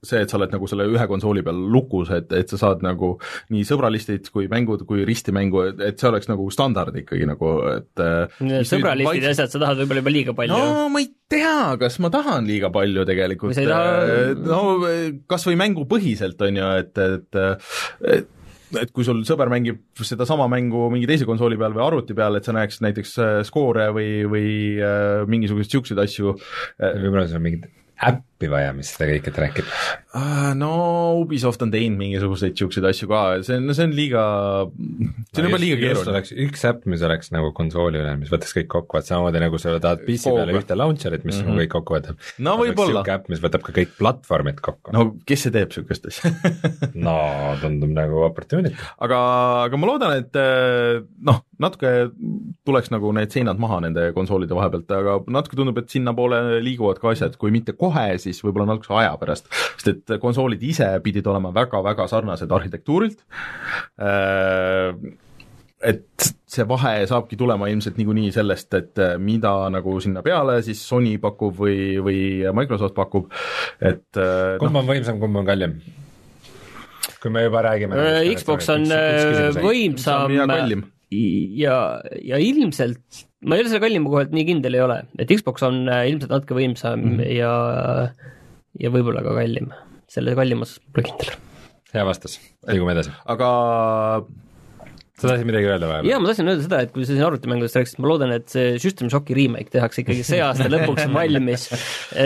see, 0.06 0.22
et 0.24 0.30
sa 0.30 0.38
oled 0.38 0.52
nagu 0.54 0.68
selle 0.70 0.86
ühe 0.90 1.06
konsooli 1.10 1.44
peal 1.46 1.58
lukus, 1.74 2.12
et, 2.14 2.30
et 2.36 2.50
sa 2.50 2.60
saad 2.60 2.84
nagu 2.84 3.14
nii 3.54 3.64
sõbralistid 3.68 4.30
kui 4.34 4.48
mängud 4.52 4.84
kui 4.88 5.06
ristimängu, 5.08 5.64
et 5.74 6.00
see 6.00 6.10
oleks 6.10 6.30
nagu 6.30 6.48
standard 6.54 6.96
ikkagi 7.04 7.28
nagu, 7.30 7.54
et 7.72 8.04
sõbralistid 8.68 9.28
ja 9.28 9.34
asjad, 9.34 9.54
sa 9.54 9.62
tahad 9.66 9.82
võib-olla 9.82 10.04
juba 10.04 10.14
liiga 10.14 10.36
palju? 10.36 10.60
no 10.60 10.86
ma 10.92 11.02
ei 11.04 11.10
tea, 11.32 11.74
kas 11.80 11.98
ma 12.04 12.12
tahan 12.14 12.48
liiga 12.48 12.70
palju 12.74 13.06
tegelikult, 13.08 13.58
taha... 13.58 14.38
no 14.44 14.62
kas 15.30 15.48
või 15.48 15.58
mängupõhiselt, 15.64 16.40
on 16.46 16.62
ju, 16.62 16.70
et, 16.84 17.04
et, 17.08 17.44
et 18.14 18.32
et 18.80 18.90
kui 18.94 19.06
sul 19.06 19.20
sõber 19.26 19.50
mängib 19.52 20.02
sedasama 20.02 20.48
mängu 20.50 20.88
mingi 20.90 21.06
teise 21.06 21.28
konsooli 21.28 21.58
peal 21.60 21.76
või 21.76 21.84
arvuti 21.84 22.16
peal, 22.16 22.38
et 22.38 22.48
sa 22.48 22.54
näeks 22.56 22.80
näiteks 22.82 23.14
skoore 23.46 23.86
või, 23.94 24.08
või 24.30 24.48
äh, 24.82 25.22
mingisuguseid 25.30 25.68
niisuguseid 25.68 26.04
asju. 26.04 26.34
võib-olla 26.80 27.28
on 27.38 27.44
mingid 27.44 27.68
äppi 28.02 28.50
vaja, 28.50 28.72
mis 28.76 28.90
seda 28.94 29.10
kõike 29.12 29.34
track 29.34 29.62
ib? 29.62 29.74
No 30.14 30.74
Ubisoft 31.18 31.62
on 31.64 31.72
teinud 31.74 31.98
mingisuguseid 31.98 32.54
niisuguseid 32.54 32.86
asju 32.86 33.08
ka, 33.10 33.20
see 33.42 33.56
on, 33.58 33.72
see 33.74 33.86
on 33.88 33.94
liiga, 33.96 34.22
see 34.70 35.40
on 35.40 35.46
no, 35.46 35.48
juba 35.48 35.58
liiga 35.58 35.78
keeruline. 35.80 36.20
üks 36.44 36.62
äpp, 36.68 36.84
mis 36.90 37.02
oleks 37.02 37.32
nagu 37.34 37.50
konsooli 37.56 37.98
üle, 37.98 38.12
mis 38.20 38.30
võtaks 38.30 38.54
kõik 38.60 38.68
kokku, 38.76 39.00
et 39.00 39.08
samamoodi 39.10 39.42
nagu 39.42 39.58
sa 39.58 39.74
tahad 39.82 40.04
PC 40.06 40.28
Kooga. 40.28 40.44
peale 40.44 40.60
ühte 40.60 40.76
launcher'it, 40.78 41.24
mis 41.26 41.40
mm 41.40 41.48
-hmm. 41.48 41.62
kõik 41.64 41.72
kokku 41.74 41.96
võtab. 41.96 42.20
no 42.38 42.54
võib-olla. 42.60 43.02
niisugune 43.02 43.16
äpp, 43.16 43.32
mis 43.34 43.42
võtab 43.42 43.66
ka 43.66 43.74
kõik 43.80 43.96
platvormid 43.98 44.60
kokku. 44.62 44.94
no 44.94 45.06
kes 45.26 45.46
see 45.46 45.54
teeb 45.56 45.74
niisugust 45.74 46.06
asja 46.12 46.30
no 47.08 47.16
tundub 47.62 47.90
nagu 47.98 48.22
opportunity. 48.28 48.74
aga, 49.02 49.18
aga 49.66 49.82
ma 49.82 49.90
loodan, 49.90 50.14
et 50.22 50.40
noh, 51.26 51.42
natuke 51.58 51.92
tuleks 52.64 52.90
nagu 52.94 53.10
need 53.18 53.34
seinad 53.34 53.58
maha 53.58 53.80
nende 53.88 54.12
konsoolide 54.14 54.54
vahepealt, 54.54 54.90
aga 54.94 55.18
natuke 55.26 55.58
tundub, 55.58 55.78
et 55.82 55.90
sinnapoole 55.90 56.60
liiguvad 56.62 57.02
ka 57.02 57.10
asjad, 57.10 57.36
kui 57.40 57.50
mitte 57.54 57.74
kohe, 57.78 58.14
siis 58.22 58.38
võib-olla 58.44 58.70
natukese 58.72 58.94
aja 58.94 59.14
pärast, 59.18 59.50
sest 59.76 59.88
et 59.92 60.03
konsoolid 60.22 60.62
ise 60.62 60.88
pidid 61.04 61.26
olema 61.30 61.52
väga-väga 61.54 62.06
sarnased 62.10 62.52
arhitektuurilt, 62.52 63.20
äh, 64.02 64.94
et 65.84 66.30
see 66.48 66.64
vahe 66.68 66.94
saabki 67.10 67.36
tulema 67.36 67.68
ilmselt 67.68 67.98
niikuinii 68.00 68.30
sellest, 68.32 68.70
et 68.78 69.02
mida 69.20 69.52
nagu 69.74 69.98
sinna 70.00 70.22
peale 70.24 70.60
siis 70.64 70.80
Sony 70.88 71.18
pakub 71.20 71.58
või, 71.58 71.98
või 72.04 72.22
Microsoft 72.56 72.96
pakub, 72.96 73.28
et 73.80 74.20
äh, 74.20 74.56
kumb 74.62 74.72
no, 74.72 74.84
on 74.84 74.90
võimsam, 74.94 75.20
kumb 75.22 75.42
on 75.42 75.50
kallim? 75.50 75.76
kui 77.20 77.32
me 77.32 77.40
juba 77.46 77.62
räägime 77.64 77.96
äh, 77.96 78.26
Xbox 78.36 78.68
on 78.72 78.82
võimsam 79.64 80.32
ja, 81.14 81.76
ja 82.20 82.40
ilmselt 82.40 83.24
ma 83.44 83.56
ei 83.56 83.64
ole 83.64 83.70
selle 83.70 83.82
kallima 83.84 84.10
koha 84.10 84.24
pealt 84.24 84.36
nii 84.36 84.46
kindel 84.48 84.76
ei 84.78 84.84
ole, 84.84 85.00
et 85.20 85.32
Xbox 85.32 85.64
on 85.66 85.82
ilmselt 85.88 86.32
natuke 86.32 86.56
võimsam 86.56 87.00
mm 87.00 87.16
-hmm. 87.18 87.32
ja, 87.36 87.52
ja 88.80 88.92
võib-olla 88.94 89.24
ka 89.26 89.36
kallim. 89.36 89.72
Selle 90.10 90.34
kallimas 90.38 90.78
pole 90.92 91.06
kindel. 91.08 91.34
hea 91.94 92.04
vastus, 92.06 92.38
liigume 92.68 92.96
edasi. 92.96 93.12
aga 93.36 93.50
sa 95.24 95.32
tahtsid 95.32 95.48
midagi 95.48 95.70
öelda 95.70 95.88
vahepeal? 95.90 96.10
jaa, 96.12 96.20
ma 96.20 96.30
tahtsin 96.30 96.50
öelda 96.52 96.66
seda, 96.66 96.80
et 96.84 96.92
kui 96.94 97.06
sa 97.06 97.14
siin 97.14 97.26
arvutimängudest 97.26 97.78
rääkisid, 97.80 98.00
ma 98.04 98.10
loodan, 98.10 98.34
et 98.36 98.46
see 98.52 98.74
System 98.82 99.10
Shocki 99.12 99.36
remake 99.38 99.72
tehakse 99.72 100.04
ikkagi 100.04 100.26
see 100.26 100.40
aasta 100.44 100.68
lõpuks 100.70 101.08
valmis. 101.14 101.66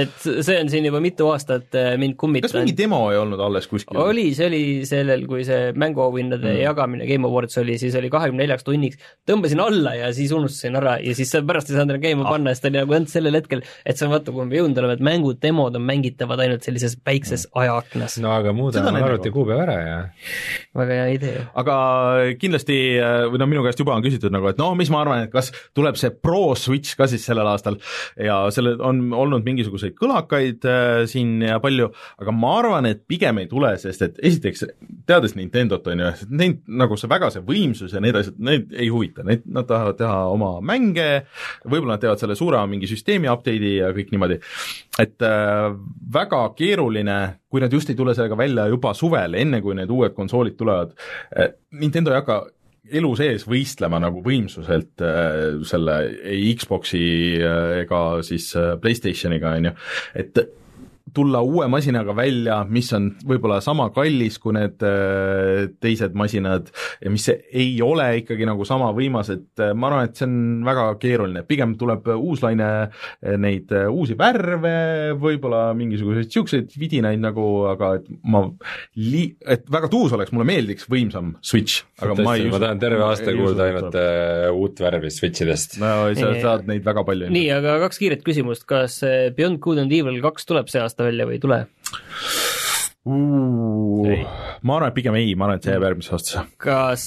et 0.00 0.16
see 0.24 0.58
on 0.58 0.72
siin 0.72 0.88
juba 0.88 1.00
mitu 1.04 1.28
aastat 1.32 1.78
äh, 1.78 1.92
mind 2.00 2.18
kummitanud. 2.20 2.50
kas 2.50 2.58
mingi 2.58 2.76
demo 2.78 3.00
ei 3.12 3.20
olnud 3.20 3.42
alles 3.44 3.68
kuskil? 3.70 4.00
oli, 4.02 4.28
see 4.36 4.48
oli 4.50 4.62
sellel, 4.88 5.24
kui 5.30 5.44
see 5.48 5.72
mänguauhindade 5.78 6.50
mm. 6.50 6.62
jagamine 6.64 7.08
Game 7.08 7.28
Awards 7.28 7.60
oli, 7.62 7.78
siis 7.80 7.96
oli 7.98 8.10
kahekümne 8.12 8.44
neljaks 8.44 8.66
tunniks, 8.66 9.00
tõmbasin 9.28 9.62
alla 9.62 9.94
ja 9.98 10.10
siis 10.16 10.34
unustasin 10.34 10.78
ära 10.80 10.98
ja 11.04 11.14
siis 11.18 11.32
pärast 11.48 11.70
ei 11.72 11.78
saanud 11.78 11.96
enam 11.96 12.04
käima 12.04 12.26
ah. 12.26 12.32
panna, 12.34 12.54
sest 12.54 12.68
oli 12.68 12.80
nagu 12.80 12.96
ainult 12.98 13.12
sellel 13.12 13.38
hetkel, 13.38 13.64
et 13.84 14.00
see 14.00 14.08
on 14.08 14.14
vaata, 14.14 14.34
kuhu 14.34 14.48
me 14.48 14.58
jõudnud 14.58 14.82
oleme, 14.82 14.98
et 14.98 15.04
mängud, 15.10 15.40
demod 15.42 15.78
on 15.78 15.86
mängitavad 15.88 16.42
ainult 16.44 16.66
sellises 16.66 16.98
väikses 17.06 17.46
mm. 17.48 17.60
ajaaknas. 17.62 18.18
no 18.24 18.32
aga 18.34 18.54
muudame 18.56 19.02
arvuti 19.04 19.32
kuupäeva 19.34 19.64
ära 19.66 19.78
ja 19.78 19.98
väga 20.78 21.00
hea 21.00 21.08
idee. 21.16 21.44
aga 21.62 21.76
kindlasti 22.40 22.78
või 23.32 23.40
no 23.40 23.48
minu 23.50 23.62
käest 23.66 23.80
juba 23.80 23.94
on 23.96 24.04
küsitud 24.04 24.32
nagu, 24.34 24.48
et 24.50 24.58
no 24.60 24.70
mis 24.78 24.90
ma 24.92 25.02
arvan, 25.02 25.26
et 25.26 25.32
kas 25.32 25.50
tuleb 25.76 25.98
see 26.00 26.10
Pro 26.14 26.54
Switch 26.58 26.96
ka 26.98 27.08
siis 27.10 27.24
sellel 27.28 27.48
aastal? 27.50 27.78
Ja 28.16 28.40
sellel 28.54 28.80
on 28.84 29.00
olnud 29.16 29.46
mingisuguseid 29.46 29.96
kõlakaid 29.98 30.66
äh, 30.68 31.02
siin 31.10 31.36
ja 31.44 31.58
palju, 31.62 31.90
aga 32.22 32.34
ma 32.34 32.54
arvan, 32.60 32.88
et 32.90 33.04
pigem 33.10 33.42
ei 33.42 33.48
tule, 33.50 33.74
sest 33.80 34.04
et 34.06 34.20
esiteks, 34.30 34.66
teades 35.08 35.36
Nintendot, 35.38 35.86
on 35.92 36.04
ju, 36.04 36.12
neid 36.40 36.62
nagu 36.68 36.98
see 36.98 37.10
väga 37.10 37.30
see 37.34 37.44
võimsus 37.46 37.94
ja 37.94 38.02
need 38.04 38.18
asjad, 38.18 38.38
neid 38.42 38.72
ei 38.76 38.90
huvita, 38.92 39.26
neid, 39.26 39.46
nad 39.46 39.68
tahavad 39.68 39.98
teha 40.00 40.18
oma 40.32 40.54
mänge, 40.64 41.08
võib-olla 41.64 41.96
nad 41.96 42.04
teevad 42.04 42.22
selle 42.22 42.38
suurema 42.38 42.68
mingi 42.70 42.90
süsteemi 42.90 43.30
update'i 43.30 43.74
ja 43.78 43.92
kõik 43.96 44.12
niimoodi, 44.14 44.40
et 45.02 45.26
äh, 45.26 45.68
väga 46.14 46.42
keeruline, 46.58 47.18
kui 47.48 47.62
nad 47.64 47.72
just 47.72 47.90
ei 47.90 47.96
tule 47.98 48.14
sellega 48.16 48.36
välja 48.38 48.68
juba 48.68 48.92
suvel, 48.96 49.38
enne 49.38 49.62
kui 49.64 49.76
need 49.78 49.90
uued 49.92 50.14
konsoolid 50.16 50.56
tulevad, 50.58 50.94
Nintendo 51.78 52.12
ei 52.12 52.20
hakka 52.20 52.38
elu 52.90 53.10
sees 53.18 53.44
võistlema 53.48 54.00
nagu 54.02 54.22
võimsuselt 54.24 55.02
äh, 55.04 55.58
selle 55.68 55.98
ei 56.24 56.54
Xbox'i 56.58 57.02
äh, 57.40 57.82
ega 57.82 58.02
siis 58.26 58.50
äh, 58.58 58.74
PlayStationiga, 58.80 59.56
on 59.58 59.70
ju, 59.70 59.74
et 60.24 60.42
tulla 61.14 61.40
uue 61.44 61.66
masinaga 61.70 62.14
välja, 62.16 62.58
mis 62.68 62.90
on 62.96 63.10
võib-olla 63.28 63.60
sama 63.64 63.88
kallis 63.94 64.38
kui 64.42 64.54
need 64.56 64.82
äh, 64.86 65.68
teised 65.82 66.16
masinad 66.18 66.70
ja 67.02 67.12
mis 67.12 67.28
ei 67.30 67.76
ole 67.84 68.08
ikkagi 68.22 68.46
nagu 68.48 68.66
sama 68.68 68.90
võimas, 68.96 69.30
et 69.34 69.62
äh, 69.62 69.74
ma 69.74 69.90
arvan, 69.90 70.08
et 70.08 70.18
see 70.18 70.28
on 70.28 70.66
väga 70.66 70.86
keeruline, 71.02 71.44
pigem 71.48 71.76
tuleb 71.80 72.08
uus 72.16 72.42
laine 72.44 72.68
äh, 72.88 73.36
neid 73.40 73.72
uusi 73.88 74.16
värve, 74.18 74.74
võib-olla 75.20 75.68
mingisuguseid 75.78 76.28
niisuguseid 76.28 76.74
vidinaid 76.78 77.22
nagu, 77.22 77.46
aga 77.72 77.94
et 77.98 78.08
ma 78.28 78.44
li-, 78.98 79.32
et 79.48 79.66
väga 79.70 79.90
tuus 79.92 80.14
oleks, 80.16 80.32
mulle 80.34 80.48
meeldiks 80.48 80.88
võimsam 80.90 81.34
Switch, 81.44 81.84
aga 82.00 82.14
Tõesti, 82.14 82.26
ma 82.26 82.36
ei 82.38 82.52
ma 82.52 82.62
tahan 82.62 82.82
terve 82.82 83.04
aasta 83.06 83.34
kuulda 83.36 83.68
ainult 83.68 83.98
uh, 83.98 84.48
uut 84.58 84.82
värvi 84.82 85.12
Switch 85.14 85.44
idest. 85.44 85.78
no 85.82 86.10
sa 86.18 86.32
saad 86.42 86.68
neid 86.68 86.84
väga 86.86 87.04
palju. 87.06 87.30
nii, 87.34 87.48
aga 87.54 87.78
kaks 87.84 88.02
kiiret 88.02 88.24
küsimust, 88.26 88.66
kas 88.68 89.00
Beyond 89.36 89.62
Good 89.64 89.84
and 89.84 89.94
Evil 89.94 90.20
kaks 90.24 90.48
tuleb 90.48 90.70
see 90.72 90.82
aasta 90.82 90.97
välja 91.06 91.26
või 91.28 91.38
ei 91.38 91.42
tule? 91.42 91.60
Ma 93.06 94.74
arvan, 94.74 94.88
et 94.90 94.96
pigem 94.96 95.16
ei, 95.16 95.32
ma 95.38 95.46
arvan, 95.46 95.60
et 95.60 95.66
see 95.66 95.72
jääb 95.72 95.84
järgmisse 95.86 96.12
aastasse. 96.16 96.42
kas 96.60 97.04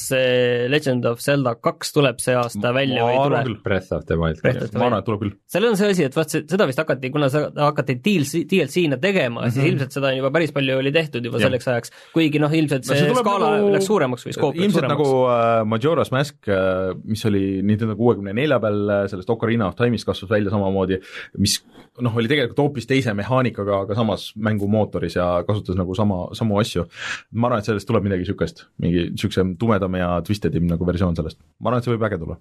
Legend 0.72 1.06
of 1.10 1.20
Zelda 1.22 1.54
kaks 1.60 1.92
tuleb 1.94 2.22
see 2.24 2.36
aasta 2.40 2.62
ma 2.64 2.72
välja 2.80 3.06
või 3.06 3.18
ei 3.18 3.20
tule? 3.28 3.56
Breath 3.66 3.94
of 3.94 4.06
the 4.10 4.18
Wild. 4.18 4.40
ma 4.42 4.88
arvan, 4.88 4.98
et 5.02 5.08
tuleb 5.10 5.22
küll. 5.26 5.36
seal 5.52 5.68
on 5.68 5.78
see 5.80 5.92
asi, 5.94 6.06
et 6.08 6.18
vaat 6.18 6.34
seda 6.38 6.68
vist 6.70 6.82
hakati, 6.82 7.12
kuna 7.14 7.30
seda 7.34 7.68
hakati 7.68 7.98
DLC, 8.02 8.44
DLC-na 8.50 8.98
tegema 9.02 9.42
mm, 9.42 9.46
-hmm. 9.46 9.54
siis 9.54 9.64
mhm. 9.64 9.74
ilmselt 9.74 9.98
seda 9.98 10.12
on 10.12 10.18
juba 10.22 10.32
päris 10.38 10.56
palju 10.56 10.78
oli 10.82 10.94
tehtud 10.96 11.26
juba 11.26 11.42
ja. 11.42 11.48
selleks 11.48 11.68
ajaks, 11.74 11.94
kuigi 12.16 12.42
noh, 12.42 12.56
ilmselt 12.62 12.88
see, 12.88 12.98
no, 12.98 13.12
see 13.12 13.26
skaala 13.26 13.52
nagu, 13.58 13.74
läks 13.76 13.90
suuremaks 13.92 14.28
või 14.28 14.38
skoop 14.38 14.58
läks 14.58 14.78
suuremaks. 14.78 14.98
nagu 14.98 15.10
uh, 15.22 15.62
Majora's 15.76 16.14
Mask 16.16 16.50
uh,, 16.50 16.96
mis 17.04 17.26
oli 17.30 17.62
Nintendo 17.62 17.96
kuuekümne 18.00 18.34
nelja 18.34 18.60
peal 18.64 18.82
uh, 18.88 19.04
sellest 19.12 19.30
Ocarina 19.30 19.70
of 19.70 19.78
Time'ist 19.80 20.08
kasvas 20.08 20.32
välja 20.32 20.54
samamoodi, 20.54 21.02
mis 21.38 21.60
noh, 22.00 22.16
oli 22.18 22.30
tegelikult 22.32 22.62
hoopis 22.64 22.88
teise 22.90 23.14
mehaanikaga, 23.18 23.82
aga 23.86 23.98
samas 23.98 24.32
mängumootoris 24.40 25.18
ja 25.18 25.28
kasutas 25.48 25.78
nagu 25.82 25.98
sama, 25.98 26.24
samu 26.38 26.62
asju. 26.62 26.88
ma 27.34 27.50
arvan, 27.50 27.62
et 27.64 27.70
sellest 27.70 27.90
tuleb 27.90 28.08
midagi 28.08 28.26
niisugust, 28.26 28.66
mingi 28.82 29.10
niisuguse 29.12 29.46
tumedam 29.62 30.00
ja 30.00 30.16
twisted 30.26 30.56
im 30.58 30.70
nagu 30.72 30.88
versioon 30.88 31.18
sellest. 31.20 31.42
ma 31.60 31.72
arvan, 31.72 31.82
et 31.82 31.90
see 31.90 31.96
võib 31.96 32.10
äge 32.10 32.22
tulla 32.22 32.40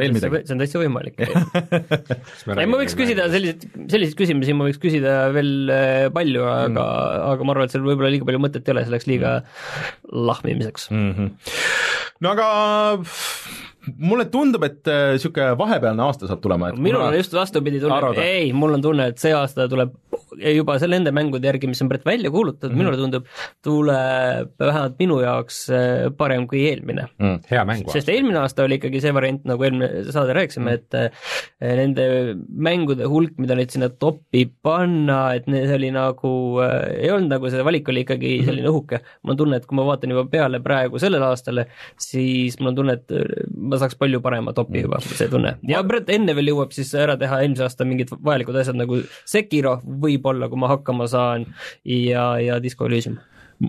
veel 0.00 0.14
midagi? 0.14 0.42
see 0.46 0.54
on 0.54 0.62
täitsa 0.62 0.80
võimalik 0.80 1.18
ei, 1.22 2.66
ma 2.68 2.78
võiks 2.80 2.96
küsida 2.98 3.26
selliseid, 3.32 3.66
selliseid 3.92 4.18
küsimusi 4.18 4.56
ma 4.56 4.68
võiks 4.68 4.80
küsida 4.82 5.16
veel 5.34 5.72
äh, 5.72 6.06
palju, 6.14 6.44
aga 6.48 6.68
mm., 6.70 7.26
aga 7.32 7.46
ma 7.46 7.54
arvan, 7.54 7.68
et 7.68 7.74
seal 7.74 7.84
võib-olla 7.86 8.12
liiga 8.12 8.28
palju 8.28 8.42
mõtet 8.42 8.68
ei 8.68 8.74
ole, 8.74 8.86
see 8.86 8.94
läks 8.94 9.08
liiga 9.10 9.34
mm. 9.42 10.22
lahmimiseks 10.30 10.88
mm. 10.92 11.12
-hmm. 11.18 11.60
No 12.22 12.32
aga 12.36 12.48
mulle 13.98 14.26
tundub, 14.30 14.62
et 14.66 14.86
niisugune 14.86 15.52
äh, 15.52 15.58
vahepealne 15.58 16.04
aasta 16.06 16.28
saab 16.30 16.42
tulema, 16.44 16.70
et 16.70 16.80
minul 16.82 17.02
on 17.02 17.16
just 17.16 17.34
vastupidi 17.34 17.82
tunne, 17.82 18.12
ei, 18.22 18.52
mul 18.54 18.78
on 18.78 18.84
tunne, 18.84 19.10
et 19.12 19.22
see 19.22 19.34
aasta 19.34 19.66
tuleb 19.70 19.94
juba 20.32 20.76
selle 20.80 20.96
nende 20.98 21.12
mängude 21.14 21.48
järgi, 21.48 21.68
mis 21.70 21.82
on 21.84 21.90
praegu 21.90 22.08
välja 22.08 22.30
kuulutatud 22.32 22.70
mm, 22.70 22.74
-hmm. 22.74 22.82
minule 22.82 22.96
tundub, 22.96 23.26
tuleb 23.64 24.52
vähemalt 24.58 24.98
minu 24.98 25.18
jaoks 25.20 25.58
äh, 25.70 26.10
parem 26.16 26.46
kui 26.48 26.62
eelmine 26.70 27.08
mm,. 27.18 27.38
hea 27.50 27.64
mäng. 27.68 27.84
sest 27.92 28.08
eelmine 28.08 28.38
aasta 28.40 28.64
oli 28.64 28.78
ikkagi 28.80 29.00
see 29.02 29.14
variant, 29.14 29.44
nagu 29.48 29.66
eelmine 29.66 30.04
saade 30.10 30.36
rääkisime 30.36 30.70
mm., 30.70 30.78
et 30.78 30.94
äh, 30.94 31.76
nende 31.82 32.06
mängude 32.48 33.08
hulk, 33.08 33.36
mida 33.42 33.56
nüüd 33.58 33.74
sinna 33.74 33.90
topi 33.90 34.46
panna, 34.62 35.34
et 35.36 35.48
see 35.50 35.76
oli 35.76 35.92
nagu, 35.94 36.32
ei 36.62 37.10
olnud 37.10 37.36
nagu 37.36 37.50
see 37.50 37.66
valik 37.66 37.88
oli 37.92 38.06
ikkagi 38.06 38.36
mhm. 38.38 38.48
selline 38.48 38.72
õhuke. 38.72 39.02
mul 39.22 39.34
on 39.34 39.42
tunne, 39.42 39.60
et 39.60 39.66
kui 39.66 39.76
ma 39.76 39.86
vaatan 39.90 40.14
juba 40.14 40.26
peale 40.30 40.62
praegu 40.64 41.02
sellele 41.02 41.28
aastale, 41.28 41.66
siis 42.12 42.58
mul 42.60 42.72
on 42.72 42.78
tunne, 42.78 42.96
et 42.98 43.16
ma 43.56 43.80
saaks 43.80 43.98
palju 44.00 44.20
parema 44.24 44.54
topi 44.56 44.84
juba, 44.84 45.00
see 45.06 45.30
tunne. 45.32 45.56
ja 45.68 45.82
Brett 45.86 46.12
enne 46.12 46.36
veel 46.36 46.52
jõuab 46.52 46.76
siis 46.76 46.92
ära 46.98 47.16
teha 47.20 47.42
eelmise 47.42 47.66
aasta 47.66 47.88
mingid 47.88 48.12
vajalikud 48.12 48.60
asjad 48.62 48.78
nagu 48.78 49.02
Sekiro 49.28 49.78
võib-olla, 49.84 50.50
kui 50.52 50.60
ma 50.60 50.72
hakkama 50.74 51.08
saan, 51.10 51.48
ja, 51.88 52.32
ja 52.42 52.60
Disco 52.62 52.88
Elysium 52.90 53.20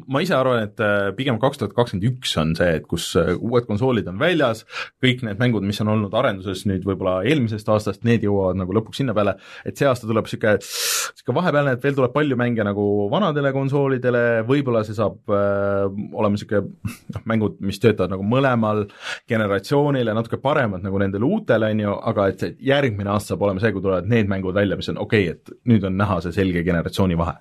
ma 0.07 0.21
ise 0.23 0.33
arvan, 0.35 0.63
et 0.67 0.81
äh, 0.83 1.11
pigem 1.17 1.37
kaks 1.41 1.59
tuhat 1.59 1.73
kakskümmend 1.77 2.05
üks 2.07 2.33
on 2.41 2.53
see, 2.57 2.77
et 2.79 2.85
kus 2.89 3.11
äh, 3.19 3.33
uued 3.35 3.67
konsoolid 3.69 4.07
on 4.09 4.19
väljas, 4.21 4.63
kõik 5.03 5.23
need 5.27 5.41
mängud, 5.41 5.65
mis 5.67 5.79
on 5.83 5.91
olnud 5.93 6.13
arenduses 6.17 6.63
nüüd 6.69 6.85
võib-olla 6.87 7.19
eelmisest 7.29 7.69
aastast, 7.69 8.03
need 8.07 8.25
jõuavad 8.25 8.59
nagu 8.61 8.75
lõpuks 8.77 9.01
sinna 9.01 9.15
peale, 9.17 9.35
et 9.67 9.79
see 9.79 9.87
aasta 9.89 10.09
tuleb 10.09 10.27
niisugune, 10.27 10.55
niisugune 10.59 11.37
vahepealne, 11.39 11.75
et 11.75 11.85
veel 11.85 11.97
tuleb 11.99 12.15
palju 12.15 12.39
mänge 12.39 12.65
nagu 12.65 12.87
vanadele 13.11 13.53
konsoolidele, 13.55 14.23
võib-olla 14.49 14.83
see 14.87 14.97
saab 14.97 15.33
äh, 15.33 15.85
olema 16.13 16.33
niisugune 16.37 16.93
noh, 17.13 17.25
mängud, 17.29 17.59
mis 17.63 17.81
töötavad 17.83 18.15
nagu 18.15 18.25
mõlemal 18.27 18.85
generatsioonil 19.29 20.09
ja 20.09 20.17
natuke 20.17 20.41
paremad 20.41 20.85
nagu 20.85 21.01
nendele 21.01 21.27
uutele, 21.27 21.69
on 21.73 21.85
ju, 21.85 21.97
aga 22.13 22.29
et 22.33 22.47
järgmine 22.63 23.13
aasta 23.13 23.33
saab 23.33 23.45
olema 23.47 23.63
see, 23.63 23.73
kui 23.75 23.83
tulevad 23.83 24.09
need 24.09 24.31
mängud 24.31 24.57
välja, 24.57 24.79
mis 24.79 24.89
on 24.93 25.01
okei 25.03 25.29
okay,, 25.29 25.37
et 25.37 25.69
nüüd 25.69 25.85
on 25.87 25.97
näha 25.99 26.19
see 26.25 26.35
selge 26.35 26.65
generatsiooni 26.65 27.19
vahe 27.19 27.37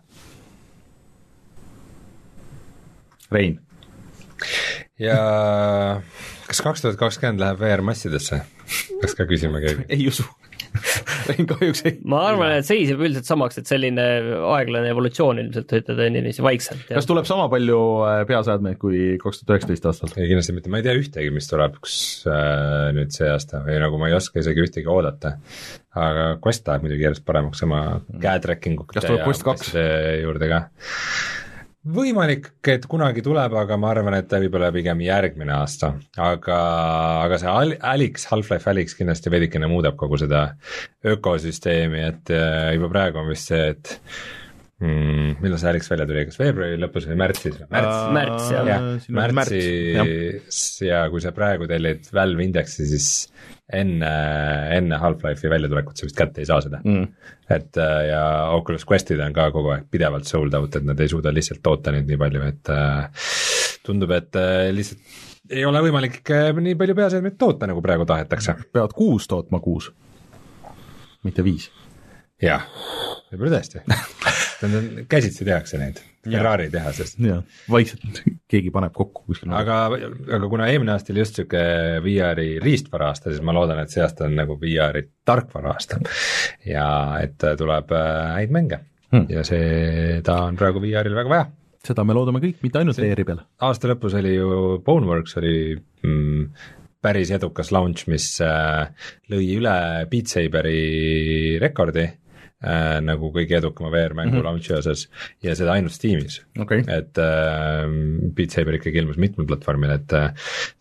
Rein. 3.32 3.58
ja 5.00 5.18
kas 6.48 6.62
kaks 6.64 6.84
tuhat 6.84 7.00
kakskümmend 7.00 7.42
läheb 7.42 7.60
VR 7.62 7.84
massidesse? 7.86 8.42
peaks 9.00 9.18
ka 9.18 9.28
küsima 9.28 9.62
keegi. 9.64 9.88
ei 9.92 10.06
usu 10.10 10.26
Rein 11.28 11.46
kahjuks 11.48 11.82
ei. 11.84 11.96
ma 12.08 12.22
arvan, 12.30 12.54
et 12.56 12.66
seisab 12.66 13.02
üldiselt 13.04 13.28
samaks, 13.28 13.58
et 13.60 13.68
selline 13.68 14.04
aeglane 14.54 14.88
evolutsioon 14.92 15.40
ilmselt 15.42 15.74
ütleda 15.78 16.06
niiviisi 16.14 16.44
vaikselt. 16.44 16.86
kas 16.88 17.08
tuleb 17.08 17.28
sama 17.28 17.48
palju 17.52 17.78
äh, 18.08 18.22
peaseadmeid 18.28 18.80
kui 18.80 19.02
kaks 19.22 19.42
tuhat 19.42 19.56
üheksateist 19.56 19.90
aastal? 19.90 20.14
ei 20.16 20.30
kindlasti 20.30 20.56
mitte, 20.56 20.72
ma 20.72 20.80
ei 20.80 20.86
tea 20.86 20.96
ühtegi, 20.98 21.34
mis 21.34 21.50
tuleb 21.50 21.76
kus 21.82 21.98
äh, 22.30 22.88
nüüd 22.96 23.12
see 23.14 23.28
aasta 23.32 23.62
või 23.66 23.78
nagu 23.84 24.00
ma 24.00 24.08
ei 24.10 24.16
oska 24.16 24.40
isegi 24.42 24.64
ühtegi 24.64 24.90
oodata. 24.92 25.36
aga 25.92 26.26
Quest 26.42 26.68
läheb 26.68 26.86
muidugi 26.86 27.08
järjest 27.08 27.26
paremaks 27.28 27.62
oma 27.68 27.82
käe 28.22 28.40
tracking 28.46 28.80
ute 28.80 28.96
kas 28.96 29.10
tuleb 29.10 29.26
Quest 29.28 29.46
kaks? 29.48 29.76
juurde 30.24 30.50
ka 30.52 30.64
võimalik, 31.82 32.50
et 32.70 32.84
kunagi 32.90 33.24
tuleb, 33.26 33.54
aga 33.58 33.78
ma 33.80 33.90
arvan, 33.90 34.14
et 34.14 34.28
ta 34.30 34.38
võib 34.42 34.54
olla 34.58 34.70
pigem 34.74 35.00
järgmine 35.02 35.54
aasta, 35.56 35.92
aga, 36.16 36.58
aga 37.24 37.40
see 37.42 37.50
Al-, 37.50 37.74
Alyx, 37.92 38.28
Half-Life 38.30 38.70
Alyx 38.70 38.94
kindlasti 38.98 39.32
veidikene 39.32 39.70
muudab 39.70 39.98
kogu 40.00 40.20
seda 40.20 40.44
ökosüsteemi, 41.14 42.04
et 42.12 42.32
äh, 42.34 42.70
juba 42.76 42.92
praegu 42.92 43.22
on 43.22 43.32
vist 43.32 43.50
see, 43.50 43.72
et 43.74 43.96
mm,. 44.78 45.40
millal 45.42 45.58
see 45.58 45.72
Alex 45.72 45.90
välja 45.90 46.06
tuli, 46.10 46.26
kas 46.28 46.38
veebruari 46.38 46.78
lõpus 46.82 47.08
või 47.10 47.18
märtsis? 47.24 47.58
märts, 47.72 47.98
märts 48.18 48.52
jah 48.54 48.70
ja,. 48.70 48.78
märtsis 49.32 50.62
ja 50.86 51.02
kui 51.10 51.24
sa 51.24 51.34
praegu 51.34 51.66
tellid 51.70 52.06
Valve 52.14 52.46
Indexi, 52.46 52.86
siis 52.94 53.10
enne, 53.76 54.12
enne 54.76 54.98
Half-Life'i 55.00 55.50
väljatulekut 55.50 55.98
sa 55.98 56.06
vist 56.06 56.18
kätte 56.18 56.42
ei 56.42 56.48
saa 56.48 56.60
seda 56.64 56.80
mm.. 56.84 57.08
et 57.56 57.80
äh, 57.80 57.98
ja 58.10 58.22
Oculus 58.56 58.86
Questid 58.88 59.20
on 59.24 59.34
ka 59.36 59.48
kogu 59.54 59.74
aeg 59.74 59.88
pidevalt 59.90 60.28
sold 60.28 60.54
out, 60.58 60.76
et 60.76 60.86
nad 60.86 61.00
ei 61.00 61.10
suuda 61.12 61.32
lihtsalt 61.34 61.62
toota 61.64 61.94
neid 61.94 62.08
nii 62.10 62.20
palju, 62.20 62.46
et 62.48 62.72
äh, 62.72 63.28
tundub, 63.86 64.14
et 64.16 64.40
äh, 64.40 64.68
lihtsalt 64.74 65.20
ei 65.52 65.64
ole 65.68 65.82
võimalik 65.84 66.22
nii 66.60 66.76
palju 66.78 66.96
peaseadmeid 66.96 67.36
toota, 67.38 67.68
nagu 67.68 67.82
praegu 67.84 68.06
tahetakse. 68.08 68.54
peavad 68.72 68.94
kuus 68.96 69.26
tootma 69.28 69.60
kuus, 69.60 69.90
mitte 71.26 71.44
viis. 71.44 71.70
jah, 72.42 72.64
võib-olla 73.36 73.60
tõesti 73.60 73.82
käsitsi 75.08 75.44
tehakse 75.44 75.78
neid, 75.80 76.00
Ferrari 76.22 76.68
tehases. 76.70 77.16
vaikselt 77.70 78.20
keegi 78.50 78.70
paneb 78.74 78.92
kokku 78.94 79.24
kuskil. 79.26 79.52
aga, 79.56 79.84
aga 80.36 80.50
kuna 80.50 80.68
eelmine 80.70 80.94
aasta 80.94 81.12
oli 81.12 81.22
just 81.22 81.38
niisugune 81.38 82.02
VR-i 82.04 82.58
riistvara 82.62 83.10
aasta, 83.10 83.30
siis 83.30 83.42
ma 83.44 83.54
loodan, 83.56 83.82
et 83.82 83.94
see 83.94 84.02
aasta 84.04 84.26
on 84.28 84.36
nagu 84.38 84.58
VR-i 84.60 85.04
tarkvara 85.24 85.74
aasta. 85.74 85.98
ja 86.66 86.86
et 87.22 87.48
tuleb 87.58 87.96
äh, 87.96 88.36
häid 88.38 88.54
mänge 88.54 88.82
hmm. 89.12 89.26
ja 89.32 89.44
seda 89.46 90.42
on 90.46 90.60
praegu 90.60 90.82
VR-il 90.82 91.18
väga 91.18 91.34
vaja. 91.34 91.48
seda 91.82 92.04
me 92.06 92.16
loodame 92.16 92.42
kõik, 92.44 92.60
mitte 92.62 92.82
ainult 92.82 93.00
VR-i 93.02 93.26
peal. 93.26 93.42
aasta 93.60 93.90
lõpus 93.90 94.16
oli 94.20 94.36
ju, 94.36 94.78
Boneworks 94.86 95.36
oli 95.42 95.56
mm, 95.74 96.46
päris 97.02 97.32
edukas 97.34 97.72
launch, 97.74 98.06
mis 98.10 98.36
äh, 98.46 98.86
lõi 99.32 99.56
üle 99.58 99.76
Beat 100.10 100.30
Saberi 100.30 101.58
rekordi 101.62 102.06
äh, 102.62 102.98
nagu 103.04 103.30
kõige 103.34 103.58
edukama 103.58 103.90
VR-mängu 103.92 104.36
mm 104.36 104.40
-hmm. 104.40 104.46
launch'i 104.46 104.76
osas. 104.78 105.08
Ja 105.42 105.54
seda 105.58 105.74
ainult 105.76 105.92
Steamis. 105.92 106.40
Okei, 106.58 106.84
et 106.86 107.18
äh, 107.18 107.86
Beat 108.36 108.50
Saber 108.50 108.78
ikkagi 108.78 109.02
ilmus 109.02 109.18
mitmel 109.18 109.46
platvormil, 109.46 109.90
et 109.90 110.12
äh, 110.12 110.32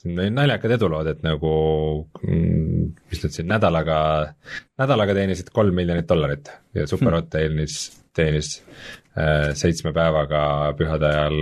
naljakad 0.06 0.78
edulood, 0.78 1.08
et 1.08 1.24
nagu 1.24 1.54
mm, 2.24 2.92
mis 3.12 3.24
nad 3.24 3.36
siin 3.36 3.48
nädalaga, 3.52 4.00
nädalaga 4.80 5.18
teenisid 5.18 5.50
kolm 5.54 5.76
miljonit 5.76 6.10
dollarit. 6.10 6.52
Ja 6.74 6.88
Superhot 6.88 7.30
teenis, 7.30 8.04
teenis 8.16 8.62
äh, 9.18 9.52
seitsme 9.58 9.94
päevaga 9.96 10.74
pühade 10.80 11.10
ajal 11.10 11.40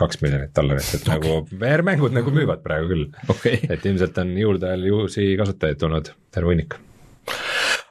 kaks 0.00 0.22
miljonit 0.22 0.54
dollarit, 0.56 0.94
et 0.98 1.06
nagu 1.10 1.42
VR-mängud 1.50 2.16
nagu 2.16 2.34
müüvad 2.34 2.64
praegu 2.64 2.90
küll. 2.94 3.06
okei, 3.28 3.60
et 3.68 3.86
ilmselt 3.86 4.18
on 4.18 4.34
jõulude 4.38 4.70
ajal 4.70 4.90
uusi 5.02 5.34
kasutajaid 5.40 5.80
tulnud. 5.84 6.12
Terve 6.34 6.52
hunnik. 6.52 6.80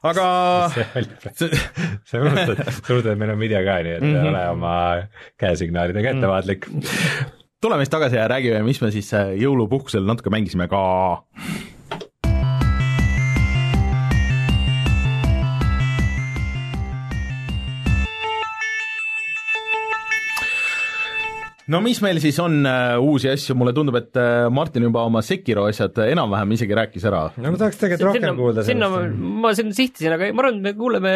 Aga 0.04 0.26
sa 0.70 2.20
unustad, 2.20 2.60
sa 2.84 2.94
unustad, 2.94 3.14
et 3.14 3.20
meil 3.20 3.34
on 3.36 3.40
video 3.40 3.64
ka, 3.66 3.80
nii 3.86 3.96
et 3.98 4.04
mm 4.04 4.16
-hmm. 4.16 4.30
ole 4.30 4.44
oma 4.50 4.76
käesignaalidega 5.40 6.10
ettevaatlik 6.16 6.68
mm. 6.68 6.80
-hmm. 6.80 7.32
tuleme 7.62 7.86
siis 7.86 7.94
tagasi 7.96 8.16
ja 8.16 8.28
räägime, 8.28 8.64
mis 8.64 8.82
me 8.82 8.92
siis 8.92 9.14
äh, 9.14 9.36
jõulupuhkusel 9.40 10.04
natuke 10.04 10.30
mängisime 10.30 10.68
ka. 10.68 11.24
No 21.74 21.82
mis 21.84 22.00
meil 22.04 22.20
siis 22.22 22.38
on 22.44 22.62
äh, 22.70 22.96
uusi 23.02 23.30
asju, 23.32 23.56
mulle 23.58 23.74
tundub, 23.76 23.98
et 24.00 24.20
äh, 24.20 24.48
Martin 24.54 24.86
juba 24.86 25.06
oma 25.08 25.24
Sekiro 25.26 25.66
asjad 25.70 25.98
äh, 26.04 26.12
enam-vähem 26.14 26.54
isegi 26.56 26.78
rääkis 26.78 27.08
ära. 27.10 27.24
no 27.38 27.54
ma 27.54 27.60
tahaks 27.62 27.80
tegelikult 27.82 28.10
rohkem 28.10 28.40
kuulda 28.40 28.66
sinna 28.68 28.90
ma, 28.92 29.02
sellest. 29.04 29.24
ma 29.46 29.54
sinna 29.58 29.78
sihtisin, 29.78 30.16
aga 30.16 30.30
ma 30.36 30.46
arvan, 30.46 30.60
et 30.60 30.68
me 30.68 30.74
kuuleme, 30.78 31.14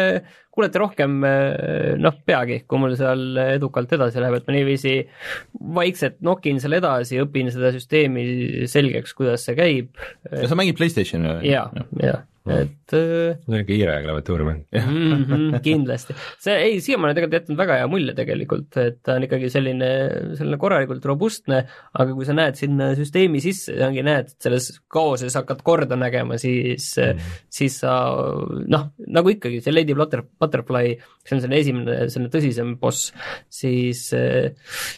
kuulete 0.54 0.82
rohkem 0.82 1.18
eh, 1.28 1.92
noh, 2.02 2.18
peagi, 2.26 2.62
kui 2.68 2.82
mul 2.82 2.96
seal 2.98 3.42
edukalt 3.44 3.94
edasi 3.98 4.22
läheb, 4.22 4.40
et 4.40 4.48
ma 4.48 4.56
niiviisi 4.56 4.96
vaikselt 5.78 6.18
nokin 6.26 6.62
seal 6.62 6.78
edasi, 6.80 7.20
õpin 7.22 7.52
seda 7.54 7.72
süsteemi 7.74 8.26
selgeks, 8.70 9.14
kuidas 9.18 9.46
see 9.46 9.58
käib 9.58 10.04
ja 10.32 10.50
sa 10.50 10.58
mängid 10.58 10.78
Playstationi 10.80 11.36
või? 11.36 11.52
ja, 11.52 11.68
ja, 12.02 12.20
et 12.58 12.77
see 12.92 13.32
on 13.48 13.58
ikka 13.58 13.68
kiire 13.68 13.96
klaviatuurimäng. 14.04 14.60
mm 14.74 15.24
-hmm, 15.24 15.60
kindlasti. 15.64 16.16
see 16.40 16.56
ei, 16.64 16.80
siiamaani 16.84 17.16
tegelikult 17.16 17.40
jätnud 17.40 17.58
väga 17.58 17.78
hea 17.80 17.88
mulje 17.90 18.14
tegelikult, 18.16 18.76
et 18.82 19.00
ta 19.02 19.16
on 19.18 19.26
ikkagi 19.26 19.50
selline, 19.52 19.90
selline 20.38 20.58
korralikult 20.60 21.04
robustne, 21.04 21.62
aga 21.92 22.14
kui 22.14 22.28
sa 22.28 22.36
näed 22.36 22.58
sinna 22.60 22.92
süsteemi 22.98 23.40
sisse 23.44 23.76
ja 23.76 23.88
ongi 23.88 24.04
näed, 24.06 24.32
et 24.32 24.48
selles 24.48 24.70
kaoses 24.88 25.36
hakkad 25.38 25.62
korda 25.66 25.96
nägema, 25.96 26.38
siis 26.38 26.94
mm, 26.98 27.36
siis 27.50 27.80
sa 27.82 27.94
noh, 28.68 28.88
nagu 29.06 29.34
ikkagi 29.34 29.60
see 29.64 29.74
Lady 29.74 29.96
Butter, 29.98 30.22
Butterfly, 30.40 30.96
see 31.26 31.36
on 31.36 31.44
selle 31.44 31.60
esimene, 31.60 31.98
selline 32.08 32.32
tõsisem 32.32 32.74
boss, 32.80 33.12
siis, 33.50 34.08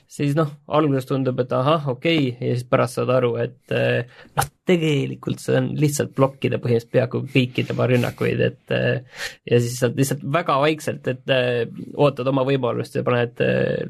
siis 0.07 0.39
noh, 0.39 0.55
alguses 0.69 1.09
tundub, 1.09 1.41
et 1.43 1.53
ahah, 1.57 1.91
okei 1.95 2.31
okay,, 2.31 2.49
ja 2.51 2.59
siis 2.59 2.71
pärast 2.71 3.01
saad 3.01 3.13
aru, 3.15 3.35
et 3.43 3.77
noh, 4.37 4.51
tegelikult 4.71 5.43
see 5.43 5.57
on 5.59 5.71
lihtsalt 5.79 6.13
blokkida 6.17 6.61
põhimõtteliselt 6.63 6.95
peaaegu 6.95 7.23
kõiki 7.33 7.65
tema 7.81 7.89
rünnakuid, 7.91 8.41
et 8.45 8.75
eh, 8.75 9.23
ja 9.49 9.61
siis 9.63 9.79
saad 9.81 9.97
lihtsalt 9.99 10.23
väga 10.33 10.57
vaikselt, 10.63 11.09
et 11.11 11.33
eh, 11.33 11.63
ootad 11.97 12.29
oma 12.31 12.45
võimalust 12.47 12.97
ja 12.99 13.05
paned 13.07 13.41
eh, 13.45 13.87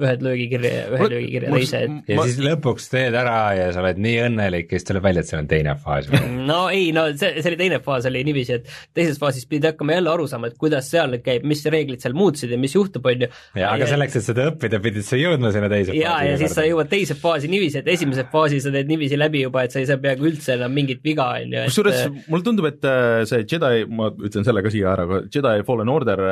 ühed 0.00 0.24
löögikirja 0.24 0.72
ja 0.72 0.84
ühe 0.94 1.08
löögikirja 1.12 1.52
mul- 1.52 1.64
teise, 1.64 1.82
et 1.84 2.12
ja 2.12 2.18
Ma- 2.18 2.26
siis 2.28 2.40
lõpuks 2.44 2.88
teed 2.92 3.18
ära 3.18 3.38
ja 3.58 3.68
sa 3.74 3.82
oled 3.84 4.00
nii 4.04 4.16
õnnelik 4.28 4.72
ja 4.72 4.80
siis 4.80 4.88
tuleb 4.88 5.04
välja, 5.04 5.24
et 5.24 5.30
seal 5.30 5.42
on 5.42 5.50
teine 5.50 5.76
faas. 5.80 6.08
no 6.50 6.60
ei, 6.72 6.90
no 6.96 7.06
see, 7.12 7.34
see 7.40 7.52
oli 7.52 7.60
teine 7.60 7.80
faas 7.84 8.08
oli 8.10 8.24
niiviisi, 8.26 8.60
et 8.60 8.72
teises 8.96 9.20
faasis 9.20 9.48
pidid 9.50 9.70
hakkama 9.72 9.98
jälle 9.98 10.14
aru 10.14 10.28
saama, 10.30 10.50
et 10.52 10.58
kuidas 10.60 10.88
seal 10.92 11.12
nüüd 11.12 11.24
käib, 11.26 11.46
mis 11.48 11.64
reeglid 11.68 12.04
seal 12.04 12.16
muutsid 12.16 12.54
ja 12.54 12.60
mis 12.60 12.76
juhtub, 12.76 13.04
on 13.10 13.26
ju. 13.26 13.30
ja 13.60 13.72
aga 13.74 13.88
selleks, 13.90 14.18
et 14.20 14.28
seda 14.28 14.48
õppida, 14.52 14.80
pidid 14.84 15.06
sa 15.06 15.20
jõudma 15.20 15.52
sinna 15.54 15.70
teise 15.72 15.96
ja, 15.98 16.16
ja 16.26 16.38
siis 16.40 16.54
sa 16.56 16.64
jõuad 16.66 16.90
teise 16.92 17.18
faasi 17.18 17.50
niiviisi, 17.52 17.82
et 17.82 17.92
esimese 17.94 18.26
faasi 18.32 18.62
sa 18.64 18.72
teed 18.74 18.90
niiviisi 18.90 19.18
läbi 19.20 19.44
juba, 19.44 19.66
et 19.66 19.74
sa 19.74 19.82
ei 19.82 19.88
saa 19.88 20.00
peaaegu 20.00 20.30
üldse 20.30 20.56
enam 20.56 20.72
mingit 20.74 21.02
viga, 21.04 21.30
on 21.40 21.54
ju. 21.54 21.64
kusjuures 21.68 22.04
mulle 22.30 22.46
tundub, 22.46 22.68
et 22.70 22.86
äh, 22.88 23.24
see 23.34 23.48
Jedi, 23.50 23.84
ma 23.90 24.10
ütlen 24.14 24.46
selle 24.46 24.62
ka 24.64 24.72
siia 24.72 24.94
ära, 24.94 25.24
Jedi 25.28 25.66
Fallen 25.66 25.92
Order, 25.92 26.24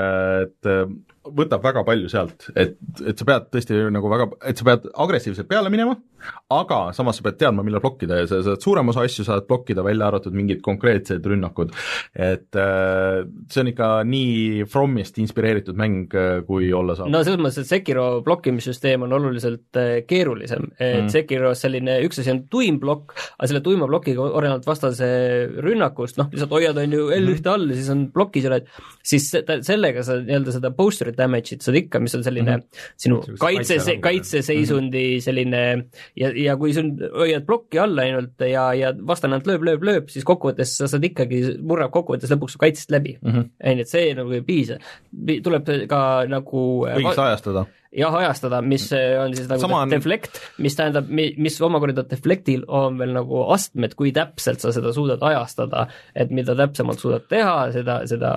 et 0.47 0.73
võtab 1.23 1.63
väga 1.63 1.85
palju 1.87 2.09
sealt, 2.11 2.49
et, 2.59 2.75
et 3.07 3.19
sa 3.19 3.27
pead 3.29 3.51
tõesti 3.55 3.79
nagu 3.95 4.11
väga, 4.11 4.27
et 4.49 4.59
sa 4.59 4.67
pead 4.67 4.89
agressiivselt 5.05 5.49
peale 5.51 5.71
minema, 5.71 5.95
aga 6.53 6.79
samas 6.97 7.19
sa 7.19 7.27
pead 7.27 7.39
teadma, 7.41 7.65
millal 7.67 7.83
blokkida 7.83 8.21
ja 8.21 8.29
sa 8.31 8.41
saad 8.47 8.63
suurem 8.63 8.91
osa 8.91 9.05
asju 9.07 9.27
saad 9.27 9.47
blokkida, 9.49 9.85
välja 9.87 10.09
arvatud 10.11 10.35
mingid 10.35 10.63
konkreetsed 10.65 11.25
rünnakud. 11.27 11.73
et 12.15 12.59
äh, 12.59 13.23
see 13.51 13.63
on 13.63 13.71
ikka 13.71 13.91
nii 14.09 14.67
Fromist 14.71 15.19
inspireeritud 15.23 15.79
mäng, 15.79 16.13
kui 16.47 16.73
olla 16.75 16.97
saab. 16.99 17.11
no 17.13 17.23
selles 17.23 17.41
mõttes, 17.43 17.63
et 17.63 17.71
Sekiro 17.71 18.07
blokkimissüsteem 18.27 19.07
on 19.07 19.17
oluliselt 19.19 19.79
äh, 19.79 20.03
keerulisem, 20.09 20.69
et 20.79 21.05
mm. 21.05 21.13
Sekiros 21.13 21.63
selline 21.63 22.01
üks 22.07 22.23
asi 22.23 22.35
on 22.35 22.45
tuim 22.51 22.81
plokk, 22.83 23.15
aga 23.39 23.51
selle 23.51 23.63
tuima 23.65 23.87
plokiga 23.91 24.27
olenevalt 24.27 24.67
vastase 24.67 25.09
rünnakust, 25.63 26.19
noh, 26.19 26.31
lihtsalt 26.35 26.55
hoiad, 26.59 26.83
on 26.83 26.99
ju, 26.99 27.09
L1 27.15 27.51
all 27.53 27.71
ja 27.71 27.79
siis 27.79 27.91
on 27.95 28.07
plokis 28.15 28.51
oled, 28.51 28.69
siis 29.07 29.31
se- 29.33 29.45
sellega 29.67 30.05
sa 30.07 30.19
nii-öelda 30.21 30.55
seda 30.59 30.73
poster 31.13 31.27
damage'it 31.27 31.65
saad 31.65 31.79
ikka, 31.79 32.01
mis 32.01 32.15
on 32.15 32.25
selline 32.25 32.57
mm 32.57 32.63
-hmm. 32.63 32.93
sinu 32.97 33.21
kaitse, 33.39 33.99
kaitseseisundi 34.01 35.21
selline 35.21 35.63
ja, 36.17 36.33
ja 36.35 36.57
kui 36.57 36.73
sul 36.75 36.91
hoiad 37.13 37.47
plokki 37.47 37.79
all 37.79 37.99
ainult 37.99 38.41
ja, 38.41 38.73
ja 38.75 38.93
vastane 39.07 39.37
ainult 39.37 39.47
lööb, 39.47 39.63
lööb, 39.63 39.83
lööb, 39.83 40.09
siis 40.09 40.25
kokkuvõttes 40.25 40.77
sa 40.77 40.89
saad 40.89 41.05
ikkagi, 41.05 41.59
murrab 41.61 41.93
kokkuvõttes 41.93 42.33
lõpuks 42.33 42.57
su 42.57 42.63
kaitsest 42.63 42.91
läbi 42.91 43.19
mm. 43.21 43.31
-hmm. 43.31 43.51
on 43.65 43.79
ju, 43.79 43.87
et 43.87 43.89
see 43.89 44.15
nagu 44.15 44.33
ei 44.33 44.43
piisa. 44.43 44.79
tuleb 45.43 45.69
ka 45.89 46.25
nagu 46.29 46.87
õigesti 46.87 47.27
ajastada. 47.27 47.67
jah, 47.93 48.15
ajastada, 48.17 48.63
mis 48.65 48.87
äh, 48.97 49.19
on 49.21 49.35
siis 49.37 49.49
nagu 49.51 49.61
Sama 49.61 49.83
on- 49.85 49.91
deflect, 49.93 50.39
mis 50.65 50.77
tähendab, 50.79 51.11
mis 51.13 51.59
omakorda 51.61 52.05
deflectil 52.09 52.63
on 52.73 52.97
veel 53.01 53.13
nagu 53.13 53.43
astmed, 53.53 53.93
kui 53.99 54.13
täpselt 54.17 54.63
sa 54.65 54.73
seda 54.73 54.95
suudad 54.97 55.21
ajastada, 55.29 55.87
et 56.17 56.33
mida 56.33 56.55
täpsemalt 56.57 57.03
suudad 57.03 57.27
teha, 57.29 57.57
seda, 57.75 57.99
seda 58.09 58.31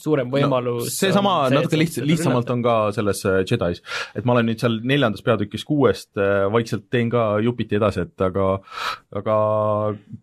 suurem 0.00 0.32
võimalus 0.32 0.86
no, 0.88 0.94
seesama 0.94 1.34
natuke 1.52 1.80
lihts-, 1.80 2.00
lihtsamalt 2.08 2.48
on 2.54 2.64
ka 2.64 2.76
selles 2.96 3.20
äh, 3.28 3.42
Jedis, 3.48 3.82
et 4.16 4.24
ma 4.24 4.36
olen 4.36 4.48
nüüd 4.48 4.62
seal 4.64 4.78
neljandas 4.80 5.24
peatükis 5.26 5.66
kuuest 5.68 6.16
äh, 6.16 6.46
vaikselt 6.52 6.88
teen 6.92 7.12
ka 7.12 7.26
jupiti 7.44 7.76
edasi, 7.76 8.06
et 8.08 8.24
aga 8.24 8.48
aga 9.20 9.36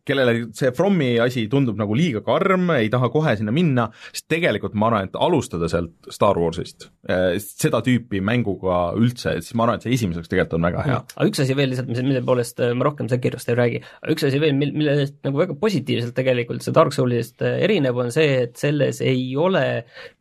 kellele 0.07 0.47
see 0.57 0.73
Frommi 0.73 1.11
asi 1.21 1.45
tundub 1.51 1.77
nagu 1.77 1.93
liiga 1.97 2.23
karm, 2.25 2.71
ei 2.79 2.89
taha 2.89 3.11
kohe 3.13 3.35
sinna 3.37 3.53
minna, 3.53 3.89
siis 4.09 4.25
tegelikult 4.31 4.73
ma 4.73 4.89
arvan, 4.89 5.11
et 5.11 5.21
alustada 5.21 5.69
sealt 5.69 6.09
Star 6.09 6.39
Warsist, 6.41 6.89
seda 7.37 7.83
tüüpi 7.85 8.21
mänguga 8.25 8.78
üldse, 8.99 9.36
siis 9.43 9.55
ma 9.57 9.65
arvan, 9.65 9.80
et 9.80 9.86
see 9.86 9.95
esimeseks 9.97 10.32
tegelikult 10.32 10.57
on 10.57 10.67
väga 10.67 10.86
hea. 10.88 10.99
aga 11.15 11.27
üks 11.30 11.43
asi 11.43 11.55
veel 11.57 11.71
lihtsalt, 11.73 11.89
mis, 11.91 12.01
mille 12.05 12.23
poolest 12.25 12.61
äh, 12.63 12.73
ma 12.77 12.88
rohkem 12.88 13.09
Sekirost 13.11 13.51
ei 13.51 13.57
räägi, 13.59 13.82
üks 14.13 14.25
asi 14.27 14.41
veel, 14.41 14.55
mil, 14.57 14.73
millest 14.77 15.17
nagu 15.25 15.41
väga 15.41 15.55
positiivselt 15.59 16.15
tegelikult 16.17 16.65
see 16.65 16.75
Dark 16.75 16.95
Soulsist 16.95 17.43
äh, 17.45 17.59
erineb, 17.65 17.97
on 17.99 18.13
see, 18.15 18.43
et 18.45 18.59
selles 18.59 19.01
ei 19.05 19.25
ole 19.39 19.65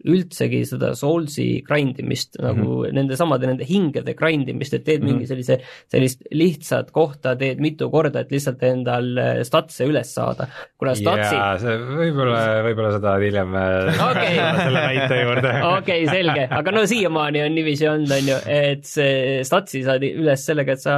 üldsegi 0.09 0.65
seda 0.69 0.95
Soulsi 0.99 1.49
grind 1.67 2.01
imist 2.03 2.39
nagu 2.41 2.65
mm. 2.65 2.85
-hmm. 2.85 2.99
nende 3.01 3.19
samade, 3.21 3.51
nende 3.51 3.69
hingede 3.69 4.15
grind 4.19 4.49
imist, 4.51 4.75
et 4.75 4.85
teed 4.85 5.03
mm 5.03 5.09
-hmm. 5.09 5.13
mingi 5.13 5.31
sellise, 5.31 5.61
sellist 5.91 6.25
lihtsat 6.31 6.91
kohta 6.95 7.37
teed 7.37 7.61
mitu 7.63 7.91
korda, 7.91 8.25
et 8.25 8.33
lihtsalt 8.35 8.63
endal 8.63 9.11
äh, 9.19 9.43
statse 9.43 9.87
üles 9.89 10.15
saada. 10.15 10.49
kuna 10.79 10.95
statsi 10.95 11.35
jaa, 11.35 11.59
see 11.59 11.75
võib-olla, 11.79 12.43
võib-olla 12.67 12.93
seda 12.97 13.17
hiljem 13.23 13.55
Okei. 13.55 14.35
selle 14.65 14.81
näite 14.81 15.21
juurde. 15.23 15.53
okei 15.79 16.05
okay,, 16.05 16.07
selge, 16.11 16.47
aga 16.61 16.75
no 16.75 16.85
siiamaani 16.87 17.43
on 17.43 17.55
niiviisi 17.55 17.89
olnud, 17.89 18.13
on 18.19 18.31
ju, 18.33 18.39
et 18.49 18.87
see 18.89 19.45
statsi 19.47 19.85
saad 19.87 20.05
üles 20.09 20.45
sellega, 20.49 20.77
et 20.77 20.83
sa 20.83 20.97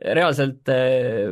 reaalselt 0.00 0.72
eh, 0.72 1.30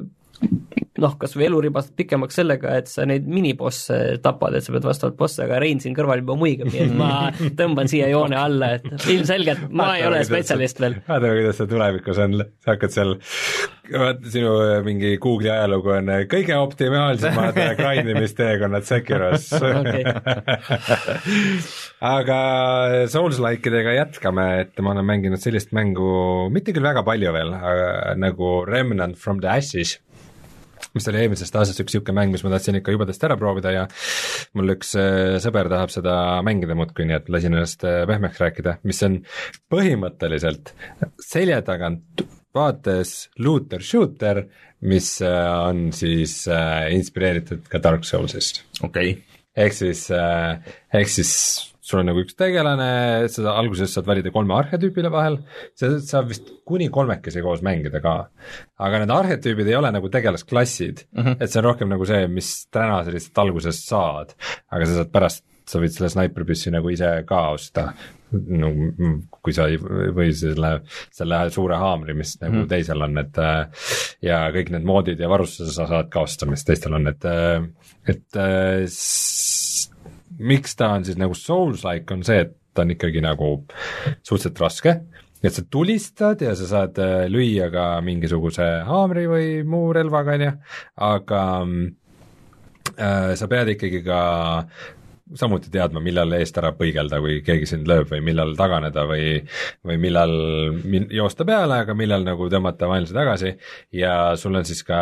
noh, 0.99 1.15
kas 1.21 1.35
või 1.39 1.47
eluribast 1.49 1.95
pikemaks 1.99 2.39
sellega, 2.41 2.75
et 2.81 2.91
sa 2.91 3.07
neid 3.09 3.27
minibosse 3.31 4.19
tapad, 4.25 4.57
et 4.59 4.67
sa 4.67 4.75
pead 4.75 4.87
vastavalt 4.87 5.19
bosse, 5.19 5.43
aga 5.45 5.61
Rein 5.63 5.81
siin 5.83 5.97
kõrval 5.97 6.23
juba 6.23 6.37
muigab, 6.39 6.71
nii 6.73 6.85
et 6.85 6.95
ma 6.99 7.11
tõmban 7.61 7.91
siia 7.91 8.11
joone 8.13 8.39
alla, 8.39 8.75
et 8.79 9.09
ilmselgelt 9.15 9.69
ma 9.71 9.93
ei 9.99 10.07
ole 10.09 10.23
spetsialist 10.27 10.83
veel. 10.83 10.99
vaatame, 11.09 11.35
kuidas 11.41 11.61
see 11.61 11.71
tulevikus 11.71 12.23
on, 12.25 12.39
sa 12.65 12.75
hakkad 12.75 12.95
seal, 12.95 13.15
vaata 13.93 14.33
sinu 14.33 14.55
äh, 14.65 14.81
mingi 14.87 15.15
Google'i 15.23 15.53
ajalugu 15.55 15.95
on 15.97 16.13
äh, 16.13 16.25
kõige 16.31 16.57
optimaalsemad 16.59 17.61
äh, 17.63 17.73
grindimisteekonnad 17.79 18.89
Sekiros. 18.89 19.49
Aga 22.15 22.41
Souls-likeidega 23.11 23.95
jätkame, 24.01 24.49
et 24.65 24.85
ma 24.85 24.95
olen 24.95 25.07
mänginud 25.09 25.43
sellist 25.43 25.73
mängu, 25.77 26.11
mitte 26.55 26.75
küll 26.75 26.87
väga 26.87 27.05
palju 27.07 27.33
veel, 27.35 27.55
nagu 28.19 28.53
Remnant 28.69 29.19
from 29.19 29.43
the 29.45 29.51
Ashes 29.51 29.99
mis 30.95 31.09
oli 31.11 31.23
eelmisest 31.23 31.57
aastast 31.59 31.83
üks 31.83 31.95
niisugune 31.95 32.17
mäng, 32.19 32.35
mis 32.35 32.45
ma 32.45 32.53
tahtsin 32.55 32.79
ikka 32.79 32.95
jubedasti 32.95 33.29
ära 33.29 33.37
proovida 33.41 33.73
ja 33.75 33.85
mul 34.59 34.75
üks 34.77 34.95
äh, 34.99 35.37
sõber 35.43 35.71
tahab 35.73 35.93
seda 35.95 36.17
mängida 36.47 36.77
muudkui, 36.79 37.07
nii 37.09 37.19
et 37.19 37.31
lasin 37.33 37.57
ennast 37.57 37.85
äh, 37.89 38.03
pehmeks 38.09 38.43
rääkida, 38.43 38.79
mis 38.89 39.03
on 39.07 39.21
põhimõtteliselt 39.73 40.75
selja 41.23 41.61
tagant 41.67 42.25
vaates 42.55 43.29
looter 43.45 43.85
shooter, 43.85 44.45
mis 44.89 45.17
äh, 45.27 45.49
on 45.69 45.89
siis 45.97 46.41
inspireeritud 46.95 47.67
ka 47.71 47.83
Dark 47.83 48.07
Soulsist 48.09 48.65
okei 48.83 49.17
okay., 49.17 49.41
ehk 49.59 49.75
siis, 49.75 50.05
ehk 50.15 51.11
siis 51.11 51.33
sul 51.89 52.03
on 52.03 52.11
nagu 52.11 52.23
üks 52.23 52.37
tegelane, 52.39 52.91
sa 53.33 53.55
alguses 53.55 53.95
saad 53.97 54.09
valida 54.09 54.33
kolme 54.35 54.57
arhetüübile 54.59 55.11
vahel, 55.13 55.41
sa 55.79 55.95
saad 56.05 56.29
vist 56.31 56.51
kuni 56.69 56.91
kolmekesi 56.93 57.43
koos 57.45 57.65
mängida 57.65 58.03
ka. 58.05 58.17
aga 58.79 59.03
need 59.03 59.15
arhetüübid 59.15 59.71
ei 59.71 59.79
ole 59.79 59.93
nagu 59.95 60.11
tegelasklassid 60.13 61.07
mm, 61.09 61.23
-hmm. 61.23 61.37
et 61.41 61.51
see 61.51 61.63
on 61.63 61.69
rohkem 61.71 61.89
nagu 61.89 62.09
see, 62.09 62.27
mis 62.29 62.53
täna 62.75 63.03
sa 63.05 63.15
lihtsalt 63.15 63.45
alguses 63.45 63.81
saad, 63.87 64.37
aga 64.71 64.87
sa 64.87 65.01
saad 65.01 65.15
pärast 65.15 65.45
sa 65.69 65.81
võid 65.83 65.93
selle 65.93 66.09
snaipripüssi 66.13 66.73
nagu 66.73 66.91
ise 66.93 67.09
ka 67.29 67.41
osta, 67.53 67.89
no 68.33 68.71
kui 69.45 69.55
sa 69.57 69.69
ei, 69.71 69.79
või 69.81 70.31
selle, 70.37 70.73
selle 71.15 71.41
suure 71.55 71.79
haamri, 71.81 72.17
mis 72.17 72.37
nagu 72.43 72.63
mm. 72.63 72.69
teisel 72.71 73.05
on, 73.05 73.21
et 73.21 73.41
äh, 73.43 73.91
ja 74.25 74.41
kõik 74.55 74.73
need 74.75 74.89
moodid 74.89 75.21
ja 75.21 75.31
varustuse 75.31 75.75
sa 75.75 75.89
saad 75.91 76.11
ka 76.13 76.25
osta, 76.25 76.49
mis 76.51 76.65
teistel 76.69 76.97
on, 76.99 77.09
et, 77.13 77.29
äh, 77.29 77.69
et 78.09 78.41
äh, 78.41 78.85
miks 80.39 80.77
ta 80.79 80.93
on 80.97 81.07
siis 81.07 81.19
nagu 81.21 81.37
Souls-like, 81.37 82.15
on 82.15 82.25
see, 82.27 82.45
et 82.47 82.55
ta 82.75 82.85
on 82.85 82.95
ikkagi 82.95 83.23
nagu 83.25 83.55
suhteliselt 84.23 84.61
raske, 84.63 84.95
et 85.43 85.55
sa 85.55 85.65
tulistad 85.71 86.43
ja 86.43 86.55
sa 86.59 86.69
saad 86.71 86.99
lüüa 87.31 87.71
ka 87.75 87.89
mingisuguse 88.07 88.67
haamri 88.89 89.27
või 89.31 89.49
muu 89.67 89.93
relvaga, 89.95 90.37
on 90.39 90.47
ju, 90.47 90.53
aga 91.09 91.43
äh, 92.99 93.35
sa 93.39 93.51
pead 93.51 93.75
ikkagi 93.77 94.03
ka 94.07 94.21
samuti 95.37 95.71
teadma, 95.73 96.01
millal 96.05 96.33
eest 96.39 96.57
ära 96.61 96.71
põigelda, 96.77 97.21
kui 97.25 97.41
keegi 97.45 97.69
sind 97.69 97.89
lööb 97.91 98.09
või 98.13 98.23
millal 98.25 98.55
taganeda 98.59 99.05
või 99.09 99.43
või 99.87 99.99
millal 100.01 100.33
min-, 100.85 101.09
joosta 101.15 101.47
peale, 101.49 101.83
aga 101.85 101.97
millal 101.99 102.25
nagu 102.27 102.49
tõmmata 102.53 102.89
vaenlase 102.91 103.17
tagasi 103.17 103.55
ja 103.97 104.15
sul 104.41 104.59
on 104.59 104.69
siis 104.69 104.83
ka 104.87 104.99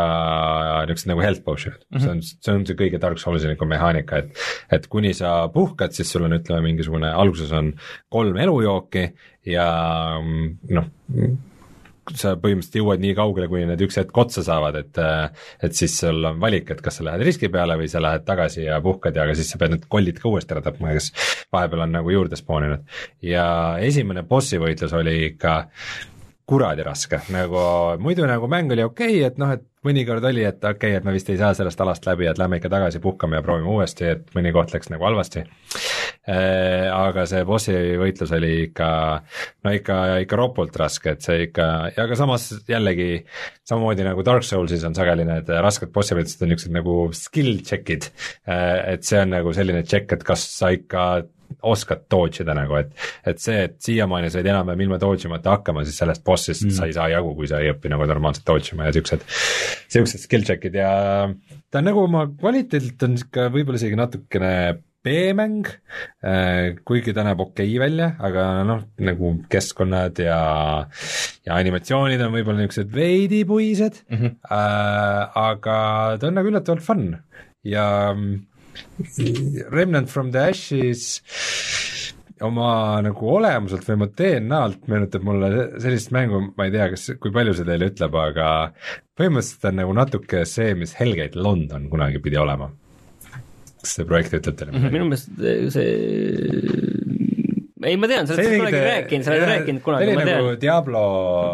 niisugused 0.87 1.11
nagu 1.12 1.24
health 1.24 1.45
potion'id 1.47 1.83
mm, 1.83 1.97
-hmm. 1.97 2.05
see 2.05 2.11
on, 2.11 2.22
see 2.22 2.55
on 2.55 2.66
see 2.66 2.79
kõige 2.79 3.01
Dark 3.03 3.22
Soulsilikum 3.22 3.70
mehaanika, 3.70 4.22
et 4.22 4.47
et 4.72 4.87
kuni 4.93 5.14
sa 5.14 5.49
puhkad, 5.53 5.95
siis 5.97 6.11
sul 6.12 6.27
on 6.27 6.37
ütleme, 6.37 6.62
mingisugune, 6.70 7.11
alguses 7.12 7.53
on 7.53 7.72
kolm 8.09 8.37
elujooki 8.37 9.11
ja 9.47 9.66
noh, 10.22 10.91
sa 12.14 12.34
põhimõtteliselt 12.40 12.78
jõuad 12.80 13.02
nii 13.02 13.14
kaugele, 13.18 13.48
kuni 13.50 13.66
need 13.70 13.82
üks 13.86 13.98
hetk 14.00 14.18
otsa 14.22 14.44
saavad, 14.46 14.78
et 14.82 15.00
et 15.66 15.76
siis 15.76 15.96
sul 16.00 16.24
on 16.28 16.40
valik, 16.42 16.70
et 16.70 16.82
kas 16.84 17.00
sa 17.00 17.07
lähed 17.09 17.24
riski 17.26 17.50
peale 17.52 17.78
või 17.80 17.88
sa 17.90 18.02
lähed 18.02 18.26
tagasi 18.26 18.66
ja 18.66 18.80
puhkad 18.84 19.16
ja 19.16 19.26
aga 19.26 19.36
siis 19.38 19.50
sa 19.52 19.61
pead 19.61 19.74
need 19.74 19.86
kollid 19.92 20.20
ka 20.22 20.30
uuesti 20.30 20.57
ära 20.57 20.64
tapma, 20.64 20.94
kes 20.96 21.12
vahepeal 21.52 21.86
on 21.86 21.96
nagu 21.98 22.12
juurde 22.12 22.38
spooninud. 22.38 22.84
ja 23.22 23.46
esimene 23.82 24.22
bossi 24.28 24.61
võitlus 24.62 24.94
oli 24.96 25.18
ikka 25.32 25.57
kuradi 26.46 26.84
raske, 26.86 27.18
nagu 27.34 27.62
muidu 27.98 28.26
nagu 28.28 28.46
mäng 28.50 28.70
oli 28.70 28.84
okei 28.86 29.18
okay,, 29.18 29.30
et 29.32 29.38
noh, 29.42 29.57
et 29.57 29.64
mõnikord 29.87 30.24
oli, 30.28 30.45
et 30.47 30.59
okei 30.62 30.93
okay,, 30.93 30.97
et 30.99 31.07
me 31.07 31.14
vist 31.14 31.28
ei 31.32 31.39
saa 31.41 31.53
sellest 31.57 31.80
alast 31.82 32.07
läbi, 32.09 32.26
et 32.30 32.41
lähme 32.41 32.59
ikka 32.61 32.70
tagasi 32.72 33.01
puhkame 33.03 33.39
ja 33.39 33.45
proovime 33.47 33.70
uuesti, 33.72 34.09
et 34.16 34.34
mõni 34.37 34.53
koht 34.55 34.74
läks 34.74 34.91
nagu 34.93 35.07
halvasti 35.07 35.43
äh,. 35.43 36.89
aga 36.91 37.26
see 37.30 37.45
bossi 37.49 37.76
võitlus 38.01 38.34
oli 38.37 38.53
ikka, 38.66 38.89
no 39.66 39.74
ikka, 39.76 40.01
ikka 40.24 40.41
ropult 40.41 40.76
raske, 40.80 41.16
et 41.16 41.26
see 41.26 41.47
ikka, 41.49 41.68
aga 42.07 42.18
samas 42.18 42.49
jällegi 42.68 43.11
samamoodi 43.66 44.07
nagu 44.07 44.26
Dark 44.26 44.47
Soulsis 44.47 44.84
on 44.89 44.97
sageli 44.99 45.26
need 45.28 45.51
rasked 45.66 45.93
bossi 45.95 46.18
võitlused 46.18 46.43
on 46.43 46.53
niisugused 46.53 46.76
nagu 46.76 46.99
skill 47.16 47.62
check'id 47.66 48.11
äh,, 48.11 48.97
et 48.97 49.07
see 49.07 49.22
on 49.22 49.34
nagu 49.37 49.55
selline 49.57 49.87
check, 49.87 50.12
et 50.12 50.26
kas 50.26 50.49
sa 50.57 50.72
ikka 50.74 51.07
oskad 51.66 52.07
dodge 52.11 52.44
ida 52.44 52.55
nagu, 52.57 52.78
et 52.80 52.92
et 53.26 53.42
see, 53.42 53.66
et 53.68 53.76
siiamaani 53.82 54.30
said 54.32 54.47
enam-vähem 54.47 54.86
ilma 54.86 55.01
dodge 55.03 55.28
imata 55.28 55.57
hakkama, 55.57 55.84
siis 55.86 55.99
sellest 56.03 56.24
boss'ist 56.26 56.66
mm. 56.66 56.74
sa 56.78 56.88
ei 56.88 56.97
saa 56.97 57.09
jagu, 57.12 57.34
kui 57.38 57.51
sa 57.51 57.61
ei 57.62 57.72
õpi 57.74 57.92
nagu 57.92 58.09
normaalselt 58.09 58.47
dodge 58.49 58.74
ima 58.74 58.88
ja 58.88 58.97
siuksed, 58.97 59.24
siuksed 59.92 60.26
skill 60.26 60.47
check'id 60.47 60.76
ja 60.78 60.90
ta 61.70 61.82
on 61.82 61.90
nagu 61.90 62.05
oma 62.07 62.26
kvaliteedilt 62.32 63.09
on 63.09 63.16
sihuke 63.20 63.49
võib-olla 63.55 63.80
isegi 63.82 63.99
natukene 63.99 64.53
B-mäng, 65.07 65.68
äh, 66.26 66.74
kuigi 66.86 67.14
ta 67.14 67.22
näeb 67.26 67.40
okei 67.44 67.68
okay 67.68 67.82
välja, 67.82 68.09
aga 68.26 68.47
noh, 68.66 68.82
nagu 69.07 69.32
keskkonnad 69.53 70.18
ja, 70.18 70.40
ja 71.47 71.61
animatsioonid 71.61 72.24
on 72.26 72.34
võib-olla 72.34 72.64
niisugused 72.64 72.90
veidi 72.94 73.44
puised 73.47 74.03
mm, 74.09 74.18
-hmm. 74.18 74.34
äh, 74.51 75.38
aga 75.53 75.78
ta 76.18 76.30
on 76.30 76.38
nagu 76.40 76.51
üllatavalt 76.51 76.82
fun 76.82 77.09
ja 77.66 77.86
mm, 78.14 78.40
Remnant 79.72 80.11
from 80.12 80.33
the 80.35 80.49
Ashes 80.51 81.22
oma 82.45 83.01
nagu 83.05 83.31
olemuselt 83.33 83.87
või 83.87 83.97
oma 83.97 84.09
DNA-lt 84.12 84.89
meenutab 84.93 85.24
mulle 85.24 85.51
sellist 85.81 86.12
mängu, 86.12 86.43
ma 86.57 86.66
ei 86.66 86.74
tea, 86.74 86.91
kas, 86.93 87.07
kui 87.20 87.33
palju 87.33 87.55
see 87.57 87.68
teile 87.68 87.89
ütleb, 87.89 88.18
aga 88.20 88.49
põhimõtteliselt 89.16 89.70
on 89.70 89.81
nagu 89.81 89.95
natuke 89.97 90.43
see, 90.49 90.74
mis 90.77 90.93
Hellgate 90.99 91.41
London 91.41 91.89
kunagi 91.93 92.20
pidi 92.24 92.41
olema. 92.41 92.68
kas 93.81 93.97
see 93.97 94.09
projekt 94.09 94.37
ütleb 94.41 94.59
teile 94.61 94.74
midagi? 94.74 94.93
minu 94.99 95.09
meelest 95.09 95.72
see 95.77 97.05
ei, 97.85 97.97
ma 98.01 98.09
tean, 98.09 98.24
sa 98.24 98.33
oled 98.33 98.55
kunagi 98.57 98.79
rääkinud, 98.81 99.24
sa 99.27 99.33
oled 99.35 99.51
rääkinud 99.51 99.83
kunagi, 99.85 100.12
ma 100.16 100.22
tean. 100.24 100.39
nagu 100.41 100.53
Diablo 100.61 101.01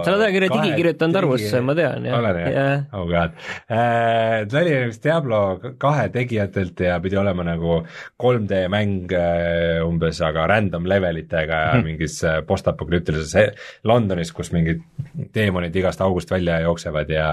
sa 0.06 0.12
oled 0.12 0.22
ajakirja 0.28 0.50
digi 0.52 0.76
kirjutanud 0.78 1.18
arvusse, 1.18 1.62
ma 1.66 1.74
tean, 1.74 2.06
jah. 2.06 2.18
olen 2.20 2.38
jah? 2.46 2.84
oh 2.94 3.06
god 3.10 3.34
äh,. 3.66 4.44
ta 4.46 4.60
oli 4.60 4.76
vist 4.86 5.02
Diablo 5.02 5.40
kahe 5.82 6.04
tegijatelt 6.14 6.82
ja 6.86 7.00
pidi 7.02 7.18
olema 7.18 7.46
nagu 7.48 7.80
3D 8.22 8.60
mäng 8.70 9.10
äh, 9.18 9.82
umbes, 9.82 10.20
aga 10.22 10.46
random 10.52 10.86
levelitega 10.92 11.58
ja 11.64 11.72
hmm. 11.74 11.90
mingis 11.90 12.20
äh, 12.28 12.38
postapokalüptilises 12.46 13.58
Londonis, 13.90 14.30
kus 14.36 14.52
mingid 14.54 14.84
teemonid 15.34 15.74
igast 15.74 16.04
august 16.06 16.30
välja 16.30 16.60
jooksevad 16.62 17.10
ja 17.10 17.28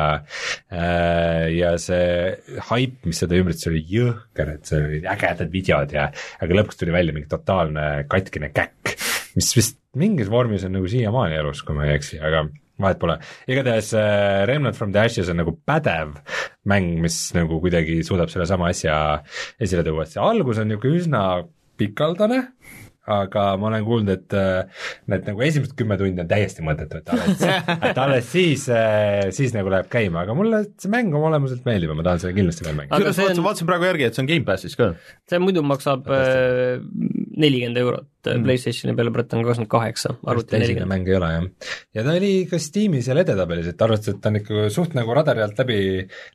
äh, 0.73 1.45
ja 1.59 1.75
see 1.77 2.33
haip, 2.71 2.97
mis 3.05 3.21
seda 3.21 3.37
ümbritses, 3.37 3.69
oli 3.69 3.85
jõhker, 3.85 4.55
et 4.57 4.65
see 4.73 4.81
olid 4.81 5.07
ägedad 5.13 5.53
videod 5.53 5.93
ja 5.93 6.09
aga 6.41 6.61
lõpuks 6.61 6.81
tuli 6.81 6.95
välja 6.95 7.13
mingi 7.13 7.29
totaalne 7.29 7.89
katkine 8.09 8.49
käkk 8.49 8.88
mis 9.37 9.51
vist 9.57 9.77
mingis 9.99 10.29
vormis 10.31 10.65
on 10.67 10.75
nagu 10.77 10.89
siiamaani 10.89 11.37
elus, 11.41 11.63
kui 11.65 11.77
ma 11.77 11.87
ei 11.87 11.97
eksi, 11.97 12.19
aga 12.23 12.45
vahet 12.79 12.99
pole. 12.99 13.17
igatahes 13.49 13.93
äh, 13.97 14.47
Remnant 14.47 14.77
from 14.77 14.93
the 14.95 15.03
Ashes 15.03 15.29
on 15.29 15.41
nagu 15.41 15.55
pädev 15.67 16.17
mäng, 16.69 16.99
mis 17.03 17.21
nagu 17.35 17.59
kuidagi 17.63 18.01
suudab 18.07 18.31
sellesama 18.31 18.71
asja 18.73 18.97
esile 19.59 19.83
tuua, 19.87 20.05
et 20.05 20.15
see 20.15 20.23
algus 20.23 20.61
on 20.61 20.71
niisugune 20.71 21.01
üsna 21.01 21.23
pikaldane, 21.79 22.43
aga 23.09 23.43
ma 23.57 23.69
olen 23.71 23.85
kuulnud, 23.87 24.11
et 24.13 24.35
äh, 24.37 24.83
need 25.09 25.27
nagu 25.27 25.43
esimesed 25.45 25.73
kümme 25.79 25.97
tundi 25.99 26.23
on 26.23 26.29
täiesti 26.29 26.63
mõttetu, 26.65 27.01
et 27.01 27.11
alles, 27.15 27.43
et 27.89 28.01
alles 28.03 28.29
siis, 28.31 28.67
äh, 28.73 29.29
siis 29.35 29.55
nagu 29.55 29.71
läheb 29.73 29.89
käima, 29.91 30.23
aga 30.23 30.35
mulle 30.37 30.63
see 30.79 30.91
mäng 30.93 31.15
oma 31.15 31.31
olemuselt 31.33 31.65
meeldib 31.67 31.93
ja 31.93 31.97
ma 31.97 32.05
tahan 32.05 32.23
seda 32.23 32.35
kindlasti 32.37 32.67
veel 32.67 32.77
mängida. 32.77 33.15
see 33.17 33.31
on, 33.31 33.43
vaatasin 33.47 33.71
praegu 33.71 33.89
järgi, 33.89 34.07
et 34.07 34.17
see 34.17 34.23
on 34.25 34.29
Gamepassis 34.29 34.77
ka. 34.79 34.91
see 35.31 35.41
muidu 35.43 35.65
maksab 35.65 36.07
äh, 36.13 36.77
nelikümmend 37.39 37.79
eurot 37.81 38.07
mm., 38.27 38.45
PlayStationi 38.45 38.95
peale 38.97 39.13
praegu 39.15 39.37
on 39.37 39.47
kakskümmend 39.47 39.71
kaheksa, 39.71 40.13
arvuti 40.31 40.57
nelikümmend. 40.57 40.91
mäng 40.91 41.09
ei 41.09 41.17
ole 41.17 41.31
jah. 41.33 41.73
ja 41.97 42.05
ta 42.05 42.15
oli 42.19 42.31
ka 42.51 42.59
Steamis 42.61 43.07
seal 43.09 43.23
edetabelis, 43.23 43.71
et 43.71 43.83
arvestades, 43.87 44.17
et 44.17 44.23
ta 44.23 44.31
on 44.33 44.39
ikka 44.41 44.69
suht 44.75 44.95
nagu 44.97 45.15
radari 45.17 45.45
alt 45.45 45.59
läbi 45.63 45.79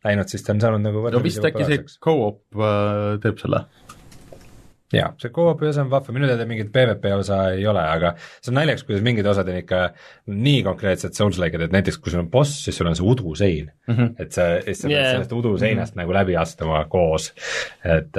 läinud, 0.07 0.33
siis 0.33 0.47
ta 0.47 0.55
on 0.57 0.65
saanud 0.65 0.85
nagu 0.89 1.05
no 1.15 1.25
vist 1.25 1.45
äkki 1.45 1.69
see 1.69 1.83
co-op 2.05 2.41
äh, 2.59 3.17
teeb 3.25 3.43
selle 3.43 3.65
jaa, 4.99 5.11
see 5.21 5.33
co-op'i 5.35 5.69
osa 5.71 5.85
on 5.85 5.91
vahva, 5.93 6.15
minu 6.17 6.29
teada 6.31 6.47
mingit 6.49 6.71
PVP 6.75 7.13
osa 7.19 7.41
ei 7.55 7.67
ole, 7.71 7.83
aga 7.83 8.15
see 8.19 8.53
on 8.53 8.59
naljakas, 8.61 8.87
kuidas 8.89 9.05
mingid 9.07 9.29
osad 9.31 9.51
on 9.53 9.61
ikka 9.61 9.83
nii 10.31 10.63
konkreetsed 10.67 11.17
Souls-like'id, 11.19 11.67
et 11.67 11.75
näiteks 11.75 12.01
kui 12.01 12.15
sul 12.15 12.25
on 12.25 12.31
boss, 12.33 12.57
siis 12.67 12.79
sul 12.81 12.91
on 12.91 12.97
see 12.99 13.07
udusein 13.07 13.71
mm. 13.87 13.95
-hmm. 13.95 14.15
et 14.19 14.33
sa, 14.33 14.49
siis 14.65 14.83
sa 14.85 14.89
pead 14.89 14.99
yeah. 14.99 15.13
sellest 15.13 15.33
uduseinast 15.33 15.95
mm 15.95 16.01
-hmm. 16.01 16.03
nagu 16.03 16.19
läbi 16.19 16.37
astuma 16.37 16.85
koos, 16.89 17.33
et, 17.85 18.17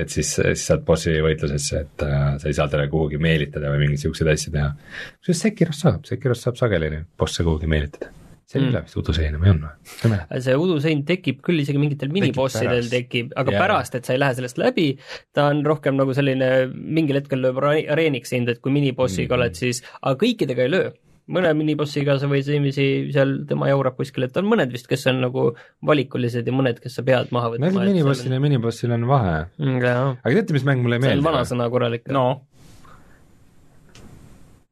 et 0.00 0.08
siis, 0.08 0.34
siis 0.34 0.66
saad 0.66 0.84
bossi 0.84 1.18
võitlusesse, 1.22 1.80
et 1.80 2.06
äh, 2.06 2.38
sa 2.38 2.48
ei 2.48 2.54
saa 2.54 2.68
talle 2.68 2.88
kuhugi 2.88 3.18
meelitada 3.18 3.72
või 3.72 3.84
mingeid 3.84 3.98
niisuguseid 3.98 4.32
asju 4.32 4.52
teha. 4.52 4.72
kusjuures 5.18 5.42
Sekirost 5.42 5.86
saab, 5.86 6.04
Sekirost 6.04 6.42
saab 6.42 6.56
sageli 6.56 7.04
bosse 7.18 7.44
kuhugi 7.44 7.66
meelitada 7.66 8.12
see 8.48 8.62
ei 8.62 8.68
ole 8.70 8.80
vist 8.84 8.96
udusein 8.96 9.34
või 9.40 9.50
on 9.52 9.64
või? 9.64 10.20
see 10.44 10.54
udusein 10.56 11.02
tekib 11.08 11.42
küll 11.44 11.60
isegi 11.64 11.80
mingitel 11.80 12.12
minibossidel 12.14 12.88
tekib, 12.92 13.34
aga 13.36 13.52
ja, 13.54 13.64
pärast, 13.64 13.98
et 13.98 14.08
sa 14.08 14.14
ei 14.16 14.22
lähe 14.22 14.36
sellest 14.38 14.60
läbi, 14.60 14.88
ta 15.36 15.50
on 15.52 15.60
rohkem 15.66 15.98
nagu 15.98 16.16
selline, 16.16 16.48
mingil 16.72 17.20
hetkel 17.20 17.44
lööb 17.44 17.60
areeniks 17.60 18.32
sind, 18.32 18.48
et 18.48 18.62
kui 18.64 18.72
minibossiga 18.74 19.34
mm 19.34 19.36
oled, 19.38 19.54
siis, 19.58 19.82
aga 20.00 20.16
kõikidega 20.18 20.64
ei 20.64 20.72
löö 20.72 20.88
mõne 21.32 21.50
minibossiga 21.56 22.16
sa 22.20 22.28
võid 22.30 22.46
inimesi 22.48 22.86
seal, 23.12 23.34
tema 23.48 23.68
jaurab 23.68 23.98
kuskil, 23.98 24.24
et 24.26 24.36
on 24.40 24.48
mõned 24.48 24.72
vist, 24.72 24.88
kes 24.90 25.04
on 25.12 25.20
nagu 25.26 25.44
valikulised 25.86 26.46
ja 26.48 26.54
mõned, 26.54 26.80
kes 26.82 26.98
sa 26.98 27.04
pead 27.06 27.32
maha 27.34 27.52
võtma. 27.54 27.70
minibossil 27.84 28.32
ja 28.32 28.40
minibossil 28.42 28.94
on 28.96 29.04
vahe 29.10 29.36
mm,. 29.60 29.76
aga 30.24 30.32
teate, 30.38 30.56
mis 30.56 30.64
mäng 30.68 30.84
mulle 30.84 30.98
ei 30.98 31.04
meeldi? 31.04 31.18
see 31.18 31.24
on 31.24 31.28
vanasõna 31.28 31.68
korralik. 31.72 32.08
no 32.14 32.24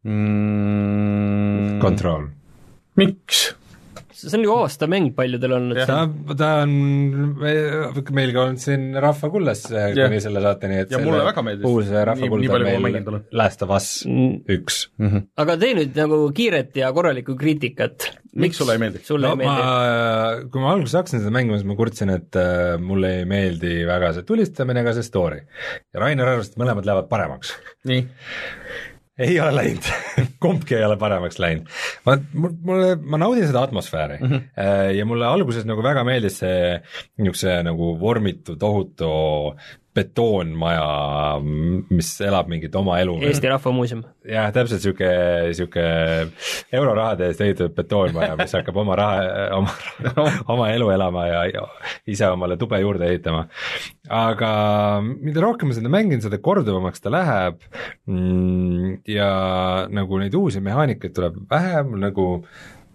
mm.. 0.07 1.79
Control. 1.85 2.31
miks? 2.97 3.51
See 4.17 4.37
on 4.39 4.45
ju 4.47 4.53
aastamäng 4.55 5.11
paljudel 5.17 5.55
olnud. 5.59 5.81
ta, 5.89 5.99
ta 6.39 6.51
on 6.65 6.73
meil 8.17 8.33
ka 8.35 8.45
olnud 8.47 8.63
siin 8.63 8.87
Rahva 9.03 9.31
kullas 9.33 9.67
kuni 9.69 10.21
selle 10.25 10.43
saateni, 10.45 10.81
et 10.85 10.95
ja 10.95 11.01
mulle 11.03 11.23
väga 11.27 11.45
meeldis. 11.47 11.69
uus 11.69 11.91
Rahva 11.93 12.31
kuld 12.33 12.49
on 12.57 12.67
meil 12.67 13.21
Last 13.37 13.65
of 13.67 13.75
Us 13.77 13.91
üks 14.07 14.87
mm. 14.97 15.09
-hmm. 15.09 15.27
aga 15.45 15.59
tee 15.61 15.75
nüüd 15.81 16.01
nagu 16.01 16.23
kiiret 16.37 16.81
ja 16.81 16.93
korralikku 16.97 17.37
kriitikat. 17.37 18.11
miks 18.35 18.61
sulle 18.63 18.77
ei 18.79 18.83
meeldi? 18.87 19.05
sulle 19.05 19.29
no, 19.29 19.37
ei 19.37 19.45
meeldi? 19.45 20.51
kui 20.51 20.65
ma 20.65 20.73
alguses 20.73 20.99
hakkasin 21.01 21.25
seda 21.25 21.37
mängima, 21.37 21.61
siis 21.61 21.69
ma 21.69 21.79
kurtsin, 21.79 22.13
et 22.17 22.41
äh, 22.41 22.77
mulle 22.81 23.19
ei 23.21 23.25
meeldi 23.29 23.79
väga 23.89 24.15
see 24.17 24.29
tulistamine 24.29 24.85
ega 24.85 24.97
see 24.97 25.07
story. 25.07 25.43
ja 25.93 26.05
Rainer 26.05 26.35
arvas, 26.35 26.53
et 26.53 26.61
mõlemad 26.61 26.89
lähevad 26.89 27.11
paremaks. 27.13 27.57
nii 27.85 28.05
ei 29.19 29.41
ole 29.41 29.55
läinud 29.57 29.89
kumbki 30.43 30.77
ei 30.77 30.85
ole 30.85 30.97
paremaks 31.01 31.39
läinud. 31.41 31.71
ma, 32.05 32.17
mulle, 32.35 32.97
ma 33.01 33.21
naudin 33.21 33.47
seda 33.49 33.63
atmosfääri 33.67 34.19
mm 34.21 34.29
-hmm. 34.29 34.93
ja 34.99 35.07
mulle 35.09 35.27
alguses 35.27 35.65
nagu 35.65 35.83
väga 35.83 36.05
meeldis 36.05 36.39
see 36.45 36.81
niisuguse 37.19 37.63
nagu 37.63 37.95
vormitu 38.01 38.57
tohutu 38.57 39.11
betoonmaja, 39.97 40.87
mis 41.91 42.11
elab 42.25 42.51
mingit 42.53 42.75
oma 42.79 42.99
elu. 43.03 43.17
Eesti 43.29 43.51
Rahva 43.51 43.73
Muuseum. 43.75 44.03
jah, 44.27 44.51
täpselt 44.55 44.83
niisugune, 44.83 45.11
niisugune 45.49 46.77
eurorahade 46.77 47.31
eest 47.31 47.43
ehitatud 47.47 47.75
betoonmaja, 47.77 48.37
mis 48.41 48.55
hakkab 48.59 48.81
oma 48.83 48.99
raha, 48.99 49.49
oma, 49.57 49.75
oma 50.55 50.69
elu 50.75 50.91
elama 50.95 51.27
ja, 51.31 51.43
ja 51.53 51.67
ise 52.13 52.29
omale 52.33 52.59
tube 52.61 52.81
juurde 52.83 53.09
ehitama. 53.11 53.47
aga 54.13 54.53
mida 55.03 55.45
rohkem 55.45 55.73
ma 55.73 55.79
seda 55.79 55.93
mängin, 55.93 56.23
seda 56.25 56.41
korduvamaks 56.43 57.05
ta 57.05 57.13
läheb 57.15 57.61
mm, 58.07 59.03
ja 59.11 59.31
nagu 59.93 60.23
neid 60.23 60.35
uusi 60.37 60.63
mehaanikaid 60.65 61.17
tuleb 61.17 61.41
vähem, 61.51 61.97
nagu 62.03 62.29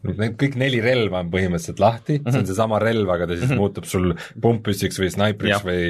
Need 0.01 0.37
kõik 0.41 0.57
neli 0.57 0.79
relva 0.81 1.19
on 1.21 1.29
põhimõtteliselt 1.33 1.81
lahti 1.83 2.15
mm, 2.17 2.23
-hmm. 2.23 2.31
see 2.31 2.39
on 2.39 2.43
mhm. 2.43 2.49
seesama 2.51 2.79
relv, 2.81 3.09
aga 3.13 3.27
ta 3.27 3.35
siis 3.35 3.45
mm 3.45 3.53
-hmm. 3.53 3.61
muutub 3.61 3.85
sul 3.85 4.13
pumppüssiks 4.41 4.99
või 5.01 5.11
snaipriks 5.13 5.65
või, 5.67 5.85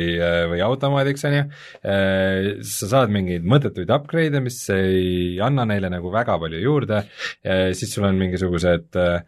või 0.51 0.61
automaadiks, 0.65 1.25
on 1.29 1.37
ju. 1.37 1.45
Äh, 1.85 2.51
sa 2.67 2.91
saad 2.95 3.13
mingeid 3.13 3.47
mõttetuid 3.47 3.91
upgrade'e, 3.95 4.43
mis 4.43 4.59
ei 4.75 5.39
anna 5.41 5.65
neile 5.65 5.89
nagu 5.89 6.11
väga 6.11 6.37
palju 6.39 6.59
juurde, 6.59 7.03
siis 7.73 7.93
sul 7.93 8.05
on 8.05 8.19
mingisugused 8.19 8.99
äh, 8.99 9.23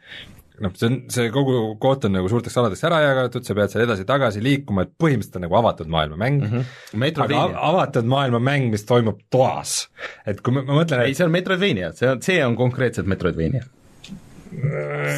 noh, 0.61 0.73
see 0.77 0.89
on, 0.89 0.97
see 1.13 1.29
kogu 1.33 1.57
koht 1.81 2.07
on 2.07 2.15
nagu 2.17 2.29
suurteks 2.31 2.57
aladeks 2.61 2.83
ära 2.87 2.99
jagatud, 3.03 3.45
sa 3.45 3.55
pead 3.57 3.73
seal 3.73 3.85
edasi-tagasi 3.87 4.43
liikuma, 4.43 4.85
et 4.85 4.93
põhimõtteliselt 5.01 5.39
on 5.39 5.45
nagu 5.47 5.59
avatud 5.59 5.93
maailma 5.93 6.19
mäng 6.19 6.41
mm, 6.43 6.65
-hmm. 6.93 7.21
aga 7.25 7.39
av 7.41 7.55
avatud 7.73 8.09
maailma 8.09 8.41
mäng, 8.43 8.69
mis 8.73 8.85
toimub 8.89 9.21
toas. 9.33 9.89
et 10.25 10.41
kui 10.41 10.53
ma, 10.53 10.65
ma 10.67 10.81
mõtlen 10.81 11.03
et 11.03 11.13
ei, 11.13 11.17
see 11.17 11.27
on 11.27 11.33
Metroidvania, 11.33 11.93
see 11.97 12.09
on, 12.09 12.21
see 12.21 12.43
on 12.45 12.57
konkreetselt 12.59 13.09
Metroidvania 13.09 13.65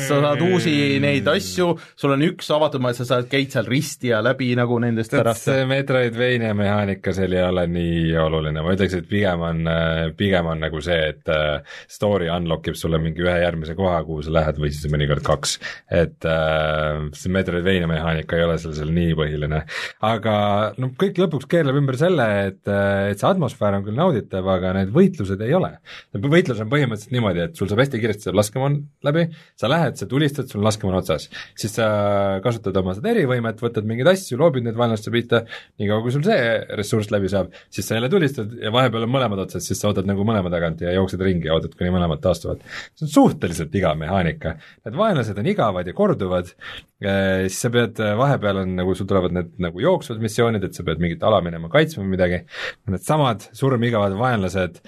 sa 0.08 0.20
saad 0.22 0.44
uusi 0.46 0.74
neid 1.04 1.28
asju, 1.30 1.68
sul 1.98 2.16
on 2.16 2.26
üks 2.28 2.50
avatud 2.54 2.84
sa 2.96 3.08
saad, 3.08 3.28
käid 3.32 3.54
seal 3.54 3.68
risti 3.70 4.12
ja 4.12 4.22
läbi 4.24 4.52
nagu 4.58 4.78
nendest 4.82 5.14
pärast. 5.16 5.48
see 5.50 5.66
Metroidvania 5.70 6.54
mehaanika 6.58 7.14
seal 7.16 7.36
ei 7.36 7.44
ole 7.44 7.66
nii 7.72 8.16
oluline, 8.22 8.64
ma 8.64 8.76
ütleks, 8.76 8.98
et 9.00 9.10
pigem 9.10 9.44
on, 9.46 9.64
pigem 10.18 10.52
on 10.52 10.64
nagu 10.66 10.82
see, 10.84 11.00
et 11.14 11.34
äh, 11.34 11.78
story 11.92 12.30
unlock 12.32 12.70
ib 12.72 12.80
sulle 12.80 13.00
mingi 13.02 13.26
ühe 13.26 13.36
järgmise 13.42 13.76
koha, 13.78 14.02
kuhu 14.08 14.26
sa 14.26 14.34
lähed 14.36 14.60
või 14.62 14.72
siis 14.74 14.92
mõnikord 14.92 15.26
kaks. 15.26 15.58
et 15.92 16.28
äh, 16.30 17.06
see 17.18 17.34
Metroidvania 17.34 17.90
mehaanika 17.92 18.38
ei 18.38 18.46
ole 18.48 18.58
seal 18.62 18.76
seal 18.78 18.94
nii 18.96 19.16
põhiline. 19.18 19.64
aga 20.10 20.36
noh, 20.82 20.94
kõik 21.00 21.20
lõpuks 21.22 21.50
keerleb 21.52 21.80
ümber 21.82 22.00
selle, 22.00 22.28
et, 22.50 22.62
äh, 22.70 23.12
et 23.12 23.22
see 23.22 23.30
atmosfäär 23.30 23.80
on 23.80 23.86
küll 23.88 23.98
nauditav, 23.98 24.48
aga 24.56 24.76
need 24.80 24.94
võitlused 24.96 25.42
ei 25.46 25.56
ole. 25.58 25.76
võitlus 26.16 26.62
on 26.64 26.72
põhimõtteliselt 26.72 27.16
niimoodi, 27.16 27.46
et 27.50 27.60
sul 27.60 27.70
saab 27.72 27.84
hästi 27.84 28.02
kiiresti 28.02 28.36
laskemoon 28.36 28.80
läbi, 29.06 29.25
sa 29.60 29.70
lähed, 29.72 29.98
sa 30.00 30.08
tulistad, 30.10 30.50
sul 30.50 30.62
on 30.62 30.68
laskemoon 30.68 30.98
otsas. 31.00 31.28
siis 31.58 31.76
sa 31.78 31.88
kasutad 32.44 32.78
oma 32.82 32.96
seda 32.98 33.12
erivõimet, 33.14 33.62
võtad 33.64 33.88
mingeid 33.88 34.10
asju, 34.12 34.38
loobid 34.40 34.66
neid 34.66 34.78
vaenlaste 34.80 35.14
pihta, 35.14 35.44
niikaua 35.82 36.04
kui 36.06 36.14
sul 36.14 36.26
see 36.26 36.40
ressurss 36.80 37.12
läbi 37.14 37.32
saab, 37.32 37.54
siis 37.74 37.88
sa 37.88 37.98
jälle 37.98 38.10
tulistad 38.12 38.54
ja 38.62 38.72
vahepeal 38.74 39.08
on 39.08 39.14
mõlemad 39.16 39.46
otsas, 39.46 39.66
siis 39.68 39.82
sa 39.82 39.92
ootad 39.92 40.10
nagu 40.10 40.26
mõlema 40.28 40.52
tagant 40.54 40.84
ja 40.86 40.94
jooksed 40.96 41.22
ringi 41.26 41.50
ja 41.50 41.58
ootad, 41.58 41.76
kuni 41.78 41.94
mõlemad 41.96 42.22
taastuvad. 42.24 42.64
see 42.96 43.08
on 43.08 43.14
suhteliselt 43.14 43.76
igav 43.76 43.98
mehaanika. 44.00 44.56
Need 44.86 45.00
vaenlased 45.00 45.40
on 45.42 45.50
igavad 45.52 45.88
ja 45.88 45.96
korduvad, 45.98 46.52
eh, 47.02 47.48
siis 47.48 47.60
sa 47.66 47.72
pead, 47.74 48.00
eh, 48.00 48.16
vahepeal 48.20 48.64
on 48.64 48.76
nagu, 48.82 48.96
sul 48.96 49.10
tulevad 49.10 49.36
need 49.36 49.56
nagu 49.60 49.82
jooksvad 49.82 50.22
missioonid, 50.24 50.64
et 50.64 50.78
sa 50.78 50.84
pead 50.84 51.02
mingit 51.04 51.24
ala 51.24 51.42
minema 51.46 51.70
kaitsma 51.72 52.04
või 52.04 52.16
midagi, 52.16 52.44
needsamad 52.92 53.50
surmigavad 53.56 54.16
vaenlased 54.20 54.82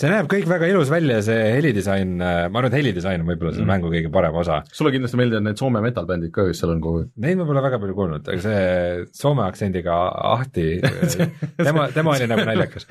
see 0.00 0.08
näeb 0.08 0.28
kõik 0.30 0.46
väga 0.48 0.68
ilus 0.70 0.90
välja, 0.92 1.18
see 1.24 1.38
helidisain, 1.56 2.14
äh, 2.22 2.40
ma 2.48 2.60
arvan, 2.60 2.70
et 2.72 2.78
helidisain 2.78 3.20
on 3.20 3.28
võib-olla 3.28 3.52
selle 3.52 3.66
mm. 3.66 3.72
mängu 3.74 3.92
kõige 3.92 4.12
parem 4.14 4.38
osa. 4.40 4.60
sulle 4.72 4.92
kindlasti 4.94 5.20
meeldivad 5.20 5.46
need 5.46 5.60
Soome 5.60 5.82
metal-bändid 5.84 6.32
ka, 6.34 6.46
kes 6.48 6.62
seal 6.62 6.72
on 6.74 6.82
kogu 6.84 7.02
aeg? 7.02 7.12
Neid 7.24 7.40
ma 7.40 7.46
pole 7.48 7.64
väga 7.66 7.80
palju 7.82 7.96
kuulnud, 7.98 8.30
aga 8.32 8.44
see 8.44 9.06
Soome 9.20 9.44
aktsendiga 9.44 9.96
Ahti 10.32 10.66
tema, 11.66 11.88
tema 11.94 12.14
oli 12.16 12.28
nagu 12.30 12.46
naljakas. 12.48 12.88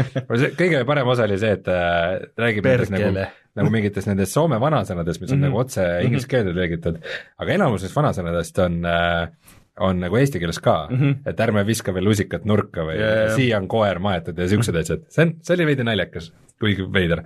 kõige 0.59 0.83
parem 0.89 1.13
osa 1.15 1.25
oli 1.25 1.39
see, 1.41 1.53
et 1.57 1.69
äh, 1.73 2.17
räägib 2.45 2.69
nendest 2.69 2.93
nagu, 2.93 3.29
nagu 3.59 3.73
mingitest 3.73 4.11
nendest 4.11 4.37
Soome 4.37 4.61
vanasõnadest, 4.61 5.23
mis 5.23 5.31
on 5.31 5.39
mm 5.39 5.41
-hmm. 5.41 5.47
nagu 5.49 5.63
otse 5.63 5.85
mhm. 5.85 6.09
inglise 6.09 6.29
keelde 6.29 6.53
tõlgitud, 6.57 6.99
aga 7.41 7.57
enamus 7.57 7.85
neist 7.85 7.97
vanasõnadest 7.97 8.61
on 8.65 8.83
äh, 8.85 9.55
on 9.79 10.01
nagu 10.03 10.17
eesti 10.19 10.41
keeles 10.41 10.59
ka 10.59 10.89
mm, 10.89 10.97
-hmm. 10.97 11.29
et 11.31 11.39
ärme 11.39 11.63
viska 11.65 11.93
veel 11.95 12.03
lusikat 12.03 12.45
nurka 12.45 12.83
või 12.83 12.97
yeah. 12.99 13.31
siia 13.35 13.57
on 13.57 13.67
koer 13.71 13.99
maetud 14.03 14.37
ja 14.37 14.47
siuksed 14.51 14.75
asjad, 14.75 15.05
see 15.07 15.23
on, 15.23 15.33
see 15.39 15.55
oli 15.55 15.69
veidi 15.71 15.85
naljakas 15.87 16.33
kuigi 16.59 16.85
veider, 16.93 17.23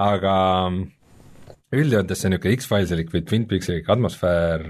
aga 0.00 0.34
üldjoontes 1.70 2.18
see 2.18 2.30
niisugune 2.32 2.56
X-Filesilik 2.58 3.12
või 3.12 3.22
Twin 3.26 3.44
Peaksilik 3.50 3.90
atmosfäär, 3.94 4.64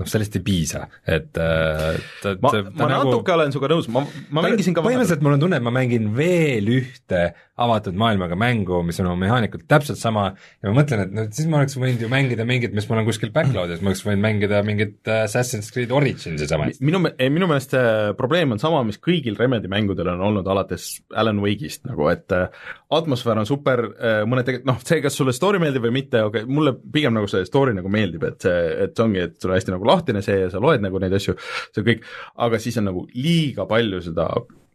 noh 0.00 0.08
sellest 0.08 0.38
ei 0.38 0.44
piisa, 0.44 0.86
et 1.04 1.36
äh, 1.36 1.98
ta, 2.22 2.32
ma, 2.40 2.52
ta, 2.54 2.62
ta 2.64 2.80
ma 2.80 2.88
nagu, 2.94 3.10
natuke 3.10 3.34
olen 3.34 3.52
sinuga 3.52 3.72
nõus, 3.74 3.90
ma, 3.92 4.04
ma 4.32 4.44
mängisin 4.46 4.76
ka 4.76 4.84
põhimõtteliselt 4.86 5.26
mul 5.26 5.36
on 5.36 5.44
tunne, 5.44 5.60
et 5.60 5.66
ma 5.66 5.74
mängin 5.74 6.08
veel 6.16 6.72
ühte 6.78 7.26
avatud 7.58 7.96
maailmaga 7.98 8.36
mängu, 8.38 8.80
mis 8.86 9.00
on 9.02 9.10
oma 9.10 9.22
mehaanikult 9.24 9.66
täpselt 9.70 10.00
sama 10.00 10.28
ja 10.30 10.70
ma 10.70 10.76
mõtlen, 10.80 11.04
et 11.04 11.14
no 11.14 11.24
siis 11.34 11.48
ma 11.50 11.60
oleks 11.60 11.78
võinud 11.78 12.04
ju 12.04 12.10
mängida 12.12 12.46
mingit, 12.48 12.74
mis 12.76 12.86
mul 12.90 13.02
on 13.02 13.08
kuskil 13.08 13.32
backload'is, 13.34 13.82
ma 13.82 13.92
oleks 13.92 14.04
võinud 14.06 14.22
mängida 14.24 14.60
mingit 14.66 15.10
äh, 15.10 15.24
Assassin's 15.26 15.72
Creed 15.74 15.92
Originsi 15.94 16.48
sama 16.50 16.68
hästi. 16.68 16.84
minu, 16.86 17.02
minu 17.02 17.50
meelest 17.50 17.74
see 17.74 18.12
probleem 18.18 18.54
on 18.54 18.62
sama, 18.62 18.84
mis 18.86 19.00
kõigil 19.02 19.38
Remedi 19.38 19.70
mängudel 19.70 20.12
on 20.14 20.22
olnud 20.30 20.48
alates 20.50 20.90
Alan 21.18 21.42
Wake'ist 21.42 21.88
nagu, 21.88 22.06
et 22.12 22.36
äh, 22.36 22.46
atmosfäär 22.94 23.42
on 23.42 23.48
super, 23.48 23.84
mõned 24.28 24.46
tegelikult 24.46 24.70
noh, 24.70 24.78
see, 24.86 25.02
kas 25.04 25.18
sulle 25.18 25.34
story 25.36 25.60
meeldib 25.62 25.84
või 25.84 25.96
mitte, 25.98 26.22
okei 26.24 26.44
okay,, 26.44 26.54
mulle 26.58 26.72
pigem 26.92 27.16
nagu 27.16 27.28
see 27.30 27.44
story 27.48 27.74
nagu 27.76 27.90
meeldib, 27.92 28.24
et 28.30 28.46
see, 28.46 28.62
et 28.86 28.94
see 28.94 29.04
ongi, 29.04 29.26
et 29.26 29.36
sul 29.36 29.52
on 29.52 29.58
hästi 29.58 29.74
nagu 29.74 29.88
lahtine 29.88 30.22
see 30.24 30.38
ja 30.44 30.52
sa 30.52 30.62
loed 30.62 30.84
nagu 30.84 31.02
neid 31.02 31.18
asju, 31.18 31.36
see 31.74 31.84
kõik, 31.90 32.06
aga 32.46 32.62
siis 32.62 32.80
on 32.80 32.88
nagu 32.90 33.04
liiga 33.14 33.68
palju 33.68 34.00
seda 34.08 34.30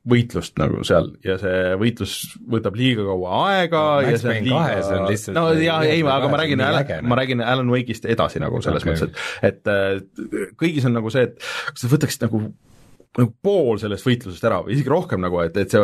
võitlust 0.09 0.57
nagu 0.59 0.81
seal 0.87 1.13
ja 1.23 1.37
see 1.39 1.75
võitlus 1.79 2.15
võtab 2.51 2.75
liiga 2.75 3.05
kaua 3.07 3.37
aega 3.53 3.83
no, 4.01 4.09
ja 4.09 4.19
see 4.19 4.33
on 4.33 4.47
liiga 4.49 5.37
no 5.37 5.45
jaa, 5.55 5.77
ei, 5.87 6.03
aga 6.03 6.31
ma 6.31 6.41
räägin, 6.41 6.63
ma 7.07 7.19
räägin 7.19 7.43
Alan 7.45 7.71
Wake'ist 7.71 8.07
edasi 8.11 8.41
nagu 8.43 8.59
selles 8.65 8.83
okay. 8.83 8.97
mõttes, 8.99 9.23
et 9.47 9.63
et 9.63 10.53
kõigis 10.59 10.89
on 10.89 10.97
nagu 10.99 11.13
see, 11.13 11.29
et 11.29 11.39
kas 11.39 11.85
sa 11.85 11.91
võtaksid 11.93 12.27
nagu 12.27 12.43
nagu 13.19 13.29
pool 13.45 13.77
sellest 13.81 14.07
võitlusest 14.07 14.45
ära 14.47 14.61
või 14.65 14.73
isegi 14.73 14.89
rohkem 14.89 15.21
nagu, 15.21 15.37
et, 15.43 15.57
et 15.61 15.73
see, 15.73 15.81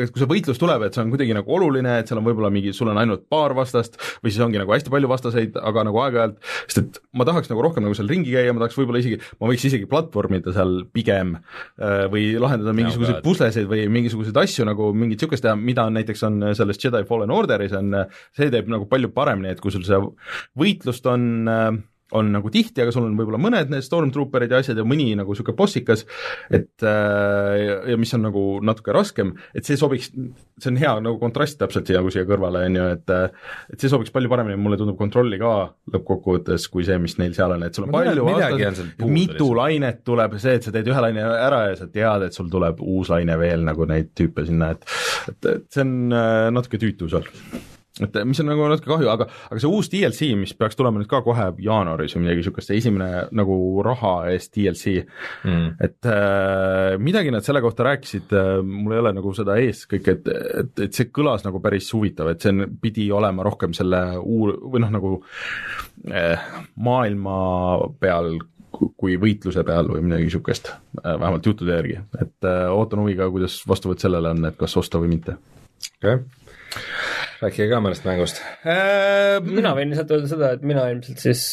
et 0.00 0.12
kui 0.12 0.22
see 0.22 0.28
võitlus 0.30 0.60
tuleb, 0.60 0.86
et 0.86 0.96
see 0.96 1.02
on 1.04 1.12
kuidagi 1.12 1.36
nagu 1.36 1.56
oluline, 1.56 1.98
et 2.00 2.08
seal 2.08 2.20
on 2.20 2.26
võib-olla 2.26 2.48
mingi, 2.52 2.72
sul 2.76 2.88
on 2.92 3.00
ainult 3.00 3.26
paar 3.32 3.52
vastast 3.58 3.98
või 4.24 4.32
siis 4.32 4.40
ongi 4.44 4.60
nagu 4.60 4.72
hästi 4.72 4.92
palju 4.92 5.10
vastaseid, 5.10 5.58
aga 5.60 5.84
nagu 5.90 6.00
aeg-ajalt, 6.04 6.38
sest 6.64 6.80
et 6.80 7.00
ma 7.20 7.26
tahaks 7.28 7.52
nagu 7.52 7.64
rohkem 7.66 7.84
nagu 7.84 7.98
seal 7.98 8.08
ringi 8.10 8.32
käia, 8.32 8.54
ma 8.56 8.64
tahaks 8.64 8.78
võib-olla 8.80 9.02
isegi, 9.02 9.20
ma 9.42 9.50
võiks 9.52 9.66
isegi 9.68 9.90
platvormida 9.90 10.54
seal 10.56 10.80
pigem 10.94 11.36
äh, 11.36 12.06
või 12.12 12.32
lahendada 12.40 12.74
mingisuguseid 12.76 13.20
puslesid 13.26 13.68
või 13.70 13.84
mingisuguseid 13.92 14.40
asju 14.40 14.68
nagu 14.68 14.90
mingit 14.96 15.20
niisugust 15.20 15.44
teha, 15.44 15.56
mida 15.60 15.84
on 15.84 15.98
näiteks 15.98 16.24
on 16.30 16.40
selles 16.56 16.80
Jedi 16.80 17.04
Fallen 17.08 17.32
Orderis 17.34 17.76
on, 17.76 17.92
see 18.36 18.48
teeb 18.52 18.72
nagu 18.72 18.88
palju 18.88 19.12
paremini, 19.12 19.52
et 19.52 19.60
kui 19.60 19.74
sul 19.74 19.84
see 19.84 20.00
võitlust 20.58 21.04
on 21.12 21.30
äh, 21.44 21.70
on 22.16 22.30
nagu 22.34 22.50
tihti, 22.52 22.82
aga 22.82 22.94
sul 22.94 23.06
on 23.06 23.16
võib-olla 23.18 23.40
mõned 23.40 23.72
need 23.72 23.84
stormtrooperid 23.86 24.52
ja 24.52 24.60
asjad 24.62 24.80
ja 24.80 24.86
mõni 24.86 25.12
nagu 25.18 25.34
niisugune 25.34 25.56
bossikas, 25.58 26.04
et 26.50 26.84
äh, 26.86 27.54
ja, 27.60 27.76
ja 27.92 27.98
mis 28.00 28.12
on 28.16 28.24
nagu 28.26 28.44
natuke 28.66 28.94
raskem, 28.94 29.32
et 29.56 29.68
see 29.68 29.78
sobiks, 29.80 30.10
see 30.60 30.72
on 30.72 30.80
hea 30.80 30.94
nagu 31.04 31.20
kontrast 31.22 31.60
täpselt 31.60 31.88
siia, 31.88 32.00
nagu 32.00 32.12
siia 32.14 32.26
kõrvale, 32.28 32.64
on 32.68 32.80
ju, 32.80 32.88
et 32.96 33.14
et 33.74 33.82
see 33.82 33.90
sobiks 33.92 34.12
palju 34.14 34.30
paremini, 34.32 34.58
mulle 34.60 34.78
tundub 34.80 34.98
kontrolli 34.98 35.38
ka 35.40 35.54
lõppkokkuvõttes, 35.94 36.66
kui 36.72 36.86
see, 36.86 36.98
mis 37.02 37.16
neil 37.20 37.34
seal 37.36 37.56
on, 37.56 37.66
et 37.66 37.76
sul 37.76 37.88
on 37.88 37.94
palju 37.94 38.26
vastas, 38.26 38.84
mitu 39.10 39.50
lainet 39.56 40.04
tuleb, 40.06 40.38
see, 40.42 40.58
et 40.58 40.66
sa 40.66 40.74
teed 40.74 40.90
ühe 40.90 41.04
laine 41.06 41.24
ära 41.24 41.66
ja 41.70 41.80
sa 41.80 41.90
tead, 41.90 42.26
et 42.28 42.36
sul 42.36 42.50
tuleb 42.52 42.82
uus 42.82 43.12
laine 43.12 43.38
veel 43.40 43.66
nagu 43.66 43.86
neid 43.90 44.14
tüüpe 44.18 44.46
sinna, 44.48 44.74
et 44.74 44.88
et, 45.30 45.52
et 45.56 45.68
see 45.70 45.84
on 45.84 46.16
äh, 46.16 46.48
natuke 46.54 46.80
tüütu 46.80 47.10
seal 47.10 47.28
et 48.06 48.18
mis 48.28 48.40
on 48.42 48.48
nagu 48.50 48.68
natuke 48.70 48.90
kahju, 48.90 49.08
aga, 49.12 49.26
aga 49.50 49.60
see 49.62 49.70
uus 49.70 49.90
DLC, 49.92 50.30
mis 50.38 50.54
peaks 50.56 50.78
tulema 50.78 51.00
nüüd 51.00 51.10
ka 51.10 51.22
kohe 51.26 51.50
jaanuaris 51.64 52.14
või 52.16 52.24
midagi 52.24 52.42
niisugust, 52.42 52.72
esimene 52.74 53.26
nagu 53.36 53.56
raha 53.86 54.14
eest 54.32 54.54
DLC 54.56 54.96
mm., 55.04 55.66
et 55.86 56.10
äh, 56.10 56.96
midagi 57.02 57.34
nad 57.34 57.46
selle 57.46 57.62
kohta 57.64 57.86
rääkisid 57.90 58.34
äh,, 58.36 58.52
mul 58.64 58.96
ei 58.96 59.02
ole 59.02 59.14
nagu 59.16 59.34
seda 59.36 59.58
ees 59.60 59.84
kõik, 59.90 60.12
et, 60.14 60.30
et, 60.62 60.72
et 60.86 60.96
see 60.96 61.10
kõlas 61.14 61.44
nagu 61.46 61.62
päris 61.64 61.90
huvitav, 61.96 62.32
et 62.32 62.44
see 62.44 62.54
on, 62.54 62.66
pidi 62.82 63.10
olema 63.14 63.44
rohkem 63.46 63.76
selle 63.76 64.04
uur- 64.20 64.58
või 64.70 64.84
noh, 64.84 64.94
nagu 64.96 65.14
äh, 66.08 66.48
maailma 66.80 67.36
peal 68.00 68.38
kui 68.70 69.16
võitluse 69.20 69.64
peal 69.66 69.88
või 69.90 70.04
midagi 70.06 70.28
niisugust, 70.28 70.70
äh, 71.02 71.16
vähemalt 71.20 71.46
juttude 71.46 71.74
järgi, 71.74 71.98
et 72.22 72.48
äh, 72.48 72.66
ootan 72.72 73.02
huviga, 73.02 73.28
kuidas 73.32 73.60
vastuvõtt 73.68 74.04
sellele 74.04 74.32
on, 74.32 74.46
et 74.48 74.60
kas 74.60 74.76
osta 74.80 75.02
või 75.02 75.16
mitte. 75.16 75.36
okei 76.00 76.20
okay 76.20 77.19
rääkige 77.40 77.68
ka 77.70 77.80
mõnest 77.82 78.04
mängust 78.04 78.40
äh,. 78.68 79.38
mina 79.44 79.72
võin 79.76 79.92
lihtsalt 79.92 80.12
öelda 80.14 80.30
seda, 80.30 80.50
et 80.56 80.64
mina 80.66 80.84
ilmselt 80.92 81.22
siis 81.22 81.44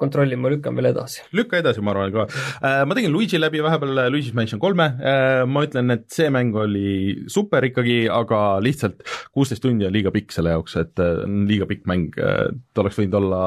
kontrollin, 0.00 0.40
ma 0.42 0.52
lükkan 0.52 0.76
veel 0.78 0.92
edasi. 0.92 1.24
lükka 1.36 1.58
edasi, 1.62 1.82
ma 1.84 1.94
arvan 1.94 2.14
ka 2.14 2.26
äh,. 2.28 2.82
ma 2.86 2.96
tegin 2.98 3.12
Luigi 3.14 3.40
läbi 3.40 3.62
vahepeal, 3.64 4.04
Luigi's 4.12 4.36
Mansion 4.38 4.62
kolme 4.62 4.88
äh,, 4.98 5.42
ma 5.48 5.64
ütlen, 5.66 5.90
et 5.96 6.06
see 6.14 6.30
mäng 6.34 6.54
oli 6.58 7.26
super 7.32 7.66
ikkagi, 7.66 8.04
aga 8.12 8.42
lihtsalt 8.62 9.02
kuusteist 9.34 9.64
tundi 9.64 9.88
on 9.88 9.94
liiga 9.94 10.14
pikk 10.14 10.34
selle 10.34 10.54
jaoks, 10.54 10.78
et 10.82 11.02
äh, 11.02 11.24
liiga 11.48 11.66
pikk 11.70 11.88
mäng, 11.90 12.14
ta 12.14 12.84
oleks 12.84 13.00
võinud 13.00 13.18
olla 13.18 13.42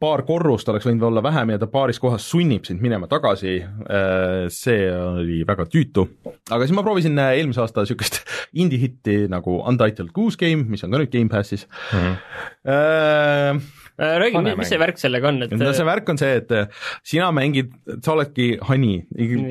paar 0.00 0.24
korrust, 0.26 0.68
oleks 0.68 0.86
võinud 0.88 1.04
olla 1.08 1.22
vähem 1.24 1.54
ja 1.54 1.60
ta 1.60 1.68
paaris 1.70 2.00
kohas 2.02 2.24
sunnib 2.28 2.66
sind 2.68 2.82
minema 2.84 3.08
tagasi 3.10 3.56
äh,, 3.60 4.46
see 4.52 4.88
oli 4.92 5.42
väga 5.48 5.68
tüütu. 5.70 6.06
aga 6.50 6.64
siis 6.64 6.74
ma 6.76 6.84
proovisin 6.86 7.18
äh, 7.20 7.36
eelmise 7.38 7.62
aasta 7.64 7.84
niisugust 7.84 8.22
indie-hitti 8.62 9.24
nagu 9.32 9.58
Untitled 9.68 10.12
Goose 10.14 10.38
Game, 10.40 10.53
Game, 10.54 10.68
mis 10.70 10.84
on 10.86 10.94
ka 10.94 11.02
nüüd 11.02 11.12
Gamepassis 11.14 11.66
mm. 11.92 11.98
-hmm. 11.98 13.64
Äh, 13.94 14.18
räägi, 14.18 14.56
mis 14.58 14.70
see 14.72 14.78
värk 14.82 14.98
sellega 14.98 15.30
on, 15.30 15.44
et 15.46 15.52
no 15.54 15.70
see 15.70 15.86
värk 15.86 16.08
on 16.10 16.18
see, 16.18 16.40
et 16.40 16.50
äh, 16.50 16.86
sina 17.06 17.28
mängid, 17.30 17.70
sa 18.02 18.16
oledki 18.16 18.56
hani, 18.66 19.04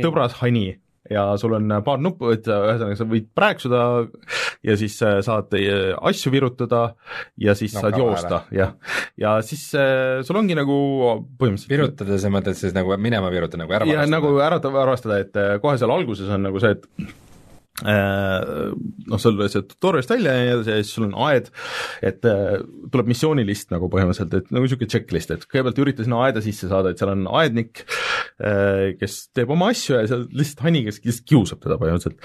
tõbras 0.04 0.36
hani 0.42 0.66
ja 1.12 1.24
sul 1.40 1.56
on 1.56 1.72
paar 1.86 2.02
nuppu, 2.04 2.34
et 2.36 2.48
ühesõnaga 2.52 2.98
sa 3.00 3.08
võid 3.08 3.30
prääksuda 3.36 3.86
ja 4.68 4.78
siis 4.80 5.00
äh, 5.04 5.22
saad 5.24 5.56
asju 5.56 6.36
virutada 6.36 6.84
ja 7.40 7.56
siis 7.56 7.78
no, 7.78 7.86
saad 7.86 8.00
joosta, 8.04 8.44
jah. 8.52 8.76
ja 9.20 9.38
siis 9.48 9.70
sul 10.28 10.44
ongi 10.44 10.60
nagu 10.60 10.78
põhimõtteliselt 11.40 11.76
virutada, 11.78 12.20
sa 12.20 12.36
mõtled 12.36 12.60
siis 12.60 12.76
nagu 12.76 13.00
minema 13.00 13.32
virutada, 13.32 13.64
nagu 13.64 13.80
ära 13.80 13.88
varastada? 13.88 14.16
nagu 14.18 14.38
ära 14.44 14.60
varastada, 14.76 15.24
et 15.24 15.44
kohe 15.64 15.80
seal 15.80 15.96
alguses 15.96 16.36
on 16.36 16.50
nagu 16.50 16.60
see, 16.64 16.76
et 16.76 16.90
Äh, 16.98 17.23
noh, 17.82 19.18
sul 19.18 19.40
see 19.50 19.64
tutorial'ist 19.66 20.12
välja 20.14 20.34
ja 20.38 20.58
siis 20.62 20.92
sul 20.94 21.08
on 21.08 21.16
aed, 21.26 21.48
et 22.06 22.26
äh, 22.30 22.60
tuleb 22.94 23.08
missioonilist 23.10 23.72
nagu 23.74 23.88
põhimõtteliselt, 23.90 24.36
et 24.38 24.52
nagu 24.54 24.68
niisugune 24.68 24.92
checklist, 24.94 25.32
et 25.34 25.48
kõigepealt 25.50 25.82
ürita 25.82 26.06
sinna 26.06 26.20
aeda 26.28 26.44
sisse 26.46 26.70
saada, 26.70 26.92
et 26.94 27.02
seal 27.02 27.10
on 27.16 27.24
aednik, 27.40 27.82
äh, 28.38 28.94
kes 29.00 29.16
teeb 29.34 29.50
oma 29.56 29.72
asju 29.74 29.98
ja 29.98 30.04
seal 30.12 30.28
lihtsalt 30.30 30.62
hani, 30.68 30.84
kes 30.86 31.02
lihtsalt 31.02 31.26
kiusab 31.32 31.64
teda 31.64 31.80
põhimõtteliselt. 31.82 32.22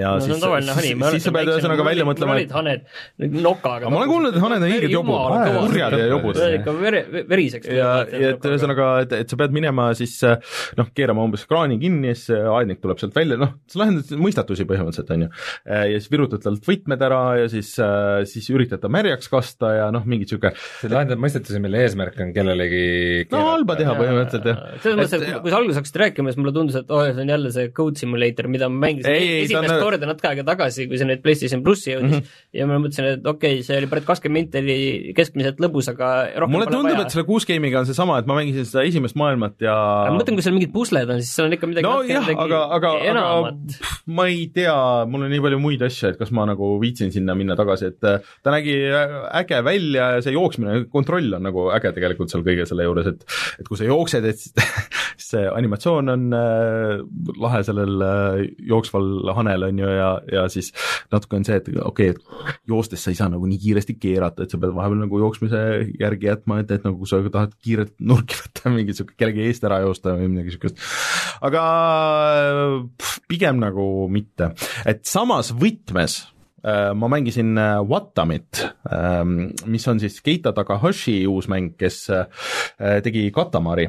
ja 0.00 0.14
no, 0.16 0.24
siis, 0.24 0.40
siis, 0.40 1.04
siis 1.18 1.28
sa 1.28 1.34
pead 1.36 1.52
ühesõnaga 1.52 1.86
välja 1.90 2.08
mõtlema, 2.08 2.38
et 2.40 2.56
haned 2.56 3.36
nokaga 3.36 3.92
ma 3.92 4.00
olen 4.00 4.12
kuulnud, 4.14 4.32
et 4.32 4.46
haned 4.46 4.64
on 4.64 4.72
hiigelt 4.72 4.96
jobud, 4.96 5.36
kurjad 5.58 5.98
ja 6.00 6.08
jobud. 6.14 6.42
ikka 6.62 6.76
vere, 6.80 7.04
veriseks 7.28 7.68
ja, 7.68 7.92
ja 8.08 8.32
et 8.32 8.48
ühesõnaga, 8.48 8.88
et, 9.04 9.14
et 9.20 9.28
sa 9.28 9.40
pead 9.44 9.52
minema 9.60 9.90
siis 9.98 10.16
noh, 10.24 10.88
keerama 10.96 11.28
umbes 11.28 11.44
kraani 11.44 11.76
kinni 11.84 12.14
ja 12.14 12.16
siis 12.16 12.32
aednik 12.32 12.80
tuleb 12.80 13.04
sealt 13.04 13.12
välja, 13.16 13.36
noh, 13.44 13.58
sa 13.68 13.84
lahendad 13.84 14.16
mõistatusi 14.16 14.64
põhimõtteliselt 14.64 14.85
põhimõtteliselt, 14.86 15.12
on 15.14 15.26
ju. 15.26 15.30
Äh, 15.66 15.84
ja 15.92 16.00
siis 16.00 16.12
virutad 16.12 16.44
talt 16.44 16.68
võtmed 16.70 17.04
ära 17.06 17.20
ja 17.42 17.50
siis, 17.52 17.72
äh, 17.82 18.22
siis 18.28 18.48
üritad 18.54 18.82
ta 18.82 18.90
märjaks 18.92 19.30
kasta 19.32 19.72
ja 19.76 19.88
noh, 19.94 20.06
mingi 20.06 20.26
niisugune 20.26 20.54
see 20.56 20.92
lahendab 20.92 21.20
mõistatuse, 21.22 21.60
mille 21.62 21.82
eesmärk 21.84 22.18
on 22.22 22.32
kellelegi 22.36 23.26
no 23.32 23.42
halba 23.50 23.76
teha 23.78 23.96
põhimõtteliselt, 23.98 24.48
jah. 24.50 24.62
selles 24.84 25.00
mõttes, 25.02 25.26
et 25.26 25.42
kui 25.42 25.52
sa 25.52 25.60
alguses 25.60 25.80
hakkasid 25.80 26.00
rääkima, 26.04 26.32
siis 26.32 26.40
mulle 26.40 26.54
tundus, 26.56 26.78
et 26.80 26.94
oh, 26.94 27.04
see 27.06 27.24
on 27.24 27.34
jälle 27.34 27.52
see 27.54 27.72
Code 27.76 28.02
Simulator, 28.02 28.50
mida 28.52 28.70
ma 28.72 28.86
mängisin 28.86 29.12
ei, 29.12 29.28
ei, 29.28 29.44
esimest 29.46 29.76
on... 29.76 29.82
korda 29.84 30.10
natuke 30.10 30.30
aega 30.32 30.46
tagasi, 30.46 30.88
kui 30.90 31.00
see 31.00 31.08
nüüd 31.08 31.22
PlayStation 31.24 31.64
plussi 31.66 31.92
jõudis 31.92 32.12
mm 32.12 32.20
-hmm. 32.20 32.42
ja 32.60 32.68
ma 32.70 32.80
mõtlesin, 32.82 33.10
et 33.16 33.26
okei 33.26 33.58
okay,, 33.60 33.66
see 33.66 33.80
oli 33.80 33.90
päris 33.92 34.08
kakskümmend 34.08 34.36
minti 34.36 34.60
oli 34.60 35.14
keskmiselt 35.16 35.60
lõbus, 35.62 35.88
aga 35.92 36.10
rohkem 36.36 36.56
mulle 36.56 36.68
tundub, 36.70 37.00
et 37.02 37.14
selle 37.14 37.26
kuus 37.28 37.46
game'iga 37.48 37.82
on 37.82 37.88
seesama, 37.88 38.18
et 38.20 38.28
ma 38.28 38.36
mängisin 38.38 38.68
seda 38.68 38.84
esimest 38.86 39.16
maailmat 39.18 39.64
ja 39.64 39.76
ma 40.10 40.16
mõtlen, 40.18 40.38
kui 40.38 40.44
seal 40.44 40.56
mingid 40.56 40.74
pusled 40.74 41.10
on, 41.12 41.22
siis 41.24 41.32
seal 41.38 41.48
on 41.48 41.56
ikka 41.56 41.70
midagi 41.70 41.88
no 41.88 42.02
jah, 42.06 42.28
aga, 42.44 42.62
aga, 42.76 42.92
aga 43.12 43.24
ma 44.18 44.28
ei 44.30 44.46
tea, 44.54 44.75
mul 45.10 45.26
on 45.26 45.32
nii 45.32 45.42
palju 45.44 45.60
muid 45.62 45.82
asju, 45.86 46.10
et 46.10 46.20
kas 46.20 46.32
ma 46.34 46.46
nagu 46.48 46.74
viitsin 46.82 47.12
sinna 47.14 47.36
minna 47.38 47.56
tagasi, 47.58 47.90
et 47.92 48.08
äh, 48.08 48.34
ta 48.44 48.54
nägi 48.54 48.76
äh, 48.88 49.16
äge 49.42 49.62
välja 49.66 50.10
ja 50.16 50.24
see 50.24 50.34
jooksmine, 50.36 50.86
kontroll 50.92 51.38
on 51.38 51.46
nagu 51.48 51.68
äge 51.74 51.92
tegelikult 51.96 52.32
seal 52.32 52.44
kõige 52.46 52.66
selle 52.68 52.86
juures, 52.86 53.10
et 53.12 53.26
et 53.60 53.68
kui 53.68 53.78
sa 53.78 53.88
jooksed, 53.88 54.26
et 54.28 54.40
siis 54.40 54.54
see 55.30 55.44
animatsioon 55.48 56.12
on 56.12 56.26
äh, 56.36 57.02
lahe 57.42 57.62
sellel 57.66 58.04
äh, 58.04 58.42
jooksval 58.70 59.32
hanel, 59.36 59.68
on 59.70 59.82
ju, 59.82 59.90
ja, 59.98 60.10
ja 60.32 60.46
siis 60.52 60.72
natuke 61.12 61.40
on 61.40 61.46
see, 61.48 61.58
et 61.60 61.70
okei 61.72 62.12
okay,, 62.12 62.14
et 62.14 62.70
joostes 62.70 63.02
sa 63.02 63.12
ei 63.12 63.18
saa 63.18 63.30
nagu 63.32 63.48
nii 63.48 63.60
kiiresti 63.62 63.96
keerata, 64.00 64.44
et 64.44 64.52
sa 64.52 64.60
pead 64.60 64.74
vahepeal 64.76 65.02
nagu 65.04 65.22
jooksmise 65.22 65.62
järgi 66.00 66.30
jätma, 66.30 66.60
et, 66.62 66.72
et 66.74 66.86
nagu 66.86 66.98
kui 67.00 67.10
sa 67.10 67.22
tahad 67.26 67.54
kiirelt 67.62 67.94
nurki 68.00 68.38
võtta, 68.40 68.72
mingi 68.72 68.92
niisugune 68.92 69.18
kellegi 69.20 69.46
eest 69.46 69.66
ära 69.66 69.80
joosta 69.84 70.16
või 70.18 70.30
midagi 70.32 70.52
niisugust. 70.52 70.82
aga 71.46 71.64
pff, 72.96 73.22
pigem 73.30 73.60
nagu 73.62 74.06
mitte, 74.12 74.52
et 74.88 75.04
samas 75.06 75.52
võtmes 75.56 76.18
äh, 76.66 76.92
ma 76.96 77.08
mängisin 77.12 77.56
äh, 77.58 77.78
Watamit, 77.86 78.62
ähm, 78.90 79.50
mis 79.66 79.86
on 79.88 80.00
siis 80.02 80.18
Keita 80.24 80.52
Takahashi 80.56 81.18
uus 81.30 81.48
mäng, 81.52 81.74
kes 81.78 81.98
äh, 82.10 82.26
tegi 83.04 83.28
Katamari 83.34 83.88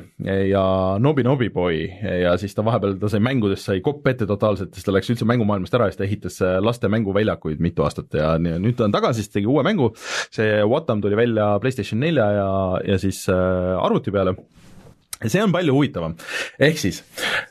ja 0.49 0.63
Nobi 0.99 1.23
Nobi 1.23 1.49
Boy. 1.53 1.86
Ja 2.21 2.36
siis 2.38 2.55
ta 2.55 2.65
vahepeal, 2.65 2.97
ta 3.01 3.09
sai 3.11 3.21
mängudest, 3.23 3.69
sai 3.69 3.82
kopp 3.86 4.07
ette 4.07 4.28
totaalselt, 4.30 4.73
siis 4.75 4.86
ta 4.86 4.93
läks 4.95 5.09
üldse 5.13 5.28
mängumaailmast 5.30 5.78
ära 5.78 5.88
ja 5.88 5.95
siis 5.95 6.01
ta 6.01 6.07
ehitas 6.07 6.39
laste 6.63 6.91
mänguväljakuid 6.91 7.63
mitu 7.63 7.86
aastat 7.88 8.13
ja 8.17 8.36
nüüd 8.41 8.78
ta 8.78 8.88
on 8.88 8.95
tagasi, 8.95 9.23
siis 9.23 9.34
tegi 9.39 9.49
uue 9.49 9.65
mängu, 9.67 9.91
see 10.34 10.61
Watam 10.67 11.01
tuli 11.03 11.17
välja 11.19 11.55
PlayStation 11.63 12.03
nelja 12.03 12.30
ja, 12.41 12.51
ja 12.93 13.01
siis 13.01 13.25
arvuti 13.32 14.13
peale 14.13 14.38
see 15.26 15.41
on 15.43 15.53
palju 15.55 15.74
huvitavam. 15.74 16.15
ehk 16.59 16.80
siis 16.82 17.01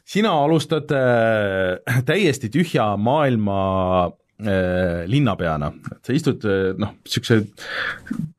sina 0.07 0.33
alustad 0.45 0.93
äh, 0.95 2.01
täiesti 2.07 2.51
tühja 2.53 2.89
maailma 2.97 3.61
äh, 4.07 5.05
linnapeana, 5.11 5.73
et 5.97 6.03
sa 6.07 6.17
istud 6.17 6.47
äh, 6.47 6.73
noh, 6.79 6.97
niisuguse 7.05 7.43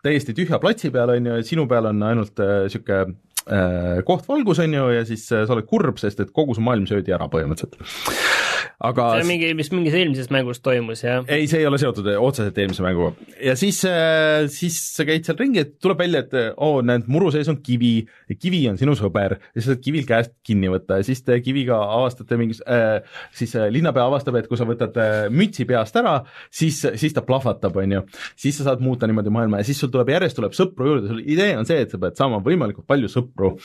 täiesti 0.05 0.35
tühja 0.37 0.61
platsi 0.63 0.91
peal, 0.93 1.15
on 1.17 1.31
ju, 1.31 1.39
ja 1.39 1.47
sinu 1.47 1.67
peal 1.69 1.91
on 1.91 2.03
ainult 2.07 2.39
niisugune 2.39 3.17
äh, 3.47 4.03
koht 4.07 4.27
valgus, 4.29 4.63
on 4.63 4.79
ju, 4.79 4.89
ja 4.95 5.03
siis 5.07 5.27
sa 5.27 5.43
oled 5.45 5.67
kurb, 5.69 5.99
sest 6.01 6.23
et 6.23 6.35
kogu 6.35 6.55
su 6.55 6.63
maailm 6.63 6.87
söödi 6.89 7.15
ära 7.15 7.29
põhimõtteliselt 7.31 8.46
aga 8.77 9.07
see 9.15 9.23
on 9.23 9.29
mingi, 9.31 9.47
mis 9.57 9.71
mingis 9.73 9.95
eelmises 9.97 10.27
mängus 10.33 10.59
toimus, 10.61 11.01
jah? 11.01 11.23
ei, 11.33 11.47
see 11.49 11.63
ei 11.63 11.65
ole 11.69 11.79
seotud 11.81 12.05
otseselt 12.21 12.57
eelmise 12.61 12.83
mänguga. 12.85 13.27
ja 13.41 13.55
siis, 13.57 13.79
äh, 13.89 14.45
siis 14.53 14.77
sa 14.93 15.05
käid 15.07 15.25
seal 15.25 15.39
ringi, 15.39 15.63
et 15.63 15.71
tuleb 15.81 16.03
välja, 16.03 16.21
et 16.21 16.35
oo 16.53 16.75
oh,, 16.77 16.83
näed, 16.85 17.07
muru 17.09 17.31
sees 17.33 17.49
on 17.49 17.57
kivi, 17.65 18.05
kivi 18.37 18.61
on 18.69 18.77
sinu 18.77 18.93
sõber 18.99 19.39
ja 19.39 19.63
sa 19.63 19.71
saad 19.71 19.81
kivil 19.81 20.05
käest 20.09 20.35
kinni 20.45 20.69
võtta 20.69 20.99
ja 21.01 21.07
siis 21.07 21.23
te 21.25 21.39
kiviga 21.41 21.79
avastate 21.95 22.37
mingis 22.37 22.61
äh,, 22.69 22.99
siis 23.33 23.55
äh, 23.57 23.65
linnapea 23.73 24.05
avastab, 24.11 24.37
et 24.37 24.49
kui 24.51 24.59
sa 24.61 24.67
võtad 24.69 24.99
äh, 25.01 25.15
mütsi 25.33 25.65
peast 25.69 25.97
ära, 25.97 26.19
siis, 26.53 26.83
siis 27.01 27.17
ta 27.17 27.25
plahvatab, 27.25 27.81
on 27.81 27.97
ju. 27.97 28.03
siis 28.37 28.61
sa 28.61 28.69
saad 28.69 28.85
muuta 28.85 29.09
niimoodi 29.09 29.33
maailma 29.33 29.63
ja 29.63 29.69
siis 29.71 29.81
sul 29.81 29.89
tuleb 29.93 30.13
järjest, 30.13 30.37
tuleb 30.37 30.53
sõpru 30.57 30.91
juurde, 30.91 31.09
sul 31.09 31.25
idee 31.25 31.57
on 31.57 31.65
see, 31.65 31.81
et 31.81 31.93
sa 31.93 32.01
pead 32.01 32.19
saama 32.19 32.43
võimalikult 32.45 32.85
palju 32.85 33.09
sõpru 33.09 33.55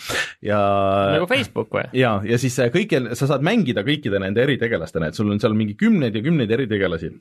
ja 0.49 0.63
nagu 1.19 1.29
Facebook 1.29 1.69
või? 1.77 1.85
jaa, 2.01 2.17
ja 2.25 2.41
siis 2.41 2.57
kõigil, 2.73 3.13
sa 3.19 3.29
saad 3.29 3.45
mängida 3.45 3.85
kõikide 3.85 4.17
nende 4.25 4.49
eritegelastena, 5.03 5.09
et 5.09 5.15
sul 5.15 5.31
on 5.31 5.41
seal 5.41 5.55
mingi 5.55 5.77
kümneid 5.77 6.15
ja 6.15 6.23
kümneid 6.23 6.51
eritegelasi 6.51 7.13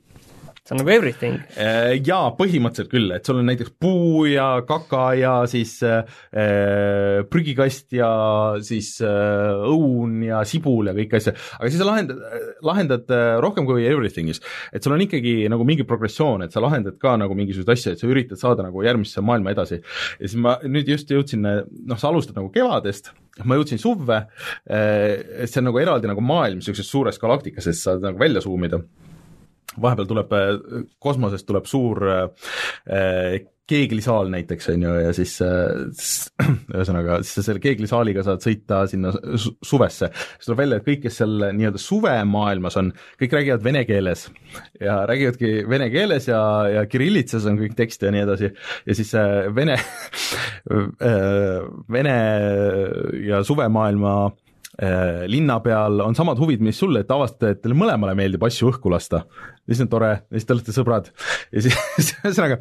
see 0.62 0.76
on 0.76 0.78
nagu 0.78 0.92
everything? 0.94 1.40
Äh, 1.58 1.96
jaa, 2.06 2.30
põhimõtteliselt 2.38 2.90
küll, 2.92 3.10
et 3.16 3.26
sul 3.26 3.40
on 3.40 3.48
näiteks 3.50 3.72
puu 3.82 4.22
ja 4.30 4.46
kaka 4.66 5.08
ja 5.18 5.32
siis 5.50 5.74
äh, 5.82 6.06
prügikast 7.30 7.90
ja 7.96 8.10
siis 8.62 8.94
äh, 9.02 9.64
õun 9.72 10.20
ja 10.28 10.44
sibul 10.46 10.86
ja 10.86 10.94
kõiki 10.94 11.18
asju, 11.18 11.34
aga 11.58 11.72
siis 11.72 11.82
sa 11.82 11.88
lahendad, 11.88 12.22
lahendad 12.62 13.14
rohkem 13.42 13.66
kui 13.66 13.88
everything'is. 13.90 14.38
et 14.70 14.86
sul 14.86 14.94
on 14.94 15.02
ikkagi 15.02 15.34
nagu 15.50 15.66
mingi 15.66 15.86
progressioon, 15.88 16.46
et 16.46 16.54
sa 16.54 16.62
lahendad 16.62 16.94
ka 17.02 17.16
nagu 17.18 17.34
mingisuguseid 17.38 17.74
asju, 17.74 17.96
et 17.96 18.04
sa 18.04 18.12
üritad 18.14 18.38
saada 18.38 18.62
nagu 18.62 18.86
järgmisse 18.86 19.24
maailma 19.24 19.56
edasi. 19.56 19.82
ja 19.82 20.22
siis 20.22 20.38
ma 20.38 20.60
nüüd 20.62 20.94
just 20.94 21.10
jõudsin, 21.10 21.42
noh, 21.42 21.98
sa 21.98 22.12
alustad 22.14 22.38
nagu 22.38 22.54
kevadest, 22.54 23.10
ma 23.42 23.58
jõudsin 23.58 23.82
suvve, 23.82 24.24
äh, 24.70 25.42
see 25.42 25.58
on 25.58 25.72
nagu 25.72 25.82
eraldi 25.82 26.06
nagu 26.06 26.22
maailm 26.22 26.62
niisuguses 26.62 26.86
suures 26.86 27.18
galaktikas, 27.18 27.66
et 27.66 27.82
saad 27.82 28.04
nagu 28.06 28.22
välja 28.22 28.46
zoom 28.46 28.70
ida 28.70 28.78
vahepeal 29.80 30.08
tuleb 30.10 30.36
äh, 30.36 30.52
kosmosest 31.02 31.48
tuleb 31.48 31.66
suur 31.70 32.04
äh, 32.08 33.40
keeglisaal 33.72 34.28
näiteks, 34.32 34.68
on 34.72 34.82
ju, 34.84 34.94
ja 35.04 35.12
siis 35.16 35.36
äh, 35.44 36.48
ühesõnaga, 36.74 37.20
siis 37.22 37.38
sa 37.38 37.44
selle 37.46 37.62
keeglisaaliga 37.62 38.24
saad 38.26 38.42
sõita 38.44 38.82
sinna 38.90 39.12
su 39.14 39.54
suvesse. 39.64 40.10
siis 40.34 40.48
tuleb 40.48 40.62
välja, 40.64 40.80
et 40.80 40.88
kõik, 40.88 41.02
kes 41.06 41.20
seal 41.22 41.46
nii-öelda 41.56 41.80
suvemaailmas 41.80 42.76
on, 42.82 42.90
kõik 43.22 43.38
räägivad 43.38 43.64
vene 43.64 43.84
keeles 43.88 44.26
ja 44.82 44.98
räägivadki 45.08 45.54
vene 45.70 45.88
keeles 45.94 46.28
ja, 46.28 46.42
ja 46.74 46.84
kirillitsas 46.90 47.46
on 47.48 47.60
kõik 47.62 47.78
tekst 47.78 48.02
ja 48.02 48.12
nii 48.12 48.26
edasi. 48.26 48.52
ja 48.86 48.98
siis 48.98 49.14
vene 49.54 49.78
vene 51.96 52.16
ja 53.28 53.42
suvemaailma 53.46 54.16
linna 55.28 55.58
peal 55.60 56.00
on 56.00 56.16
samad 56.16 56.38
huvid, 56.40 56.62
mis 56.64 56.78
sul, 56.80 56.96
et 56.96 57.10
avastada, 57.12 57.52
et 57.52 57.60
teile 57.62 57.76
mõlemale 57.76 58.14
meeldib 58.18 58.44
asju 58.48 58.70
õhku 58.72 58.90
lasta. 58.90 59.26
Ja 59.62 59.74
siis 59.74 59.84
on 59.84 59.92
tore, 59.92 60.10
ja 60.26 60.38
siis 60.38 60.48
te 60.48 60.56
olete 60.56 60.74
sõbrad 60.74 61.12
ja 61.52 61.64
siis 61.64 61.76
ühesõnaga 62.22 62.58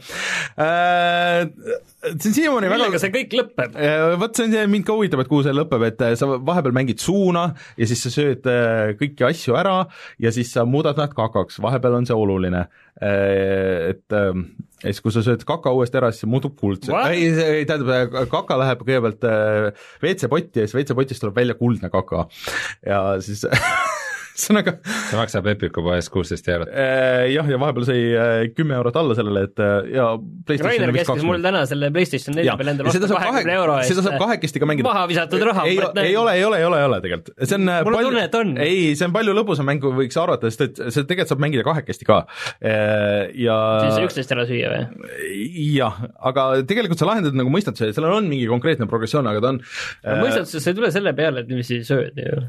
äh, 0.62 1.50
see 2.02 2.30
on 2.30 2.36
siiamaani 2.36 2.70
väga 2.72 2.82
millega 2.82 3.02
see 3.02 3.14
kõik 3.14 3.36
lõpeb? 3.38 3.76
Äh, 3.78 4.14
vot 4.22 4.38
see 4.38 4.48
on 4.48 4.56
see, 4.56 4.64
mind 4.72 4.88
ka 4.88 4.96
huvitab, 4.98 5.22
et 5.24 5.30
kuhu 5.30 5.44
see 5.46 5.56
lõpeb, 5.56 5.86
et 5.88 6.02
äh, 6.06 6.16
sa 6.20 6.30
vahepeal 6.32 6.76
mängid 6.76 7.02
suuna 7.04 7.52
ja 7.80 7.90
siis 7.90 8.02
sa 8.06 8.14
sööd 8.14 8.48
äh, 8.50 8.94
kõiki 9.00 9.26
asju 9.28 9.58
ära 9.60 9.78
ja 10.22 10.34
siis 10.34 10.52
sa 10.56 10.66
muudad 10.68 11.00
nad 11.00 11.14
kakaks, 11.16 11.62
vahepeal 11.64 12.00
on 12.02 12.10
see 12.10 12.18
oluline. 12.18 12.66
Et 13.02 14.14
ähm, 14.14 14.44
ja 14.84 14.92
siis, 14.92 15.00
kui 15.02 15.14
sa 15.16 15.24
sööd 15.26 15.42
kaka 15.48 15.72
uuesti 15.74 15.98
ära, 15.98 16.12
siis 16.14 16.26
see 16.26 16.30
muutub 16.30 16.54
kuldseks. 16.60 16.94
ei, 17.10 17.32
ei 17.62 17.66
tähendab, 17.70 18.14
kaka 18.30 18.60
läheb 18.62 18.84
kõigepealt 18.84 19.26
WC-potti 20.04 20.62
ja 20.62 20.68
siis 20.70 20.78
WC-potist 20.78 21.24
tuleb 21.24 21.40
välja 21.40 21.58
kuldne 21.58 21.90
kaka 21.94 22.28
ja 22.86 23.02
siis 23.26 23.48
ühesõnaga 24.52 24.74
see 24.84 25.18
maksab 25.20 25.48
Epiku 25.52 25.84
poes 25.86 26.08
kuusteist 26.12 26.48
eurot. 26.52 26.72
Äh, 26.72 27.28
jah, 27.34 27.48
ja 27.50 27.60
vahepeal 27.62 27.86
sai 27.88 28.00
äh, 28.16 28.44
kümme 28.56 28.76
eurot 28.78 28.98
alla 29.02 29.16
sellele, 29.18 29.46
et 29.50 29.62
äh, 29.62 29.92
ja 29.96 30.08
Rainer 30.66 30.94
käskis 30.96 31.26
mul 31.28 31.44
täna 31.44 31.64
selle 31.70 31.92
PlayStation 31.94 32.38
nelja 32.38 32.56
peal 32.60 32.74
endale 32.74 32.92
osta 32.92 33.10
kahekümne 33.12 33.58
euro 33.58 33.78
eest. 33.80 33.94
seda 33.94 34.06
saab 34.06 34.18
kahekesti 34.22 34.62
ka 34.62 34.70
mängida. 34.70 34.88
maha 34.88 35.06
visatud 35.12 35.46
raha. 35.48 35.66
ei, 35.70 35.78
ei 35.78 36.16
ole, 36.18 36.36
ei 36.38 36.46
ole, 36.48 36.62
ei 36.62 36.68
ole, 36.68 36.82
ei 36.82 36.90
ole 36.90 37.02
tegelikult. 37.04 37.34
see 37.44 37.60
on 37.60 37.68
mul 37.70 38.00
on 38.00 38.08
tunne, 38.10 38.26
et 38.30 38.40
on. 38.42 38.54
ei, 38.64 38.82
see 38.96 39.10
on 39.10 39.16
palju 39.16 39.36
lõbusam 39.38 39.68
mäng, 39.68 39.84
kui 39.84 39.96
võiks 40.04 40.20
arvata, 40.22 40.52
sest 40.52 40.66
et 40.68 40.84
see 40.88 41.06
tegelikult 41.06 41.34
saab 41.34 41.44
mängida 41.44 41.66
kahekesti 41.68 42.08
ka. 42.08 42.22
ja 42.62 43.58
siis 43.86 44.00
üksteist 44.08 44.36
ära 44.36 44.48
süüa 44.50 44.74
või? 44.74 44.84
jah, 45.76 46.02
aga 46.32 46.48
tegelikult 46.68 47.02
sa 47.02 47.10
lahendad 47.10 47.38
nagu 47.38 47.52
mõistatuse, 47.54 47.92
seal 47.96 48.10
on 48.10 48.30
mingi 48.32 48.48
konkreetne 48.50 48.88
progressioon, 48.92 49.30
aga 49.32 49.44
ta 49.44 49.54
on 49.56 49.62
mõistatuses 50.22 50.64
sa 50.64 50.72
ei 50.72 50.78
tule 50.78 50.92
selle 50.94 51.14
peale, 51.18 51.44
et 51.44 51.52
niiviisi 51.52 51.82
sööd 51.88 52.18
ju. 52.22 52.42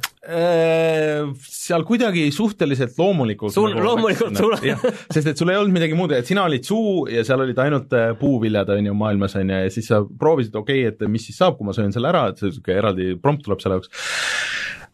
Seal 1.73 1.87
kuidagi 1.89 2.27
suhteliselt 2.35 2.99
loomulikult 3.01 3.55
sul 3.55 3.73
nagu 3.73 3.87
loomulikult 3.87 4.39
sul 4.39 4.57
sest 4.61 5.33
et 5.33 5.41
sul 5.41 5.53
ei 5.53 5.61
olnud 5.61 5.75
midagi 5.75 5.97
muud, 5.99 6.15
et 6.17 6.29
sina 6.29 6.47
olid 6.49 6.67
suu 6.69 7.07
ja 7.11 7.25
seal 7.27 7.45
olid 7.45 7.59
ainult 7.65 7.95
äh, 7.97 8.13
puuviljad, 8.21 8.71
on 8.77 8.91
ju, 8.91 8.97
maailmas, 8.99 9.37
on 9.41 9.51
ju, 9.53 9.63
ja 9.67 9.73
siis 9.73 9.89
sa 9.93 10.03
proovisid, 10.05 10.57
okei 10.59 10.87
okay,, 10.87 10.93
et 10.93 11.13
mis 11.13 11.25
siis 11.29 11.41
saab, 11.41 11.59
kui 11.59 11.69
ma 11.69 11.77
söön 11.77 11.95
selle 11.95 12.13
ära, 12.13 12.29
et 12.31 12.41
see 12.41 12.51
niisugune 12.51 12.79
eraldi 12.83 13.09
prompt 13.23 13.47
tuleb 13.47 13.63
selle 13.65 13.81
jaoks 13.81 13.93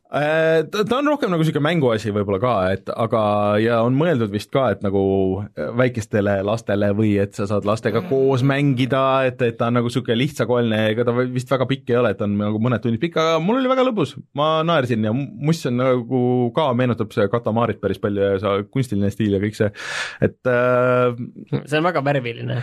ta, 0.08 0.84
ta 0.88 0.98
on 0.98 1.08
rohkem 1.10 1.28
nagu 1.32 1.44
niisugune 1.44 1.66
mänguasi 1.66 2.12
võib-olla 2.16 2.38
ka, 2.40 2.52
et 2.72 2.90
aga, 2.94 3.22
ja 3.60 3.80
on 3.84 3.96
mõeldud 3.98 4.32
vist 4.32 4.50
ka, 4.54 4.70
et 4.72 4.84
nagu 4.84 5.02
väikestele 5.76 6.38
lastele 6.46 6.90
või 6.96 7.12
et 7.20 7.36
sa 7.36 7.44
saad 7.50 7.68
lastega 7.68 8.00
koos 8.08 8.44
mängida, 8.46 9.02
et, 9.28 9.42
et 9.44 9.58
ta 9.60 9.68
on 9.68 9.78
nagu 9.78 9.90
niisugune 9.90 10.16
lihtsakoeline, 10.22 10.80
ega 10.94 11.04
ta 11.04 11.14
vist 11.18 11.52
väga 11.52 11.68
pikk 11.68 11.92
ei 11.92 11.98
ole, 12.00 12.14
et 12.14 12.20
ta 12.20 12.24
on 12.28 12.38
nagu 12.40 12.62
mõned 12.64 12.84
tunnid 12.84 13.02
pikk, 13.02 13.20
aga 13.20 13.36
mul 13.44 13.60
oli 13.60 13.72
väga 13.72 13.84
lõbus, 13.90 14.16
ma 14.38 14.48
naersin 14.66 15.04
ja 15.04 15.12
muss 15.12 15.60
on 15.68 15.78
nagu 15.82 16.22
ka, 16.56 16.70
meenutab 16.78 17.12
see 17.12 17.28
Katamaarit 17.28 17.82
päris 17.82 18.00
palju 18.00 18.24
ja 18.24 18.40
see 18.40 18.66
kunstiline 18.72 19.12
stiil 19.12 19.36
ja 19.36 19.42
kõik 19.44 19.60
see, 19.60 19.70
et 20.24 20.52
äh, 20.52 21.12
see 21.60 21.82
on 21.82 21.88
väga 21.90 22.04
värviline. 22.08 22.62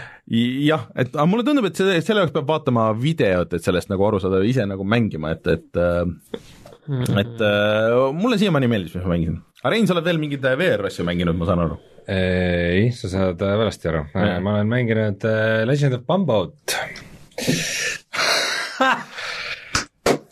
jah, 0.66 0.90
et 0.98 1.14
aga 1.14 1.30
mulle 1.30 1.46
tundub, 1.46 1.70
et 1.70 1.78
see, 1.78 2.02
selle 2.02 2.26
jaoks 2.26 2.34
peab 2.36 2.50
vaatama 2.50 2.90
videot, 2.98 3.54
et 3.54 3.66
sellest 3.66 3.94
nagu 3.94 4.10
aru 4.10 4.24
saada, 4.24 4.42
ise 4.42 4.66
nagu 4.66 4.88
mängima, 4.88 5.38
et, 5.38 5.46
et 5.54 5.82
äh, 5.86 6.02
mm. 6.10 6.65
Et 6.86 7.42
äh, 7.42 7.98
mulle 8.16 8.38
siiamaani 8.42 8.70
meeldis, 8.72 8.96
mis 8.96 9.06
ma 9.06 9.14
mängisin. 9.16 9.42
aga 9.62 9.74
Rein, 9.74 9.88
sa 9.90 9.96
oled 9.96 10.08
veel 10.08 10.22
mingeid 10.22 10.46
VR-asju 10.62 11.06
mänginud, 11.08 11.38
ma 11.40 11.50
saan 11.50 11.64
aru? 11.66 11.80
ei, 12.06 12.92
sa 12.94 13.10
saad 13.10 13.42
äh, 13.42 13.56
valesti 13.62 13.90
aru, 13.92 14.06
ma 14.14 14.58
olen 14.58 14.70
mänginud 14.72 15.26
äh, 15.26 15.64
Legend 15.66 16.00
of 16.00 16.06
Bumboat 16.10 16.78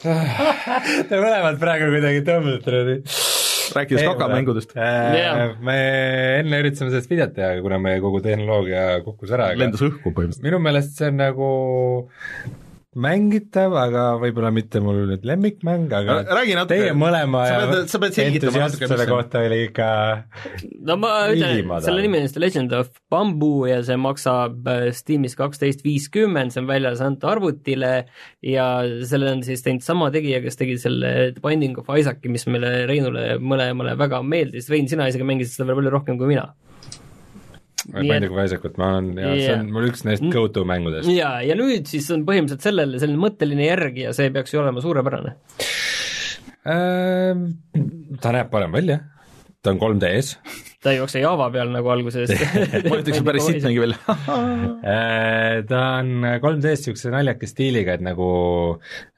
Te 0.03 1.15
mõlemad 1.15 1.59
praegu 1.61 1.87
kuidagi 1.93 2.25
tõmbate 2.27 2.73
niimoodi 2.73 2.95
rääkides 3.73 4.03
kakamängudest 4.05 4.73
yeah.. 4.75 5.53
me 5.63 5.77
enne 6.41 6.59
üritasime 6.63 6.91
sellest 6.91 7.11
videot 7.11 7.33
teha, 7.35 7.55
kuna 7.63 7.79
meie 7.81 8.01
kogu 8.03 8.21
tehnoloogia 8.23 8.99
kukkus 9.05 9.33
ära. 9.35 9.51
lendas 9.57 9.83
õhku 9.85 10.11
põhimõtteliselt. 10.11 10.45
minu 10.45 10.59
meelest 10.63 10.99
see 10.99 11.09
on 11.11 11.19
nagu 11.21 11.49
mängitav, 12.99 13.73
aga 13.77 14.03
võib-olla 14.21 14.51
mitte 14.53 14.81
mul 14.83 15.03
nüüd 15.09 15.25
lemmikmäng, 15.27 15.91
aga 15.93 16.19
räägi 16.27 16.55
natuke, 16.57 16.77
teie 16.77 16.95
mõlema 16.97 17.43
sa 17.47 17.67
pead, 17.71 17.91
sa 17.91 18.01
pead 18.03 18.17
selgitama 18.17 18.63
natuke, 18.65 18.89
selle 18.91 19.07
kohta 19.09 19.41
oli 19.47 19.59
ikka 19.67 19.87
no 20.89 20.97
ma 21.01 21.11
ütlen, 21.33 21.71
selle 21.85 22.05
nimi 22.05 22.21
on 22.21 22.27
vist 22.27 22.39
Legend 22.41 22.75
of 22.77 22.91
Bamboo 23.13 23.67
ja 23.69 23.79
see 23.85 23.97
maksab 23.99 24.69
äh, 24.69 24.87
Steamis 24.95 25.37
kaksteist 25.39 25.85
viiskümmend, 25.85 26.53
see 26.53 26.63
on 26.63 26.69
väljas 26.69 27.03
antud 27.05 27.29
arvutile 27.33 27.93
ja 28.45 28.67
selle 29.09 29.33
on 29.33 29.45
siis 29.47 29.65
teinud 29.65 29.85
sama 29.85 30.11
tegija, 30.13 30.43
kes 30.45 30.59
tegi 30.59 30.77
selle 30.81 31.13
Binding 31.43 31.79
of 31.81 31.89
Isaaci, 31.93 32.31
mis 32.33 32.45
meile 32.49 32.83
Reinule 32.89 33.39
mõlemale 33.41 33.97
väga 33.99 34.21
meeldis, 34.25 34.69
Rein, 34.73 34.89
sina 34.91 35.09
isegi 35.09 35.27
mängisid 35.27 35.57
seda 35.57 35.69
veel 35.69 35.81
palju 35.81 35.97
rohkem 35.97 36.21
kui 36.21 36.33
mina 36.35 36.51
Binding 37.91 38.31
of 38.31 38.41
Isaacut 38.45 38.77
ma 38.79 38.93
olen, 38.93 39.13
jah 39.19 39.33
yeah., 39.33 39.45
see 39.45 39.55
on 39.59 39.71
mul 39.75 39.87
üks 39.89 40.05
neist 40.07 40.25
go-to 40.33 40.63
mängudest. 40.67 41.09
jaa, 41.11 41.41
ja 41.43 41.57
nüüd 41.59 41.89
siis 41.89 42.07
on 42.15 42.25
põhimõtteliselt 42.27 42.69
sellele 42.69 43.01
selline 43.01 43.21
mõtteline 43.21 43.67
järg 43.67 43.97
ja 44.05 44.13
see 44.15 44.31
peaks 44.33 44.55
ju 44.55 44.61
olema 44.63 44.83
suurepärane 44.83 45.35
äh,. 46.63 47.43
Ta 48.23 48.31
näeb 48.31 48.51
parem 48.53 48.71
välja, 48.75 49.01
ta 49.65 49.73
on 49.73 49.81
3D-s 49.81 50.37
ta 50.83 50.91
ei 50.91 50.99
jookse 50.99 51.21
Java 51.23 51.47
peal 51.53 51.71
nagu 51.71 51.91
alguses. 51.93 52.31
Ma 52.89 52.97
ütleks, 52.99 53.19
et 53.19 53.27
päris 53.27 53.45
sitt 53.47 53.63
mängib 53.63 53.85
veel 53.85 53.95
äh, 54.93 55.61
ta 55.69 55.81
on 56.01 56.27
3D-s 56.43 56.83
niisuguse 56.83 57.13
naljaka 57.13 57.49
stiiliga, 57.49 57.95
et 57.97 58.03
nagu 58.03 58.27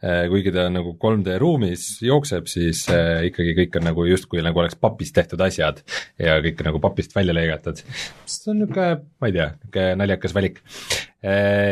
äh, 0.05 0.25
kuigi 0.31 0.53
ta 0.55 0.67
nagu 0.73 0.95
3D 1.01 1.39
ruumis 1.41 1.87
jookseb, 2.05 2.49
siis 2.51 2.85
äh, 2.93 3.25
ikkagi 3.31 3.55
kõik 3.61 3.79
on 3.79 3.89
nagu 3.89 4.05
justkui 4.09 4.43
nagu 4.45 4.61
oleks 4.61 4.77
papist 4.79 5.15
tehtud 5.17 5.41
asjad 5.45 5.81
ja 6.21 6.37
kõik 6.45 6.61
nagu 6.67 6.81
papist 6.83 7.15
välja 7.17 7.35
lõigatud. 7.35 7.81
see 7.81 8.53
on 8.53 8.61
niisugune, 8.61 9.01
ma 9.19 9.31
ei 9.31 9.37
tea, 9.39 9.49
niisugune 9.57 9.99
naljakas 10.03 10.37
valik. 10.37 10.63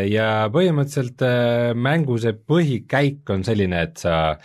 Ja 0.09 0.47
põhimõtteliselt 0.49 1.21
mängu 1.77 2.15
see 2.17 2.33
põhikäik 2.33 3.29
on 3.29 3.43
selline, 3.45 3.83
et 3.85 4.01
sa 4.01 4.39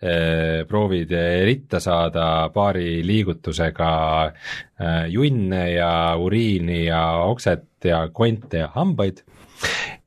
proovid 0.00 1.10
ritta 1.44 1.76
saada 1.80 2.48
paari 2.54 3.02
liigutusega 3.04 3.90
Äh, 4.80 5.10
junne 5.12 5.74
ja 5.74 6.16
uriini 6.16 6.86
ja 6.86 7.20
okset 7.28 7.84
ja 7.84 8.06
konte 8.08 8.62
ja 8.62 8.70
hambaid. 8.72 9.18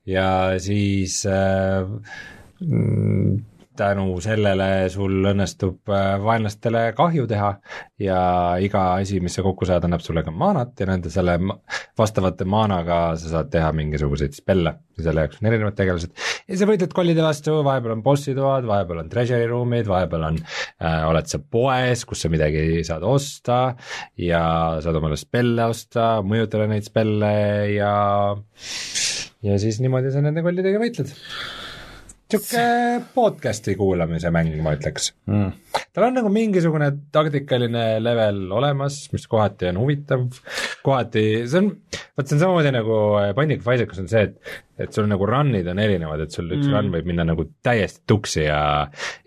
Ja 0.05 0.57
siis 0.57 1.19
äh, 1.29 1.85
mm, 2.59 3.37
tänu 3.77 4.17
sellele 4.23 4.89
sul 4.93 5.25
õnnestub 5.31 5.91
äh, 5.91 6.15
vaenlastele 6.23 6.85
kahju 6.97 7.25
teha 7.29 7.49
ja 8.01 8.19
iga 8.61 8.83
asi, 8.99 9.19
mis 9.23 9.35
sa 9.37 9.43
kokku 9.45 9.67
saad, 9.69 9.85
annab 9.87 10.03
sulle 10.03 10.23
ka 10.25 10.33
maanat 10.33 10.79
ja 10.79 10.87
nende 10.89 11.11
selle 11.13 11.37
vastavate 11.99 12.47
maanaga 12.49 12.99
sa 13.19 13.31
saad 13.37 13.51
teha 13.53 13.71
mingisuguseid 13.75 14.35
spelle 14.37 14.75
ja 14.97 15.07
selle 15.07 15.25
jaoks 15.25 15.41
on 15.41 15.49
erinevad 15.49 15.77
tegelased. 15.77 16.13
ja 16.47 16.59
sa 16.59 16.67
võitled 16.69 16.93
kollide 16.95 17.25
vastu, 17.25 17.55
vahepeal 17.65 17.95
on 17.97 18.03
bossitoad, 18.05 18.67
vahepeal 18.69 19.03
on 19.03 19.11
treasury 19.13 19.49
room'id, 19.49 19.89
vahepeal 19.89 20.27
on 20.29 20.39
äh,, 20.43 21.01
oled 21.09 21.29
sa 21.31 21.41
poes, 21.41 22.05
kus 22.09 22.25
sa 22.25 22.31
midagi 22.33 22.83
saad 22.87 23.05
osta 23.07 23.59
ja 24.19 24.43
saad 24.83 25.01
omale 25.01 25.17
spelle 25.19 25.67
osta, 25.71 26.15
mõjutada 26.25 26.69
neid 26.69 26.87
spelle 26.87 27.33
ja 27.73 27.93
ja 29.43 29.59
siis 29.59 29.81
niimoodi 29.83 30.13
sa 30.13 30.23
nende 30.23 30.45
kollidega 30.45 30.81
võitled 30.81 31.11
niisugune 32.33 33.03
podcast'i 33.13 33.75
kuulamise 33.77 34.31
mäng, 34.33 34.55
ma 34.65 34.73
ütleks 34.77 35.11
mm. 35.29 35.79
tal 35.93 36.07
on 36.07 36.17
nagu 36.17 36.31
mingisugune 36.33 36.89
taktikaline 37.13 37.85
level 38.01 38.45
olemas, 38.57 39.03
mis 39.13 39.27
kohati 39.29 39.69
on 39.71 39.79
huvitav, 39.81 40.27
kohati, 40.85 41.25
see 41.49 41.63
on, 41.63 41.71
vot 42.17 42.27
see 42.27 42.37
on 42.37 42.43
samamoodi 42.45 42.75
nagu 42.75 42.99
Binding 43.37 43.63
of 43.63 43.73
Isaacus 43.75 44.03
on 44.03 44.11
see, 44.11 44.27
et 44.29 44.61
et 44.81 44.95
sul 44.95 45.05
nagu 45.05 45.25
run'id 45.29 45.67
on 45.69 45.79
erinevad, 45.79 46.23
et 46.23 46.33
sul 46.33 46.47
üks 46.49 46.65
mm. 46.65 46.73
run 46.73 46.87
võib 46.95 47.09
minna 47.11 47.25
nagu 47.29 47.45
täiesti 47.65 48.01
tuksi 48.09 48.47
ja 48.47 48.61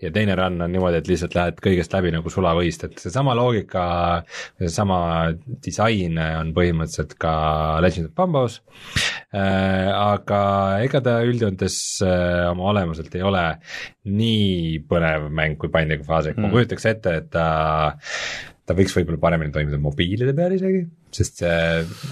ja 0.03 0.11
teine 0.13 0.35
run 0.35 0.59
on 0.65 0.73
niimoodi, 0.73 0.99
et 0.99 1.07
lihtsalt 1.07 1.37
lähed 1.37 1.61
kõigest 1.63 1.95
läbi 1.95 2.11
nagu 2.11 2.31
sulavõist, 2.31 2.83
et 2.83 2.99
seesama 2.99 3.35
loogika, 3.37 3.85
seesama 4.59 4.99
disain 5.63 6.19
on 6.19 6.51
põhimõtteliselt 6.57 7.15
ka 7.21 7.33
Legend 7.83 8.11
of 8.11 8.17
Bambos 8.19 8.59
aga 9.35 10.41
ega 10.85 11.01
ta 11.03 11.17
üldjoontes 11.27 11.77
äh, 12.05 12.45
oma 12.51 12.69
olemuselt 12.71 13.15
ei 13.17 13.25
ole 13.27 13.43
nii 14.07 14.85
põnev 14.87 15.27
mäng 15.35 15.57
kui 15.59 15.71
Binding 15.73 16.05
of 16.05 16.13
Isaac 16.13 16.37
mm., 16.37 16.45
ma 16.45 16.53
kujutaks 16.53 16.87
ette, 16.93 17.17
et 17.19 17.27
ta 17.33 17.47
ta 18.67 18.75
võiks 18.75 18.95
võib-olla 18.97 19.19
paremini 19.19 19.53
toimida 19.55 19.79
mobiilide 19.79 20.33
peal 20.35 20.55
isegi, 20.57 20.81
sest 21.15 21.39
see 21.39 21.59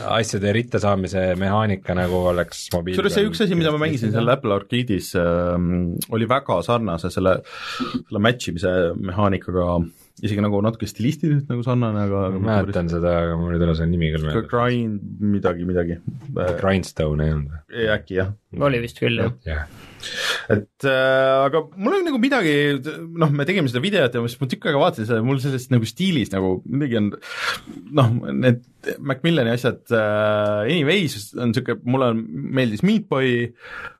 asjade 0.08 0.54
ritta 0.56 0.80
saamise 0.80 1.24
mehaanika 1.40 1.96
nagu 1.98 2.22
oleks 2.32 2.70
mobiili 2.76 2.96
kusjuures 2.96 3.18
see 3.18 3.28
üks 3.28 3.44
asi, 3.44 3.58
mida 3.60 3.74
ma 3.76 3.82
mängisin 3.84 4.14
seal 4.16 4.32
Apple 4.32 4.56
Arcade'is 4.56 5.12
äh,, 5.20 5.56
oli 6.16 6.30
väga 6.32 6.62
sarnase 6.68 7.12
selle, 7.12 7.38
selle 7.82 8.24
match 8.24 8.52
imise 8.54 8.72
mehaanikaga 8.96 9.68
isegi 10.24 10.44
nagu 10.44 10.62
natuke 10.64 10.88
stilistiliselt 10.90 11.50
nagu 11.52 11.66
sarnane, 11.66 12.06
aga 12.08 12.28
ma 12.38 12.60
mäletan 12.62 12.92
seda, 12.92 13.18
aga 13.26 13.40
mul 13.40 13.56
ei 13.56 13.62
tule 13.64 13.76
see 13.78 13.90
nimi 13.92 14.12
küll 14.14 14.28
meelde. 14.28 14.46
Grind 14.52 15.26
midagi, 15.36 15.68
midagi. 15.68 16.00
Grindstone 16.62 17.28
ei 17.28 17.36
olnud 17.36 17.52
või? 17.52 17.90
äkki 17.96 18.22
jah. 18.22 18.32
oli 18.66 18.80
vist 18.84 19.02
küll 19.02 19.20
jah 19.20 19.36
jah 19.48 19.68
et 20.52 20.86
äh, 20.86 21.46
aga 21.46 21.62
mul 21.74 21.98
oli 21.98 22.06
nagu 22.06 22.20
midagi, 22.22 22.54
noh, 23.18 23.32
me 23.34 23.46
tegime 23.48 23.70
seda 23.72 23.82
videot 23.84 24.14
ja 24.14 24.22
ma 24.22 24.30
siis 24.30 24.52
tükk 24.52 24.70
aega 24.70 24.82
vaatasin 24.82 25.10
seda, 25.10 25.24
mul 25.26 25.42
sellest 25.42 25.72
nagu 25.74 25.88
stiilis 25.90 26.32
nagu 26.34 26.60
midagi 26.66 27.00
on 27.00 27.12
noh, 27.98 28.14
need 28.32 28.64
Macmillani 29.02 29.56
asjad 29.56 29.82
äh, 29.90 30.68
anyways 30.70 31.32
on 31.34 31.54
niisugune, 31.54 31.82
mulle 31.90 32.12
meeldis 32.16 32.86
Meat 32.86 33.08
Boy, 33.10 33.50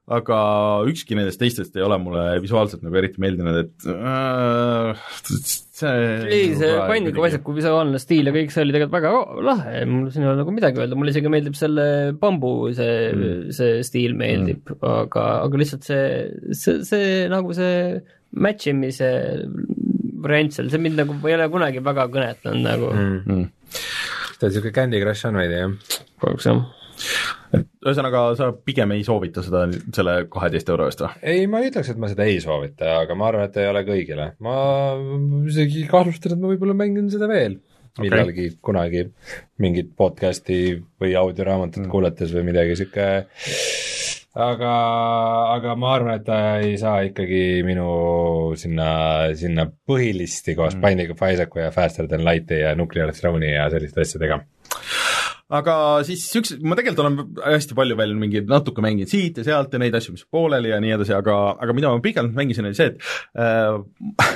aga 0.06 0.40
ükski 0.86 1.18
nendest 1.18 1.40
teistest 1.42 1.78
ei 1.78 1.84
ole 1.86 1.98
mulle 1.98 2.24
visuaalselt 2.44 2.84
nagu 2.86 3.00
eriti 3.00 3.22
meeldinud, 3.24 3.58
et 3.64 3.88
äh, 3.90 5.06
see 5.26 5.94
ei, 6.30 6.52
see 6.60 6.76
Pandiga 6.86 7.24
Vasaku 7.24 7.56
visuaalne 7.58 8.02
stiil 8.02 8.30
ja 8.30 8.36
kõik 8.36 8.54
see 8.54 8.66
oli 8.66 8.76
tegelikult 8.76 8.98
väga 9.00 9.14
lahe, 9.48 9.82
mul 9.90 10.12
siin 10.14 10.28
ei 10.28 10.30
ole 10.30 10.42
nagu 10.44 10.54
midagi 10.54 10.84
öelda, 10.84 11.00
mulle 11.00 11.16
isegi 11.16 11.32
meeldib 11.34 11.58
selle 11.58 11.88
bambu 12.22 12.54
see 12.78 13.00
mm., 13.16 13.56
see 13.58 13.82
stiil 13.88 14.14
meeldib 14.20 14.62
mm., 14.76 14.86
aga, 14.94 15.26
aga 15.48 15.64
lihtsalt 15.64 15.90
see, 15.90 16.06
see, 16.54 16.84
see 16.86 17.10
nagu 17.34 17.58
see 17.58 17.98
match 18.36 18.70
imise 18.70 19.10
variant 20.26 20.54
seal, 20.54 20.70
see 20.70 20.86
mind 20.86 21.02
nagu 21.02 21.18
ei 21.26 21.40
ole 21.40 21.50
kunagi 21.54 21.82
väga 21.86 22.10
kõnetanud 22.14 22.70
nagu 22.70 22.94
mm.. 22.94 23.24
Mm 23.26 23.50
ta 24.40 24.48
niisugune 24.48 24.74
Candy 24.74 25.02
Crush 25.02 25.28
on 25.28 25.40
veidi, 25.40 25.60
jah? 25.60 26.02
kahjuks 26.22 26.50
jah. 26.50 26.64
Et 27.56 27.68
ühesõnaga, 27.86 28.26
sa 28.40 28.50
pigem 28.56 28.96
ei 28.96 29.06
soovita 29.08 29.44
seda 29.46 29.66
selle 29.96 30.18
kaheteist 30.32 30.72
euro 30.74 30.90
eest 30.90 31.06
või? 31.06 31.14
ei, 31.22 31.46
ma 31.52 31.62
ei 31.62 31.72
ütleks, 31.72 31.94
et 31.94 32.02
ma 32.02 32.10
seda 32.12 32.28
ei 32.28 32.42
soovita, 32.44 32.98
aga 33.04 33.18
ma 33.18 33.30
arvan, 33.30 33.50
et 33.50 33.62
ei 33.62 33.70
ole 33.72 33.86
kõigile. 33.88 34.32
ma 34.44 34.58
isegi 35.52 35.86
kahtlustan, 35.92 36.36
et 36.36 36.44
ma 36.44 36.52
võib-olla 36.54 36.78
mängin 36.78 37.10
seda 37.14 37.30
veel 37.32 37.60
millalgi 38.02 38.50
okay. 38.50 38.60
kunagi 38.66 39.06
mingit 39.64 39.94
podcast'i 39.96 40.60
või 41.00 41.16
audioraamatut 41.16 41.86
mm. 41.86 41.92
kuulates 41.92 42.34
või 42.36 42.50
midagi 42.50 42.76
sihuke 42.76 43.06
aga, 44.36 44.72
aga 45.54 45.76
ma 45.80 45.94
arvan, 45.96 46.20
et 46.20 46.26
ta 46.28 46.40
ei 46.64 46.76
saa 46.80 47.06
ikkagi 47.08 47.64
minu 47.68 47.88
sinna, 48.60 48.90
sinna 49.40 49.68
põhilisti 49.88 50.58
koos 50.58 50.76
mm. 50.76 50.84
Binding 50.84 51.16
of 51.16 51.24
Isaacu 51.24 51.64
ja 51.64 51.72
Faster 51.76 52.10
than 52.12 52.26
Light'i 52.28 52.60
ja 52.66 52.76
Nuclear 52.76 53.14
Throne'i 53.16 53.54
ja 53.56 53.70
selliste 53.72 54.04
asjadega 54.04 54.42
aga 55.54 55.76
siis 56.06 56.24
üks, 56.40 56.56
ma 56.66 56.74
tegelikult 56.78 57.04
olen 57.04 57.42
hästi 57.54 57.76
palju 57.78 57.98
veel 58.00 58.16
mingeid 58.18 58.48
natuke 58.50 58.82
mänginud 58.82 59.12
siit 59.12 59.38
ja 59.38 59.46
sealt 59.46 59.76
ja 59.76 59.82
neid 59.82 59.94
asju, 59.98 60.16
mis 60.16 60.26
pooleli 60.34 60.72
ja 60.72 60.80
nii 60.82 60.96
edasi, 60.96 61.14
aga, 61.14 61.36
aga 61.62 61.76
mida 61.78 61.92
ma 61.94 62.02
pikalt 62.02 62.34
mängisin, 62.34 62.66
oli 62.66 62.78
see, 62.78 62.90
et 62.90 63.38
äh, 63.38 64.32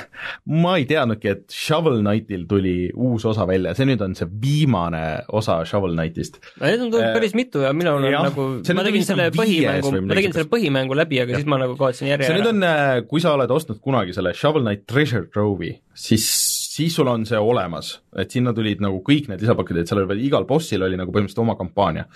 ma 0.62 0.76
ei 0.78 0.86
teadnudki, 0.90 1.32
et 1.34 1.42
Shovel 1.54 1.98
Knightil 2.04 2.46
tuli 2.50 2.76
uus 2.94 3.26
osa 3.26 3.48
välja, 3.50 3.74
see 3.74 3.88
nüüd 3.90 4.06
on 4.06 4.14
see 4.18 4.30
viimane 4.44 5.02
osa 5.34 5.60
Shovel 5.66 5.98
Knightist. 5.98 6.38
Neid 6.62 6.86
on 6.86 6.94
tulnud 6.94 7.08
äh, 7.08 7.16
päris 7.18 7.34
mitu 7.38 7.66
ja 7.66 7.74
minul 7.74 7.98
on 7.98 8.30
nagu, 8.30 8.48
ma 8.62 8.86
tegin 8.86 9.08
selle 9.08 9.30
põhimängu, 9.34 9.94
ma 10.06 10.20
tegin 10.20 10.38
selle 10.38 10.50
põhimängu 10.52 11.00
läbi, 11.02 11.18
aga 11.24 11.34
ja. 11.34 11.42
siis 11.42 11.50
ma 11.50 11.58
nagu 11.64 11.74
kaotasin 11.80 12.12
järje 12.12 12.30
ära. 12.30 12.36
see 12.36 12.38
nüüd 12.38 12.54
on, 12.54 12.66
äh, 12.70 12.94
kui 13.10 13.24
sa 13.24 13.34
oled 13.34 13.50
ostnud 13.50 13.82
kunagi 13.82 14.14
selle 14.14 14.36
Shovel 14.38 14.62
Knight 14.62 14.86
Treasure 14.86 15.26
Trove'i, 15.34 15.74
siis 15.98 16.30
siis 16.70 16.94
sul 16.94 17.08
on 17.10 17.24
see 17.26 17.38
olemas, 17.40 17.96
et 18.18 18.30
sinna 18.30 18.54
tulid 18.56 18.82
nagu 18.84 19.00
kõik 19.06 19.30
need 19.30 19.42
lisapakid, 19.42 19.80
et 19.80 19.90
seal 19.90 20.04
oli 20.04 20.28
igal 20.28 20.46
bossil 20.48 20.86
oli 20.86 20.98
nagu 21.00 21.10
põhimõtteliselt 21.14 21.42
oma 21.42 21.58
kampaania. 21.58 22.06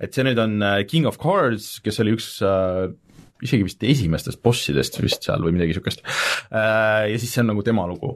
et 0.00 0.14
see 0.14 0.24
nüüd 0.24 0.40
on 0.40 0.56
äh, 0.64 0.80
King 0.88 1.08
of 1.10 1.20
Cards, 1.20 1.76
kes 1.84 2.00
oli 2.00 2.14
üks 2.16 2.38
äh, 2.46 2.88
isegi 3.44 3.66
vist 3.68 3.84
esimestest 3.86 4.40
bossidest 4.42 4.96
vist 4.98 5.28
seal 5.28 5.44
või 5.44 5.52
midagi 5.54 5.70
niisugust. 5.70 6.00
Äh, 6.48 7.04
ja 7.12 7.20
siis 7.20 7.30
see 7.30 7.44
on 7.44 7.52
nagu 7.52 7.62
tema 7.66 7.84
lugu. 7.86 8.14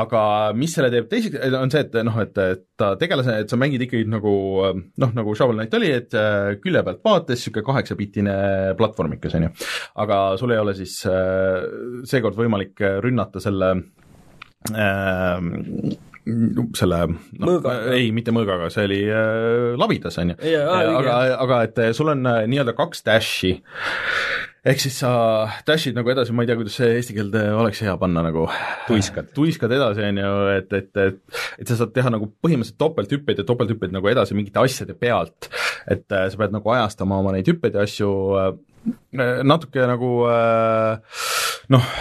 aga 0.00 0.24
mis 0.58 0.74
selle 0.74 0.90
teeb 0.92 1.06
teiseks, 1.08 1.38
on 1.56 1.72
see, 1.72 1.86
et 1.86 1.96
noh, 2.10 2.18
et 2.26 2.42
ta 2.80 2.90
tegelase, 3.00 3.38
et 3.44 3.54
sa 3.54 3.60
mängid 3.60 3.86
ikkagi 3.86 4.10
nagu 4.10 4.34
noh, 4.74 5.14
nagu 5.14 5.38
Shovel 5.38 5.56
Knight 5.60 5.78
oli, 5.78 5.94
et 5.94 6.18
külje 6.60 6.84
pealt 6.90 7.06
vaates 7.06 7.38
niisugune 7.38 7.68
kaheksapiltine 7.70 8.36
platvormikas, 8.82 9.38
on 9.38 9.46
ju. 9.46 9.54
aga 10.02 10.20
sul 10.42 10.58
ei 10.58 10.60
ole 10.66 10.76
siis 10.82 10.98
seekord 12.10 12.36
võimalik 12.42 12.82
rünnata 13.06 13.40
selle 13.40 13.76
äh, 14.74 15.96
selle 16.76 17.00
noh, 17.40 17.64
ei, 17.94 18.10
mitte 18.14 18.34
mõõgaga, 18.34 18.68
see 18.72 18.86
oli 18.88 19.00
äh, 19.08 19.72
labidas, 19.80 20.18
on 20.20 20.34
ju. 20.34 20.52
aga, 20.60 21.16
aga 21.40 21.64
et 21.68 21.82
sul 21.96 22.12
on 22.12 22.28
äh, 22.28 22.44
nii-öelda 22.50 22.74
kaks 22.78 23.02
dash'i, 23.06 23.54
ehk 24.60 24.82
siis 24.82 24.98
sa 25.00 25.12
dash'id 25.66 25.96
nagu 25.96 26.12
edasi, 26.12 26.34
ma 26.36 26.44
ei 26.44 26.50
tea, 26.50 26.58
kuidas 26.60 26.76
see 26.80 26.92
eesti 26.98 27.16
keelde 27.16 27.44
oleks 27.56 27.80
hea 27.86 27.96
panna 28.00 28.24
nagu. 28.26 28.46
Tuiskad, 28.88 29.32
tuiskad 29.36 29.72
edasi, 29.74 30.04
on 30.10 30.20
ju, 30.20 30.32
et, 30.58 30.72
et, 30.76 30.90
et 31.06 31.40
et 31.60 31.70
sa 31.70 31.80
saad 31.80 31.94
teha 31.96 32.12
nagu 32.12 32.28
põhimõtteliselt 32.44 32.80
topelthüppeid 32.80 33.40
ja 33.40 33.48
topelthüppeid 33.48 33.96
nagu 33.96 34.12
edasi 34.12 34.36
mingite 34.36 34.62
asjade 34.62 34.96
pealt. 34.98 35.50
et 35.90 36.04
äh, 36.12 36.28
sa 36.28 36.40
pead 36.40 36.52
nagu 36.52 36.76
ajastama 36.76 37.20
oma 37.22 37.32
neid 37.34 37.48
hüppeid 37.48 37.76
ja 37.76 37.86
asju 37.88 38.10
äh, 38.36 38.50
natuke 39.44 39.88
nagu 39.88 40.10
äh, 40.28 41.22
noh, 41.72 41.92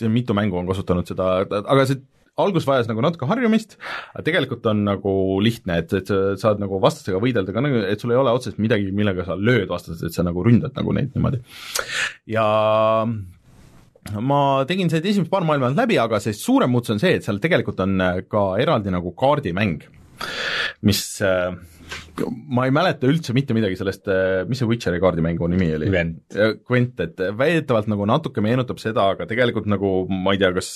siin 0.00 0.14
mitu 0.14 0.36
mängu 0.36 0.58
on 0.60 0.68
kasutanud 0.70 1.08
seda, 1.08 1.32
aga 1.60 1.86
see 1.88 2.00
algus 2.40 2.66
vajas 2.68 2.88
nagu 2.88 3.02
natuke 3.04 3.28
harjumist, 3.28 3.76
aga 4.14 4.24
tegelikult 4.26 4.64
on 4.70 4.84
nagu 4.86 5.12
lihtne, 5.44 5.80
et, 5.82 5.92
et 5.96 6.10
sa 6.10 6.20
saad 6.40 6.62
nagu 6.62 6.80
vastastega 6.82 7.20
võidelda 7.22 7.54
ka 7.54 7.64
nagu, 7.64 7.82
et 7.86 8.02
sul 8.02 8.14
ei 8.14 8.20
ole 8.20 8.32
otseselt 8.36 8.60
midagi, 8.62 8.90
millega 8.96 9.26
sa 9.26 9.36
lööd 9.38 9.68
vastast, 9.70 10.04
et 10.06 10.16
sa 10.16 10.24
nagu 10.26 10.44
ründad 10.46 10.76
nagu 10.78 10.94
neid 10.96 11.12
niimoodi. 11.16 11.42
ja 12.30 12.46
ma 14.24 14.40
tegin 14.68 14.88
need 14.90 15.04
esimesed 15.04 15.32
paar 15.32 15.44
maailma 15.46 15.72
läbi, 15.74 15.98
aga 16.00 16.20
see 16.22 16.36
suurem 16.36 16.72
muutus 16.72 16.94
on 16.94 17.02
see, 17.02 17.18
et 17.18 17.26
seal 17.26 17.40
tegelikult 17.42 17.82
on 17.84 18.00
ka 18.30 18.46
eraldi 18.62 18.92
nagu 18.94 19.12
kaardimäng, 19.18 19.84
mis 20.86 21.04
äh, 21.24 21.52
ma 22.50 22.66
ei 22.68 22.74
mäleta 22.74 23.08
üldse 23.10 23.34
mitte 23.36 23.56
midagi 23.56 23.78
sellest, 23.78 24.08
äh, 24.10 24.42
mis 24.48 24.60
see 24.60 24.68
Witcheri 24.70 25.00
kaardimängu 25.02 25.48
nimi 25.50 25.70
oli? 25.76 25.90
Gwent, 26.66 27.02
et 27.04 27.22
väidetavalt 27.38 27.90
nagu 27.90 28.08
natuke 28.08 28.44
meenutab 28.44 28.80
seda, 28.82 29.10
aga 29.14 29.28
tegelikult 29.30 29.68
nagu 29.70 30.04
ma 30.10 30.34
ei 30.34 30.42
tea, 30.42 30.52
kas, 30.56 30.72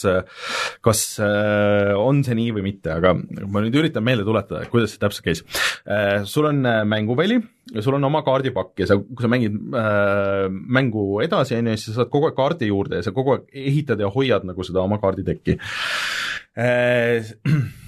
kas 0.84 1.04
äh, 1.22 1.92
on 1.98 2.22
see 2.26 2.38
nii 2.38 2.54
või 2.58 2.68
mitte, 2.70 2.94
aga 2.96 3.14
ma 3.14 3.64
nüüd 3.64 3.76
üritan 3.82 4.06
meelde 4.06 4.26
tuletada, 4.26 4.64
kuidas 4.72 4.94
see 4.94 5.02
täpselt 5.02 5.28
käis. 5.28 5.44
Äh, 5.84 6.22
sul 6.28 6.48
on 6.50 6.64
mänguväli 6.88 7.40
ja 7.72 7.82
sul 7.82 7.96
on 7.96 8.04
oma 8.04 8.22
kaardipakk 8.26 8.82
ja 8.82 8.88
sa, 8.88 8.98
kui 8.98 9.24
sa 9.24 9.30
mängid 9.30 9.56
äh, 9.76 10.48
mängu 10.50 11.20
edasi, 11.24 11.56
on 11.58 11.72
ju, 11.72 11.78
siis 11.78 11.92
sa 11.92 12.02
saad 12.02 12.12
kogu 12.12 12.28
aeg 12.28 12.36
kaardi 12.38 12.68
juurde 12.68 13.00
ja 13.00 13.06
sa 13.06 13.14
kogu 13.16 13.36
aeg 13.36 13.48
ehitad 13.70 14.02
ja 14.02 14.10
hoiad 14.12 14.44
nagu 14.48 14.66
seda 14.66 14.84
oma 14.84 15.00
kaarditekki 15.02 15.56
äh, 16.60 17.32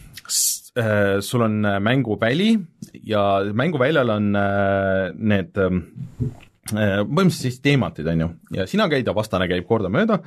Äh, 0.77 1.21
sul 1.21 1.41
on 1.41 1.65
äh, 1.65 1.81
mänguväli 1.81 2.59
ja 3.03 3.41
mänguväljal 3.53 4.11
on 4.13 4.35
äh, 4.37 5.15
need 5.17 5.57
põhimõtteliselt 5.57 7.37
siis 7.47 7.61
teemantid, 7.65 8.09
on 8.11 8.21
ju, 8.21 8.29
ja 8.59 8.67
sina 8.69 8.89
käid 8.91 9.07
ja 9.09 9.15
vastane 9.17 9.47
käib 9.49 9.65
kordamööda 9.69 10.19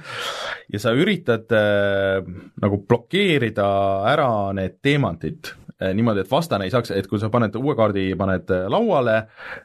ja 0.71 0.81
sa 0.81 0.95
üritad 0.97 1.53
äh, 1.53 2.25
nagu 2.63 2.81
blokeerida 2.81 3.67
ära 4.09 4.29
need 4.57 4.79
teemantid 4.81 5.51
niimoodi, 5.79 6.23
et 6.25 6.31
vastane 6.31 6.67
ei 6.67 6.73
saaks, 6.73 6.91
et 6.95 7.07
kui 7.07 7.19
sa 7.21 7.29
paned 7.31 7.55
uue 7.59 7.75
kaardi, 7.77 8.11
paned 8.19 8.51
eh, 8.55 8.65
lauale, 8.71 9.15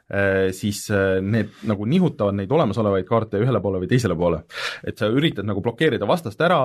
eh, 0.07 0.49
siis 0.55 0.85
need 1.24 1.65
nagu 1.69 1.89
nihutavad 1.91 2.36
neid 2.39 2.53
olemasolevaid 2.55 3.07
kaarte 3.09 3.41
ühele 3.43 3.61
poole 3.65 3.81
või 3.82 3.91
teisele 3.91 4.16
poole. 4.19 4.45
et 4.85 4.99
sa 4.99 5.09
üritad 5.11 5.47
nagu 5.47 5.62
blokeerida 5.65 6.07
vastast 6.07 6.41
ära 6.45 6.59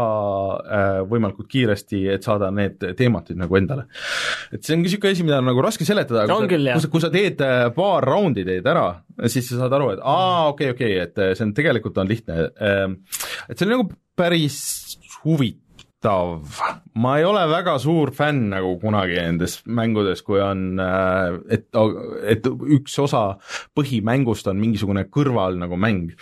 võimalikult 1.09 1.47
kiiresti, 1.49 2.03
et 2.13 2.26
saada 2.26 2.49
need 2.51 2.84
teematid 2.97 3.39
nagu 3.39 3.57
endale. 3.57 3.88
et 4.53 4.63
see 4.63 4.76
on 4.76 4.84
niisugune 4.84 5.13
asi, 5.15 5.26
mida 5.26 5.39
on 5.41 5.49
nagu 5.49 5.63
raske 5.65 5.88
seletada, 5.88 6.27
kui, 6.30 6.47
kui, 6.47 6.81
sa, 6.81 6.91
kui 6.91 7.03
sa 7.03 7.11
teed 7.13 7.41
paar 7.76 8.05
raundi 8.05 8.45
teed 8.45 8.67
ära, 8.69 8.88
siis 9.26 9.49
sa 9.49 9.63
saad 9.63 9.77
aru, 9.80 9.93
et 9.95 10.03
aa, 10.03 10.49
okei 10.53 10.73
okay,, 10.73 10.76
okei 10.76 10.99
okay,, 10.99 11.31
et 11.31 11.38
see 11.38 11.47
on, 11.47 11.55
tegelikult 11.57 11.97
on 12.01 12.09
lihtne. 12.09 12.49
Et 13.49 13.57
see 13.57 13.65
on 13.65 13.73
nagu 13.77 13.89
päris 14.19 14.59
huvitav 15.23 15.68
huvitav, 15.99 16.43
ma 16.95 17.17
ei 17.19 17.26
ole 17.26 17.47
väga 17.49 17.77
suur 17.80 18.11
fänn 18.11 18.49
nagu 18.53 18.80
kunagi 18.80 19.15
nendes 19.19 19.61
mängudes, 19.65 20.21
kui 20.23 20.39
on, 20.39 20.80
äh, 20.80 21.39
et, 21.49 21.67
et 22.23 22.45
üks 22.47 22.97
osa 22.99 23.39
põhimängust 23.76 24.47
on 24.47 24.59
mingisugune 24.59 25.05
kõrval 25.09 25.57
nagu 25.59 25.76
mäng. 25.76 26.15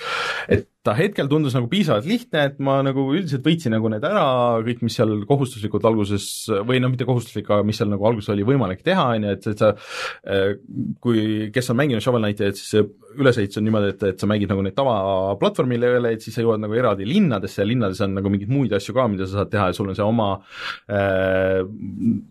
et 0.47 0.69
ta 0.87 0.95
hetkel 0.97 1.29
tundus 1.31 1.55
nagu 1.57 1.69
piisavalt 1.71 2.07
lihtne, 2.07 2.45
et 2.51 2.61
ma 2.63 2.79
nagu 2.85 3.07
üldiselt 3.13 3.45
võitsin 3.45 3.75
nagu 3.75 3.91
need 3.91 4.05
ära, 4.07 4.25
kõik, 4.65 4.83
mis 4.87 4.97
seal 4.99 5.13
kohustuslikult 5.29 5.87
alguses, 5.89 6.27
või 6.67 6.81
noh, 6.83 6.93
mitte 6.93 7.07
kohustuslik, 7.07 7.49
aga 7.49 7.65
mis 7.67 7.79
seal 7.79 7.91
nagu 7.91 8.07
alguses 8.07 8.31
oli 8.33 8.45
võimalik 8.47 8.83
teha, 8.85 9.09
on 9.17 9.27
ju, 9.27 9.35
et, 9.35 9.49
et 9.51 9.63
sa 9.63 9.73
äh, 9.73 10.55
kui, 11.03 11.51
kes 11.53 11.73
on 11.73 11.79
mänginud 11.81 12.05
Shovel 12.05 12.23
Knighti, 12.23 12.51
et 12.51 12.59
siis 12.59 12.87
ülesehitus 13.17 13.59
on 13.59 13.65
niimoodi, 13.67 13.91
et, 13.95 14.03
et 14.11 14.21
sa 14.21 14.29
mängid 14.29 14.51
nagu 14.51 14.63
neid 14.63 14.75
tavaplatvormi 14.77 15.79
leveleid, 15.81 16.21
siis 16.23 16.37
sa 16.37 16.43
jõuad 16.45 16.61
nagu 16.61 16.75
eraldi 16.77 17.07
linnadesse 17.07 17.63
ja 17.63 17.67
linnades 17.67 18.01
on 18.05 18.13
nagu 18.17 18.31
mingeid 18.31 18.51
muid 18.53 18.75
asju 18.77 18.95
ka, 18.95 19.07
mida 19.11 19.27
sa 19.27 19.41
saad 19.41 19.51
teha 19.53 19.69
ja 19.71 19.77
sul 19.77 19.89
on 19.91 19.97
see 19.97 20.05
oma 20.05 20.29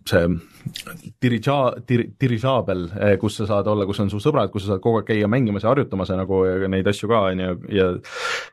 see 0.07 0.23
dirija-, 1.23 1.73
dir-, 1.89 2.07
dirižaabel, 2.21 2.87
kus 3.21 3.39
sa 3.41 3.49
saad 3.49 3.69
olla, 3.71 3.87
kus 3.89 4.01
on 4.03 4.11
su 4.13 4.21
sõbrad, 4.23 4.51
kus 4.53 4.65
sa 4.65 4.75
saad 4.75 4.83
kogu 4.83 5.01
aeg 5.01 5.09
käia 5.11 5.29
mängimas 5.31 5.65
ja 5.65 5.73
harjutamas 5.73 6.11
ja 6.13 6.19
nagu 6.19 6.41
neid 6.71 6.87
asju 6.87 7.11
ka, 7.11 7.23
on 7.31 7.43
ju, 7.43 7.57
ja 7.75 7.89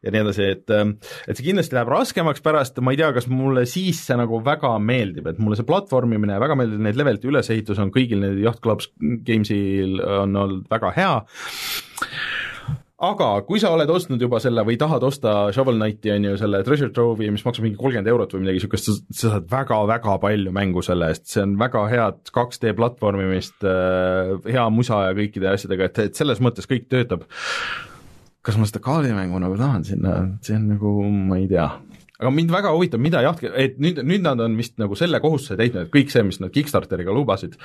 ja 0.03 0.15
nii 0.15 0.23
edasi, 0.25 0.49
et 0.57 0.75
et 0.75 1.37
see 1.39 1.49
kindlasti 1.49 1.79
läheb 1.79 1.93
raskemaks 1.93 2.45
pärast, 2.45 2.81
ma 2.85 2.95
ei 2.95 3.01
tea, 3.01 3.12
kas 3.16 3.29
mulle 3.31 3.66
siis 3.71 4.03
see 4.07 4.19
nagu 4.19 4.41
väga 4.45 4.75
meeldib, 4.83 5.29
et 5.31 5.43
mulle 5.43 5.59
see 5.59 5.69
platvormimine 5.69 6.41
väga 6.43 6.59
meeldib, 6.59 6.83
need 6.89 7.01
levelite 7.01 7.31
ülesehitus 7.31 7.83
on 7.83 7.93
kõigil 7.95 8.23
neil 8.25 8.41
Yacht 8.45 8.62
Clubs 8.65 8.91
Gamesil 8.99 10.01
on 10.03 10.37
olnud 10.45 10.66
väga 10.73 10.95
hea, 10.97 11.15
aga 13.05 13.29
kui 13.47 13.61
sa 13.62 13.73
oled 13.75 13.91
ostnud 13.91 14.23
juba 14.23 14.39
selle 14.43 14.65
või 14.66 14.77
tahad 14.81 15.05
osta 15.07 15.35
Shovel 15.55 15.79
Knighti, 15.79 16.12
on 16.15 16.29
ju, 16.29 16.35
selle 16.41 16.62
Treasure 16.66 16.93
Trove'i, 16.95 17.31
mis 17.35 17.45
maksab 17.47 17.66
mingi 17.66 17.79
kolmkümmend 17.81 18.11
eurot 18.11 18.37
või 18.37 18.45
midagi 18.45 18.62
niisugust, 18.62 18.91
sa 19.11 19.35
saad 19.35 19.49
väga-väga 19.51 20.16
palju 20.23 20.55
mängu 20.55 20.85
selle 20.85 21.11
eest, 21.12 21.27
see 21.33 21.43
on 21.45 21.57
väga 21.61 21.87
head 21.93 22.21
2D 22.31 22.75
platvormimist, 22.79 23.59
äh, 23.66 24.37
hea 24.47 24.69
musa 24.75 25.05
ja 25.09 25.16
kõikide 25.19 25.53
asjadega, 25.55 25.91
et, 25.91 26.05
et 26.09 26.23
selles 26.23 26.43
mõttes 26.45 26.71
kõik 26.71 26.89
töötab. 26.93 27.27
Kas 28.45 28.59
ma 28.61 28.69
seda 28.69 28.83
kaardimängu 28.85 29.41
nagu 29.41 29.57
tahan 29.59 29.85
sinna, 29.89 30.15
see 30.45 30.57
on 30.59 30.69
nagu, 30.75 30.95
ma 31.31 31.41
ei 31.41 31.49
tea. 31.51 31.69
Aga 32.21 32.31
mind 32.31 32.53
väga 32.55 32.73
huvitab, 32.75 33.03
mida 33.03 33.23
jah, 33.25 33.39
et 33.59 33.81
nüüd, 33.83 33.99
nüüd 34.07 34.23
nad 34.25 34.41
on 34.45 34.55
vist 34.59 34.77
nagu 34.81 34.97
selle 34.99 35.19
kohustuse 35.23 35.57
täitnud, 35.59 35.89
et 35.89 35.95
kõik 35.95 36.12
see, 36.12 36.23
mis 36.27 36.39
nad 36.43 36.53
Kickstarteriga 36.55 37.15
lubasid, 37.15 37.57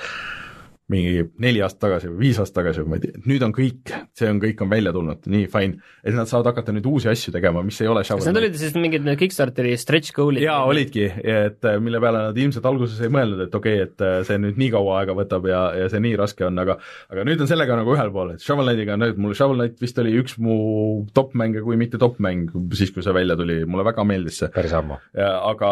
mingi 0.90 1.24
neli 1.42 1.62
aastat 1.64 1.84
tagasi 1.86 2.10
või 2.10 2.20
viis 2.24 2.40
aastat 2.42 2.64
tagasi 2.64 2.84
või 2.84 2.94
ma 2.94 2.98
ei 3.00 3.04
tea, 3.04 3.22
nüüd 3.30 3.44
on 3.46 3.54
kõik, 3.56 3.92
see 4.18 4.30
on, 4.32 4.40
kõik 4.42 4.64
on 4.66 4.72
välja 4.72 4.94
tulnud, 4.96 5.28
nii 5.30 5.50
fine, 5.52 5.78
et 6.02 6.16
nad 6.18 6.30
saavad 6.30 6.50
hakata 6.52 6.74
nüüd 6.76 6.88
uusi 6.90 7.12
asju 7.12 7.34
tegema, 7.36 7.62
mis 7.66 7.78
ei 7.84 7.90
ole 7.92 8.04
kas 8.08 8.26
need 8.26 8.40
olid 8.42 8.58
siis 8.60 8.74
mingid 8.78 9.06
need 9.06 9.20
Kickstarteri 9.22 9.76
stretch 9.80 10.16
goal'id? 10.16 10.44
jaa, 10.44 10.64
olidki, 10.70 11.06
et 11.06 11.70
äh, 11.70 11.78
mille 11.84 12.02
peale 12.02 12.24
nad 12.30 12.40
ilmselt 12.42 12.66
alguses 12.70 13.00
ei 13.06 13.14
mõelnud, 13.14 13.44
et 13.46 13.58
okei 13.60 13.84
okay,, 13.84 13.90
et 13.90 14.06
äh, 14.06 14.16
see 14.28 14.40
nüüd 14.42 14.58
nii 14.62 14.72
kaua 14.74 15.00
aega 15.02 15.16
võtab 15.18 15.46
ja, 15.50 15.62
ja 15.78 15.92
see 15.94 16.02
nii 16.04 16.16
raske 16.20 16.48
on, 16.48 16.58
aga 16.64 16.80
aga 17.14 17.28
nüüd 17.28 17.46
on 17.46 17.52
sellega 17.52 17.78
nagu 17.80 17.94
ühel 17.96 18.14
pool, 18.16 18.34
et 18.36 18.46
Shovel 18.46 18.70
Knightiga 18.70 18.98
on 18.98 19.06
nüüd, 19.06 19.22
mul 19.22 19.38
Shovel 19.38 19.62
Knight 19.62 19.84
vist 19.84 20.02
oli 20.02 20.16
üks 20.20 20.38
mu 20.42 20.58
top 21.14 21.36
mänge, 21.38 21.62
kui 21.66 21.78
mitte 21.80 22.02
top 22.02 22.18
mäng, 22.24 22.50
siis 22.78 22.94
kui 22.96 23.06
see 23.06 23.14
välja 23.16 23.38
tuli, 23.40 23.62
mulle 23.70 23.86
väga 23.88 24.06
meeldis 24.10 24.42
see. 24.42 24.52
päris 24.56 24.74
ammu. 24.78 24.98
aga 25.20 25.72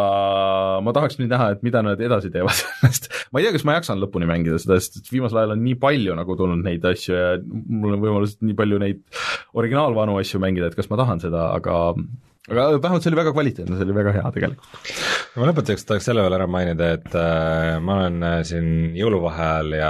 ma 0.86 0.94
tahaks 0.94 1.18
nüüd 1.18 1.34
näha, 1.34 1.52
et 1.56 1.66
mida 1.66 1.82
nad 1.86 2.02
edasi 2.02 2.30
teevad 2.34 2.54
sellest 2.62 3.10
ma 3.32 3.42
ei 3.42 3.48
tea, 3.48 3.56
kas 3.56 3.66
ma 3.68 3.78
jaksan 3.78 4.02
lõpuni 4.02 4.28
mängida 4.30 4.60
seda, 4.62 4.80
sest 4.82 5.07
et 5.08 5.16
viimasel 5.16 5.42
ajal 5.42 5.56
on 5.56 5.64
nii 5.64 5.80
palju 5.80 6.16
nagu 6.20 6.38
tulnud 6.40 6.64
neid 6.68 6.86
asju 6.92 7.16
ja 7.16 7.34
mul 7.42 7.96
on 7.96 8.04
võimalus 8.04 8.38
nii 8.44 8.58
palju 8.58 8.80
neid 8.84 9.04
originaalvanu 9.58 10.20
asju 10.20 10.42
mängida, 10.44 10.70
et 10.70 10.78
kas 10.78 10.92
ma 10.92 11.00
tahan 11.00 11.24
seda, 11.24 11.50
aga 11.56 11.78
aga 12.48 12.78
vähemalt 12.80 13.04
see 13.04 13.12
oli 13.12 13.20
väga 13.20 13.32
kvaliteetne, 13.36 13.76
see 13.76 13.86
oli 13.86 13.96
väga 13.98 14.14
hea 14.16 14.30
tegelikult. 14.32 14.92
ma 15.38 15.48
lõpetuseks 15.50 15.84
tahaks 15.88 16.06
selle 16.08 16.24
veel 16.24 16.36
ära 16.38 16.48
mainida, 16.50 16.90
et 16.96 17.18
äh, 17.20 17.74
ma 17.84 17.98
olen 18.00 18.24
äh, 18.24 18.38
siin 18.48 18.70
jõuluvaheajal 18.96 19.76
ja 19.76 19.90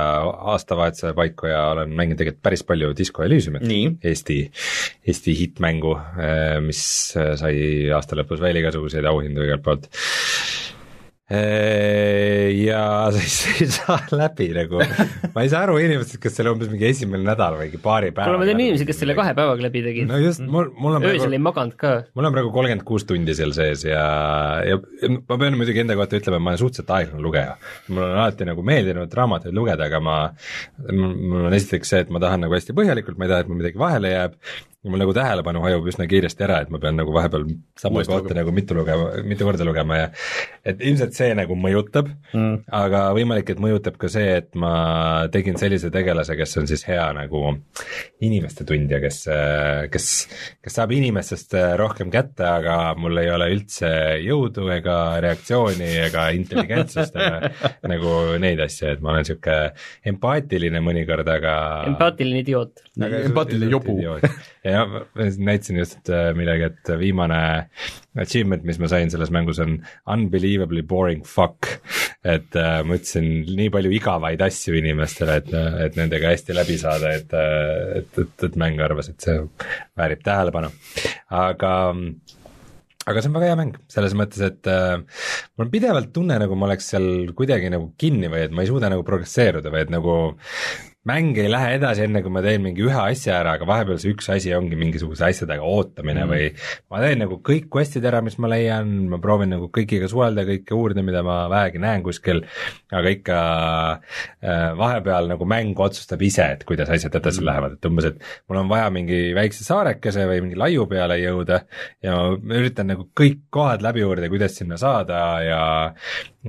aastavahetuse 0.55 1.13
paiku 1.17 1.51
ja 1.51 1.61
olen 1.75 1.93
mänginud 1.93 2.21
tegelikult 2.21 2.43
päris 2.49 2.65
palju 2.67 2.89
Disco 2.97 3.25
Elysiumit, 3.25 3.67
Eesti, 4.01 4.39
Eesti 5.05 5.37
hittmängu 5.37 5.93
äh,, 5.97 6.57
mis 6.65 6.81
äh, 7.19 7.35
sai 7.39 7.55
aasta 7.93 8.17
lõpus 8.17 8.41
veel 8.41 8.63
igasuguseid 8.63 9.05
auhindu 9.05 9.45
igalt 9.45 9.65
poolt 9.67 9.89
ja 11.27 12.83
siis 13.15 13.37
ei 13.61 13.67
saa 13.67 13.97
läbi 14.15 14.47
nagu, 14.55 14.79
ma 15.33 15.43
ei 15.43 15.49
saa 15.51 15.65
aru 15.65 15.75
inimestest, 15.83 16.21
kes 16.23 16.37
selle 16.39 16.53
umbes 16.53 16.69
mingi 16.71 16.87
esimene 16.87 17.25
nädal 17.27 17.57
või 17.59 17.81
paari 17.83 18.13
päeva 18.15 18.29
kuule, 18.29 18.39
ma 18.39 18.47
tean 18.47 18.61
inimesi, 18.63 18.87
kes 18.87 19.01
selle 19.03 19.15
kahe 19.17 19.33
päevaga 19.35 19.65
läbi 19.65 19.81
tegid. 19.83 20.07
no 20.07 20.21
just, 20.21 20.39
mul, 20.47 20.69
mul 20.79 20.95
on 20.95 21.07
öösel 21.09 21.35
ei 21.35 21.41
maganud 21.43 21.75
ka. 21.81 21.91
mul 22.15 22.29
on 22.29 22.37
praegu 22.37 22.53
kolmkümmend 22.55 22.85
kuus 22.87 23.03
tundi 23.09 23.35
seal 23.35 23.51
sees 23.57 23.83
ja, 23.89 24.05
ja 24.63 24.79
ma 25.17 25.35
pean 25.41 25.59
muidugi 25.59 25.83
enda 25.83 25.99
kohta 25.99 26.21
ütlema, 26.21 26.39
et 26.39 26.47
ma 26.47 26.53
olen 26.53 26.63
suhteliselt 26.63 26.95
aeglane 26.95 27.25
lugeja. 27.27 27.57
mul 27.89 28.05
on 28.05 28.15
alati 28.21 28.47
nagu 28.47 28.63
meeldinud 28.71 29.19
raamatuid 29.19 29.59
lugeda, 29.59 29.91
aga 29.91 29.99
ma, 30.07 30.17
mul 30.87 31.49
on 31.49 31.59
esiteks 31.59 31.91
see, 31.91 32.05
et 32.07 32.15
ma 32.15 32.23
tahan 32.23 32.47
nagu 32.47 32.55
hästi 32.55 32.77
põhjalikult, 32.77 33.19
ma 33.19 33.27
ei 33.27 33.35
taha, 33.35 33.43
et 33.43 33.51
mul 33.51 33.59
midagi 33.59 33.83
vahele 33.83 34.15
jääb, 34.15 34.39
ja 34.87 34.91
mul 34.91 35.01
nagu 35.03 35.13
tähelepanu 35.15 35.61
hajub 35.65 35.87
üsna 35.91 36.07
kiiresti 36.07 36.45
ära, 36.47 36.61
et 36.63 36.71
ma 36.71 36.79
pean 36.81 36.95
nagu 36.95 37.11
vahepeal 37.15 37.43
sama 37.79 38.03
kohta 38.07 38.35
nagu 38.37 38.53
mitu 38.55 38.77
lugema, 38.77 39.09
mitu 39.27 39.47
korda 39.47 39.67
lugema 39.67 39.99
ja 39.99 40.07
et 40.67 40.79
ilmselt 40.79 41.15
see 41.17 41.33
nagu 41.37 41.57
mõjutab 41.59 42.09
mm., 42.31 42.67
aga 42.77 43.03
võimalik, 43.17 43.51
et 43.51 43.61
mõjutab 43.61 43.99
ka 43.99 44.09
see, 44.11 44.37
et 44.39 44.55
ma 44.59 45.27
tegin 45.33 45.59
sellise 45.59 45.91
tegelase, 45.93 46.37
kes 46.39 46.57
on 46.61 46.69
siis 46.69 46.85
hea 46.87 47.05
nagu 47.17 47.43
inimeste 48.23 48.65
tundja, 48.67 49.01
kes, 49.03 49.19
kes, 49.91 50.07
kes 50.63 50.79
saab 50.79 50.93
inimestest 50.95 51.57
rohkem 51.79 52.11
kätte, 52.13 52.47
aga 52.47 52.77
mul 52.99 53.19
ei 53.21 53.31
ole 53.33 53.49
üldse 53.57 53.91
jõudu 54.23 54.69
ega 54.77 54.97
reaktsiooni 55.23 55.91
ega 56.07 56.29
intelligentsust 56.37 57.17
ega 57.19 57.51
nagu 57.91 58.15
neid 58.39 58.61
asju, 58.63 58.93
et 58.93 59.03
ma 59.03 59.13
olen 59.13 59.25
niisugune 59.25 59.57
empaatiline 60.07 60.81
mõnikord, 60.83 61.27
aga 61.27 61.57
empaatiline 61.91 62.43
idioot. 62.45 62.85
empaatiline 62.95 63.71
jobu. 63.71 63.97
ja 64.67 64.76
jah, 64.77 64.93
ma 64.93 65.27
näitasin 65.49 65.81
just 65.81 66.11
äh, 66.13 66.29
midagi, 66.37 66.69
et 66.71 66.93
viimane 67.01 67.39
achievement, 68.17 68.63
mis 68.67 68.79
ma 68.81 68.89
sain 68.91 69.11
selles 69.13 69.31
mängus 69.33 69.61
on 69.63 69.77
unbelievably 70.13 70.83
boring 70.87 71.25
fuck. 71.27 71.69
et 72.27 72.55
äh, 72.59 72.79
ma 72.83 72.97
ütlesin 72.97 73.27
nii 73.57 73.69
palju 73.73 73.93
igavaid 73.97 74.41
asju 74.43 74.75
inimestele, 74.79 75.37
et, 75.41 75.53
et 75.87 75.99
nendega 75.99 76.33
hästi 76.33 76.55
läbi 76.57 76.79
saada, 76.81 77.13
et, 77.19 77.37
et, 78.01 78.23
et, 78.23 78.49
et 78.49 78.57
mäng 78.59 78.81
arvas, 78.83 79.11
et 79.11 79.23
see 79.23 79.37
väärib 79.97 80.25
tähelepanu, 80.25 80.73
aga 81.33 81.71
aga 83.07 83.23
see 83.23 83.31
on 83.31 83.37
väga 83.37 83.51
hea 83.51 83.57
mäng, 83.59 83.77
selles 83.91 84.13
mõttes, 84.19 84.41
et 84.43 84.67
äh, 84.71 84.97
mul 85.55 85.67
on 85.67 85.71
pidevalt 85.71 86.11
tunne, 86.15 86.35
nagu 86.41 86.57
ma 86.59 86.67
oleks 86.67 86.91
seal 86.91 87.31
kuidagi 87.37 87.71
nagu 87.71 87.93
kinni 87.99 88.31
või 88.31 88.43
et 88.47 88.55
ma 88.55 88.65
ei 88.65 88.71
suuda 88.71 88.91
nagu 88.91 89.05
progresseeruda 89.07 89.71
või 89.71 89.85
et 89.85 89.93
nagu 89.93 90.15
mäng 91.07 91.37
ei 91.39 91.49
lähe 91.51 91.75
edasi, 91.77 92.03
enne 92.07 92.21
kui 92.23 92.31
ma 92.33 92.41
teen 92.43 92.63
mingi 92.63 92.83
ühe 92.85 92.97
asja 92.99 93.37
ära, 93.39 93.55
aga 93.57 93.67
vahepeal 93.69 93.99
see 94.01 94.13
üks 94.15 94.27
asi 94.33 94.53
ongi 94.55 94.77
mingisuguse 94.79 95.27
asjadega 95.29 95.65
ootamine 95.67 96.25
mm. 96.25 96.31
või 96.33 96.47
ma 96.93 97.01
teen 97.03 97.21
nagu 97.23 97.39
kõik 97.45 97.69
quest'id 97.73 98.05
ära, 98.09 98.21
mis 98.25 98.37
ma 98.43 98.49
leian, 98.51 98.91
ma 99.11 99.19
proovin 99.23 99.53
nagu 99.55 99.69
kõigiga 99.73 100.09
suhelda, 100.11 100.45
kõike 100.47 100.75
uurida, 100.77 101.05
mida 101.05 101.23
ma 101.25 101.39
vähegi 101.51 101.81
näen 101.83 102.03
kuskil, 102.05 102.43
aga 102.91 103.13
ikka 103.13 103.37
äh, 103.97 104.65
vahepeal 104.79 105.31
nagu 105.31 105.47
mäng 105.49 105.79
otsustab 105.87 106.23
ise, 106.27 106.49
et 106.57 106.65
kuidas 106.67 106.91
asjad 106.93 107.15
edasi 107.21 107.43
mm. 107.43 107.49
lähevad, 107.51 107.77
et 107.77 107.89
umbes, 107.91 108.09
et 108.11 108.27
mul 108.49 108.61
on 108.63 108.71
vaja 108.71 108.89
mingi 108.93 109.21
väikse 109.37 109.67
saarekese 109.67 110.27
või 110.29 110.43
mingi 110.45 110.59
laiu 110.59 110.87
peale 110.91 111.19
jõuda 111.21 111.61
ja 112.03 112.17
ma 112.35 112.59
üritan 112.59 112.91
nagu 112.91 113.07
kõik 113.17 113.47
kohad 113.53 113.85
läbi 113.85 114.03
uurida, 114.07 114.31
kuidas 114.31 114.57
sinna 114.59 114.79
saada 114.81 115.21
ja, 115.45 115.63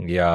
ja 0.08 0.32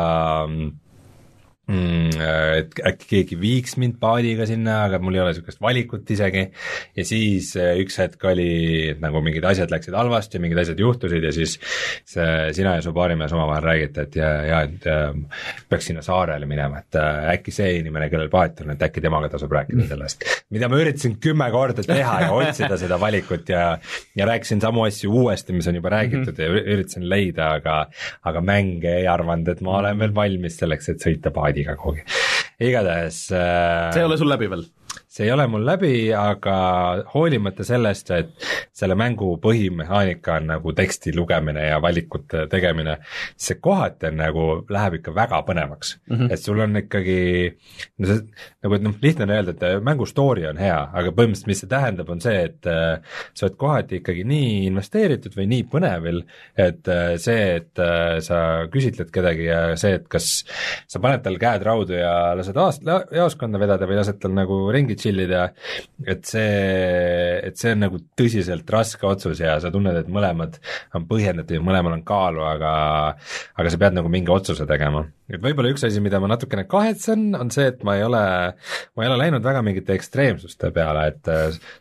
mm,. 1.67 2.17
et 2.59 2.79
äkki 2.89 3.07
keegi 3.09 3.37
viiks 3.39 3.77
mind 3.79 3.95
paadiga 4.01 4.45
sinna, 4.49 4.81
aga 4.87 4.99
mul 5.03 5.15
ei 5.15 5.21
ole 5.23 5.31
niisugust 5.31 5.61
valikut 5.63 6.09
isegi. 6.11 6.43
ja 6.97 7.05
siis 7.07 7.53
äh, 7.59 7.77
üks 7.79 7.97
hetk 8.01 8.23
oli, 8.27 8.49
et 8.91 9.03
nagu 9.03 9.21
mingid 9.23 9.45
asjad 9.47 9.71
läksid 9.71 9.95
halvasti, 9.95 10.41
mingid 10.43 10.59
asjad 10.63 10.79
juhtusid 10.83 11.23
ja 11.23 11.31
siis 11.35 11.55
see, 11.59 12.27
sina 12.57 12.75
ja 12.77 12.83
su 12.83 12.93
baarimees 12.95 13.35
omavahel 13.35 13.67
räägite, 13.67 14.07
et 14.07 14.17
ja, 14.19 14.31
ja 14.49 14.61
et 14.67 14.87
äh, 14.91 15.45
peaks 15.69 15.89
sinna 15.91 16.03
saarele 16.05 16.49
minema, 16.49 16.83
et 16.83 16.99
äh, 16.99 17.31
äkki 17.37 17.55
see 17.55 17.77
inimene, 17.79 18.09
kellel 18.11 18.31
paat 18.33 18.63
on, 18.65 18.75
et 18.75 18.83
äkki 18.89 19.03
temaga 19.03 19.31
tasub 19.33 19.55
rääkida 19.55 19.87
sellest. 19.93 20.27
mida 20.53 20.69
ma 20.71 20.81
üritasin 20.81 21.15
kümme 21.23 21.47
korda 21.53 21.85
teha 21.87 22.19
ja 22.25 22.33
otsida 22.35 22.77
seda 22.81 22.99
valikut 22.99 23.49
ja, 23.49 23.77
ja 24.19 24.27
rääkisin 24.27 24.61
samu 24.63 24.83
asju 24.89 25.13
uuesti, 25.23 25.55
mis 25.55 25.67
on 25.71 25.79
juba 25.79 25.95
räägitud 25.95 26.35
mm 26.35 26.43
-hmm. 26.43 26.59
ja 26.67 26.75
üritasin 26.75 27.07
leida, 27.09 27.53
aga, 27.59 27.79
aga 28.23 28.43
mäng 28.43 28.83
ei 28.83 29.07
arvanud, 29.07 29.47
et 29.47 29.61
ma 29.63 29.79
olen 29.79 29.99
veel 29.99 30.15
valmis 30.15 30.59
selleks, 30.59 30.91
et 30.91 31.07
sõita 31.07 31.31
paadiga 31.31 31.52
paadiga 31.53 31.75
kuhugi. 31.77 32.01
igatahes 32.59 33.29
äh, 33.31 33.91
see 33.93 34.01
ei 34.01 34.07
ole 34.07 34.17
sul 34.17 34.29
läbi 34.29 34.49
veel? 34.49 34.65
See 35.13 35.27
ei 35.27 35.31
ole 35.31 35.45
mul 35.47 35.61
läbi, 35.65 35.93
aga 36.17 36.55
hoolimata 37.13 37.65
sellest, 37.67 38.09
et 38.15 38.47
selle 38.73 38.95
mängu 38.97 39.35
põhimehaanika 39.43 40.39
on 40.39 40.47
nagu 40.55 40.73
teksti 40.73 41.13
lugemine 41.13 41.67
ja 41.67 41.77
valikute 41.83 42.47
tegemine, 42.49 42.95
see 43.37 43.59
kohati 43.61 44.09
on 44.09 44.17
nagu, 44.23 44.47
läheb 44.73 44.97
ikka 44.97 45.13
väga 45.13 45.43
põnevaks 45.45 45.95
mm. 45.99 46.15
-hmm. 46.15 46.33
et 46.33 46.41
sul 46.41 46.61
on 46.65 46.81
ikkagi, 46.81 47.19
no 48.01 48.09
see, 48.09 48.23
nagu 48.65 48.79
noh, 48.87 48.95
lihtne 49.03 49.27
on 49.27 49.35
öelda, 49.35 49.53
et 49.53 49.85
mängu 49.85 50.07
story 50.09 50.47
on 50.49 50.57
hea, 50.57 50.79
aga 50.81 51.13
põhimõtteliselt 51.13 51.51
mis 51.51 51.61
see 51.61 51.69
tähendab, 51.69 52.09
on 52.09 52.25
see, 52.25 52.41
et 52.49 52.71
äh, 52.73 53.21
sa 53.37 53.45
oled 53.47 53.59
kohati 53.61 54.01
ikkagi 54.01 54.25
nii 54.33 54.65
investeeritud 54.71 55.37
või 55.37 55.47
nii 55.53 55.67
põnevil, 55.69 56.23
et 56.57 56.89
äh, 56.89 57.13
see, 57.21 57.45
et 57.59 57.83
äh, 57.85 58.17
sa 58.25 58.41
küsitled 58.73 59.13
kedagi 59.13 59.45
ja 59.45 59.61
see, 59.77 59.93
et 60.01 60.09
kas 60.09 60.31
sa 60.89 61.03
paned 61.03 61.21
tal 61.21 61.37
käed 61.37 61.69
raudu 61.69 62.01
ja 62.01 62.33
lased 62.33 62.57
aast-, 62.57 62.89
jaoskonda 63.13 63.61
vedada 63.61 63.85
või 63.85 64.01
lased 64.01 64.17
tal 64.23 64.33
nagu 64.33 64.63
ringi 64.73 64.97
chill 65.03 65.23
ida, 65.25 65.45
et 66.07 66.23
see, 66.27 67.39
et 67.49 67.59
see 67.59 67.73
on 67.75 67.83
nagu 67.85 67.99
tõsiselt 68.19 68.69
raske 68.73 69.07
otsus 69.07 69.41
ja 69.43 69.57
sa 69.63 69.71
tunned, 69.73 69.97
et 69.99 70.11
mõlemad 70.11 70.59
on 70.97 71.07
põhjendatud 71.09 71.57
ja 71.57 71.63
mõlemal 71.63 71.97
on 71.97 72.05
kaalu, 72.07 72.45
aga 72.47 72.73
aga 73.59 73.73
sa 73.73 73.81
pead 73.81 73.97
nagu 73.99 74.11
mingi 74.11 74.31
otsuse 74.33 74.67
tegema. 74.69 75.05
et 75.29 75.41
võib-olla 75.43 75.73
üks 75.73 75.85
asi, 75.87 76.01
mida 76.03 76.21
ma 76.23 76.31
natukene 76.31 76.67
kahetsen, 76.69 77.31
on 77.39 77.51
see, 77.53 77.67
et 77.73 77.83
ma 77.87 77.97
ei 77.99 78.05
ole, 78.07 78.23
ma 78.95 79.05
ei 79.05 79.11
ole 79.11 79.19
läinud 79.25 79.43
väga 79.45 79.63
mingite 79.65 79.97
ekstreemsuste 79.97 80.71
peale, 80.75 81.09
et 81.13 81.33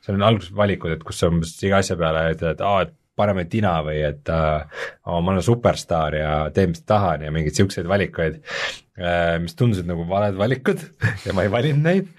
seal 0.02 0.18
on 0.18 0.26
alguses 0.30 0.54
valikud, 0.56 0.96
et 0.96 1.06
kus 1.06 1.22
sa 1.22 1.30
umbes 1.32 1.54
iga 1.62 1.82
asja 1.82 1.98
peale 2.00 2.30
ütled, 2.34 2.56
et 2.56 2.66
aa, 2.66 2.82
et 2.86 2.98
paneme 3.18 3.44
tina 3.50 3.74
või 3.84 4.00
et 4.06 4.30
äh, 4.32 4.84
oh, 5.06 5.20
ma 5.20 5.34
olen 5.34 5.44
superstaar 5.44 6.16
ja 6.16 6.32
teen, 6.54 6.72
mis 6.72 6.84
tahan 6.88 7.26
ja 7.26 7.32
mingeid 7.34 7.58
siukseid 7.58 7.88
valikuid 7.88 8.38
äh,, 8.40 8.91
mis 9.40 9.54
tundusid 9.56 9.86
nagu 9.88 10.04
valed 10.04 10.36
valikud 10.36 10.82
ja 11.24 11.32
ma 11.32 11.46
ei 11.46 11.52
valinud 11.52 11.80
neid, 11.86 12.10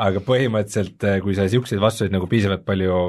aga 0.00 0.22
põhimõtteliselt 0.24 1.04
äh, 1.04 1.18
kui 1.20 1.34
sa 1.36 1.44
siukseid 1.52 1.80
vastuseid 1.82 2.14
nagu 2.14 2.24
piisavalt 2.30 2.62
palju 2.64 3.00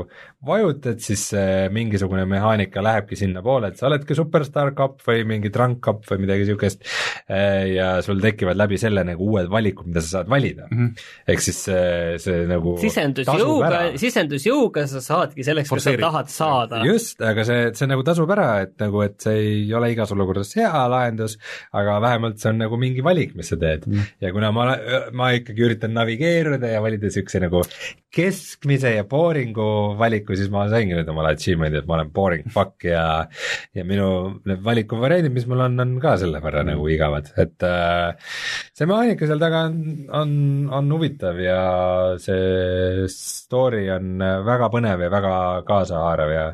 vajutad, 0.43 0.99
siis 0.99 1.29
äh, 1.37 1.69
mingisugune 1.71 2.25
mehaanika 2.27 2.81
lähebki 2.83 3.15
sinnapoole, 3.15 3.69
et 3.71 3.79
sa 3.79 3.87
oledki 3.87 4.17
superstaar 4.17 4.73
kapp 4.75 4.99
või 5.07 5.23
mingi 5.27 5.51
drunk 5.53 5.79
kapp 5.85 6.03
või 6.09 6.25
midagi 6.25 6.49
siukest 6.49 6.83
äh, 7.31 7.69
ja 7.71 7.87
sul 8.03 8.19
tekivad 8.23 8.59
läbi 8.59 8.79
selle 8.81 9.05
nagu 9.07 9.29
uued 9.31 9.47
valikud, 9.51 9.87
mida 9.87 10.03
sa 10.03 10.17
saad 10.17 10.31
valida 10.33 10.67
mm. 10.67 10.81
-hmm. 10.81 11.05
ehk 11.31 11.45
siis 11.45 11.61
see, 11.69 12.17
see 12.25 12.43
nagu 12.49 12.75
sisendusjõuga, 12.81 13.79
sisendusjõuga 14.03 14.85
sa 14.91 15.03
saadki 15.05 15.47
selleks, 15.47 15.71
kui 15.71 15.85
sa 15.85 15.95
tahad 16.03 16.33
saada. 16.33 16.83
just, 16.89 17.23
aga 17.23 17.47
see, 17.47 17.71
see 17.79 17.87
nagu 17.93 18.03
tasub 18.03 18.35
ära, 18.35 18.49
et 18.67 18.75
nagu, 18.83 18.99
et 19.07 19.15
see 19.23 19.39
ei 19.39 19.63
ole 19.71 19.93
igas 19.95 20.11
olukorras 20.11 20.51
hea 20.59 20.83
lahendus, 20.91 21.39
aga 21.71 22.01
vähemalt 22.03 22.43
see 22.43 22.51
on 22.51 22.59
nagu 22.65 22.81
mingi 22.81 22.99
valik, 23.05 23.12
mis 23.37 23.49
sa 23.51 23.57
teed 23.59 23.85
mm. 23.89 24.07
ja 24.23 24.31
kuna 24.35 24.51
ma, 24.55 24.69
ma 25.15 25.29
ikkagi 25.37 25.65
üritan 25.67 25.93
navigeeruda 25.95 26.71
ja 26.71 26.81
valida 26.83 27.11
siukse 27.13 27.41
nagu 27.43 27.63
keskmise 28.13 28.91
ja 28.93 29.05
boring'u 29.09 29.67
valiku, 29.97 30.35
siis 30.37 30.51
ma 30.53 30.67
saingi 30.69 30.93
nüüd 30.93 31.09
omale 31.09 31.33
achievement'i, 31.33 31.81
et 31.81 31.89
ma 31.89 31.97
olen 31.97 32.11
boring 32.13 32.49
fuck 32.53 32.85
ja 32.85 33.05
ja 33.73 33.85
minu 33.87 34.07
need 34.45 34.61
valikuvariandid, 34.65 35.33
mis 35.33 35.47
mul 35.49 35.65
on, 35.65 35.79
on 35.81 35.95
ka 36.03 36.15
selle 36.21 36.41
võrra 36.43 36.61
mm. 36.61 36.73
nagu 36.73 36.89
igavad, 36.93 37.31
et 37.41 37.67
äh, 37.67 38.33
see 38.73 38.89
mehaanika 38.89 39.29
seal 39.29 39.41
taga 39.41 39.65
on, 39.69 39.79
on, 40.21 40.35
on 40.81 40.91
huvitav 40.97 41.41
ja 41.41 41.61
see 42.21 43.07
story 43.13 43.87
on 43.93 44.21
väga 44.45 44.69
põnev 44.73 45.07
ja 45.07 45.13
väga 45.13 45.35
kaasahaarav 45.69 46.35
ja 46.35 46.45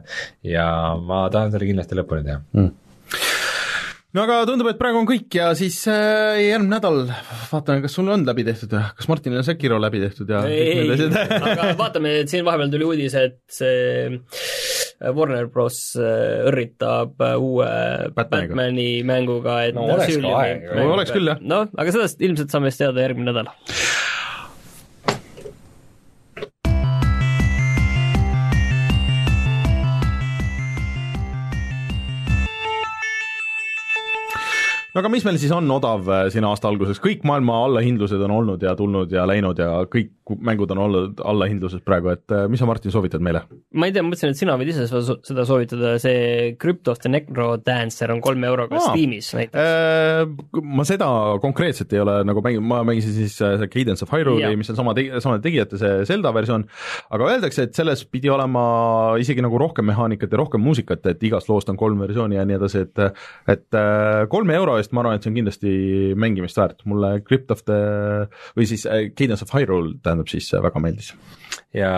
ja 0.48 0.70
ma 1.04 1.26
tahan 1.34 1.52
selle 1.54 1.68
kindlasti 1.70 2.00
lõpuni 2.00 2.28
teha 2.30 2.44
mm 2.54 2.78
no 4.16 4.24
aga 4.26 4.40
tundub, 4.50 4.70
et 4.72 4.80
praegu 4.80 5.02
on 5.02 5.08
kõik 5.10 5.36
ja 5.38 5.52
siis 5.58 5.78
äh, 5.92 6.40
järgmine 6.48 6.76
nädal 6.78 7.04
vaatame, 7.52 7.84
kas 7.86 7.98
sul 7.98 8.10
on 8.10 8.26
läbi 8.28 8.46
tehtud 8.48 8.74
ja 8.74 8.88
kas 8.98 9.10
Martinil 9.12 9.42
on 9.42 9.48
Sekiro 9.48 9.78
läbi 9.82 10.02
tehtud 10.02 10.32
ja 10.34 10.44
ei, 10.50 10.86
ei, 10.86 11.10
aga 11.38 11.74
vaatame, 11.84 12.20
et 12.24 12.32
siin 12.32 12.48
vahepeal 12.48 12.74
tuli 12.74 12.88
uudis, 12.90 13.18
et 13.20 13.40
see 13.54 14.10
äh, 14.10 15.14
Warner 15.16 15.48
Bros 15.52 15.80
äh, 16.00 16.42
õrritab 16.50 17.22
äh, 17.24 17.36
uue 17.40 17.70
Batmaniga. 18.16 18.56
Batmani 18.56 18.90
mänguga, 19.08 19.62
et 19.70 19.78
no 19.78 19.86
oleks 19.94 20.18
ka 20.20 20.34
aeg. 20.42 20.66
no 20.76 20.90
oleks 20.96 21.14
küll, 21.16 21.30
jah. 21.32 21.40
noh, 21.54 21.70
aga 21.80 21.96
sellest 21.96 22.26
ilmselt 22.26 22.54
saame 22.54 22.74
siis 22.74 22.84
teada 22.84 23.06
järgmine 23.06 23.32
nädal. 23.32 23.54
No 34.94 35.02
aga 35.04 35.12
mis 35.14 35.26
meil 35.28 35.38
siis 35.42 35.52
on 35.54 35.70
odav 35.74 36.08
äh, 36.10 36.28
siin 36.34 36.46
aasta 36.50 36.70
alguses, 36.70 37.00
kõik 37.04 37.26
maailma 37.28 37.60
allahindlused 37.68 38.22
on 38.26 38.34
olnud 38.40 38.64
ja 38.66 38.74
tulnud 38.78 39.12
ja 39.14 39.26
läinud 39.30 39.60
ja 39.62 39.84
kõik 39.90 40.16
mängud 40.46 40.70
on 40.74 40.82
olnud 40.84 41.22
allahindluses 41.26 41.82
praegu, 41.86 42.12
et 42.14 42.34
äh, 42.34 42.46
mis 42.50 42.62
sa, 42.62 42.68
Martin, 42.70 42.94
soovitad 42.94 43.24
meile? 43.26 43.44
ma 43.74 43.90
ei 43.90 43.94
tea, 43.94 44.04
ma 44.06 44.12
mõtlesin, 44.12 44.34
et 44.34 44.42
sina 44.42 44.56
võid 44.60 44.72
ise 44.74 44.88
seda 44.90 45.46
soovitada, 45.48 45.96
see 46.02 46.56
Cryptost 46.62 47.06
the 47.06 47.12
Necro 47.14 47.52
Dancer 47.66 48.14
on 48.14 48.22
kolme 48.26 48.50
euroga 48.50 48.78
Aa, 48.80 48.92
Steamis 48.92 49.32
näiteks 49.38 49.62
äh,. 49.62 50.66
Ma 50.80 50.86
seda 50.88 51.10
konkreetselt 51.42 51.94
ei 51.94 52.02
ole 52.04 52.20
nagu 52.28 52.42
mänginud, 52.46 52.66
ma 52.70 52.82
mängisin 52.88 53.16
siis 53.16 53.38
see 53.40 53.70
Cadence 53.74 54.06
of 54.06 54.14
Hyrule'i, 54.14 54.58
mis 54.60 54.70
on 54.74 54.78
sama 54.80 54.96
tegi-, 54.98 55.14
samade 55.22 55.46
tegijate 55.46 55.80
see 55.82 56.04
Zelda 56.10 56.34
versioon, 56.36 56.66
aga 57.14 57.30
öeldakse, 57.36 57.68
et 57.70 57.78
selles 57.78 58.04
pidi 58.10 58.32
olema 58.34 58.64
isegi 59.22 59.44
nagu 59.46 59.62
rohkem 59.62 59.88
mehaanikat 59.90 60.34
ja 60.34 60.42
rohkem 60.42 60.64
muusikat, 60.66 61.06
et 61.14 61.24
igast 61.30 61.50
loost 61.52 61.70
on 61.70 61.78
kolm 61.80 62.02
versiooni 62.06 62.38
ja 62.40 62.46
nii 62.48 62.58
edasi, 62.58 62.86
et 62.86 63.06
et 63.50 63.80
kolme 64.30 64.56
euro 64.58 64.80
eest 64.80 64.89
ma 64.96 65.04
arvan, 65.04 65.18
et 65.18 65.26
see 65.26 65.32
on 65.32 65.40
kindlasti 65.40 65.74
mängimist 66.20 66.60
väärt, 66.60 66.86
mulle 66.90 67.14
Crypt 67.26 67.54
of 67.56 67.64
the 67.68 67.80
või 68.58 68.70
siis 68.70 68.86
Cadence 68.88 69.46
of 69.46 69.54
Hyrule 69.56 69.98
tähendab 70.04 70.32
siis 70.32 70.50
väga 70.54 70.82
meeldis. 70.84 71.14
ja 71.74 71.92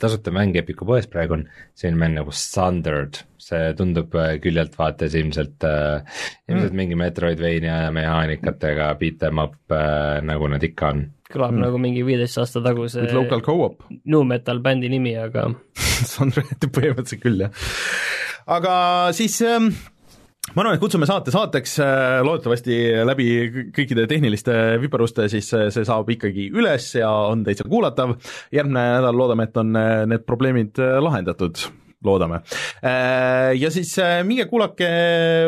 tasuta 0.00 0.32
mäng 0.34 0.56
Epiku 0.58 0.86
poes 0.86 1.08
praegu 1.10 1.38
on 1.38 1.46
selline 1.74 1.98
mäng 2.00 2.18
nagu 2.18 2.34
Standard, 2.34 3.22
see 3.40 3.72
tundub 3.78 4.14
küljelt 4.42 4.76
vaates 4.78 5.14
ilmselt 5.18 5.66
äh,, 5.66 6.02
ilmselt 6.48 6.72
mm. 6.72 6.82
mingi 6.82 6.98
Metroidvania 6.98 7.78
mehaanikatega 7.94 8.92
beat 9.00 9.24
em 9.26 9.42
up 9.42 9.56
äh, 9.74 10.20
nagu 10.26 10.50
nad 10.50 10.62
ikka 10.66 10.92
on 10.94 11.08
kõlab 11.30 11.54
mm. 11.54 11.62
nagu 11.64 11.80
mingi 11.82 12.04
viieteist 12.06 12.40
aasta 12.42 12.62
taguse 12.64 13.04
With 13.04 13.16
local 13.16 13.42
co-op. 13.44 13.84
nu 14.10 14.22
metal 14.28 14.62
bändi 14.64 14.90
nimi, 14.92 15.14
aga 15.18 15.48
Standard 16.10 16.66
põhimõtteliselt 16.66 17.22
küll, 17.22 17.44
jah. 17.44 17.70
aga 18.58 18.74
siis 19.16 19.36
ähm, 19.46 19.72
ma 20.54 20.64
arvan, 20.64 20.76
et 20.76 20.82
kutsume 20.82 21.06
saate 21.08 21.32
saateks, 21.34 21.76
äh, 21.84 22.20
loodetavasti 22.26 22.78
läbi 23.06 23.26
kõikide 23.76 24.06
tehniliste 24.10 24.54
viperuste, 24.82 25.28
siis 25.30 25.50
äh, 25.56 25.68
see 25.74 25.86
saab 25.86 26.10
ikkagi 26.10 26.48
üles 26.50 26.90
ja 26.98 27.10
on 27.30 27.44
täitsa 27.46 27.68
kuulatav. 27.70 28.16
järgmine 28.54 28.86
nädal 28.98 29.18
loodame, 29.18 29.46
et 29.46 29.60
on 29.60 29.76
äh, 29.78 29.92
need 30.10 30.26
probleemid 30.26 30.80
lahendatud 30.80 31.62
loodame. 32.00 32.38
Ja 33.60 33.68
siis 33.68 33.90
minge 34.24 34.46
kuulake 34.48 34.86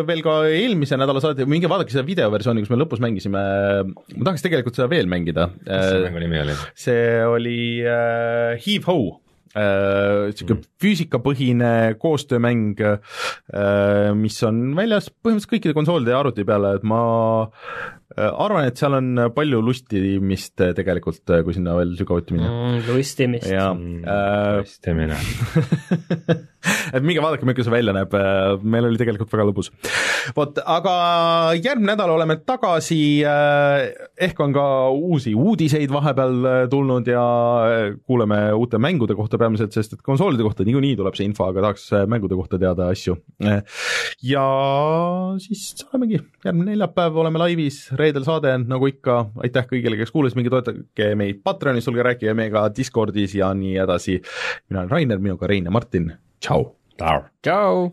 veel 0.05 0.21
ka 0.21 0.35
eelmise 0.53 0.99
nädala 1.01 1.23
saate, 1.25 1.47
minge 1.49 1.71
vaadake 1.73 1.95
seda 1.95 2.05
videoversiooni, 2.05 2.61
kus 2.61 2.75
me 2.75 2.77
lõpus 2.77 3.01
mängisime, 3.01 3.41
ma 3.89 4.27
tahaks 4.29 4.45
tegelikult 4.45 4.77
seda 4.77 4.91
veel 4.93 5.09
mängida. 5.09 5.49
mis 5.65 5.89
see 5.89 6.05
mängu 6.05 6.21
nimi 6.27 6.43
oli? 6.43 6.59
see 6.77 7.09
oli 7.25 7.59
uh, 7.87 8.53
Heave 8.61 8.85
Ho 8.91 9.22
niisugune 9.55 10.61
mm. 10.61 10.69
füüsikapõhine 10.83 11.73
koostöömäng, 12.01 12.81
äh, 12.81 14.13
mis 14.17 14.39
on 14.49 14.63
väljas 14.79 15.11
põhimõtteliselt 15.13 15.53
kõikide 15.57 15.77
konsoolide 15.77 16.15
ja 16.15 16.23
arvuti 16.23 16.47
peale, 16.49 16.77
et 16.79 16.87
ma 16.89 17.03
äh, 17.43 18.02
arvan, 18.17 18.67
et 18.69 18.81
seal 18.81 18.97
on 18.99 19.11
palju 19.35 19.61
lustimist 19.65 20.63
tegelikult, 20.77 21.23
kui 21.45 21.57
sinna 21.57 21.77
veel 21.79 21.95
sügavuti 21.99 22.37
minna 22.37 22.51
mm,. 22.51 22.89
lustimist. 22.91 23.51
mm,. 23.51 24.03
Äh, 24.07 24.59
lustimine 24.63 25.19
et 26.97 27.03
minge 27.05 27.23
vaadake, 27.23 27.47
milline 27.47 27.67
see 27.67 27.75
välja 27.75 27.95
näeb, 27.97 28.15
meil 28.63 28.87
oli 28.89 29.01
tegelikult 29.01 29.33
väga 29.33 29.47
lõbus. 29.49 29.71
vot, 30.37 30.61
aga 30.61 30.95
järgmine 31.59 31.93
nädal 31.93 32.13
oleme 32.15 32.39
tagasi, 32.47 33.01
ehk 33.23 34.43
on 34.45 34.55
ka 34.55 34.67
uusi 34.95 35.35
uudiseid 35.35 35.93
vahepeal 35.93 36.69
tulnud 36.73 37.09
ja 37.11 37.25
kuuleme 38.07 38.45
uute 38.59 38.81
mängude 38.83 39.17
kohta 39.19 39.41
peamiselt, 39.41 39.75
sest 39.75 39.97
et 39.97 40.05
konsoolide 40.05 40.47
kohta 40.47 40.67
niikuinii 40.69 40.97
tuleb 40.99 41.19
see 41.19 41.27
info, 41.29 41.49
aga 41.51 41.67
tahaks 41.67 41.89
mängude 42.11 42.39
kohta 42.39 42.61
teada 42.63 42.89
asju. 42.93 43.17
ja 44.27 44.47
siis 45.43 45.87
olemegi, 45.91 46.23
järgmine 46.45 46.73
neljapäev 46.73 47.19
oleme 47.25 47.43
laivis, 47.43 47.85
reedel 48.03 48.27
saade, 48.27 48.53
nagu 48.69 48.91
ikka, 48.91 49.19
aitäh 49.47 49.67
kõigile, 49.71 49.99
kes 50.01 50.13
kuulasid, 50.15 50.39
minge 50.39 50.53
toetage 50.53 51.13
meid 51.19 51.43
Patreonis, 51.47 51.87
tulge 51.89 52.05
rääkige 52.07 52.35
meiega 52.39 52.67
Discordis 52.75 53.37
ja 53.39 53.53
nii 53.57 53.77
edasi. 53.85 54.21
mina 54.69 54.83
olen 54.83 54.91
Rainer, 54.91 55.23
minuga 55.23 55.51
Rein 55.51 55.71
ja 55.71 55.75
Martin, 55.75 56.13
tšau. 56.41 56.73
tšau. 57.43 57.93